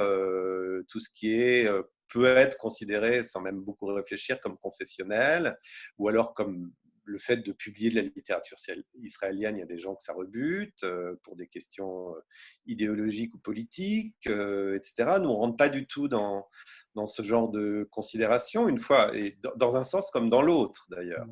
tout 0.89 0.99
ce 0.99 1.09
qui 1.09 1.33
est 1.33 1.69
peut 2.09 2.25
être 2.25 2.57
considéré, 2.57 3.23
sans 3.23 3.41
même 3.41 3.59
beaucoup 3.61 3.85
réfléchir, 3.87 4.39
comme 4.39 4.57
confessionnel, 4.57 5.57
ou 5.97 6.07
alors 6.07 6.33
comme 6.33 6.71
le 7.07 7.17
fait 7.17 7.37
de 7.37 7.53
publier 7.53 7.89
de 7.89 7.95
la 7.95 8.01
littérature 8.01 8.57
israélienne, 9.01 9.55
il 9.55 9.59
y 9.59 9.63
a 9.63 9.67
des 9.67 9.79
gens 9.79 9.95
que 9.95 10.03
ça 10.03 10.13
rebute 10.13 10.83
euh, 10.83 11.15
pour 11.23 11.35
des 11.35 11.47
questions 11.47 12.13
euh, 12.13 12.19
idéologiques 12.65 13.33
ou 13.33 13.39
politiques, 13.39 14.27
euh, 14.27 14.75
etc. 14.75 15.17
Nous, 15.21 15.29
on 15.29 15.33
ne 15.33 15.37
rentre 15.37 15.57
pas 15.57 15.69
du 15.69 15.87
tout 15.87 16.09
dans, 16.09 16.47
dans 16.95 17.07
ce 17.07 17.21
genre 17.21 17.49
de 17.49 17.87
considération, 17.91 18.67
une 18.67 18.77
fois, 18.77 19.15
et 19.15 19.37
dans 19.55 19.77
un 19.77 19.83
sens 19.83 20.11
comme 20.11 20.29
dans 20.29 20.41
l'autre 20.41 20.85
d'ailleurs. 20.89 21.27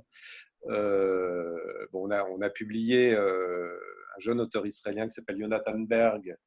bon, 1.91 2.07
on, 2.07 2.11
a, 2.11 2.23
on 2.23 2.41
a 2.41 2.49
publié 2.49 3.13
un 3.13 4.19
jeune 4.19 4.39
auteur 4.39 4.65
israélien 4.65 5.07
qui 5.07 5.13
s'appelle 5.13 5.39
Jonathan 5.39 5.77
Berg, 5.79 6.37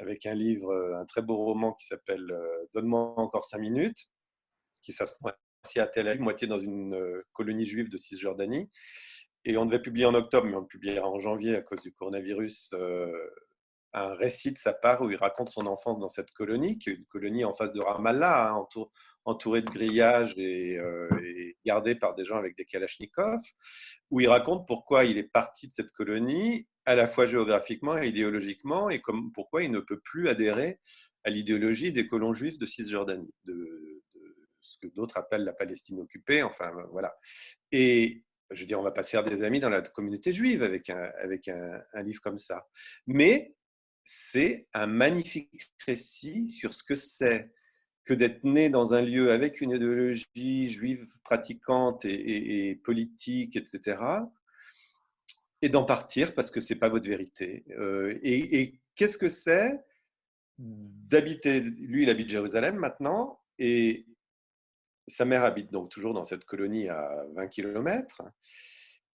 avec 0.00 0.26
un 0.26 0.34
livre, 0.34 0.70
euh, 0.70 0.98
un 0.98 1.04
très 1.04 1.22
beau 1.22 1.36
roman 1.36 1.74
qui 1.74 1.86
s'appelle 1.86 2.30
euh, 2.30 2.66
Donne-moi 2.74 3.14
encore 3.16 3.44
cinq 3.44 3.58
minutes, 3.58 4.08
qui 4.82 4.92
s'appelle 4.92 5.34
à 5.76 5.86
Tel 5.86 6.08
Aviv, 6.08 6.22
moitié 6.22 6.48
dans 6.48 6.58
une 6.58 6.94
euh, 6.94 7.22
colonie 7.32 7.66
juive 7.66 7.90
de 7.90 7.98
Cisjordanie. 7.98 8.70
Et 9.44 9.56
on 9.56 9.66
devait 9.66 9.82
publier 9.82 10.06
en 10.06 10.14
octobre, 10.14 10.46
mais 10.46 10.56
on 10.56 10.60
le 10.60 10.66
publiera 10.66 11.08
en 11.08 11.18
janvier 11.18 11.56
à 11.56 11.62
cause 11.62 11.80
du 11.80 11.92
coronavirus, 11.92 12.74
un 13.94 14.14
récit 14.14 14.52
de 14.52 14.58
sa 14.58 14.74
part 14.74 15.00
où 15.00 15.10
il 15.10 15.16
raconte 15.16 15.48
son 15.48 15.66
enfance 15.66 15.98
dans 15.98 16.10
cette 16.10 16.30
colonie, 16.32 16.76
qui 16.78 16.90
est 16.90 16.92
une 16.92 17.06
colonie 17.06 17.46
en 17.46 17.54
face 17.54 17.72
de 17.72 17.80
Ramallah, 17.80 18.50
hein, 18.50 18.66
entourée 19.24 19.60
de 19.60 19.70
grillages 19.70 20.34
et, 20.36 20.78
et, 21.22 21.56
gardée 21.64 21.94
par 21.94 22.14
des 22.14 22.24
gens 22.24 22.36
avec 22.36 22.56
des 22.56 22.64
kalachnikovs, 22.64 23.40
où 24.10 24.20
il 24.20 24.28
raconte 24.28 24.66
pourquoi 24.66 25.04
il 25.04 25.18
est 25.18 25.30
parti 25.30 25.68
de 25.68 25.72
cette 25.72 25.90
colonie 25.92 26.66
à 26.86 26.94
la 26.94 27.06
fois 27.06 27.26
géographiquement 27.26 27.98
et 27.98 28.08
idéologiquement, 28.08 28.90
et 28.90 29.00
pourquoi 29.34 29.62
il 29.62 29.70
ne 29.70 29.80
peut 29.80 30.00
plus 30.00 30.28
adhérer 30.28 30.80
à 31.24 31.30
l'idéologie 31.30 31.92
des 31.92 32.06
colons 32.06 32.32
juifs 32.32 32.58
de 32.58 32.66
Cisjordanie, 32.66 33.32
de, 33.44 34.02
ce 34.60 34.78
que 34.78 34.86
d'autres 34.94 35.16
appellent 35.16 35.44
la 35.44 35.52
Palestine 35.52 36.00
occupée, 36.00 36.42
enfin 36.42 36.72
voilà. 36.90 37.14
Et 37.72 38.24
je 38.50 38.60
veux 38.60 38.66
dire, 38.66 38.80
on 38.80 38.82
va 38.82 38.90
pas 38.90 39.02
se 39.02 39.10
faire 39.10 39.24
des 39.24 39.42
amis 39.42 39.60
dans 39.60 39.68
la 39.68 39.82
communauté 39.82 40.32
juive 40.32 40.62
avec 40.62 40.90
un, 40.90 41.10
avec 41.22 41.48
un, 41.48 42.02
livre 42.02 42.20
comme 42.20 42.38
ça. 42.38 42.66
Mais 43.06 43.54
c'est 44.04 44.66
un 44.74 44.86
magnifique 44.86 45.70
récit 45.86 46.48
sur 46.48 46.74
ce 46.74 46.82
que 46.82 46.94
c'est 46.94 47.52
que 48.04 48.14
d'être 48.14 48.44
né 48.44 48.68
dans 48.68 48.94
un 48.94 49.02
lieu 49.02 49.30
avec 49.30 49.60
une 49.60 49.70
idéologie 49.70 50.66
juive 50.66 51.06
pratiquante 51.22 52.04
et, 52.04 52.80
politique, 52.82 53.56
etc., 53.56 53.98
et 55.62 55.68
d'en 55.68 55.84
partir 55.84 56.34
parce 56.34 56.50
que 56.50 56.58
c'est 56.58 56.76
pas 56.76 56.88
votre 56.88 57.06
vérité. 57.06 57.64
Euh, 57.78 58.18
et, 58.22 58.60
et 58.60 58.80
qu'est-ce 58.94 59.18
que 59.18 59.28
c'est 59.28 59.78
d'habiter, 60.58 61.60
lui 61.60 62.02
il 62.04 62.10
habite 62.10 62.30
Jérusalem 62.30 62.76
maintenant, 62.76 63.40
et 63.58 64.06
sa 65.06 65.24
mère 65.24 65.44
habite 65.44 65.70
donc 65.70 65.90
toujours 65.90 66.14
dans 66.14 66.24
cette 66.24 66.44
colonie 66.44 66.88
à 66.88 67.24
20 67.34 67.48
km, 67.48 68.22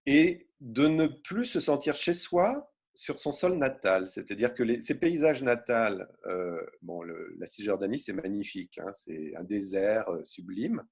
et 0.06 0.48
de 0.60 0.88
ne 0.88 1.08
plus 1.08 1.46
se 1.46 1.60
sentir 1.60 1.96
chez 1.96 2.14
soi 2.14 2.75
sur 2.96 3.20
son 3.20 3.32
sol 3.32 3.58
natal. 3.58 4.08
C'est-à-dire 4.08 4.54
que 4.54 4.64
les, 4.64 4.82
ces 4.82 4.98
paysages 4.98 5.44
natals, 5.44 6.10
euh, 6.26 6.66
bon, 6.82 7.04
la 7.04 7.46
Cisjordanie, 7.46 8.00
c'est 8.00 8.14
magnifique, 8.14 8.80
hein, 8.80 8.92
c'est 8.94 9.36
un 9.36 9.44
désert 9.44 10.10
euh, 10.10 10.24
sublime. 10.24 10.84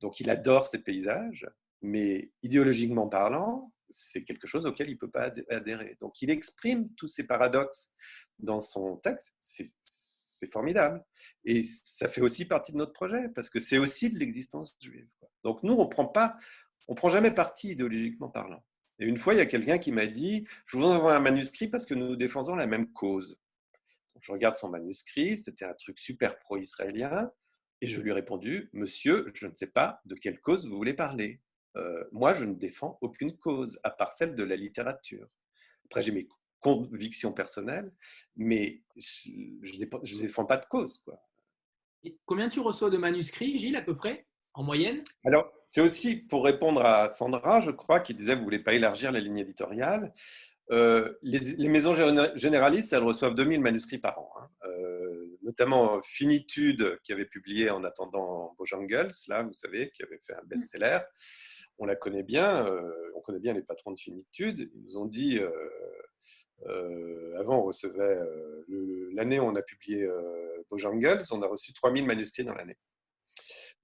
Donc 0.00 0.20
il 0.20 0.30
adore 0.30 0.66
ces 0.66 0.78
paysages, 0.78 1.48
mais 1.80 2.30
idéologiquement 2.42 3.08
parlant, 3.08 3.72
c'est 3.88 4.24
quelque 4.24 4.46
chose 4.46 4.66
auquel 4.66 4.88
il 4.88 4.94
ne 4.94 4.98
peut 4.98 5.10
pas 5.10 5.32
adhérer. 5.50 5.96
Donc 6.00 6.20
il 6.22 6.30
exprime 6.30 6.92
tous 6.94 7.08
ces 7.08 7.26
paradoxes 7.26 7.94
dans 8.38 8.60
son 8.60 8.96
texte. 8.96 9.36
C'est 9.38 10.50
formidable. 10.50 11.04
Et 11.44 11.62
ça 11.62 12.08
fait 12.08 12.20
aussi 12.20 12.44
partie 12.46 12.72
de 12.72 12.76
notre 12.76 12.92
projet, 12.92 13.28
parce 13.34 13.48
que 13.48 13.60
c'est 13.60 13.78
aussi 13.78 14.10
de 14.10 14.18
l'existence 14.18 14.76
juive. 14.80 15.08
Donc 15.44 15.62
nous, 15.62 15.74
on 15.74 15.88
prend 15.88 16.06
pas, 16.06 16.36
on 16.88 16.94
prend 16.94 17.10
jamais 17.10 17.30
parti 17.30 17.70
idéologiquement 17.70 18.28
parlant. 18.28 18.64
Et 19.02 19.04
une 19.04 19.18
fois, 19.18 19.34
il 19.34 19.38
y 19.38 19.40
a 19.40 19.46
quelqu'un 19.46 19.78
qui 19.78 19.90
m'a 19.90 20.06
dit, 20.06 20.46
je 20.64 20.76
vous 20.76 20.84
envoie 20.84 21.16
un 21.16 21.18
manuscrit 21.18 21.66
parce 21.66 21.84
que 21.86 21.94
nous 21.94 22.14
défendons 22.14 22.54
la 22.54 22.68
même 22.68 22.92
cause. 22.92 23.40
Je 24.20 24.30
regarde 24.30 24.54
son 24.54 24.68
manuscrit, 24.68 25.36
c'était 25.36 25.64
un 25.64 25.74
truc 25.74 25.98
super 25.98 26.38
pro-israélien, 26.38 27.32
et 27.80 27.88
je 27.88 28.00
lui 28.00 28.10
ai 28.10 28.12
répondu, 28.12 28.70
monsieur, 28.72 29.32
je 29.34 29.48
ne 29.48 29.56
sais 29.56 29.66
pas 29.66 30.00
de 30.04 30.14
quelle 30.14 30.40
cause 30.40 30.68
vous 30.68 30.76
voulez 30.76 30.94
parler. 30.94 31.40
Euh, 31.76 32.04
moi, 32.12 32.34
je 32.34 32.44
ne 32.44 32.54
défends 32.54 32.96
aucune 33.00 33.36
cause, 33.36 33.80
à 33.82 33.90
part 33.90 34.12
celle 34.12 34.36
de 34.36 34.44
la 34.44 34.54
littérature. 34.54 35.26
Après, 35.86 36.02
j'ai 36.02 36.12
mes 36.12 36.28
convictions 36.60 37.32
personnelles, 37.32 37.92
mais 38.36 38.84
je 38.94 39.32
ne 39.32 40.20
défends 40.20 40.46
pas 40.46 40.58
de 40.58 40.64
cause. 40.66 41.04
Combien 42.24 42.48
tu 42.48 42.60
reçois 42.60 42.88
de 42.88 42.98
manuscrits, 42.98 43.58
Gilles, 43.58 43.74
à 43.74 43.82
peu 43.82 43.96
près, 43.96 44.28
en 44.54 44.62
moyenne 44.62 45.02
Alors, 45.24 45.50
c'est 45.66 45.80
aussi 45.80 46.16
pour 46.16 46.44
répondre 46.44 46.84
à 46.84 47.08
Sandra, 47.08 47.60
je 47.60 47.70
crois, 47.70 48.00
qui 48.00 48.14
disait, 48.14 48.34
vous 48.34 48.40
ne 48.40 48.44
voulez 48.44 48.58
pas 48.58 48.74
élargir 48.74 49.12
la 49.12 49.20
ligne 49.20 49.38
éditoriale. 49.38 50.12
Euh, 50.70 51.12
les, 51.22 51.68
maisons 51.68 51.94
généralistes, 52.36 52.92
elles 52.92 53.02
reçoivent 53.02 53.34
2000 53.34 53.60
manuscrits 53.60 53.98
par 53.98 54.18
an. 54.18 54.30
Hein. 54.40 54.48
Euh, 54.64 55.38
notamment 55.42 56.00
Finitude, 56.02 56.98
qui 57.02 57.12
avait 57.12 57.26
publié 57.26 57.70
En 57.70 57.84
attendant 57.84 58.54
Bojangles, 58.58 59.12
là, 59.28 59.42
vous 59.42 59.52
savez, 59.52 59.90
qui 59.90 60.02
avait 60.02 60.20
fait 60.24 60.34
un 60.34 60.44
best-seller 60.44 61.00
on 61.78 61.86
la 61.86 61.96
connaît 61.96 62.22
bien, 62.22 62.64
euh, 62.66 62.92
on 63.16 63.20
connaît 63.20 63.40
bien 63.40 63.54
les 63.54 63.62
patrons 63.62 63.90
de 63.90 63.98
finitude. 63.98 64.70
Ils 64.72 64.82
nous 64.84 64.98
ont 64.98 65.06
dit, 65.06 65.40
avant 67.36 67.58
on 67.58 67.62
recevait, 67.64 68.18
l'année 69.14 69.40
où 69.40 69.44
on 69.44 69.56
a 69.56 69.62
publié 69.62 70.06
Bojangles, 70.70 71.24
on 71.32 71.42
a 71.42 71.46
reçu 71.48 71.72
3000 71.72 72.06
manuscrits 72.06 72.44
dans 72.44 72.54
l'année. 72.54 72.76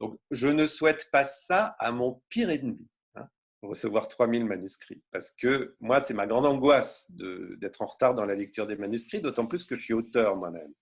Donc 0.01 0.19
je 0.31 0.49
ne 0.49 0.67
souhaite 0.67 1.09
pas 1.11 1.25
ça 1.25 1.77
à 1.79 1.93
mon 1.93 2.23
pire 2.29 2.51
ennemi, 2.51 2.89
hein, 3.17 3.29
recevoir 3.63 4.09
3000 4.09 4.45
manuscrits, 4.45 5.03
parce 5.11 5.31
que 5.31 5.77
moi 5.81 6.03
c'est 6.03 6.15
ma 6.15 6.27
grande 6.27 6.47
angoisse 6.47 7.11
d'être 7.11 7.83
en 7.83 7.87
retard 7.87 8.15
dans 8.15 8.25
la 8.25 8.35
lecture 8.35 8.67
des 8.67 8.77
manuscrits, 8.77 9.21
d'autant 9.21 9.47
plus 9.47 9.65
que 9.65 9.75
je 9.75 9.83
suis 9.83 9.95
auteur 9.95 10.37
moi-même. 10.37 10.73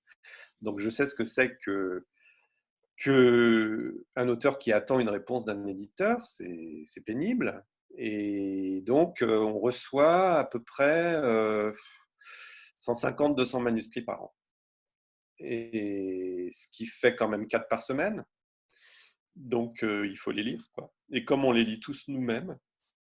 Donc 0.61 0.81
je 0.81 0.91
sais 0.91 1.07
ce 1.07 1.15
que 1.15 1.25
c'est 1.25 1.57
que 1.65 2.07
qu'un 2.97 4.29
auteur 4.29 4.59
qui 4.59 4.73
attend 4.73 4.99
une 4.99 5.11
réponse 5.11 5.45
d'un 5.45 5.67
éditeur, 5.67 6.25
c'est 6.25 7.05
pénible. 7.05 7.65
Et 7.99 8.83
donc, 8.83 9.23
euh, 9.23 9.39
on 9.39 9.59
reçoit 9.59 10.39
à 10.39 10.45
peu 10.45 10.63
près 10.63 11.15
150-200 12.77 13.57
euh, 13.57 13.61
manuscrits 13.61 14.03
par 14.03 14.23
an. 14.23 14.35
Et 15.39 16.51
ce 16.53 16.69
qui 16.73 16.87
fait 16.87 17.15
quand 17.15 17.29
même 17.29 17.47
4 17.47 17.69
par 17.69 17.83
semaine. 17.83 18.25
Donc, 19.37 19.83
euh, 19.83 20.07
il 20.07 20.17
faut 20.17 20.33
les 20.33 20.43
lire. 20.43 20.63
Et 21.13 21.25
comme 21.25 21.45
on 21.45 21.53
les 21.53 21.65
lit 21.65 21.79
tous 21.79 22.09
nous-mêmes, 22.09 22.59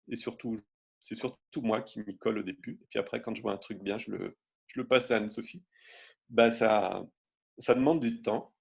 et 0.08 0.16
surtout, 0.16 0.56
c'est 1.00 1.14
surtout 1.14 1.62
moi 1.62 1.82
qui 1.82 2.00
m'y 2.00 2.16
colle 2.16 2.38
au 2.38 2.42
début. 2.42 2.78
Et 2.82 2.86
puis 2.90 2.98
après, 2.98 3.22
quand 3.22 3.34
je 3.34 3.42
vois 3.42 3.52
un 3.52 3.58
truc 3.58 3.82
bien, 3.82 3.98
je 3.98 4.10
le, 4.10 4.86
passe 4.86 5.10
à 5.10 5.16
Anne-Sophie. 5.16 5.62
Ben, 6.28 6.50
ça, 6.50 7.04
ça 7.58 7.74
demande 7.74 8.00
du 8.00 8.20
temps. 8.22 8.52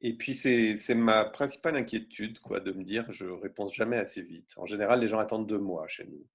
Et 0.00 0.16
puis, 0.16 0.34
c'est 0.34 0.94
ma 0.94 1.24
principale 1.24 1.76
inquiétude, 1.76 2.38
quoi, 2.40 2.60
de 2.60 2.72
me 2.72 2.84
dire, 2.84 3.10
je 3.10 3.24
réponds 3.24 3.68
jamais 3.68 3.96
assez 3.96 4.20
vite. 4.20 4.52
En 4.58 4.66
général, 4.66 5.00
les 5.00 5.08
gens 5.08 5.18
attendent 5.18 5.48
deux 5.48 5.58
mois 5.58 5.88
chez 5.88 6.04
nous. 6.04 6.26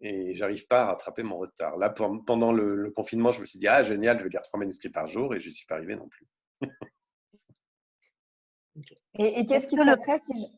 Et 0.00 0.34
j'arrive 0.34 0.66
pas 0.66 0.82
à 0.82 0.86
rattraper 0.86 1.22
mon 1.22 1.38
retard. 1.38 1.78
Là, 1.78 1.88
pendant 1.88 2.52
le, 2.52 2.90
confinement, 2.90 3.30
je 3.30 3.40
me 3.40 3.46
suis 3.46 3.58
dit, 3.58 3.68
ah, 3.68 3.82
génial, 3.82 4.18
je 4.18 4.24
vais 4.24 4.30
lire 4.30 4.42
trois 4.42 4.60
manuscrits 4.60 4.90
par 4.90 5.06
jour, 5.06 5.34
et 5.34 5.40
je 5.40 5.48
suis 5.48 5.64
pas 5.64 5.76
arrivé 5.76 5.96
non 5.96 6.08
plus. 6.08 6.26
et, 9.14 9.46
qu'est-ce 9.46 9.66
qui 9.66 9.76
se 9.76 9.84
passerait 9.84 10.20
si 10.20 10.50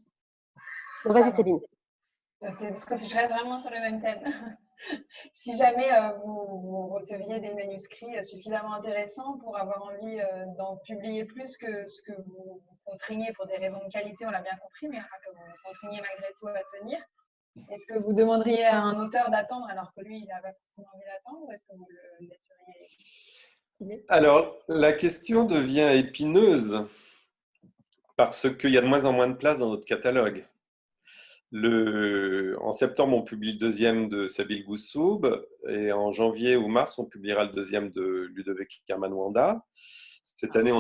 je... 1.05 1.09
Vas-y, 1.09 1.33
Céline. 1.33 1.61
Parce 2.41 2.85
que 2.85 2.97
je 2.97 3.15
reste 3.15 3.33
vraiment 3.33 3.59
sur 3.59 3.71
le 3.71 3.81
même 3.81 4.01
thème. 4.01 4.59
si 5.33 5.57
jamais 5.57 5.93
euh, 5.93 6.13
vous, 6.25 6.89
receviez 6.89 7.41
des 7.41 7.55
manuscrits 7.55 8.19
euh, 8.19 8.25
suffisamment 8.25 8.75
intéressants 8.75 9.39
pour 9.39 9.57
avoir 9.57 9.83
envie 9.85 10.21
euh, 10.21 10.45
d'en 10.59 10.77
publier 10.87 11.25
plus 11.25 11.57
que 11.57 11.87
ce 11.87 12.03
que 12.03 12.13
vous, 12.27 12.63
contraignez 12.85 13.33
pour 13.33 13.47
des 13.47 13.57
raisons 13.57 13.81
de 13.85 13.91
qualité, 13.91 14.27
on 14.27 14.31
l'a 14.31 14.43
bien 14.43 14.57
compris, 14.61 14.89
mais 14.89 14.99
que 14.99 15.31
vous 15.31 15.41
contraignez 15.65 16.03
malgré 16.03 16.27
tout 16.39 16.49
à 16.49 16.79
tenir, 16.79 16.99
est-ce 17.71 17.87
que 17.87 17.99
vous 17.99 18.13
demanderiez 18.13 18.65
à 18.65 18.79
un 18.83 18.99
auteur 19.07 19.31
d'attendre 19.31 19.67
alors 19.71 19.93
que 19.97 20.03
lui, 20.03 20.19
il 20.19 20.27
n'a 20.27 20.41
pas 20.43 20.53
forcément 20.53 20.89
envie 20.95 21.05
d'attendre 21.07 21.47
ou 21.47 21.53
est-ce 21.53 21.65
que 21.67 21.77
vous 21.77 21.87
le 21.89 22.27
laisseriez 23.81 24.05
Alors, 24.09 24.59
la 24.69 24.93
question 24.93 25.45
devient 25.45 25.93
épineuse 25.95 26.87
parce 28.17 28.49
qu'il 28.57 28.71
y 28.71 28.79
a 28.79 28.81
de 28.81 28.87
moins 28.87 29.05
en 29.05 29.13
moins 29.13 29.29
de 29.29 29.35
place 29.35 29.59
dans 29.59 29.71
notre 29.71 29.85
catalogue. 29.85 30.45
En 31.53 32.73
septembre, 32.73 33.17
on 33.17 33.23
publie 33.23 33.53
le 33.53 33.59
deuxième 33.59 34.09
de 34.09 34.27
Sabil 34.27 34.65
Goussoub 34.65 35.23
et 35.69 35.93
en 35.93 36.11
janvier 36.11 36.57
ou 36.57 36.67
mars, 36.67 36.99
on 36.99 37.05
publiera 37.05 37.45
le 37.45 37.53
deuxième 37.53 37.91
de 37.91 38.29
Ludovic 38.35 38.83
Kerman-Wanda. 38.89 39.65
Cette 40.23 40.57
année, 40.57 40.73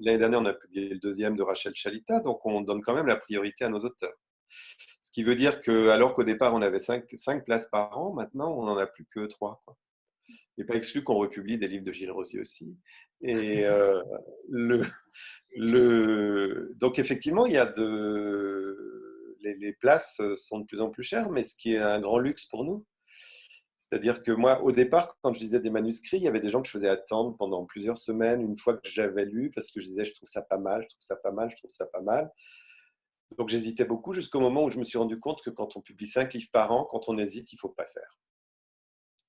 l'année 0.00 0.18
dernière, 0.18 0.40
on 0.40 0.46
a 0.46 0.52
publié 0.52 0.88
le 0.88 0.98
deuxième 0.98 1.36
de 1.36 1.42
Rachel 1.42 1.74
Chalita, 1.76 2.20
donc 2.20 2.44
on 2.44 2.60
donne 2.60 2.82
quand 2.82 2.94
même 2.94 3.06
la 3.06 3.16
priorité 3.16 3.64
à 3.64 3.68
nos 3.68 3.78
auteurs. 3.78 4.14
Ce 5.00 5.10
qui 5.12 5.22
veut 5.22 5.36
dire 5.36 5.60
que, 5.60 5.90
alors 5.90 6.12
qu'au 6.14 6.24
départ, 6.24 6.54
on 6.54 6.62
avait 6.62 6.80
cinq, 6.80 7.06
places 7.44 7.68
par 7.68 7.96
an, 7.96 8.12
maintenant, 8.12 8.52
on 8.58 8.64
n'en 8.64 8.76
a 8.76 8.86
plus 8.86 9.06
que 9.06 9.26
trois. 9.26 9.62
N'est 10.58 10.64
pas 10.64 10.74
exclu 10.74 11.04
qu'on 11.04 11.16
republie 11.16 11.58
des 11.58 11.68
livres 11.68 11.84
de 11.84 11.92
Gilles 11.92 12.10
Rosier 12.10 12.40
aussi. 12.40 12.76
Et 13.22 13.64
euh, 13.64 14.02
le, 14.48 14.84
donc, 16.76 16.98
effectivement, 16.98 17.46
il 17.46 17.52
y 17.52 17.58
a 17.58 17.66
de 17.66 19.36
les, 19.42 19.72
places 19.72 20.18
euh, 20.20 20.36
sont 20.36 20.60
de 20.60 20.66
plus 20.66 20.80
en 20.80 20.90
plus 20.90 21.02
chères, 21.02 21.30
mais 21.30 21.44
ce 21.44 21.54
qui 21.56 21.74
est 21.74 21.78
un 21.78 22.00
grand 22.00 22.18
luxe 22.18 22.46
pour 22.46 22.64
nous. 22.64 22.84
C'est-à-dire 23.78 24.22
que 24.22 24.32
moi, 24.32 24.62
au 24.62 24.72
départ, 24.72 25.16
quand 25.22 25.32
je 25.32 25.40
lisais 25.40 25.60
des 25.60 25.70
manuscrits, 25.70 26.16
il 26.16 26.24
y 26.24 26.28
avait 26.28 26.40
des 26.40 26.48
gens 26.48 26.60
que 26.60 26.66
je 26.66 26.72
faisais 26.72 26.88
attendre 26.88 27.36
pendant 27.36 27.64
plusieurs 27.64 27.98
semaines, 27.98 28.40
une 28.40 28.56
fois 28.56 28.76
que 28.76 28.88
j'avais 28.88 29.24
lu, 29.24 29.52
parce 29.54 29.70
que 29.70 29.80
je 29.80 29.86
disais, 29.86 30.04
je 30.04 30.12
trouve 30.12 30.28
ça 30.28 30.42
pas 30.42 30.58
mal, 30.58 30.82
je 30.82 30.88
trouve 30.88 31.02
ça 31.02 31.16
pas 31.16 31.30
mal, 31.30 31.50
je 31.50 31.56
trouve 31.56 31.70
ça 31.70 31.86
pas 31.86 32.00
mal. 32.00 32.30
Donc 33.38 33.48
j'hésitais 33.48 33.84
beaucoup 33.84 34.12
jusqu'au 34.12 34.40
moment 34.40 34.64
où 34.64 34.70
je 34.70 34.78
me 34.78 34.84
suis 34.84 34.98
rendu 34.98 35.18
compte 35.20 35.42
que 35.42 35.50
quand 35.50 35.76
on 35.76 35.82
publie 35.82 36.06
cinq 36.06 36.34
livres 36.34 36.50
par 36.52 36.72
an, 36.72 36.84
quand 36.84 37.08
on 37.08 37.18
hésite, 37.18 37.52
il 37.52 37.56
ne 37.56 37.60
faut 37.60 37.68
pas 37.68 37.86
faire. 37.86 38.18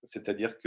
C'est-à-dire 0.03 0.59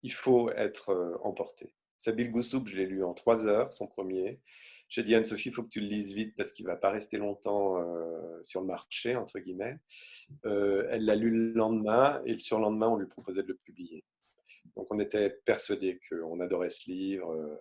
qu'il 0.00 0.12
faut 0.12 0.50
être 0.50 1.18
emporté. 1.22 1.74
Sabil 1.96 2.30
Goussoub, 2.30 2.66
je 2.66 2.76
l'ai 2.76 2.86
lu 2.86 3.02
en 3.04 3.14
trois 3.14 3.46
heures, 3.46 3.72
son 3.72 3.86
premier. 3.86 4.40
J'ai 4.88 5.02
dit 5.02 5.14
à 5.14 5.18
Anne-Sophie, 5.18 5.48
il 5.48 5.52
faut 5.52 5.64
que 5.64 5.68
tu 5.68 5.80
le 5.80 5.88
lises 5.88 6.12
vite 6.12 6.36
parce 6.36 6.52
qu'il 6.52 6.64
ne 6.66 6.70
va 6.70 6.76
pas 6.76 6.90
rester 6.90 7.18
longtemps 7.18 7.76
sur 8.42 8.60
le 8.60 8.66
marché, 8.66 9.16
entre 9.16 9.40
guillemets. 9.40 9.78
Elle 10.44 11.04
l'a 11.04 11.16
lu 11.16 11.30
le 11.30 11.52
lendemain 11.54 12.22
et 12.24 12.34
le 12.34 12.40
surlendemain, 12.40 12.88
on 12.88 12.96
lui 12.96 13.06
proposait 13.06 13.42
de 13.42 13.48
le 13.48 13.56
publier. 13.56 14.04
Donc, 14.76 14.86
on 14.90 15.00
était 15.00 15.30
persuadés 15.44 15.98
qu'on 16.08 16.38
adorait 16.40 16.70
ce 16.70 16.90
livre. 16.90 17.58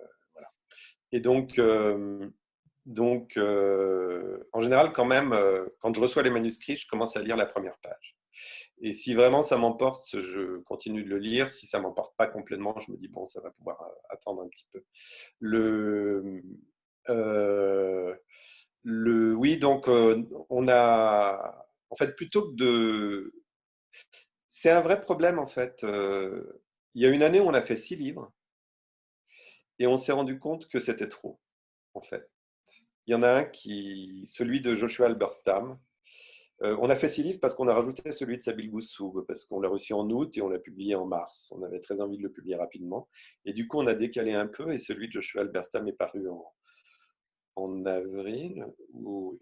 Et 1.11 1.19
donc, 1.19 1.59
donc 2.85 3.37
en 3.37 4.61
général, 4.61 4.91
quand 4.93 5.05
même, 5.05 5.35
quand 5.79 5.95
je 5.95 6.01
reçois 6.01 6.21
les 6.21 6.29
manuscrits, 6.29 6.77
je 6.77 6.87
commence 6.87 7.17
à 7.17 7.23
lire 7.23 7.37
la 7.37 7.45
première 7.45 7.77
page. 7.79 8.17
Et 8.81 8.93
si 8.93 9.13
vraiment 9.13 9.41
ça 9.41 9.57
m'emporte, 9.57 10.19
je 10.19 10.59
continue 10.59 11.03
de 11.03 11.09
le 11.09 11.17
lire. 11.17 11.49
Si 11.49 11.67
ça 11.67 11.79
m'emporte 11.79 12.15
pas 12.17 12.27
complètement, 12.27 12.77
je 12.79 12.91
me 12.91 12.97
dis 12.97 13.07
bon, 13.07 13.25
ça 13.25 13.41
va 13.41 13.51
pouvoir 13.51 13.79
attendre 14.09 14.43
un 14.43 14.47
petit 14.47 14.65
peu. 14.71 14.83
Le, 15.39 16.41
euh, 17.09 18.15
le, 18.83 19.33
oui, 19.35 19.57
donc 19.57 19.87
euh, 19.87 20.23
on 20.49 20.67
a 20.67 21.65
en 21.89 21.95
fait, 21.95 22.15
plutôt 22.15 22.49
que 22.49 22.55
de... 22.55 23.33
C'est 24.47 24.71
un 24.71 24.81
vrai 24.81 24.99
problème, 24.99 25.39
en 25.39 25.47
fait. 25.47 25.83
il 25.83 27.01
y 27.01 27.05
a 27.05 27.09
une 27.09 27.23
année 27.23 27.39
on 27.39 27.53
a 27.53 27.61
fait 27.61 27.75
six 27.75 27.95
livres 27.95 28.31
et 29.79 29.87
on 29.87 29.97
s'est 29.97 30.11
rendu 30.11 30.39
compte 30.39 30.67
que 30.67 30.79
c'était 30.79 31.07
trop, 31.07 31.39
en 31.93 32.01
fait. 32.01 32.29
Il 33.07 33.11
y 33.11 33.15
en 33.15 33.23
a 33.23 33.29
un 33.29 33.43
qui, 33.45 34.23
celui 34.25 34.61
de 34.61 34.75
Joshua 34.75 35.07
Alberstam. 35.07 35.79
Euh, 36.63 36.77
on 36.79 36.89
a 36.89 36.95
fait 36.95 37.09
six 37.09 37.21
livres 37.21 37.39
parce 37.41 37.53
qu'on 37.53 37.67
a 37.67 37.73
rajouté 37.73 38.11
celui 38.11 38.37
de 38.37 38.41
Sabil 38.41 38.69
Boussoub, 38.69 39.25
parce 39.27 39.43
qu'on 39.43 39.59
l'a 39.59 39.67
reçu 39.67 39.93
en 39.93 40.09
août 40.09 40.37
et 40.37 40.41
on 40.41 40.47
l'a 40.47 40.59
publié 40.59 40.95
en 40.95 41.05
mars. 41.05 41.51
On 41.55 41.63
avait 41.63 41.81
très 41.81 41.99
envie 41.99 42.17
de 42.17 42.23
le 42.23 42.31
publier 42.31 42.55
rapidement. 42.55 43.09
Et 43.43 43.53
du 43.53 43.67
coup, 43.67 43.79
on 43.79 43.87
a 43.87 43.93
décalé 43.93 44.33
un 44.33 44.47
peu 44.47 44.71
et 44.71 44.79
celui 44.79 45.07
de 45.07 45.13
Joshua 45.13 45.41
Alberstam 45.41 45.87
est 45.87 45.93
paru 45.93 46.29
en, 46.29 46.45
en 47.57 47.85
avril. 47.85 48.65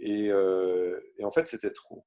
Euh, 0.01 0.99
et, 1.19 1.23
en 1.23 1.31
fait, 1.31 1.47
c'était 1.47 1.71
trop. 1.71 2.05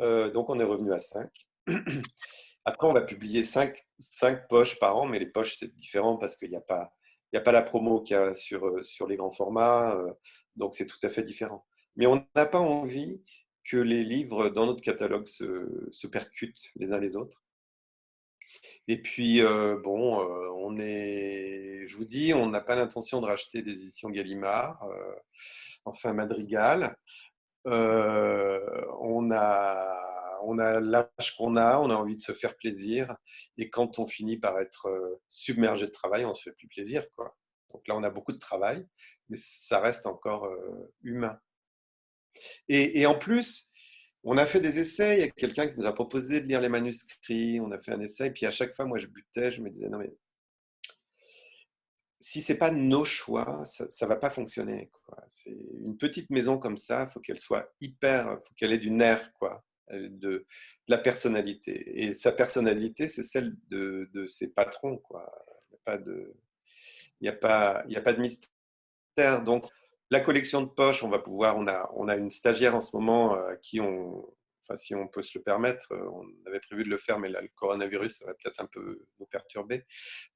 Euh, 0.00 0.30
donc, 0.30 0.50
on 0.50 0.60
est 0.60 0.64
revenu 0.64 0.92
à 0.92 1.00
cinq. 1.00 1.30
Après, 2.64 2.86
on 2.86 2.92
va 2.92 3.02
publier 3.02 3.42
cinq, 3.42 3.76
cinq 3.98 4.46
poches 4.48 4.78
par 4.78 4.96
an, 4.96 5.06
mais 5.06 5.18
les 5.18 5.26
poches, 5.26 5.56
c'est 5.56 5.74
différent 5.74 6.16
parce 6.16 6.36
qu'il 6.36 6.50
n'y 6.50 6.56
a 6.56 6.60
pas 6.60 6.92
il 7.32 7.38
a 7.38 7.40
pas 7.40 7.52
la 7.52 7.62
promo 7.62 8.02
qu'il 8.02 8.14
y 8.14 8.18
a 8.18 8.34
sur, 8.34 8.84
sur 8.84 9.06
les 9.06 9.16
grands 9.16 9.30
formats, 9.30 9.98
donc 10.54 10.74
c'est 10.74 10.84
tout 10.84 10.98
à 11.02 11.08
fait 11.08 11.22
différent. 11.22 11.64
Mais 11.96 12.06
on 12.06 12.26
n'a 12.36 12.44
pas 12.44 12.60
envie 12.60 13.22
que 13.64 13.76
les 13.76 14.04
livres 14.04 14.48
dans 14.48 14.66
notre 14.66 14.82
catalogue 14.82 15.26
se, 15.26 16.06
percutent 16.06 16.70
les 16.76 16.92
uns 16.92 16.98
les 16.98 17.16
autres. 17.16 17.44
Et 18.86 19.00
puis, 19.00 19.40
euh, 19.40 19.78
bon, 19.82 20.18
on 20.56 20.76
est, 20.78 21.86
je 21.86 21.96
vous 21.96 22.04
dis, 22.04 22.34
on 22.34 22.48
n'a 22.48 22.60
pas 22.60 22.74
l'intention 22.74 23.20
de 23.20 23.26
racheter 23.26 23.62
des 23.62 23.72
éditions 23.72 24.10
Gallimard, 24.10 24.86
enfin 25.84 26.12
Madrigal. 26.12 26.96
on 27.64 29.30
a 29.32 30.02
on 30.44 30.58
a 30.58 30.80
l'âge 30.80 31.36
qu'on 31.36 31.56
a, 31.56 31.78
on 31.78 31.90
a 31.90 31.94
envie 31.94 32.16
de 32.16 32.20
se 32.20 32.32
faire 32.32 32.56
plaisir. 32.56 33.14
Et 33.56 33.70
quand 33.70 33.98
on 33.98 34.06
finit 34.06 34.38
par 34.38 34.58
être 34.60 34.86
euh, 34.86 35.20
submergé 35.28 35.86
de 35.86 35.90
travail, 35.90 36.24
on 36.24 36.34
se 36.34 36.42
fait 36.42 36.56
plus 36.56 36.68
plaisir. 36.68 37.04
Quoi. 37.16 37.36
Donc 37.72 37.86
là, 37.88 37.96
on 37.96 38.02
a 38.02 38.10
beaucoup 38.10 38.32
de 38.32 38.38
travail, 38.38 38.86
mais 39.28 39.36
ça 39.38 39.80
reste 39.80 40.06
encore 40.06 40.46
euh, 40.46 40.92
humain. 41.02 41.38
Et, 42.68 43.06
en 43.06 43.16
plus, 43.16 43.70
on 44.24 44.38
a 44.38 44.46
fait 44.46 44.60
des 44.60 44.78
essais. 44.78 45.18
Il 45.18 45.20
y 45.20 45.24
a 45.24 45.30
quelqu'un 45.30 45.68
qui 45.68 45.78
nous 45.78 45.86
a 45.86 45.94
proposé 45.94 46.40
de 46.40 46.46
lire 46.46 46.60
les 46.60 46.68
manuscrits. 46.68 47.60
On 47.60 47.72
a 47.72 47.78
fait 47.78 47.92
un 47.92 48.00
essai. 48.00 48.30
Puis 48.30 48.46
à 48.46 48.50
chaque 48.50 48.74
fois, 48.74 48.84
moi, 48.84 48.98
je 48.98 49.06
butais. 49.06 49.50
Je 49.52 49.60
me 49.60 49.70
disais, 49.70 49.88
non, 49.88 49.98
mais 49.98 50.12
si 52.20 52.40
c'est 52.40 52.58
pas 52.58 52.70
nos 52.70 53.04
choix, 53.04 53.62
ça, 53.64 53.84
ne 53.84 54.06
va 54.06 54.16
pas 54.16 54.30
fonctionner. 54.30 54.90
C'est 55.28 55.56
une 55.80 55.96
petite 55.98 56.30
maison 56.30 56.56
comme 56.56 56.76
ça, 56.76 57.06
il 57.08 57.12
faut 57.12 57.20
qu'elle 57.20 57.40
soit 57.40 57.68
hyper, 57.80 58.38
faut 58.46 58.54
qu'elle 58.54 58.72
ait 58.72 58.78
du 58.78 58.90
nerf, 58.90 59.32
quoi. 59.34 59.64
Euh, 59.90 60.08
de, 60.10 60.46
la 60.88 60.98
personnalité. 60.98 62.02
Et 62.02 62.14
sa 62.14 62.32
personnalité, 62.32 63.08
c'est 63.08 63.22
celle 63.22 63.56
de, 63.68 64.26
ses 64.26 64.48
patrons. 64.48 64.98
Quoi. 64.98 65.30
Il 65.70 65.72
n'y 65.72 65.78
a, 65.78 65.80
pas 65.84 65.98
de, 65.98 66.34
il 67.20 67.28
a, 67.28 67.84
il 67.88 67.96
a 67.96 68.00
pas 68.00 68.12
de 68.12 68.20
mystère. 68.20 69.42
Donc, 69.42 69.66
la 70.12 70.20
collection 70.20 70.62
de 70.62 70.66
poches, 70.66 71.02
on 71.02 71.08
va 71.08 71.18
pouvoir, 71.18 71.56
on 71.56 71.66
a, 71.66 72.12
a 72.12 72.16
une 72.16 72.30
stagiaire 72.30 72.74
en 72.74 72.80
ce 72.80 72.94
moment 72.94 73.36
euh, 73.36 73.54
qui 73.62 73.80
si 74.76 74.94
on 74.94 75.06
peut 75.06 75.22
se 75.22 75.36
le 75.36 75.42
permettre, 75.42 75.92
euh, 75.92 76.08
on 76.10 76.24
avait 76.46 76.60
prévu 76.60 76.84
de 76.84 76.88
le 76.88 76.96
faire, 76.96 77.18
mais 77.18 77.28
le 77.28 77.48
coronavirus, 77.56 78.18
ça 78.18 78.26
va 78.26 78.32
peut-être 78.32 78.60
un 78.60 78.68
peu 78.72 79.04
nous 79.18 79.26
perturber, 79.26 79.84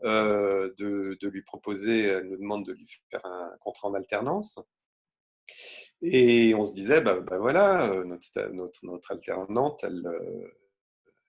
de, 0.03 1.16
de, 1.19 1.28
lui 1.28 1.43
proposer, 1.43 2.03
elle 2.03 2.28
nous 2.28 2.36
demande 2.36 2.66
de 2.66 2.73
lui 2.73 2.86
faire 3.11 3.24
un 3.24 3.57
contrat 3.61 3.89
en 3.89 3.94
alternance. 3.94 4.59
Et 6.03 6.55
on 6.55 6.66
se 6.66 6.74
disait, 6.74 7.01
ben 7.01 7.24
voilà, 7.39 7.90
euh, 7.90 8.05
notre, 8.05 9.12
alternante, 9.12 9.82
elle, 9.85 10.07
euh, 10.07 10.48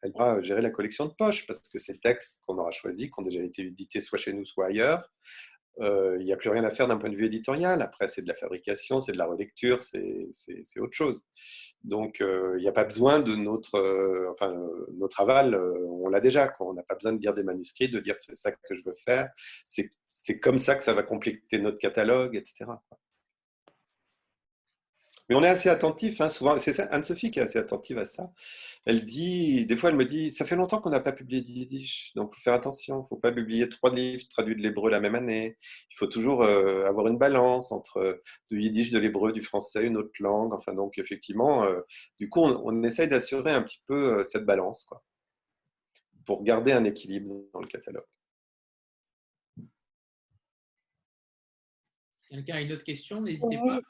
elle 0.02 0.12
va 0.14 0.42
gérer 0.42 0.62
la 0.62 0.70
collection 0.70 1.06
de 1.06 1.14
poches 1.14 1.46
parce 1.48 1.68
que 1.70 1.80
c'est 1.80 1.94
le 1.94 2.00
texte 2.00 2.42
qu'on 2.46 2.58
aura 2.58 2.72
choisi, 2.72 3.10
qui 3.10 3.14
ont 3.18 3.24
déjà 3.24 3.42
été 3.42 3.64
édités 3.64 4.02
soit 4.02 4.18
chez 4.18 4.34
nous, 4.34 4.46
soit 4.46 4.68
ailleurs. 4.68 5.12
Euh, 5.82 6.18
il 6.20 6.26
n'y 6.26 6.34
a 6.34 6.38
plus 6.38 6.50
rien 6.50 6.64
à 6.64 6.72
faire 6.72 6.88
d'un 6.88 6.98
point 6.98 7.10
de 7.10 7.16
vue 7.16 7.26
éditorial. 7.26 7.82
Après, 7.82 8.08
c'est 8.08 8.22
de 8.22 8.28
la 8.28 8.36
fabrication, 8.36 9.00
c'est 9.00 9.12
de 9.12 9.18
la 9.18 9.26
relecture, 9.26 9.84
c'est 9.84 10.80
autre 10.80 10.94
chose. 10.94 11.26
Donc, 11.84 12.20
il 12.22 12.62
n'y 12.62 12.68
a 12.68 12.72
pas 12.72 12.84
besoin 12.84 13.20
de 13.20 13.36
notre, 13.36 14.28
enfin, 14.32 14.56
notre 14.94 15.22
aval, 15.22 15.56
on 15.56 16.10
l'a 16.10 16.20
déjà. 16.20 16.54
On 16.60 16.74
n'a 16.74 16.84
pas 16.84 16.96
besoin 16.96 17.14
de 17.14 17.22
lire 17.22 17.34
des 17.34 17.44
manuscrits, 17.44 17.90
de 17.90 18.00
dire 18.00 18.16
c'est 18.18 18.36
ça 18.36 18.52
que 18.52 18.76
je 18.76 18.82
veux 18.86 18.96
faire. 18.96 19.30
C'est 19.66 20.40
comme 20.40 20.60
ça 20.60 20.76
que 20.76 20.84
ça 20.84 20.94
va 20.94 21.04
compléter 21.04 21.60
notre 21.60 21.80
catalogue, 21.80 22.36
etc. 22.36 22.66
Mais 25.30 25.36
on 25.36 25.44
est 25.44 25.48
assez 25.48 25.68
attentif, 25.70 26.22
hein, 26.22 26.30
souvent. 26.30 26.58
C'est 26.58 26.80
Anne-Sophie 26.80 27.32
qui 27.32 27.40
est 27.40 27.42
assez 27.42 27.60
attentive 27.60 27.98
à 27.98 28.06
ça. 28.06 28.32
Elle 28.86 29.04
dit, 29.04 29.66
des 29.66 29.76
fois, 29.76 29.90
elle 29.90 29.98
me 29.98 30.06
dit, 30.06 30.32
ça 30.32 30.46
fait 30.46 30.56
longtemps 30.56 30.80
qu'on 30.80 30.90
n'a 30.90 31.02
pas 31.02 31.12
publié 31.12 31.42
de 31.42 31.48
yiddish, 31.48 32.14
donc 32.16 32.32
il 32.32 32.36
faut 32.36 32.42
faire 32.42 32.54
attention. 32.54 33.00
Il 33.00 33.04
ne 33.04 33.08
faut 33.08 33.18
pas 33.18 33.34
publier 33.34 33.68
trois 33.68 33.94
livres 33.94 34.24
traduits 34.30 34.56
de 34.56 34.62
l'hébreu 34.62 34.90
la 34.90 35.02
même 35.02 35.16
année. 35.16 35.58
Il 35.92 35.96
faut 35.98 36.08
toujours 36.08 36.44
euh, 36.44 36.86
avoir 36.86 37.08
une 37.08 37.18
balance 37.18 37.74
entre 37.74 38.22
du 38.50 38.62
yiddish, 38.62 38.92
de 38.92 39.00
l'hébreu, 39.00 39.34
du 39.34 39.42
français, 39.42 39.84
une 39.84 39.98
autre 39.98 40.14
langue. 40.22 40.54
Enfin, 40.54 40.74
donc, 40.74 40.98
effectivement, 40.98 41.66
euh, 41.66 41.82
du 42.20 42.30
coup, 42.30 42.42
on, 42.42 42.84
essaye 42.84 43.10
d'assurer 43.10 43.52
un 43.52 43.64
petit 43.64 43.82
peu 43.86 44.20
euh, 44.20 44.24
cette 44.24 44.46
balance, 44.46 44.86
quoi, 44.86 45.04
pour 46.26 46.44
garder 46.44 46.72
un 46.72 46.86
équilibre 46.86 47.36
dans 47.54 47.60
le 47.60 47.68
catalogue. 47.68 48.06
Quelqu'un 52.30 52.56
a 52.56 52.62
une 52.62 52.72
autre 52.72 52.84
question, 52.84 53.22
n'hésitez 53.22 53.58
pas. 53.58 53.82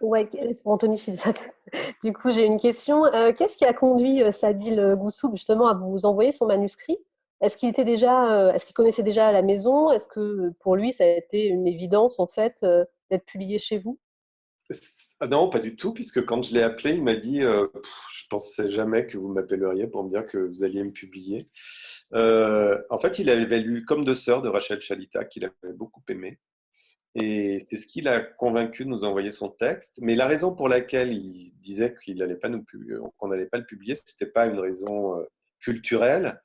Ouais, 0.00 0.28
Anthony 0.64 1.00
Du 2.04 2.12
coup, 2.12 2.30
j'ai 2.30 2.44
une 2.44 2.60
question. 2.60 3.04
Euh, 3.06 3.32
qu'est-ce 3.32 3.56
qui 3.56 3.64
a 3.64 3.72
conduit 3.72 4.22
euh, 4.22 4.32
Sabil 4.32 4.94
Goussoub 4.96 5.32
justement 5.32 5.68
à 5.68 5.74
vous 5.74 6.04
envoyer 6.04 6.32
son 6.32 6.46
manuscrit? 6.46 6.98
Est-ce 7.40 7.56
qu'il 7.56 7.68
était 7.68 7.84
déjà, 7.84 8.32
euh, 8.32 8.52
est-ce 8.52 8.66
qu'il 8.66 8.74
connaissait 8.74 9.02
déjà 9.02 9.30
la 9.30 9.42
maison? 9.42 9.90
Est-ce 9.92 10.08
que 10.08 10.50
pour 10.60 10.76
lui, 10.76 10.92
ça 10.92 11.04
a 11.04 11.08
été 11.08 11.46
une 11.46 11.66
évidence 11.66 12.18
en 12.18 12.26
fait 12.26 12.64
d'être 13.10 13.24
publié 13.26 13.58
chez 13.58 13.78
vous? 13.78 13.98
Ah 15.20 15.26
Non, 15.26 15.48
pas 15.48 15.60
du 15.60 15.76
tout, 15.76 15.94
puisque 15.94 16.24
quand 16.26 16.42
je 16.42 16.52
l'ai 16.52 16.62
appelé, 16.62 16.94
il 16.94 17.02
m'a 17.02 17.14
dit 17.14 17.40
Je 17.40 18.26
pensais 18.28 18.70
jamais 18.70 19.06
que 19.06 19.16
vous 19.16 19.28
m'appelleriez 19.28 19.86
pour 19.86 20.04
me 20.04 20.08
dire 20.08 20.26
que 20.26 20.38
vous 20.38 20.64
alliez 20.64 20.82
me 20.82 20.90
publier. 20.90 21.48
en 22.12 22.98
fait, 22.98 23.18
il 23.18 23.30
avait 23.30 23.60
lu 23.60 23.84
Comme 23.84 24.04
deux 24.04 24.14
sœurs 24.14 24.42
de 24.42 24.48
Rachel 24.48 24.80
Chalita, 24.80 25.24
qu'il 25.24 25.44
avait 25.44 25.74
beaucoup 25.74 26.02
aimé. 26.08 26.38
Et 27.14 27.66
c'est 27.68 27.76
ce 27.76 27.86
qui 27.86 28.00
l'a 28.00 28.20
convaincu 28.20 28.84
de 28.84 28.90
nous 28.90 29.04
envoyer 29.04 29.30
son 29.30 29.48
texte. 29.48 29.98
Mais 30.02 30.14
la 30.14 30.26
raison 30.26 30.54
pour 30.54 30.68
laquelle 30.68 31.12
il 31.12 31.52
disait 31.60 31.94
qu'il 32.04 32.18
n'allait 32.18 32.36
pas 32.36 32.48
nous 32.48 32.64
qu'on 33.16 33.28
n'allait 33.28 33.46
pas 33.46 33.58
le 33.58 33.66
publier, 33.66 33.94
ce 33.94 34.02
n'était 34.02 34.30
pas 34.30 34.46
une 34.46 34.58
raison 34.58 35.18
euh, 35.18 35.24
culturelle. 35.60 36.40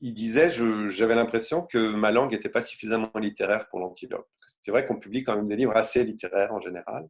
Il 0.00 0.14
disait, 0.14 0.50
j'avais 0.50 1.16
l'impression 1.16 1.62
que 1.62 1.90
ma 1.90 2.12
langue 2.12 2.30
n'était 2.30 2.48
pas 2.48 2.62
suffisamment 2.62 3.10
littéraire 3.16 3.68
pour 3.68 3.80
l'antilope. 3.80 4.28
C'est 4.62 4.70
vrai 4.70 4.86
qu'on 4.86 4.98
publie 4.98 5.24
quand 5.24 5.34
même 5.34 5.48
des 5.48 5.56
livres 5.56 5.76
assez 5.76 6.04
littéraires 6.04 6.54
en 6.54 6.60
général. 6.60 7.08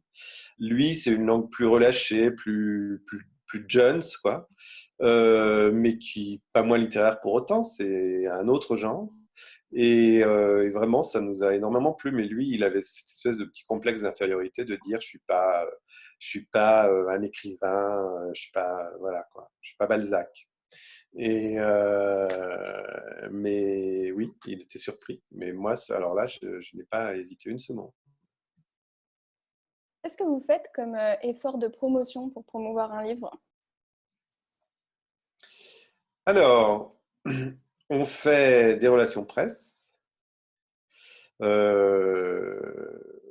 Lui, 0.57 0.95
c'est 0.95 1.11
une 1.11 1.25
langue 1.25 1.51
plus 1.51 1.67
relâchée, 1.67 2.31
plus, 2.31 3.03
plus, 3.05 3.29
plus 3.45 3.67
quoi, 4.21 4.47
euh, 5.01 5.71
mais 5.71 5.97
qui 5.97 6.41
pas 6.51 6.63
moins 6.63 6.77
littéraire 6.77 7.19
pour 7.21 7.33
autant. 7.33 7.63
C'est 7.63 8.27
un 8.27 8.47
autre 8.47 8.75
genre. 8.75 9.09
Euh, 9.73 10.65
et, 10.65 10.69
vraiment, 10.69 11.03
ça 11.03 11.21
nous 11.21 11.43
a 11.43 11.55
énormément 11.55 11.93
plu. 11.93 12.11
Mais 12.11 12.23
lui, 12.23 12.49
il 12.49 12.63
avait 12.63 12.81
cette 12.81 13.09
espèce 13.09 13.37
de 13.37 13.45
petit 13.45 13.63
complexe 13.65 14.01
d'infériorité 14.01 14.65
de 14.65 14.77
dire 14.85 14.99
je 15.01 15.07
suis 15.07 15.19
pas, 15.19 15.67
je 16.19 16.27
suis 16.27 16.45
pas 16.45 16.89
euh, 16.89 17.07
un 17.09 17.21
écrivain, 17.21 18.25
euh, 18.25 18.31
je 18.33 18.41
suis 18.41 18.51
pas, 18.51 18.89
voilà 18.99 19.23
quoi, 19.31 19.51
je 19.61 19.69
suis 19.69 19.77
pas 19.77 19.87
Balzac. 19.87 20.47
Et 21.15 21.57
mais 23.31 24.11
oui, 24.11 24.31
il 24.45 24.61
était 24.61 24.79
surpris. 24.79 25.23
Mais 25.31 25.51
moi, 25.51 25.73
alors 25.89 26.13
là, 26.13 26.27
je, 26.27 26.75
n'ai 26.75 26.83
pas 26.83 27.15
hésité 27.15 27.49
une 27.49 27.59
seconde. 27.59 27.91
Qu'est-ce 30.01 30.17
que 30.17 30.23
vous 30.23 30.39
faites 30.39 30.69
comme 30.73 30.95
effort 31.23 31.57
de 31.57 31.67
promotion 31.67 32.29
pour 32.29 32.45
promouvoir 32.45 32.93
un 32.93 33.03
livre? 33.03 33.31
Alors, 36.25 36.95
on 37.89 38.05
fait 38.05 38.77
des 38.77 38.87
relations 38.87 39.25
presse. 39.25 39.93
Euh, 41.41 42.59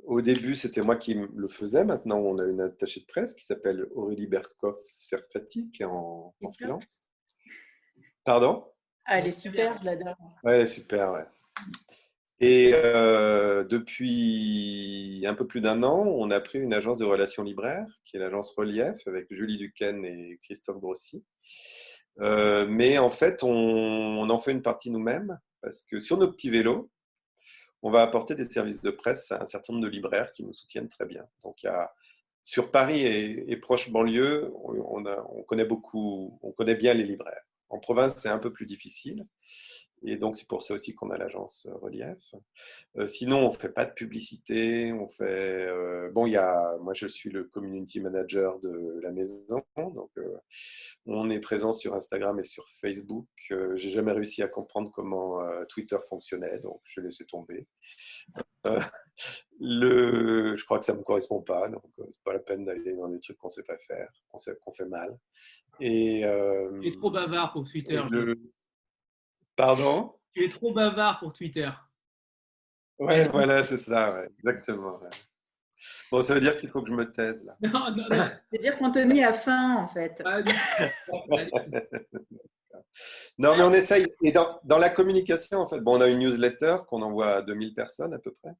au 0.05 0.21
début, 0.21 0.55
c'était 0.55 0.81
moi 0.81 0.95
qui 0.95 1.13
le 1.13 1.47
faisais. 1.47 1.85
Maintenant, 1.85 2.17
on 2.17 2.39
a 2.39 2.45
une 2.45 2.61
attachée 2.61 3.01
de 3.01 3.05
presse 3.05 3.33
qui 3.35 3.45
s'appelle 3.45 3.87
Aurélie 3.93 4.27
Berkoff-Serfati, 4.27 5.71
qui 5.71 5.83
est 5.83 5.85
en, 5.85 6.33
freelance. 6.53 7.07
Pardon? 8.23 8.65
Ah, 9.05 9.19
Elle 9.19 9.27
est 9.27 9.31
super, 9.31 9.77
je 9.79 9.85
l'adore. 9.85 10.15
Ouais, 10.43 10.55
elle 10.55 10.61
est 10.61 10.65
super, 10.65 11.11
ouais. 11.11 11.25
Et 12.41 12.71
euh, 12.73 13.65
depuis 13.65 15.23
un 15.27 15.35
peu 15.35 15.45
plus 15.45 15.61
d'un 15.61 15.83
an, 15.83 16.05
on 16.07 16.31
a 16.31 16.39
pris 16.39 16.59
une 16.59 16.73
agence 16.73 16.97
de 16.97 17.05
relations 17.05 17.43
libraires, 17.43 17.87
qui 18.05 18.15
est 18.15 18.19
l'agence 18.19 18.53
Relief, 18.55 18.95
avec 19.07 19.27
Julie 19.29 19.57
Duquesne 19.57 20.05
et 20.05 20.39
Christophe 20.41 20.79
Grossi. 20.79 21.23
Euh, 22.21 22.65
mais 22.67 22.97
en 22.97 23.09
fait, 23.09 23.43
on, 23.43 24.29
en 24.29 24.39
fait 24.39 24.51
une 24.51 24.61
partie 24.61 24.91
nous-mêmes 24.91 25.39
parce 25.61 25.83
que 25.83 25.99
sur 25.99 26.17
nos 26.17 26.29
petits 26.31 26.49
vélos, 26.49 26.89
on 27.81 27.91
va 27.91 28.01
apporter 28.01 28.35
des 28.35 28.45
services 28.45 28.81
de 28.81 28.91
presse 28.91 29.31
à 29.31 29.41
un 29.41 29.45
certain 29.45 29.73
nombre 29.73 29.85
de 29.85 29.91
libraires 29.91 30.31
qui 30.33 30.43
nous 30.43 30.53
soutiennent 30.53 30.89
très 30.89 31.05
bien. 31.05 31.25
Donc, 31.43 31.65
sur 32.43 32.71
Paris 32.71 33.05
et, 33.05 33.55
proche 33.57 33.89
banlieue, 33.89 34.51
on, 34.55 35.43
connaît 35.43 35.65
beaucoup, 35.65 36.39
on 36.41 36.51
connaît 36.51 36.75
bien 36.75 36.93
les 36.93 37.05
libraires. 37.05 37.43
En 37.69 37.79
province, 37.79 38.15
c'est 38.17 38.29
un 38.29 38.39
peu 38.39 38.51
plus 38.51 38.65
difficile. 38.65 39.25
Et 40.03 40.17
donc, 40.17 40.37
c'est 40.37 40.47
pour 40.47 40.61
ça 40.61 40.73
aussi 40.73 40.95
qu'on 40.95 41.09
a 41.09 41.17
l'agence 41.17 41.67
euh, 41.69 41.75
Relief. 41.75 42.33
Euh, 42.97 43.05
sinon, 43.05 43.47
on 43.47 43.51
ne 43.51 43.57
fait 43.57 43.69
pas 43.69 43.85
de 43.85 43.93
publicité. 43.93 44.93
On 44.93 45.07
fait, 45.07 45.67
euh, 45.67 46.09
bon, 46.11 46.25
il 46.25 46.33
y 46.33 46.37
a, 46.37 46.77
moi, 46.81 46.93
je 46.93 47.07
suis 47.07 47.29
le 47.29 47.43
community 47.43 47.99
manager 47.99 48.59
de 48.59 48.99
la 49.01 49.11
maison. 49.11 49.61
Donc, 49.77 50.11
on 51.05 51.29
est 51.29 51.39
présent 51.39 51.71
sur 51.71 51.95
Instagram 51.95 52.39
et 52.39 52.43
sur 52.43 52.67
Facebook. 52.69 53.27
J'ai 53.49 53.89
jamais 53.89 54.11
réussi 54.11 54.41
à 54.41 54.47
comprendre 54.47 54.91
comment 54.91 55.39
Twitter 55.67 55.97
fonctionnait, 56.07 56.59
donc 56.59 56.81
je 56.83 57.01
laissé 57.01 57.25
tomber. 57.25 57.67
le, 59.59 60.55
je 60.55 60.65
crois 60.65 60.79
que 60.79 60.85
ça 60.85 60.93
ne 60.93 60.99
me 60.99 61.03
correspond 61.03 61.41
pas, 61.41 61.69
donc 61.69 61.83
c'est 61.97 62.23
pas 62.23 62.33
la 62.33 62.39
peine 62.39 62.65
d'aller 62.65 62.93
dans 62.93 63.07
des 63.07 63.19
trucs 63.19 63.37
qu'on 63.37 63.47
ne 63.47 63.53
sait 63.53 63.63
pas 63.63 63.77
faire, 63.77 64.09
qu'on 64.29 64.73
fait 64.73 64.85
mal. 64.85 65.17
Et, 65.79 66.23
tu 66.81 66.87
es 66.87 66.91
trop 66.91 67.11
bavard 67.11 67.51
pour 67.51 67.63
Twitter. 67.63 68.01
Pardon? 69.59 70.15
Tu 70.33 70.45
es 70.45 70.47
trop 70.47 70.71
bavard 70.71 71.19
pour 71.19 71.33
Twitter. 71.33 71.69
Ouais, 72.97 73.27
voilà, 73.27 73.61
c'est 73.61 73.77
ça, 73.77 74.23
exactement. 74.37 75.01
Bon, 76.09 76.21
ça 76.21 76.33
veut 76.33 76.39
dire 76.39 76.57
qu'il 76.57 76.69
faut 76.69 76.81
que 76.81 76.87
je 76.87 76.93
me 76.93 77.11
taise 77.11 77.43
là. 77.43 77.57
Non, 77.61 77.91
non, 77.91 78.05
non. 78.09 78.09
C'est-à-dire 78.49 78.77
qu'Anthony 78.77 79.21
a 79.21 79.33
faim 79.33 79.75
en 79.75 79.89
fait. 79.89 80.23
non, 83.37 83.57
mais 83.57 83.63
on 83.63 83.73
essaye. 83.73 84.07
Et 84.23 84.31
dans, 84.31 84.61
dans, 84.63 84.77
la 84.77 84.89
communication, 84.89 85.59
en 85.59 85.67
fait, 85.67 85.81
bon, 85.81 85.97
on 85.97 86.01
a 86.01 86.07
une 86.07 86.19
newsletter 86.19 86.77
qu'on 86.87 87.01
envoie 87.01 87.35
à 87.35 87.41
2000 87.41 87.73
personnes 87.73 88.13
à 88.13 88.19
peu 88.19 88.33
près. 88.41 88.53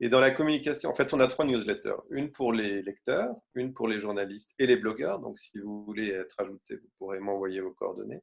Et 0.00 0.08
dans 0.08 0.20
la 0.20 0.30
communication, 0.30 0.90
en 0.90 0.94
fait, 0.94 1.12
on 1.12 1.18
a 1.18 1.26
trois 1.26 1.44
newsletters. 1.44 1.96
Une 2.10 2.30
pour 2.30 2.52
les 2.52 2.82
lecteurs, 2.82 3.34
une 3.54 3.74
pour 3.74 3.88
les 3.88 3.98
journalistes 3.98 4.54
et 4.58 4.66
les 4.66 4.76
blogueurs. 4.76 5.18
Donc, 5.18 5.38
si 5.38 5.58
vous 5.58 5.84
voulez 5.84 6.10
être 6.10 6.36
ajouté, 6.38 6.76
vous 6.76 6.88
pourrez 6.98 7.18
m'envoyer 7.18 7.60
vos 7.60 7.72
coordonnées 7.72 8.22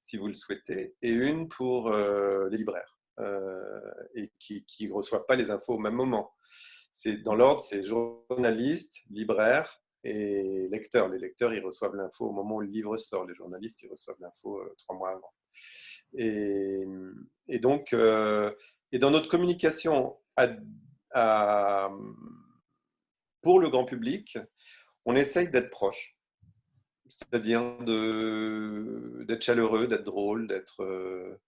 si 0.00 0.16
vous 0.16 0.26
le 0.26 0.34
souhaitez. 0.34 0.94
Et 1.00 1.10
une 1.10 1.48
pour 1.48 1.92
euh, 1.92 2.48
les 2.50 2.58
libraires 2.58 2.98
euh, 3.20 3.80
et 4.14 4.32
qui 4.38 4.64
ne 4.80 4.92
reçoivent 4.92 5.26
pas 5.26 5.36
les 5.36 5.50
infos 5.50 5.74
au 5.74 5.78
même 5.78 5.94
moment. 5.94 6.32
C'est 6.90 7.18
dans 7.18 7.36
l'ordre, 7.36 7.60
c'est 7.60 7.84
journalistes, 7.84 9.02
libraires 9.08 9.80
et 10.02 10.68
lecteurs. 10.72 11.08
Les 11.08 11.20
lecteurs, 11.20 11.54
ils 11.54 11.64
reçoivent 11.64 11.94
l'info 11.94 12.26
au 12.26 12.32
moment 12.32 12.56
où 12.56 12.60
le 12.60 12.66
livre 12.66 12.96
sort. 12.96 13.26
Les 13.26 13.34
journalistes, 13.34 13.80
ils 13.82 13.88
reçoivent 13.88 14.18
l'info 14.20 14.58
euh, 14.58 14.74
trois 14.76 14.96
mois 14.96 15.10
avant. 15.10 15.32
Et, 16.14 16.84
et 17.48 17.58
donc, 17.60 17.94
et 17.94 18.98
dans 18.98 19.10
notre 19.10 19.28
communication 19.28 20.18
à 20.36 20.48
pour 23.42 23.60
le 23.60 23.68
grand 23.68 23.84
public, 23.84 24.38
on 25.04 25.16
essaye 25.16 25.48
d'être 25.48 25.70
proche. 25.70 26.16
C'est-à-dire 27.08 27.78
d'être 27.84 29.42
chaleureux, 29.42 29.86
d'être 29.86 30.04
drôle, 30.04 30.46
d'être, 30.48 30.82
euh, 30.82 31.38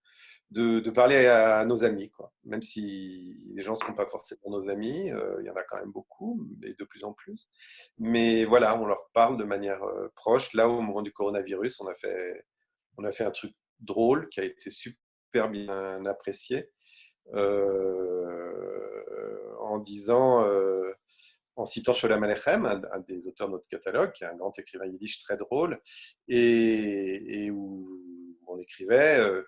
de, 0.50 0.90
parler 0.90 1.26
à, 1.26 1.64
nos 1.64 1.84
amis. 1.84 2.10
Quoi. 2.10 2.32
Même 2.44 2.62
si 2.62 3.40
les 3.54 3.62
gens 3.62 3.72
ne 3.72 3.78
sont 3.78 3.94
pas 3.94 4.06
forcément 4.06 4.50
nos 4.50 4.68
amis, 4.68 5.10
euh, 5.10 5.36
il 5.40 5.46
y 5.46 5.50
en 5.50 5.56
a 5.56 5.62
quand 5.62 5.78
même 5.78 5.90
beaucoup, 5.90 6.46
et 6.62 6.74
de 6.74 6.84
plus 6.84 7.04
en 7.04 7.12
plus. 7.12 7.48
Mais 7.98 8.44
voilà, 8.44 8.78
on 8.78 8.84
leur 8.86 9.10
parle 9.12 9.36
de 9.38 9.44
manière 9.44 9.82
euh, 9.84 10.08
proche. 10.14 10.52
Là, 10.52 10.68
au 10.68 10.80
moment 10.80 11.02
du 11.02 11.12
coronavirus, 11.12 11.80
on 11.80 11.86
a 11.86 11.94
fait, 11.94 12.44
on 12.98 13.04
a 13.04 13.10
fait 13.10 13.24
un 13.24 13.30
truc 13.30 13.54
drôle 13.80 14.28
qui 14.28 14.40
a 14.40 14.44
été 14.44 14.70
super 14.70 15.48
bien 15.50 16.04
apprécié. 16.06 16.70
Euh, 17.32 18.44
en 19.74 19.78
disant, 19.78 20.44
euh, 20.44 20.92
en 21.56 21.64
citant 21.64 21.92
Sholem 21.92 22.22
Alechem, 22.22 22.64
un, 22.66 23.00
des 23.00 23.26
auteurs 23.26 23.48
de 23.48 23.52
notre 23.52 23.68
catalogue, 23.68 24.12
un 24.22 24.36
grand 24.36 24.56
écrivain 24.58 24.86
yiddish 24.86 25.18
très 25.18 25.36
drôle, 25.36 25.80
et, 26.28 27.50
où 27.50 28.40
on 28.46 28.58
écrivait 28.58 29.18
euh, 29.18 29.42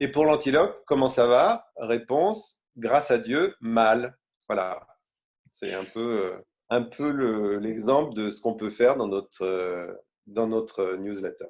Et 0.00 0.08
pour 0.08 0.24
l'antilope, 0.24 0.82
comment 0.86 1.08
ça 1.08 1.26
va? 1.26 1.66
Réponse 1.76 2.60
Grâce 2.76 3.12
à 3.12 3.18
Dieu, 3.18 3.54
mal. 3.60 4.18
Voilà. 4.48 4.84
C'est 5.50 5.72
un 5.72 5.84
peu, 5.84 6.34
un 6.68 6.82
peu 6.82 7.58
l'exemple 7.58 8.14
de 8.14 8.30
ce 8.30 8.40
qu'on 8.40 8.54
peut 8.54 8.70
faire 8.70 8.96
dans 8.96 9.06
notre, 9.06 9.96
dans 10.26 10.48
notre 10.48 10.96
newsletter. 10.96 11.46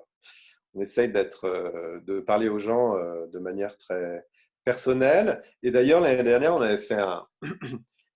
On 0.75 0.83
essaye 0.83 1.11
d'être, 1.11 1.49
de 2.05 2.21
parler 2.21 2.51
aux 2.51 2.59
gens 2.59 2.95
de 3.27 3.39
manière 3.39 3.79
très, 3.79 4.27
personnel. 4.65 5.43
Et 5.63 5.71
d'ailleurs, 5.71 6.01
l'année 6.01 6.23
dernière, 6.23 6.55
on 6.55 6.61
avait 6.61 6.79
fait 6.79 6.99
un, 6.99 7.27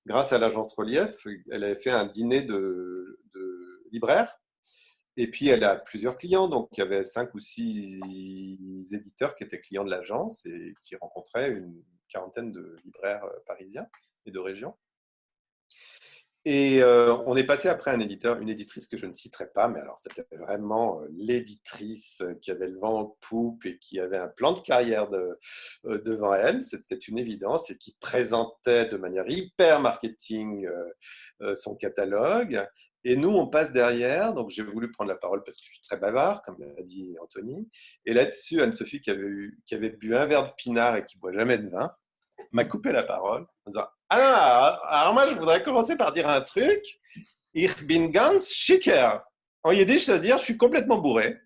grâce 0.08 0.32
à 0.32 0.38
l'agence 0.38 0.74
Relief, 0.74 1.26
elle 1.52 1.64
avait 1.64 1.76
fait 1.76 1.90
un 1.90 2.06
dîner 2.06 2.42
de, 2.42 3.20
de 3.34 3.84
libraires. 3.92 4.40
Et 5.16 5.28
puis, 5.30 5.48
elle 5.48 5.64
a 5.64 5.76
plusieurs 5.76 6.16
clients. 6.16 6.48
Donc, 6.48 6.68
il 6.72 6.80
y 6.80 6.82
avait 6.82 7.04
cinq 7.04 7.34
ou 7.34 7.40
six 7.40 8.00
éditeurs 8.92 9.34
qui 9.34 9.44
étaient 9.44 9.60
clients 9.60 9.84
de 9.84 9.90
l'agence 9.90 10.46
et 10.46 10.74
qui 10.82 10.96
rencontraient 10.96 11.50
une 11.50 11.84
quarantaine 12.08 12.52
de 12.52 12.76
libraires 12.84 13.24
euh, 13.24 13.38
parisiens 13.46 13.86
et 14.26 14.30
de 14.30 14.38
régions. 14.38 14.74
Et 16.50 16.82
euh, 16.82 17.14
on 17.26 17.36
est 17.36 17.44
passé 17.44 17.68
après 17.68 17.90
un 17.90 18.00
éditeur, 18.00 18.40
une 18.40 18.48
éditrice 18.48 18.86
que 18.86 18.96
je 18.96 19.04
ne 19.04 19.12
citerai 19.12 19.48
pas, 19.48 19.68
mais 19.68 19.80
alors 19.80 19.98
c'était 19.98 20.24
vraiment 20.34 21.02
euh, 21.02 21.06
l'éditrice 21.14 22.22
qui 22.40 22.50
avait 22.50 22.68
le 22.68 22.78
vent 22.78 23.00
en 23.00 23.16
poupe 23.20 23.66
et 23.66 23.76
qui 23.76 24.00
avait 24.00 24.16
un 24.16 24.28
plan 24.28 24.52
de 24.52 24.60
carrière 24.60 25.10
euh, 25.12 25.36
devant 25.84 26.32
elle, 26.32 26.62
c'était 26.62 26.96
une 26.96 27.18
évidence, 27.18 27.70
et 27.70 27.76
qui 27.76 27.98
présentait 28.00 28.86
de 28.86 28.96
manière 28.96 29.24
hyper 29.28 29.82
marketing 29.82 30.66
son 31.54 31.76
catalogue. 31.76 32.66
Et 33.04 33.16
nous, 33.16 33.28
on 33.28 33.46
passe 33.46 33.70
derrière, 33.70 34.32
donc 34.32 34.48
j'ai 34.48 34.62
voulu 34.62 34.90
prendre 34.90 35.10
la 35.10 35.16
parole 35.16 35.44
parce 35.44 35.58
que 35.58 35.66
je 35.66 35.72
suis 35.72 35.82
très 35.82 35.98
bavard, 35.98 36.40
comme 36.40 36.56
l'a 36.60 36.82
dit 36.82 37.14
Anthony. 37.20 37.68
Et 38.06 38.14
là-dessus, 38.14 38.62
Anne-Sophie, 38.62 39.02
qui 39.02 39.10
avait 39.10 39.90
bu 39.90 40.16
un 40.16 40.24
verre 40.24 40.46
de 40.46 40.52
pinard 40.56 40.96
et 40.96 41.04
qui 41.04 41.18
ne 41.18 41.20
boit 41.20 41.32
jamais 41.32 41.58
de 41.58 41.68
vin, 41.68 41.92
m'a 42.52 42.64
coupé 42.64 42.92
la 42.92 43.02
parole 43.02 43.46
en 43.66 43.70
disant 43.70 43.86
Ah, 44.08 44.78
alors 44.88 45.14
moi, 45.14 45.26
je 45.28 45.34
voudrais 45.34 45.62
commencer 45.62 45.96
par 45.96 46.12
dire 46.12 46.28
un 46.28 46.40
truc. 46.40 46.82
Ich 47.54 47.86
bin 47.86 48.08
ganz 48.08 48.48
schicker. 48.48 49.20
En 49.64 49.72
yiddish, 49.72 50.04
ça 50.04 50.14
veut 50.14 50.20
dire 50.20 50.38
je 50.38 50.44
suis 50.44 50.56
complètement 50.56 50.98
bourré. 50.98 51.36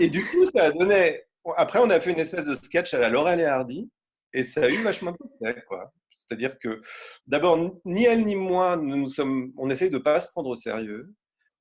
Et 0.00 0.10
du 0.10 0.20
coup, 0.20 0.46
ça 0.46 0.64
a 0.64 0.70
donné. 0.72 1.22
Après, 1.56 1.78
on 1.78 1.90
a 1.90 2.00
fait 2.00 2.12
une 2.12 2.18
espèce 2.18 2.44
de 2.44 2.54
sketch 2.54 2.94
à 2.94 2.98
la 2.98 3.08
Laurel 3.08 3.40
et 3.40 3.44
Hardy. 3.44 3.90
Et 4.32 4.42
ça 4.42 4.64
a 4.64 4.68
eu 4.68 4.82
vachement 4.82 5.12
de 5.12 5.60
quoi. 5.68 5.92
C'est-à-dire 6.10 6.58
que, 6.58 6.80
d'abord, 7.26 7.58
ni 7.84 8.04
elle 8.04 8.24
ni 8.24 8.34
moi, 8.34 8.76
nous 8.76 9.08
sommes, 9.08 9.52
on 9.56 9.70
essaye 9.70 9.90
de 9.90 9.98
ne 9.98 10.02
pas 10.02 10.20
se 10.20 10.28
prendre 10.28 10.50
au 10.50 10.56
sérieux. 10.56 11.12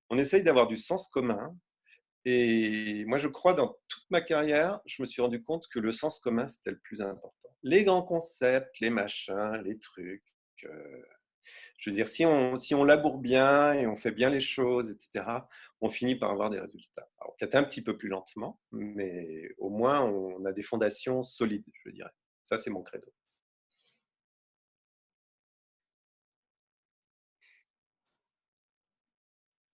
On 0.09 0.17
essaye 0.17 0.43
d'avoir 0.43 0.67
du 0.67 0.77
sens 0.77 1.07
commun. 1.09 1.55
Et 2.25 3.03
moi, 3.05 3.17
je 3.17 3.27
crois, 3.27 3.53
dans 3.53 3.77
toute 3.87 4.05
ma 4.09 4.21
carrière, 4.21 4.79
je 4.85 5.01
me 5.01 5.07
suis 5.07 5.21
rendu 5.21 5.43
compte 5.43 5.67
que 5.67 5.79
le 5.79 5.91
sens 5.91 6.19
commun, 6.19 6.47
c'était 6.47 6.71
le 6.71 6.79
plus 6.79 7.01
important. 7.01 7.49
Les 7.63 7.83
grands 7.83 8.03
concepts, 8.03 8.79
les 8.79 8.89
machins, 8.89 9.61
les 9.63 9.77
trucs. 9.77 10.23
Euh, 10.63 11.03
je 11.77 11.89
veux 11.89 11.95
dire, 11.95 12.07
si 12.07 12.25
on, 12.25 12.55
si 12.57 12.73
on 12.75 12.85
laboure 12.85 13.17
bien 13.17 13.73
et 13.73 13.85
on 13.87 13.97
fait 13.97 14.11
bien 14.11 14.29
les 14.29 14.39
choses, 14.39 14.89
etc., 14.89 15.25
on 15.81 15.89
finit 15.89 16.15
par 16.15 16.31
avoir 16.31 16.49
des 16.49 16.59
résultats. 16.59 17.09
peut-être 17.37 17.55
un 17.55 17.63
petit 17.63 17.81
peu 17.81 17.97
plus 17.97 18.07
lentement, 18.07 18.61
mais 18.71 19.49
au 19.57 19.69
moins, 19.69 20.01
on 20.01 20.45
a 20.45 20.53
des 20.53 20.63
fondations 20.63 21.23
solides, 21.23 21.65
je 21.83 21.89
dirais. 21.91 22.11
Ça, 22.43 22.57
c'est 22.57 22.69
mon 22.69 22.83
credo. 22.83 23.11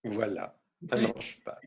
Voilà. 0.04 0.60
Ça 0.90 0.98
marche 0.98 1.44
pas. 1.44 1.60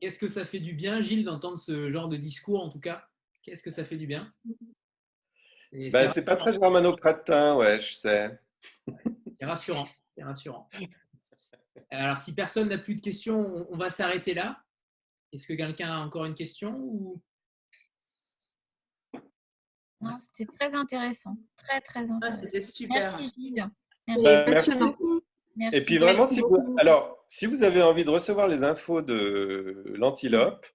Qu'est-ce 0.00 0.18
que 0.18 0.28
ça 0.28 0.44
fait 0.44 0.58
du 0.58 0.74
bien, 0.74 1.00
Gilles, 1.00 1.24
d'entendre 1.24 1.58
ce 1.58 1.90
genre 1.90 2.08
de 2.08 2.16
discours, 2.16 2.62
en 2.62 2.68
tout 2.68 2.80
cas? 2.80 3.08
Qu'est-ce 3.42 3.62
que 3.62 3.70
ça 3.70 3.84
fait 3.84 3.96
du 3.96 4.06
bien? 4.06 4.32
C'est 5.62 5.90
ben, 5.90 6.24
pas 6.24 6.36
très 6.36 6.52
germano-pratin, 6.52 7.56
ouais, 7.56 7.80
je 7.80 7.94
sais. 7.94 8.38
C'est 9.38 9.46
rassurant, 9.46 9.88
c'est 10.12 10.22
rassurant. 10.22 10.68
Alors, 11.90 12.18
si 12.18 12.34
personne 12.34 12.68
n'a 12.68 12.78
plus 12.78 12.94
de 12.94 13.00
questions, 13.00 13.66
on 13.70 13.76
va 13.76 13.90
s'arrêter 13.90 14.34
là. 14.34 14.62
Est-ce 15.32 15.46
que 15.46 15.54
quelqu'un 15.54 15.90
a 15.90 15.98
encore 15.98 16.24
une 16.24 16.34
question 16.34 16.76
ou... 16.76 17.20
Non, 20.00 20.18
c'était 20.20 20.50
très 20.52 20.74
intéressant. 20.74 21.36
Très, 21.56 21.80
très 21.80 22.10
ah, 22.10 22.14
intéressant. 22.14 22.86
Merci, 22.88 23.32
Gilles. 23.36 23.68
Merci. 24.06 24.70
Ben, 24.70 24.94
et 25.72 25.80
puis 25.82 25.98
vraiment, 25.98 26.28
si 26.28 26.40
vous, 26.40 26.74
alors, 26.78 27.24
si 27.28 27.46
vous 27.46 27.62
avez 27.62 27.82
envie 27.82 28.04
de 28.04 28.10
recevoir 28.10 28.48
les 28.48 28.64
infos 28.64 29.02
de 29.02 29.84
l'antilope, 29.94 30.66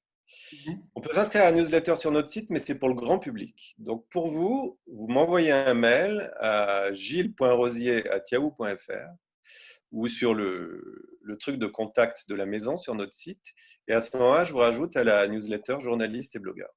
mhm. 0.66 0.80
on 0.96 1.02
peut 1.02 1.12
s'inscrire 1.14 1.44
à 1.44 1.52
la 1.52 1.54
newsletter 1.54 1.96
sur 1.96 2.12
notre 2.12 2.30
site, 2.30 2.50
mais 2.50 2.60
c'est 2.60 2.76
pour 2.76 2.90
le 2.90 2.96
grand 2.96 3.20
public. 3.20 3.76
Donc 3.78 4.06
pour 4.10 4.28
vous, 4.28 4.80
vous 4.88 5.08
m'envoyez 5.08 5.52
un 5.52 5.74
mail 5.74 6.32
à 6.40 6.94
gilles.rosier.yahoo.fr 6.94 9.10
ou 9.92 10.08
sur 10.08 10.36
le, 10.36 11.18
le, 11.22 11.38
truc 11.38 11.58
de 11.58 11.66
contact 11.66 12.30
de 12.30 12.36
la 12.36 12.46
maison 12.46 12.78
sur 12.78 12.94
notre 12.94 13.14
site. 13.14 13.56
Et 13.88 13.94
à 13.94 14.02
ce 14.02 14.16
moment-là, 14.18 14.46
je 14.46 14.52
vous 14.52 14.60
rajoute 14.60 14.96
à 14.96 15.04
la 15.04 15.28
newsletter 15.28 15.78
journaliste 15.80 16.36
et 16.36 16.40
blogueur. 16.40 16.70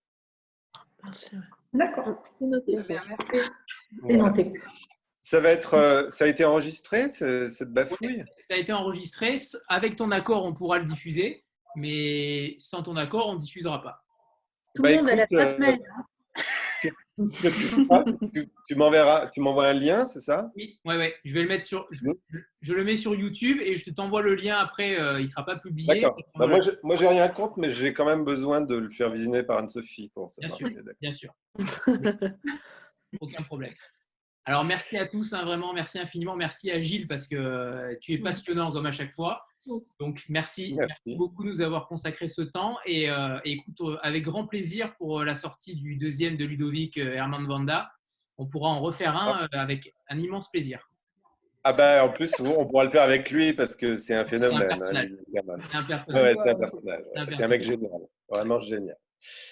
D'accord. 1.73 2.23
C'est 2.39 2.47
noté. 2.47 2.77
C'est 2.77 4.16
noté. 4.16 4.53
Ça 5.23 5.39
va 5.39 5.51
être, 5.51 5.74
euh, 5.74 6.09
ça 6.09 6.24
a 6.24 6.28
été 6.28 6.44
enregistré 6.44 7.09
cette 7.09 7.73
bafouille? 7.73 8.24
ça 8.40 8.55
a 8.55 8.57
été 8.57 8.73
enregistré. 8.73 9.36
Avec 9.69 9.97
ton 9.97 10.11
accord, 10.11 10.44
on 10.44 10.53
pourra 10.53 10.78
le 10.78 10.85
diffuser, 10.85 11.44
mais 11.77 12.57
sans 12.59 12.82
ton 12.82 12.97
accord, 12.97 13.28
on 13.28 13.35
ne 13.35 13.39
diffusera 13.39 13.82
pas. 13.82 14.05
Tout 14.74 14.82
le 14.82 14.90
bah, 14.90 14.97
monde 14.97 15.09
a 15.09 15.15
la 15.15 15.27
presse 15.27 15.59
mail. 15.59 15.78
tu, 18.66 18.74
m'enverras, 18.74 19.28
tu 19.28 19.40
m'envoies 19.40 19.69
un 19.69 19.74
lien, 19.74 20.07
c'est 20.07 20.20
ça? 20.20 20.51
Oui, 20.57 20.81
ouais, 20.85 20.97
ouais. 20.97 21.15
Je 21.24 21.35
vais 21.35 21.43
le 21.43 21.49
mettre 21.49 21.65
sur, 21.65 21.86
je, 21.90 22.74
le 22.74 22.85
mets 22.85 22.97
sur 22.97 23.15
YouTube 23.15 23.59
et 23.61 23.74
je 23.74 23.90
t'envoie 23.90 24.23
le 24.23 24.35
lien 24.35 24.59
après. 24.59 24.99
Euh, 24.99 25.20
il 25.20 25.24
ne 25.24 25.28
sera 25.28 25.44
pas 25.44 25.57
publié. 25.57 26.03
Bah, 26.35 26.47
moi, 26.49 26.59
je, 26.59 26.70
moi, 26.82 26.97
j'ai 26.97 27.07
rien 27.07 27.28
contre, 27.28 27.59
mais 27.59 27.70
j'ai 27.70 27.93
quand 27.93 28.07
même 28.07 28.24
besoin 28.24 28.61
de 28.61 28.74
le 28.74 28.90
faire 28.90 29.11
visionner 29.11 29.44
par 29.44 29.59
Anne-Sophie 29.59 30.11
pour 30.15 30.32
Bien 30.40 30.55
sûr, 30.57 30.69
bien 31.01 31.12
sûr. 31.12 31.32
Aucun 33.20 33.43
problème. 33.43 33.73
Alors, 34.44 34.64
merci 34.64 34.98
à 34.98 35.06
tous, 35.06 35.32
hein, 35.35 35.44
vraiment, 35.44 35.73
merci 35.73 36.01
infiniment. 36.01 36.35
Merci 36.35 36.70
à 36.73 36.82
Gilles 36.82 37.06
parce 37.06 37.28
que 37.28 37.36
euh, 37.36 37.94
tu 38.01 38.12
es 38.12 38.19
passionnant 38.19 38.73
comme 38.73 38.86
à 38.86 38.93
chaque 38.93 39.12
fois. 39.12 39.47
Donc, 40.01 40.24
merci, 40.28 40.77
beaucoup 41.06 41.44
de 41.44 41.51
nous 41.51 41.60
avoir 41.60 41.86
consacré 41.86 42.27
ce 42.27 42.43
temps. 42.43 42.77
Et, 42.85 43.09
euh, 43.09 43.39
écoute, 43.44 43.81
euh, 43.82 43.97
avec 44.02 44.24
grand 44.24 44.47
plaisir 44.47 44.97
pour 44.97 45.23
la 45.23 45.36
sortie 45.36 45.77
du 45.77 45.94
deuxième 45.94 46.36
de 46.36 46.44
Ludovic 46.44 46.97
Herman 46.97 47.47
Vanda. 47.47 47.93
On 48.36 48.47
pourra 48.47 48.70
en 48.70 48.81
refaire 48.81 49.16
un 49.16 49.48
ah. 49.52 49.60
avec 49.60 49.94
un 50.09 50.19
immense 50.19 50.51
plaisir. 50.51 50.90
Ah 51.62 51.73
ben, 51.73 52.02
en 52.02 52.09
plus, 52.09 52.32
on 52.40 52.66
pourra 52.66 52.82
le 52.82 52.90
faire 52.90 53.02
avec 53.02 53.31
lui 53.31 53.52
parce 53.52 53.77
que 53.77 53.94
c'est 53.94 54.16
un 54.16 54.24
phénomène. 54.24 54.69
C'est 54.70 55.77
un 55.77 55.85
personnage. 55.85 57.02
C'est 57.32 57.44
un 57.44 57.48
mec 57.48 57.62
génial, 57.62 57.90
vraiment 58.28 58.59
génial. 58.59 58.97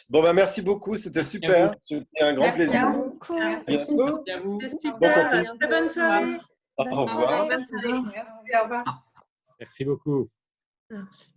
Bon, 0.08 0.22
ben, 0.22 0.32
merci 0.32 0.62
beaucoup, 0.62 0.96
c'était 0.96 1.22
super. 1.22 1.74
C'était 1.82 2.22
un 2.22 2.34
grand 2.34 2.44
merci 2.44 2.58
plaisir. 2.58 2.80
À. 2.80 3.62
Merci 3.68 3.96
à 4.32 4.38
vous. 4.40 4.60
Super. 4.60 4.98
Bon, 4.98 5.68
bonne 5.68 5.88
soirée. 5.88 6.36
Au 6.76 6.84
revoir. 6.84 7.46
Bonne 7.48 7.64
soirée. 7.64 7.92
Merci. 7.92 8.56
Au 8.58 8.62
revoir. 8.64 9.04
Merci 9.58 9.84
beaucoup. 9.84 10.28
Merci. 10.90 11.30